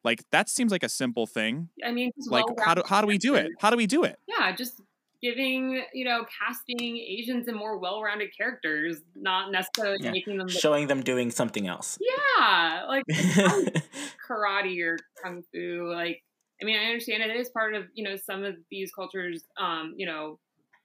Like 0.04 0.24
that 0.32 0.50
seems 0.50 0.72
like 0.72 0.84
a 0.84 0.90
simple 0.90 1.28
thing. 1.28 1.70
I 1.84 1.92
mean, 1.92 2.12
Like 2.28 2.46
how 2.60 2.74
do 2.74 2.84
how 2.86 3.02
do 3.02 3.08
we 3.08 3.18
do 3.18 3.36
it? 3.36 3.50
How 3.60 3.70
do 3.70 3.78
we 3.78 3.88
do 3.88 4.04
it? 4.04 4.18
Yeah, 4.28 4.52
just 4.52 4.82
giving 5.22 5.84
you 5.93 6.06
know 6.06 6.26
casting 6.39 6.98
Asians 6.98 7.48
in 7.48 7.56
more 7.56 7.77
well-rounded 7.77 8.30
characters, 8.35 8.98
not 9.15 9.52
necessarily 9.52 9.98
Yeah. 10.02 10.11
making 10.11 10.38
them. 10.38 10.48
showing 10.49 10.88
them 10.88 11.02
doing 11.02 11.31
something 11.31 11.68
else. 11.68 11.98
yeah, 12.02 12.85
like 12.88 13.03
karate 14.27 14.81
or 14.84 14.98
kung 15.23 15.43
fu 15.53 15.91
like 15.93 16.23
i 16.61 16.65
mean 16.65 16.80
i 16.80 16.85
understand 16.85 17.22
it 17.23 17.35
is 17.35 17.49
part 17.49 17.73
of 17.76 17.85
you 17.93 18.03
know 18.03 18.15
some 18.15 18.43
of 18.43 18.56
these 18.69 18.91
cultures 18.91 19.43
um 19.60 19.93
you 19.98 20.06
know 20.06 20.39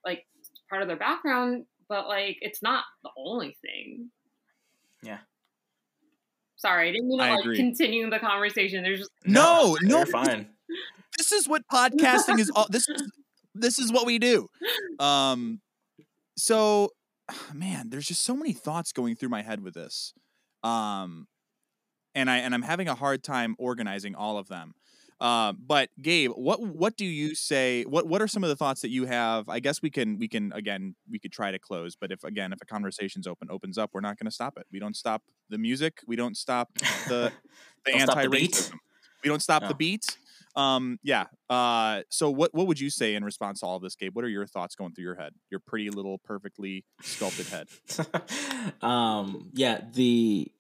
like 0.04 0.26
part 0.68 0.82
of 0.82 0.88
their 0.88 0.96
background 0.96 1.64
but 1.88 2.08
like 2.08 2.36
it's 2.40 2.62
not 2.62 2.84
the 3.04 3.10
only 3.16 3.56
thing 3.62 4.10
Yeah. 5.02 5.18
sorry 6.56 6.88
i 6.88 6.92
didn't 6.92 7.08
mean 7.08 7.18
to 7.18 7.24
I 7.24 7.30
like 7.30 7.40
agree. 7.44 7.56
continue 7.56 8.10
the 8.10 8.18
conversation 8.18 8.82
there's 8.82 8.98
just 9.00 9.10
No, 9.24 9.76
no, 9.82 9.98
you're 9.98 10.06
fine. 10.06 10.48
this 11.18 11.32
is 11.32 11.48
what 11.48 11.62
podcasting 11.72 12.38
is 12.40 12.50
all 12.54 12.66
this 12.70 12.88
is 12.88 13.02
this 13.60 13.78
is 13.78 13.92
what 13.92 14.06
we 14.06 14.18
do 14.18 14.48
um 14.98 15.60
so 16.36 16.90
man 17.52 17.88
there's 17.90 18.06
just 18.06 18.22
so 18.22 18.34
many 18.36 18.52
thoughts 18.52 18.92
going 18.92 19.16
through 19.16 19.28
my 19.28 19.42
head 19.42 19.62
with 19.62 19.74
this 19.74 20.12
um 20.62 21.26
and 22.14 22.30
i 22.30 22.38
and 22.38 22.54
i'm 22.54 22.62
having 22.62 22.88
a 22.88 22.94
hard 22.94 23.22
time 23.22 23.54
organizing 23.58 24.14
all 24.14 24.38
of 24.38 24.48
them 24.48 24.74
Uh, 25.18 25.52
but 25.56 25.88
Gabe, 26.02 26.30
what 26.36 26.60
what 26.60 26.94
do 26.94 27.06
you 27.06 27.34
say? 27.34 27.84
What 27.88 28.04
what 28.06 28.20
are 28.20 28.28
some 28.28 28.44
of 28.44 28.50
the 28.50 28.56
thoughts 28.62 28.82
that 28.82 28.90
you 28.90 29.06
have? 29.06 29.48
I 29.48 29.60
guess 29.60 29.80
we 29.80 29.88
can 29.88 30.18
we 30.18 30.28
can 30.28 30.52
again 30.52 30.94
we 31.10 31.18
could 31.18 31.32
try 31.32 31.50
to 31.50 31.58
close, 31.58 31.96
but 31.96 32.12
if 32.12 32.22
again 32.22 32.52
if 32.52 32.60
a 32.60 32.66
conversation's 32.66 33.26
open 33.26 33.48
opens 33.50 33.78
up, 33.78 33.88
we're 33.94 34.02
not 34.04 34.18
going 34.18 34.28
to 34.28 34.36
stop 34.40 34.58
it. 34.60 34.66
We 34.70 34.78
don't 34.78 34.94
stop 34.94 35.22
the 35.48 35.56
music. 35.56 36.02
We 36.06 36.16
don't 36.16 36.36
stop 36.36 36.68
the 37.08 37.32
the 37.86 37.92
Don't 37.92 38.00
stop 38.02 38.16
the 38.16 38.22
anti 38.24 38.36
racism. 38.36 38.76
We 39.24 39.28
don't 39.30 39.40
stop 39.48 39.62
No. 39.62 39.68
the 39.68 39.74
beat. 39.74 40.18
Um, 40.56 40.98
yeah. 41.02 41.26
Uh, 41.50 42.02
so 42.10 42.30
what 42.30 42.54
what 42.54 42.66
would 42.66 42.80
you 42.80 42.90
say 42.90 43.14
in 43.14 43.24
response 43.24 43.60
to 43.60 43.66
all 43.66 43.76
of 43.76 43.82
this, 43.82 43.94
Gabe? 43.94 44.16
What 44.16 44.24
are 44.24 44.28
your 44.28 44.46
thoughts 44.46 44.74
going 44.74 44.92
through 44.94 45.04
your 45.04 45.14
head? 45.16 45.32
Your 45.50 45.60
pretty 45.60 45.90
little 45.90 46.18
perfectly 46.24 46.84
sculpted 47.02 47.46
head. 47.48 47.68
um 48.82 49.50
yeah 49.54 49.80
the 49.92 50.50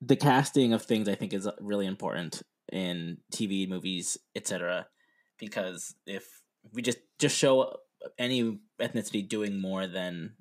the 0.00 0.16
casting 0.16 0.72
of 0.72 0.82
things 0.82 1.08
i 1.08 1.14
think 1.14 1.32
is 1.32 1.48
really 1.60 1.86
important 1.86 2.42
in 2.72 3.18
tv 3.32 3.68
movies 3.68 4.16
etc 4.36 4.86
because 5.38 5.94
if 6.06 6.24
we 6.72 6.82
just 6.82 6.98
just 7.18 7.36
show 7.36 7.76
any 8.18 8.58
ethnicity 8.80 9.26
doing 9.28 9.60
more 9.60 9.86
than 9.86 10.34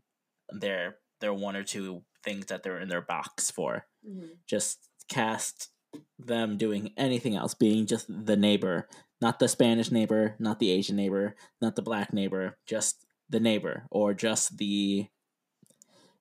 their 0.49 0.97
their 1.21 1.33
one 1.33 1.55
or 1.55 1.63
two 1.63 2.01
things 2.23 2.45
that 2.47 2.63
they're 2.63 2.79
in 2.79 2.89
their 2.89 3.01
box 3.01 3.49
for 3.51 3.85
Mhm. 4.07 4.37
just 4.47 4.89
cast 5.09 5.69
them 6.17 6.57
doing 6.57 6.91
anything 6.97 7.35
else 7.35 7.53
being 7.53 7.85
just 7.85 8.07
the 8.25 8.37
neighbor. 8.37 8.87
Not 9.21 9.39
the 9.39 9.49
spanish 9.49 9.91
neighbor 9.91 10.37
not 10.39 10.59
the 10.59 10.71
asian 10.71 10.95
neighbor 10.95 11.35
not 11.61 11.75
the 11.75 11.81
black 11.81 12.13
neighbor 12.13 12.57
just 12.65 13.05
the 13.29 13.39
neighbor 13.39 13.85
or 13.91 14.13
just 14.13 14.57
the 14.57 15.07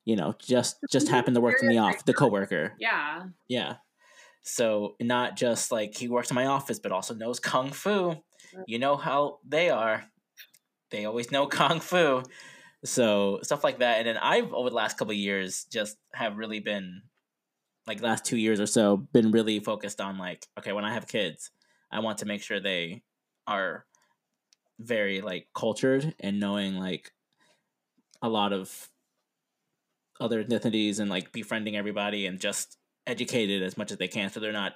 you 0.05 0.15
know 0.15 0.35
just 0.39 0.77
just 0.89 1.09
happened 1.09 1.35
to 1.35 1.41
work 1.41 1.61
in 1.61 1.67
the 1.67 1.77
off 1.77 2.05
the 2.05 2.13
coworker. 2.13 2.73
Yeah. 2.79 3.25
yeah. 3.47 3.75
So 4.41 4.95
not 4.99 5.35
just 5.35 5.71
like 5.71 5.95
he 5.95 6.07
works 6.07 6.31
in 6.31 6.35
my 6.35 6.45
office 6.45 6.79
but 6.79 6.91
also 6.91 7.13
knows 7.13 7.39
kung 7.39 7.71
fu. 7.71 8.15
You 8.65 8.79
know 8.79 8.95
how 8.95 9.39
they 9.47 9.69
are. 9.69 10.05
They 10.91 11.05
always 11.05 11.31
know 11.31 11.47
kung 11.47 11.79
fu. 11.79 12.23
So 12.85 13.39
stuff 13.43 13.63
like 13.63 13.79
that. 13.79 13.99
And 13.99 14.07
then 14.07 14.17
i've 14.17 14.53
over 14.53 14.69
the 14.69 14.75
last 14.75 14.97
couple 14.97 15.11
of 15.11 15.17
years 15.17 15.65
just 15.65 15.97
have 16.13 16.37
really 16.37 16.59
been 16.59 17.01
like 17.89 18.01
last 18.03 18.23
two 18.23 18.37
years 18.37 18.59
or 18.59 18.67
so 18.67 18.97
been 18.97 19.31
really 19.31 19.59
focused 19.59 19.99
on 19.99 20.19
like 20.19 20.45
okay 20.59 20.71
when 20.73 20.85
i 20.85 20.93
have 20.93 21.07
kids 21.07 21.49
i 21.91 21.99
want 21.99 22.19
to 22.19 22.25
make 22.25 22.43
sure 22.43 22.59
they 22.59 23.01
are 23.47 23.83
very 24.79 25.21
like 25.21 25.47
cultured 25.55 26.13
and 26.19 26.39
knowing 26.39 26.75
like 26.75 27.11
a 28.21 28.29
lot 28.29 28.53
of 28.53 28.89
other 30.21 30.43
ethnicities 30.43 30.99
and 30.99 31.09
like 31.09 31.31
befriending 31.31 31.75
everybody 31.75 32.27
and 32.27 32.39
just 32.39 32.77
educated 33.07 33.63
as 33.63 33.75
much 33.75 33.91
as 33.91 33.97
they 33.97 34.07
can 34.07 34.29
so 34.29 34.39
they're 34.39 34.51
not 34.51 34.73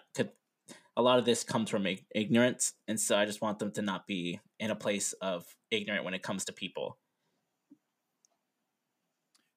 a 0.98 1.02
lot 1.02 1.20
of 1.20 1.26
this 1.26 1.44
comes 1.44 1.70
from 1.70 1.86
ignorance 2.16 2.74
and 2.88 3.00
so 3.00 3.16
i 3.16 3.26
just 3.26 3.44
want 3.44 3.60
them 3.60 3.72
to 3.72 3.84
not 3.84 4.08
be 4.08 4.40
in 4.60 4.72
a 4.72 4.76
place 4.76 5.14
of 5.22 5.46
ignorant 5.70 6.04
when 6.04 6.14
it 6.14 6.24
comes 6.24 6.46
to 6.46 6.54
people. 6.54 6.98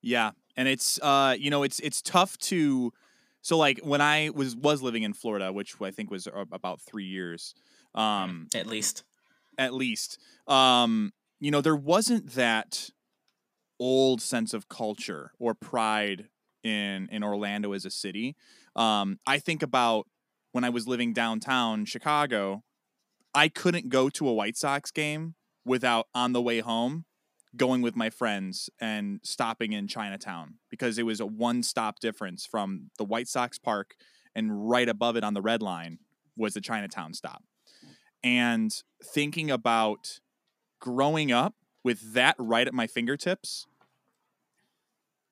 Yeah, 0.02 0.32
and 0.56 0.68
it's 0.68 1.00
uh 1.02 1.34
you 1.38 1.50
know 1.50 1.62
it's 1.62 1.80
it's 1.80 2.00
tough 2.00 2.38
to 2.38 2.92
so 3.46 3.56
like 3.56 3.78
when 3.84 4.00
I 4.00 4.30
was 4.34 4.56
was 4.56 4.82
living 4.82 5.04
in 5.04 5.12
Florida, 5.12 5.52
which 5.52 5.80
I 5.80 5.92
think 5.92 6.10
was 6.10 6.26
about 6.50 6.80
3 6.80 7.04
years. 7.04 7.54
Um 7.94 8.48
at 8.56 8.66
least 8.66 9.04
at 9.56 9.72
least 9.72 10.18
um 10.48 11.12
you 11.38 11.52
know 11.52 11.60
there 11.60 11.76
wasn't 11.76 12.32
that 12.32 12.90
old 13.78 14.20
sense 14.20 14.52
of 14.52 14.68
culture 14.68 15.30
or 15.38 15.54
pride 15.54 16.28
in 16.64 17.08
in 17.12 17.22
Orlando 17.22 17.72
as 17.72 17.84
a 17.84 17.90
city. 17.90 18.34
Um 18.74 19.20
I 19.28 19.38
think 19.38 19.62
about 19.62 20.08
when 20.50 20.64
I 20.64 20.70
was 20.70 20.88
living 20.88 21.12
downtown 21.12 21.84
Chicago, 21.84 22.64
I 23.32 23.48
couldn't 23.48 23.90
go 23.90 24.08
to 24.08 24.28
a 24.28 24.34
White 24.34 24.56
Sox 24.56 24.90
game 24.90 25.36
without 25.64 26.08
on 26.12 26.32
the 26.32 26.42
way 26.42 26.58
home 26.58 27.04
going 27.56 27.82
with 27.82 27.96
my 27.96 28.10
friends 28.10 28.70
and 28.80 29.20
stopping 29.22 29.72
in 29.72 29.88
Chinatown 29.88 30.54
because 30.70 30.98
it 30.98 31.04
was 31.04 31.20
a 31.20 31.26
one 31.26 31.62
stop 31.62 32.00
difference 32.00 32.46
from 32.46 32.90
the 32.98 33.04
White 33.04 33.28
Sox 33.28 33.58
park 33.58 33.94
and 34.34 34.68
right 34.68 34.88
above 34.88 35.16
it 35.16 35.24
on 35.24 35.34
the 35.34 35.42
red 35.42 35.62
line 35.62 35.98
was 36.36 36.54
the 36.54 36.60
Chinatown 36.60 37.14
stop. 37.14 37.42
And 38.22 38.74
thinking 39.02 39.50
about 39.50 40.20
growing 40.80 41.32
up 41.32 41.54
with 41.82 42.14
that 42.14 42.34
right 42.38 42.66
at 42.66 42.74
my 42.74 42.86
fingertips 42.86 43.66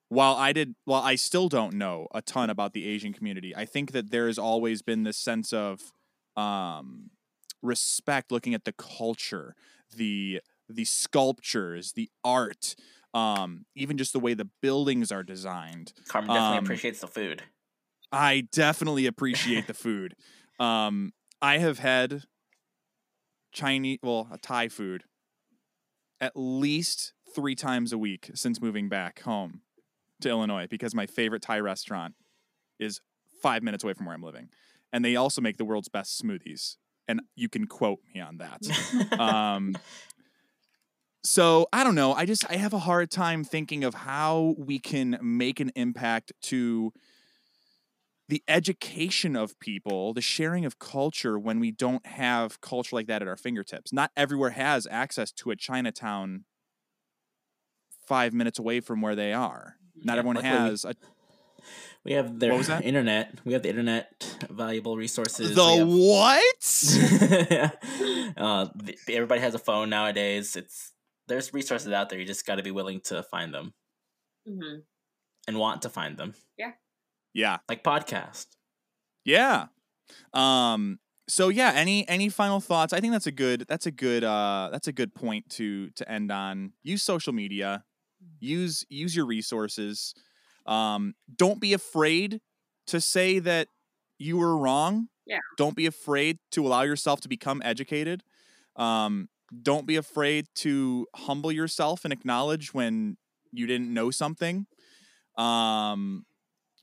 while 0.08 0.34
I 0.34 0.52
did 0.52 0.74
while 0.84 1.02
I 1.02 1.16
still 1.16 1.48
don't 1.48 1.74
know 1.74 2.06
a 2.14 2.22
ton 2.22 2.48
about 2.48 2.72
the 2.72 2.86
Asian 2.86 3.12
community, 3.12 3.54
I 3.54 3.64
think 3.64 3.92
that 3.92 4.10
there 4.10 4.26
has 4.26 4.38
always 4.38 4.80
been 4.80 5.02
this 5.02 5.16
sense 5.16 5.52
of 5.52 5.92
um, 6.36 7.10
respect 7.62 8.30
looking 8.30 8.54
at 8.54 8.64
the 8.64 8.72
culture, 8.72 9.56
the 9.94 10.40
the 10.68 10.84
sculptures, 10.84 11.92
the 11.92 12.10
art, 12.22 12.74
um, 13.12 13.66
even 13.74 13.96
just 13.96 14.12
the 14.12 14.20
way 14.20 14.34
the 14.34 14.48
buildings 14.60 15.12
are 15.12 15.22
designed. 15.22 15.92
carmen 16.08 16.28
definitely 16.28 16.58
Um, 16.58 16.64
appreciates 16.64 17.00
the 17.00 17.06
food 17.06 17.42
I 18.12 18.46
definitely 18.52 19.06
appreciate 19.06 19.66
the 19.66 19.74
food. 19.74 20.14
Um, 20.60 21.12
I 21.42 21.58
have 21.58 21.80
had 21.80 22.22
Chinese, 23.50 23.98
well, 24.04 24.28
a 24.30 24.38
Thai 24.38 24.68
food 24.68 25.02
at 26.20 26.32
least 26.36 27.12
three 27.34 27.56
times 27.56 27.92
a 27.92 27.98
week 27.98 28.30
since 28.34 28.60
moving 28.60 28.88
back 28.88 29.22
home 29.22 29.62
to 30.20 30.28
Illinois 30.28 30.68
because 30.68 30.94
my 30.94 31.06
favorite 31.06 31.42
Thai 31.42 31.58
restaurant 31.58 32.14
is 32.78 33.00
five 33.42 33.64
minutes 33.64 33.82
away 33.82 33.94
from 33.94 34.06
where 34.06 34.14
I'm 34.14 34.22
living. 34.22 34.48
And 34.92 35.04
they 35.04 35.16
also 35.16 35.40
make 35.40 35.56
the 35.56 35.64
world's 35.64 35.88
best 35.88 36.22
smoothies. 36.22 36.76
And 37.08 37.20
you 37.34 37.48
can 37.48 37.66
quote 37.66 37.98
me 38.14 38.20
on 38.20 38.38
that. 38.38 39.18
um, 39.18 39.74
so 41.24 41.66
I 41.72 41.84
don't 41.84 41.94
know. 41.94 42.12
I 42.12 42.26
just 42.26 42.44
I 42.50 42.56
have 42.56 42.72
a 42.72 42.78
hard 42.80 43.10
time 43.10 43.44
thinking 43.44 43.84
of 43.84 43.94
how 43.94 44.54
we 44.58 44.78
can 44.78 45.18
make 45.22 45.60
an 45.60 45.70
impact 45.74 46.32
to 46.42 46.92
the 48.28 48.42
education 48.48 49.36
of 49.36 49.58
people, 49.60 50.14
the 50.14 50.20
sharing 50.22 50.64
of 50.64 50.78
culture 50.78 51.38
when 51.38 51.60
we 51.60 51.70
don't 51.70 52.04
have 52.06 52.60
culture 52.60 52.96
like 52.96 53.06
that 53.06 53.22
at 53.22 53.28
our 53.28 53.36
fingertips. 53.36 53.92
Not 53.92 54.10
everywhere 54.16 54.50
has 54.50 54.86
access 54.90 55.30
to 55.32 55.50
a 55.50 55.56
Chinatown 55.56 56.44
five 58.06 58.32
minutes 58.32 58.58
away 58.58 58.80
from 58.80 59.00
where 59.02 59.14
they 59.14 59.32
are. 59.32 59.76
Not 59.96 60.14
Yeah, 60.14 60.18
everyone 60.20 60.36
luckily 60.36 60.52
we- 60.52 60.58
has 60.70 60.84
a, 60.86 60.94
we 62.04 62.12
have 62.12 62.38
their 62.38 62.50
What 62.52 62.58
was 62.58 62.66
that? 62.68 62.84
internet 62.84 63.38
we 63.44 63.52
have 63.54 63.62
the 63.62 63.70
internet 63.70 64.36
valuable 64.50 64.96
resources 64.96 65.54
the 65.54 65.64
have- 65.64 65.88
what? 65.88 66.64
uh, 68.38 68.66
th- 68.84 68.98
everybody 69.08 69.40
has 69.40 69.54
a 69.54 69.58
phone 69.58 69.88
nowadays. 69.90 70.56
It's 70.56 70.92
there's 71.28 71.52
resources 71.54 71.92
out 71.92 72.08
there. 72.10 72.18
You 72.18 72.26
just 72.26 72.46
got 72.46 72.56
to 72.56 72.62
be 72.62 72.70
willing 72.70 73.00
to 73.02 73.22
find 73.24 73.52
them 73.54 73.72
hmm 74.46 74.78
and 75.46 75.58
want 75.58 75.82
to 75.82 75.90
find 75.90 76.16
them, 76.16 76.34
Yeah. 76.58 76.72
yeah. 77.34 77.58
like 77.68 77.84
podcast. 77.84 78.46
Yeah. 79.24 79.66
Um 80.32 80.98
so 81.28 81.48
yeah, 81.48 81.72
any 81.74 82.06
any 82.08 82.28
final 82.28 82.60
thoughts? 82.60 82.92
I 82.92 83.00
think 83.00 83.12
that's 83.12 83.26
a 83.26 83.32
good 83.32 83.64
that's 83.68 83.86
a 83.86 83.90
good 83.90 84.24
uh 84.24 84.68
that's 84.72 84.88
a 84.88 84.92
good 84.92 85.14
point 85.14 85.48
to 85.50 85.90
to 85.90 86.10
end 86.10 86.30
on. 86.30 86.72
Use 86.82 87.02
social 87.02 87.32
media. 87.32 87.84
Use 88.40 88.84
use 88.88 89.14
your 89.16 89.26
resources. 89.26 90.14
Um 90.66 91.14
don't 91.34 91.60
be 91.60 91.72
afraid 91.72 92.40
to 92.86 93.00
say 93.00 93.38
that 93.40 93.68
you 94.18 94.36
were 94.38 94.56
wrong. 94.56 95.08
Yeah. 95.26 95.38
Don't 95.56 95.76
be 95.76 95.86
afraid 95.86 96.38
to 96.52 96.66
allow 96.66 96.82
yourself 96.82 97.20
to 97.22 97.28
become 97.28 97.62
educated. 97.64 98.22
Um 98.76 99.28
don't 99.62 99.86
be 99.86 99.96
afraid 99.96 100.46
to 100.56 101.06
humble 101.14 101.52
yourself 101.52 102.04
and 102.04 102.12
acknowledge 102.12 102.74
when 102.74 103.16
you 103.52 103.66
didn't 103.66 103.92
know 103.92 104.10
something. 104.10 104.66
Um 105.36 106.24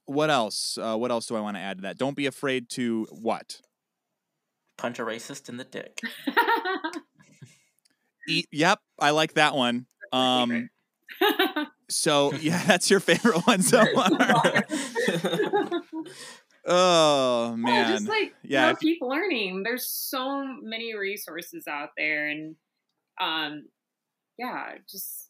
what 0.05 0.29
else? 0.29 0.77
Uh, 0.81 0.97
what 0.97 1.11
else 1.11 1.25
do 1.27 1.35
I 1.35 1.39
want 1.39 1.57
to 1.57 1.61
add 1.61 1.77
to 1.77 1.81
that? 1.83 1.97
Don't 1.97 2.15
be 2.15 2.25
afraid 2.25 2.69
to 2.71 3.07
what? 3.11 3.61
Punch 4.77 4.99
a 4.99 5.03
racist 5.03 5.47
in 5.47 5.57
the 5.57 5.63
dick. 5.63 5.99
Eat. 8.27 8.47
Yep, 8.51 8.79
I 8.99 9.11
like 9.11 9.33
that 9.35 9.55
one. 9.55 9.85
Um, 10.11 10.69
so 11.89 12.33
yeah, 12.33 12.61
that's 12.67 12.89
your 12.89 12.99
favorite 12.99 13.45
one 13.47 13.61
so 13.61 13.83
far. 13.93 14.63
Oh 16.65 17.49
Yeah, 17.51 17.55
man, 17.55 17.91
just 17.91 18.07
like 18.07 18.33
Yeah, 18.43 18.67
you 18.67 18.73
know, 18.73 18.75
keep 18.79 18.99
learning. 19.01 19.63
There's 19.63 19.87
so 19.87 20.43
many 20.61 20.95
resources 20.95 21.67
out 21.67 21.89
there, 21.97 22.27
and 22.27 22.55
um, 23.19 23.67
yeah, 24.37 24.73
just 24.89 25.29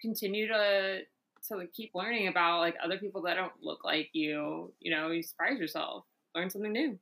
continue 0.00 0.48
to 0.48 1.00
to 1.48 1.56
like, 1.56 1.72
keep 1.72 1.92
learning 1.94 2.28
about 2.28 2.60
like 2.60 2.76
other 2.82 2.98
people 2.98 3.22
that 3.22 3.34
don't 3.34 3.52
look 3.62 3.84
like 3.84 4.10
you. 4.12 4.72
You 4.80 4.90
know, 4.90 5.10
you 5.10 5.22
surprise 5.22 5.58
yourself, 5.58 6.04
learn 6.34 6.50
something 6.50 6.72
new. 6.72 6.98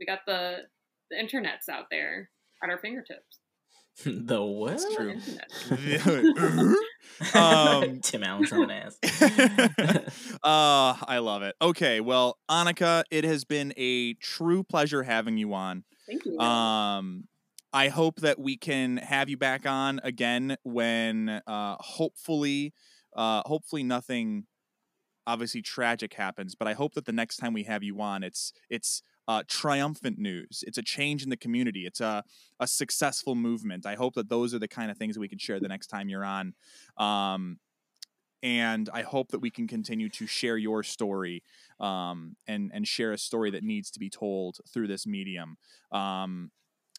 We 0.00 0.06
got 0.06 0.20
the 0.26 0.58
the 1.10 1.16
internets 1.16 1.68
out 1.68 1.86
there 1.90 2.30
at 2.62 2.70
our 2.70 2.78
fingertips. 2.78 3.38
the 4.04 4.42
what? 4.42 4.74
It's 4.74 4.94
true. 4.94 6.76
Internet. 7.20 7.34
Um, 7.34 8.00
Tim 8.02 8.24
Allen's 8.24 8.52
on 8.52 8.70
an 8.70 8.70
ass. 8.70 8.98
uh, 10.42 10.94
I 11.06 11.18
love 11.18 11.42
it. 11.42 11.54
Okay, 11.60 12.00
well, 12.00 12.38
Annika, 12.50 13.04
it 13.10 13.24
has 13.24 13.44
been 13.44 13.72
a 13.76 14.14
true 14.14 14.62
pleasure 14.62 15.02
having 15.02 15.38
you 15.38 15.54
on. 15.54 15.84
Thank 16.06 16.24
you. 16.24 16.38
Um, 16.38 17.28
I 17.72 17.88
hope 17.88 18.20
that 18.20 18.38
we 18.38 18.56
can 18.56 18.98
have 18.98 19.28
you 19.28 19.36
back 19.36 19.66
on 19.66 20.00
again 20.04 20.56
when, 20.62 21.28
uh, 21.46 21.76
hopefully, 21.80 22.72
uh, 23.16 23.42
hopefully 23.46 23.82
nothing, 23.82 24.46
obviously 25.26 25.62
tragic 25.62 26.14
happens. 26.14 26.54
But 26.54 26.68
I 26.68 26.74
hope 26.74 26.94
that 26.94 27.04
the 27.04 27.12
next 27.12 27.38
time 27.38 27.52
we 27.52 27.64
have 27.64 27.82
you 27.82 28.00
on, 28.00 28.22
it's 28.22 28.52
it's 28.68 29.02
uh, 29.28 29.42
triumphant 29.48 30.18
news. 30.18 30.64
It's 30.66 30.78
a 30.78 30.82
change 30.82 31.22
in 31.22 31.30
the 31.30 31.36
community. 31.36 31.86
It's 31.86 32.00
a 32.00 32.24
a 32.60 32.66
successful 32.66 33.34
movement. 33.34 33.86
I 33.86 33.94
hope 33.94 34.14
that 34.14 34.28
those 34.28 34.54
are 34.54 34.58
the 34.58 34.68
kind 34.68 34.90
of 34.90 34.96
things 34.96 35.18
we 35.18 35.28
can 35.28 35.38
share 35.38 35.60
the 35.60 35.68
next 35.68 35.88
time 35.88 36.08
you're 36.08 36.24
on. 36.24 36.54
Um, 36.96 37.58
and 38.42 38.90
I 38.92 39.02
hope 39.02 39.30
that 39.30 39.40
we 39.40 39.50
can 39.50 39.66
continue 39.66 40.10
to 40.10 40.26
share 40.26 40.58
your 40.58 40.82
story 40.82 41.42
um, 41.80 42.36
and 42.46 42.70
and 42.74 42.86
share 42.86 43.12
a 43.12 43.18
story 43.18 43.50
that 43.52 43.64
needs 43.64 43.90
to 43.92 43.98
be 43.98 44.10
told 44.10 44.58
through 44.72 44.88
this 44.88 45.06
medium. 45.06 45.56
Um, 45.90 46.50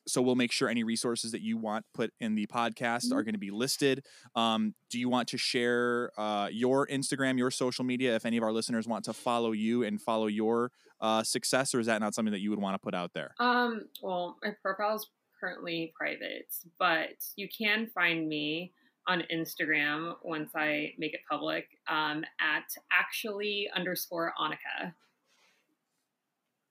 so 0.08 0.22
we'll 0.22 0.36
make 0.36 0.52
sure 0.52 0.70
any 0.70 0.84
resources 0.84 1.32
that 1.32 1.42
you 1.42 1.58
want 1.58 1.86
put 1.94 2.12
in 2.20 2.36
the 2.36 2.48
podcast 2.48 3.12
are 3.12 3.24
going 3.24 3.34
to 3.34 3.40
be 3.40 3.52
listed. 3.52 4.06
Um, 4.36 4.76
do 4.90 5.00
you 5.00 5.10
want 5.10 5.28
to 5.30 5.38
share 5.38 6.12
uh, 6.18 6.48
your 6.52 6.88
Instagram, 6.88 7.38
your 7.38 7.52
social 7.52 7.84
media, 7.84 8.16
if 8.16 8.26
any 8.26 8.38
of 8.38 8.44
our 8.44 8.52
listeners 8.52 8.88
want 8.88 9.06
to 9.06 9.14
follow 9.14 9.52
you 9.52 9.84
and 9.84 10.00
follow 10.00 10.28
your 10.28 10.72
uh, 11.06 11.24
success, 11.24 11.74
or 11.76 11.80
is 11.80 11.86
that 11.88 12.02
not 12.02 12.16
something 12.16 12.32
that 12.32 12.42
you 12.42 12.50
would 12.50 12.60
want 12.60 12.74
to 12.74 12.80
put 12.80 12.96
out 12.96 13.12
there? 13.14 13.32
Um, 13.40 13.86
well, 14.02 14.38
my 14.44 14.52
profile 14.62 14.96
is 14.96 15.08
currently 15.40 15.94
private, 15.96 16.48
but 16.80 17.18
you 17.36 17.48
can 17.56 17.88
find 17.94 18.28
me 18.28 18.74
on 19.08 19.22
Instagram 19.32 20.16
once 20.24 20.50
I 20.56 20.94
make 20.98 21.14
it 21.14 21.20
public 21.30 21.66
um, 21.88 22.24
at 22.42 22.64
actually 22.92 23.70
underscore 23.76 24.34
Annika. 24.42 24.94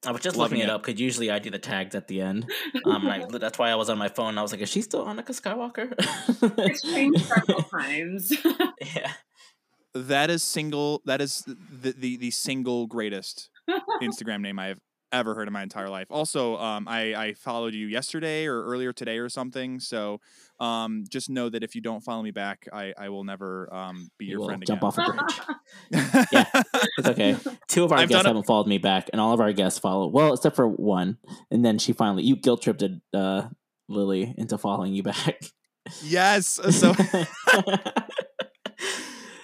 I 0.06 0.11
was 0.11 0.20
just 0.20 0.36
Loving 0.36 0.59
looking 0.59 0.69
it, 0.69 0.73
it. 0.73 0.74
up 0.74 0.82
because 0.85 1.01
usually 1.01 1.31
I 1.31 1.39
do 1.39 1.48
the 1.51 1.59
tags 1.59 1.94
at 1.94 2.09
the 2.09 2.20
end. 2.20 2.51
Um, 2.86 3.06
I, 3.09 3.24
that's 3.31 3.59
why 3.59 3.70
I 3.70 3.77
was 3.77 3.89
on 3.89 3.97
my 3.97 4.09
phone. 4.09 4.31
and 4.31 4.39
I 4.39 4.43
was 4.43 4.52
like, 4.52 4.61
"Is 4.61 4.69
she 4.69 4.82
still 4.82 5.06
Annika 5.06 5.32
Skywalker?" 5.40 5.94
It's 6.69 6.82
changed 6.82 7.24
several 7.24 7.62
times. 7.81 8.31
yeah, 8.94 9.12
That 9.94 10.28
is 10.28 10.43
single. 10.43 11.01
That 11.06 11.20
is 11.23 11.44
the 11.47 11.93
the, 11.97 12.16
the 12.19 12.31
single 12.31 12.86
greatest 12.86 13.48
Instagram 14.03 14.41
name 14.41 14.59
I've 14.59 14.81
ever 15.12 15.35
heard 15.35 15.47
in 15.47 15.53
my 15.53 15.62
entire 15.62 15.89
life. 15.89 16.09
Also, 16.11 16.57
um, 16.59 16.89
I, 16.89 17.15
I 17.15 17.35
followed 17.35 17.73
you 17.73 17.86
yesterday 17.86 18.47
or 18.47 18.65
earlier 18.65 18.93
today 18.93 19.19
or 19.19 19.28
something. 19.28 19.78
So 19.78 20.20
um, 20.59 21.05
just 21.09 21.31
know 21.31 21.49
that 21.49 21.62
if 21.62 21.74
you 21.74 21.81
don't 21.81 22.01
follow 22.01 22.23
me 22.23 22.32
back, 22.32 22.66
I, 22.73 22.93
I 22.99 23.09
will 23.11 23.23
never 23.24 23.73
um, 23.73 24.11
be 24.19 24.24
you 24.27 24.32
your 24.32 24.41
will 24.41 24.49
friend 24.49 24.65
jump 24.66 24.82
again. 24.82 24.89
off 24.89 24.99
a 24.99 25.12
bridge. 25.12 25.41
Yeah. 26.32 26.45
It's 26.99 27.09
okay. 27.09 27.36
Two 27.69 27.85
of 27.85 27.93
our 27.93 27.99
I've 27.99 28.09
guests 28.09 28.27
haven't 28.27 28.47
followed 28.47 28.66
me 28.66 28.78
back, 28.78 29.09
and 29.12 29.20
all 29.20 29.32
of 29.32 29.41
our 29.41 29.53
guests 29.53 29.78
follow. 29.78 30.09
Well, 30.09 30.35
except 30.35 30.57
for 30.57 30.66
one, 30.66 31.19
and 31.51 31.65
then 31.65 31.78
she 31.78 31.93
finally 31.93 32.24
you 32.24 32.36
guilt 32.36 32.62
tripped 32.62 32.82
uh, 33.12 33.49
Lily 33.89 34.35
into 34.36 34.59
following 34.59 34.95
you 34.95 35.03
back. 35.03 35.41
yes. 36.03 36.61
So 36.70 36.95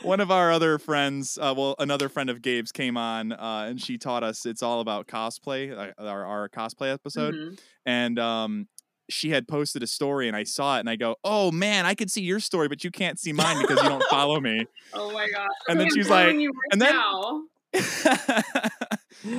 one 0.03 0.21
of 0.21 0.31
our 0.31 0.51
other 0.53 0.79
friends, 0.79 1.39
uh, 1.41 1.55
well, 1.57 1.75
another 1.79 2.09
friend 2.09 2.31
of 2.31 2.43
Gabe's 2.43 2.73
came 2.73 2.97
on, 2.97 3.33
uh, 3.33 3.67
and 3.69 3.81
she 3.81 3.99
taught 3.99 4.23
us 4.23 4.47
it's 4.47 4.63
all 4.63 4.81
about 4.81 5.07
cosplay, 5.07 5.71
uh, 5.77 5.93
our, 6.03 6.25
our 6.25 6.49
cosplay 6.49 6.93
episode. 6.93 7.35
Mhm. 7.35 7.61
and 7.87 8.19
um 8.19 8.69
she 9.09 9.31
had 9.31 9.49
posted 9.49 9.83
a 9.83 9.89
story 9.89 10.29
and 10.29 10.37
I 10.37 10.45
saw 10.45 10.77
it 10.77 10.81
and 10.81 10.89
I 10.89 10.95
go, 10.95 11.17
"Oh 11.25 11.51
man, 11.51 11.85
I 11.85 11.95
could 11.97 12.13
see 12.13 12.23
your 12.23 12.39
story, 12.39 12.69
but 12.69 12.85
you 12.85 12.93
can't 12.93 13.19
see 13.19 13.33
mine 13.33 13.61
because 13.61 13.83
you 13.83 13.89
don't 13.89 14.05
follow 14.05 14.39
me." 14.41 14.65
Oh 14.95 15.13
my 15.13 15.29
god! 15.29 15.49
And 15.69 15.81
then 15.81 15.89
I'm 15.89 15.95
she's 15.95 16.09
like- 16.09 16.27
right 16.27 16.49
and 16.73 16.81
then- 16.81 16.95
now. 16.95 17.43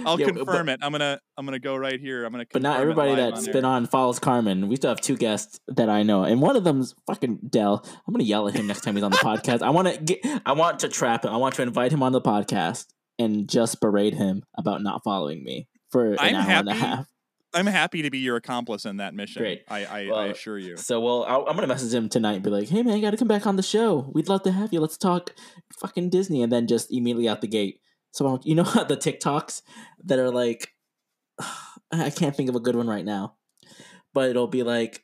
I'll 0.06 0.20
Yeah, 0.20 0.28
but- 0.28 0.36
confirm 0.38 0.70
it. 0.70 0.80
I'm 0.82 0.92
gonna 0.92 1.20
I'm 1.38 1.46
gonna 1.46 1.60
go 1.60 1.76
right 1.76 2.00
here. 2.00 2.24
I'm 2.26 2.32
gonna. 2.32 2.46
But 2.52 2.62
not 2.62 2.80
everybody 2.80 3.16
that's 3.16 3.48
on 3.48 3.54
been 3.54 3.66
on 3.66 3.86
follows 3.88 4.20
Carmen. 4.20 4.68
We 4.68 4.76
still 4.76 4.90
have 4.92 5.02
two 5.02 5.18
guests 5.18 5.60
that 5.68 5.90
I 5.90 6.04
know, 6.04 6.24
and 6.24 6.42
one 6.42 6.56
of 6.56 6.64
them's 6.64 6.94
fucking 7.08 7.40
Dell. 7.50 7.84
I'm 8.08 8.14
gonna 8.14 8.24
yell 8.24 8.48
at 8.48 8.54
him 8.56 8.68
next 8.68 8.82
time 8.82 8.96
he's 8.96 9.04
on 9.04 9.12
the 9.12 9.18
podcast. 9.24 9.62
I 9.62 9.70
want 9.72 9.88
to 9.88 9.98
get, 10.02 10.20
I 10.46 10.54
want 10.54 10.80
to 10.80 10.90
trap 10.90 11.26
him. 11.26 11.32
I 11.34 11.38
want 11.38 11.56
to 11.56 11.62
invite 11.64 11.92
him 11.92 12.04
on 12.04 12.12
the 12.12 12.22
podcast 12.22 12.86
and 13.20 13.48
just 13.50 13.80
berate 13.82 14.14
him 14.14 14.44
about 14.58 14.82
not 14.84 15.04
following 15.04 15.44
me 15.44 15.68
for 15.90 16.14
an 16.14 16.18
I'm 16.20 16.36
hour 16.36 16.42
and 16.60 16.70
a 16.70 16.74
happy. 16.74 16.80
half. 16.80 17.08
I'm 17.54 17.66
happy 17.68 18.02
to 18.04 18.10
be 18.10 18.20
your 18.20 18.38
accomplice 18.38 18.86
in 18.86 18.98
that 18.98 19.14
mission. 19.14 19.42
Great. 19.42 19.64
I 19.68 19.84
I, 19.86 20.00
I 20.08 20.26
assure 20.28 20.58
you. 20.58 20.78
So, 20.78 21.02
well, 21.02 21.26
I'll, 21.28 21.46
I'm 21.48 21.56
gonna 21.56 21.68
message 21.68 21.94
him 21.94 22.08
tonight 22.08 22.36
and 22.36 22.44
be 22.44 22.50
like, 22.50 22.70
"Hey, 22.70 22.82
man, 22.84 22.96
you 22.96 23.02
got 23.02 23.12
to 23.12 23.18
come 23.18 23.28
back 23.28 23.46
on 23.48 23.56
the 23.58 23.64
show. 23.64 24.10
We'd 24.14 24.30
love 24.30 24.44
to 24.44 24.52
have 24.52 24.72
you. 24.72 24.80
Let's 24.80 24.98
talk 24.98 25.34
fucking 25.80 26.12
Disney." 26.12 26.44
And 26.44 26.52
then 26.52 26.68
just 26.68 26.92
immediately 26.94 27.28
out 27.28 27.42
the 27.42 27.48
gate. 27.48 27.80
So, 28.12 28.28
um, 28.28 28.40
you 28.44 28.56
know 28.56 28.64
how 28.66 28.84
the 28.84 28.98
TikToks 28.98 29.62
that 30.06 30.20
are 30.20 30.32
like, 30.32 30.74
I 31.92 32.10
can't 32.10 32.36
think 32.36 32.50
of 32.50 32.56
a 32.56 32.60
good 32.60 32.76
one 32.76 32.88
right 32.88 33.06
now, 33.06 33.36
but 34.14 34.30
it'll 34.30 34.48
be 34.48 34.64
like, 34.64 35.04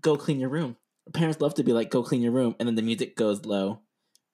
"Go 0.00 0.16
clean 0.16 0.40
your 0.40 0.48
room." 0.48 0.76
Parents 1.12 1.40
love 1.40 1.54
to 1.54 1.64
be 1.64 1.72
like, 1.72 1.90
"Go 1.90 2.02
clean 2.02 2.22
your 2.22 2.32
room," 2.32 2.54
and 2.58 2.66
then 2.66 2.74
the 2.74 2.82
music 2.82 3.16
goes 3.16 3.44
low, 3.44 3.80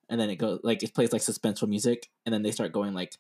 and 0.09 0.21
then 0.21 0.31
it 0.31 0.37
goes 0.37 0.61
like 0.63 0.83
it 0.83 0.95
plays 0.95 1.13
like 1.13 1.23
suspenseful 1.23 1.69
music, 1.69 2.09
and 2.25 2.33
then 2.33 2.43
they 2.43 2.53
start 2.53 2.73
going 2.73 2.95
like, 2.95 3.17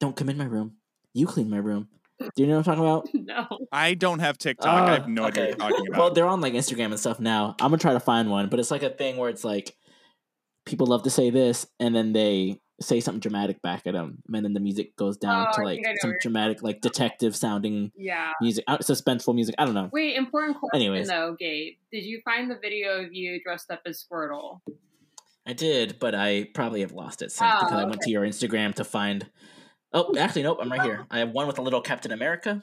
"Don't 0.00 0.16
come 0.16 0.28
in 0.28 0.38
my 0.38 0.46
room. 0.46 0.76
You 1.12 1.26
clean 1.26 1.50
my 1.50 1.58
room." 1.58 1.88
Do 2.18 2.30
you 2.42 2.46
know 2.46 2.56
what 2.56 2.68
I'm 2.68 2.76
talking 2.76 2.84
about? 2.84 3.08
no. 3.58 3.66
I 3.70 3.94
don't 3.94 4.18
have 4.18 4.38
TikTok. 4.38 4.66
I 4.66 4.80
uh, 4.80 4.94
have 4.94 5.08
no 5.08 5.24
idea 5.24 5.42
what 5.42 5.48
you're 5.48 5.56
talking 5.56 5.88
about. 5.88 5.98
Well, 5.98 6.10
they're 6.12 6.26
on 6.26 6.40
like 6.40 6.54
Instagram 6.54 6.86
and 6.86 6.98
stuff 6.98 7.20
now. 7.20 7.54
I'm 7.60 7.70
gonna 7.70 7.78
try 7.78 7.92
to 7.92 8.00
find 8.00 8.30
one, 8.30 8.48
but 8.48 8.58
it's 8.58 8.70
like 8.70 8.82
a 8.82 8.90
thing 8.90 9.16
where 9.16 9.30
it's 9.30 9.44
like 9.44 9.76
people 10.66 10.86
love 10.86 11.04
to 11.04 11.10
say 11.10 11.30
this, 11.30 11.66
and 11.78 11.94
then 11.94 12.12
they 12.12 12.60
say 12.80 13.00
something 13.00 13.20
dramatic 13.20 13.60
back 13.62 13.86
at 13.86 13.94
them, 13.94 14.22
and 14.32 14.44
then 14.44 14.52
the 14.52 14.60
music 14.60 14.94
goes 14.96 15.16
down 15.16 15.48
Oh, 15.48 15.56
to 15.56 15.64
like 15.64 15.76
think 15.76 15.88
I 15.88 15.90
know 15.92 15.96
some 16.00 16.14
dramatic, 16.20 16.62
like 16.62 16.80
detective 16.80 17.34
sounding 17.34 17.90
Yeah. 17.96 18.30
music, 18.40 18.64
uh, 18.68 18.78
suspenseful 18.78 19.34
music. 19.34 19.54
I 19.58 19.64
don't 19.64 19.74
know. 19.74 19.90
Wait, 19.92 20.16
important 20.16 20.58
question 20.58 20.80
Anyways. 20.80 21.08
though, 21.08 21.34
Gabe. 21.38 21.74
Did 21.90 22.04
you 22.04 22.20
find 22.24 22.50
the 22.50 22.56
video 22.60 23.02
of 23.04 23.12
you 23.12 23.42
dressed 23.42 23.70
up 23.70 23.82
as 23.84 24.04
Squirtle? 24.04 24.60
I 25.46 25.54
did, 25.54 25.98
but 25.98 26.14
I 26.14 26.48
probably 26.54 26.80
have 26.82 26.92
lost 26.92 27.20
it 27.22 27.32
since 27.32 27.50
Oh, 27.52 27.64
because 27.64 27.72
I 27.80 27.84
went 27.84 28.00
to 28.02 28.10
your 28.10 28.22
Instagram 28.22 28.74
to 28.74 28.84
find. 28.84 29.26
Oh, 29.92 30.14
actually, 30.18 30.42
nope. 30.42 30.58
I'm 30.60 30.70
right 30.70 30.82
here. 30.82 31.06
I 31.10 31.18
have 31.20 31.30
one 31.30 31.46
with 31.46 31.58
a 31.58 31.62
little 31.62 31.80
Captain 31.80 32.12
America. 32.12 32.62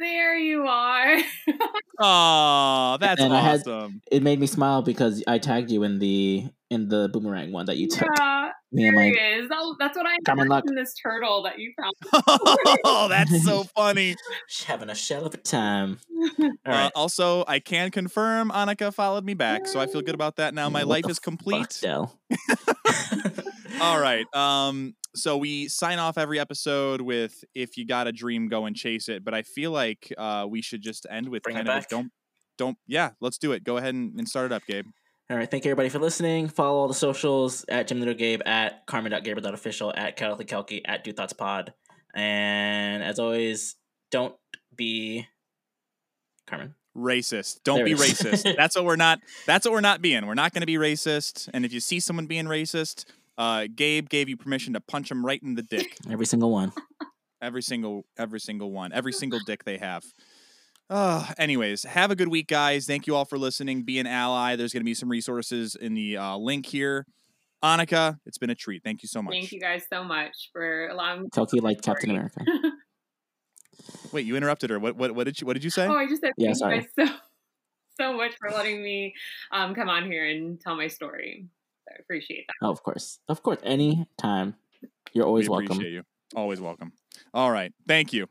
There 0.00 0.36
you 0.36 0.66
are. 0.66 1.18
Oh, 2.02 2.96
that's 2.98 3.20
And 3.20 3.34
I 3.34 3.40
had- 3.42 3.60
awesome. 3.60 4.00
It 4.10 4.22
made 4.22 4.40
me 4.40 4.46
smile 4.46 4.80
because 4.80 5.22
I 5.26 5.36
tagged 5.38 5.70
you 5.70 5.82
in 5.82 5.98
the 5.98 6.46
in 6.70 6.88
the 6.88 7.10
boomerang 7.12 7.52
one 7.52 7.66
that 7.66 7.76
you 7.76 7.88
took. 7.88 8.08
yeah, 8.18 8.52
Me 8.72 8.84
there 8.84 8.92
my 8.92 9.04
he 9.04 9.10
is. 9.10 9.50
That's 9.78 9.98
what 9.98 10.06
I 10.06 10.16
Common 10.24 10.48
luck. 10.48 10.64
in 10.66 10.74
this 10.76 10.94
turtle 10.94 11.42
that 11.42 11.58
you 11.58 11.74
found. 11.78 11.92
oh, 12.86 13.06
that's 13.10 13.44
so 13.44 13.64
funny. 13.64 14.16
She's 14.48 14.64
having 14.64 14.88
a 14.88 14.94
shell 14.94 15.26
of 15.26 15.34
a 15.34 15.36
time. 15.36 15.98
All 16.40 16.50
Uh, 16.64 16.90
also, 16.94 17.44
I 17.46 17.58
can 17.58 17.90
confirm 17.90 18.50
Annika 18.50 18.94
followed 18.94 19.26
me 19.26 19.34
back, 19.34 19.66
so 19.68 19.78
I 19.78 19.86
feel 19.86 20.00
good 20.00 20.14
about 20.14 20.36
that 20.36 20.54
now. 20.54 20.70
My 20.70 20.80
What 20.84 20.88
life 20.88 21.04
the 21.04 21.10
is 21.10 21.18
complete. 21.18 21.78
Dell? 21.82 22.18
All 23.82 24.00
right. 24.00 24.24
Um. 24.34 24.94
So 25.14 25.36
we 25.36 25.68
sign 25.68 25.98
off 25.98 26.18
every 26.18 26.38
episode 26.38 27.00
with 27.00 27.44
"If 27.54 27.76
you 27.76 27.86
got 27.86 28.06
a 28.06 28.12
dream, 28.12 28.48
go 28.48 28.66
and 28.66 28.76
chase 28.76 29.08
it." 29.08 29.24
But 29.24 29.34
I 29.34 29.42
feel 29.42 29.70
like 29.72 30.12
uh, 30.16 30.46
we 30.48 30.62
should 30.62 30.82
just 30.82 31.06
end 31.10 31.28
with 31.28 31.42
Bring 31.42 31.56
it 31.56 31.64
kind 31.64 31.68
of 31.68 31.82
back? 31.82 31.88
don't, 31.88 32.12
don't. 32.56 32.78
Yeah, 32.86 33.10
let's 33.20 33.38
do 33.38 33.52
it. 33.52 33.64
Go 33.64 33.76
ahead 33.76 33.94
and, 33.94 34.18
and 34.18 34.28
start 34.28 34.46
it 34.46 34.52
up, 34.52 34.62
Gabe. 34.66 34.86
All 35.30 35.36
right, 35.36 35.48
thank 35.48 35.64
you 35.64 35.70
everybody 35.70 35.88
for 35.88 36.00
listening. 36.00 36.48
Follow 36.48 36.80
all 36.80 36.88
the 36.88 36.94
socials 36.94 37.64
at 37.68 37.86
Jim 37.86 38.00
Little 38.00 38.14
Gabe, 38.14 38.40
at 38.44 38.84
Carmen.Gabriel.official, 38.86 39.92
at 39.96 40.16
Kelly 40.16 40.44
Kelky, 40.44 40.80
at 40.84 41.04
Do 41.04 41.12
Thoughts 41.12 41.32
Pod. 41.32 41.72
And 42.14 43.02
as 43.04 43.20
always, 43.20 43.76
don't 44.10 44.34
be 44.74 45.28
Carmen. 46.48 46.74
Racist. 46.96 47.60
Don't 47.62 47.76
There 47.76 47.84
be 47.84 47.94
racist. 47.94 48.56
That's 48.56 48.74
what 48.74 48.84
we're 48.84 48.96
not. 48.96 49.20
That's 49.46 49.64
what 49.64 49.72
we're 49.72 49.80
not 49.80 50.02
being. 50.02 50.26
We're 50.26 50.34
not 50.34 50.52
going 50.52 50.62
to 50.62 50.66
be 50.66 50.74
racist. 50.74 51.48
And 51.54 51.64
if 51.64 51.72
you 51.72 51.78
see 51.78 52.00
someone 52.00 52.26
being 52.26 52.46
racist, 52.46 53.04
uh, 53.40 53.66
Gabe 53.74 54.08
gave 54.10 54.28
you 54.28 54.36
permission 54.36 54.74
to 54.74 54.80
punch 54.80 55.10
him 55.10 55.24
right 55.24 55.42
in 55.42 55.54
the 55.54 55.62
dick. 55.62 55.96
Every 56.10 56.26
single 56.26 56.50
one. 56.52 56.72
Every 57.42 57.62
single, 57.62 58.04
every 58.18 58.38
single 58.38 58.70
one, 58.70 58.92
every 58.92 59.14
single 59.14 59.40
dick 59.46 59.64
they 59.64 59.78
have. 59.78 60.04
Uh, 60.90 61.26
anyways, 61.38 61.84
have 61.84 62.10
a 62.10 62.14
good 62.14 62.28
week, 62.28 62.48
guys. 62.48 62.84
Thank 62.84 63.06
you 63.06 63.16
all 63.16 63.24
for 63.24 63.38
listening. 63.38 63.82
Be 63.82 63.98
an 63.98 64.06
ally. 64.06 64.56
There's 64.56 64.74
going 64.74 64.82
to 64.82 64.84
be 64.84 64.92
some 64.92 65.08
resources 65.08 65.74
in 65.74 65.94
the 65.94 66.18
uh, 66.18 66.36
link 66.36 66.66
here. 66.66 67.06
Annika, 67.64 68.18
it's 68.26 68.36
been 68.36 68.50
a 68.50 68.54
treat. 68.54 68.82
Thank 68.84 69.02
you 69.02 69.08
so 69.08 69.22
much. 69.22 69.32
Thank 69.32 69.52
you 69.52 69.60
guys 69.60 69.84
so 69.90 70.04
much 70.04 70.50
for 70.52 70.88
allowing 70.88 71.22
me. 71.22 71.28
Kelky 71.30 71.62
like 71.62 71.80
Captain 71.80 72.10
Sorry. 72.10 72.18
America. 72.18 72.44
Wait, 74.12 74.26
you 74.26 74.36
interrupted 74.36 74.68
her. 74.68 74.78
What, 74.78 74.96
what, 74.96 75.14
what 75.14 75.24
did 75.24 75.40
you, 75.40 75.46
what 75.46 75.54
did 75.54 75.64
you 75.64 75.70
say? 75.70 75.86
Oh, 75.86 75.94
I 75.94 76.06
just 76.06 76.20
said 76.20 76.32
Yeah, 76.36 76.48
thank 76.48 76.58
sorry. 76.58 76.76
you 76.76 76.82
guys 77.06 77.08
so 77.08 77.14
so 78.00 78.12
much 78.12 78.32
for 78.38 78.50
letting 78.50 78.82
me 78.82 79.14
um, 79.50 79.74
come 79.74 79.88
on 79.88 80.04
here 80.04 80.26
and 80.26 80.60
tell 80.60 80.76
my 80.76 80.88
story. 80.88 81.46
I 81.90 81.94
appreciate 82.00 82.46
that. 82.46 82.54
Oh, 82.62 82.70
of 82.70 82.82
course. 82.82 83.18
Of 83.28 83.42
course. 83.42 83.58
Anytime. 83.62 84.54
You're 85.12 85.26
always 85.26 85.48
we 85.48 85.50
welcome. 85.50 85.66
appreciate 85.66 85.92
you. 85.92 86.02
Always 86.36 86.60
welcome. 86.60 86.92
All 87.34 87.50
right. 87.50 87.72
Thank 87.86 88.12
you. 88.12 88.28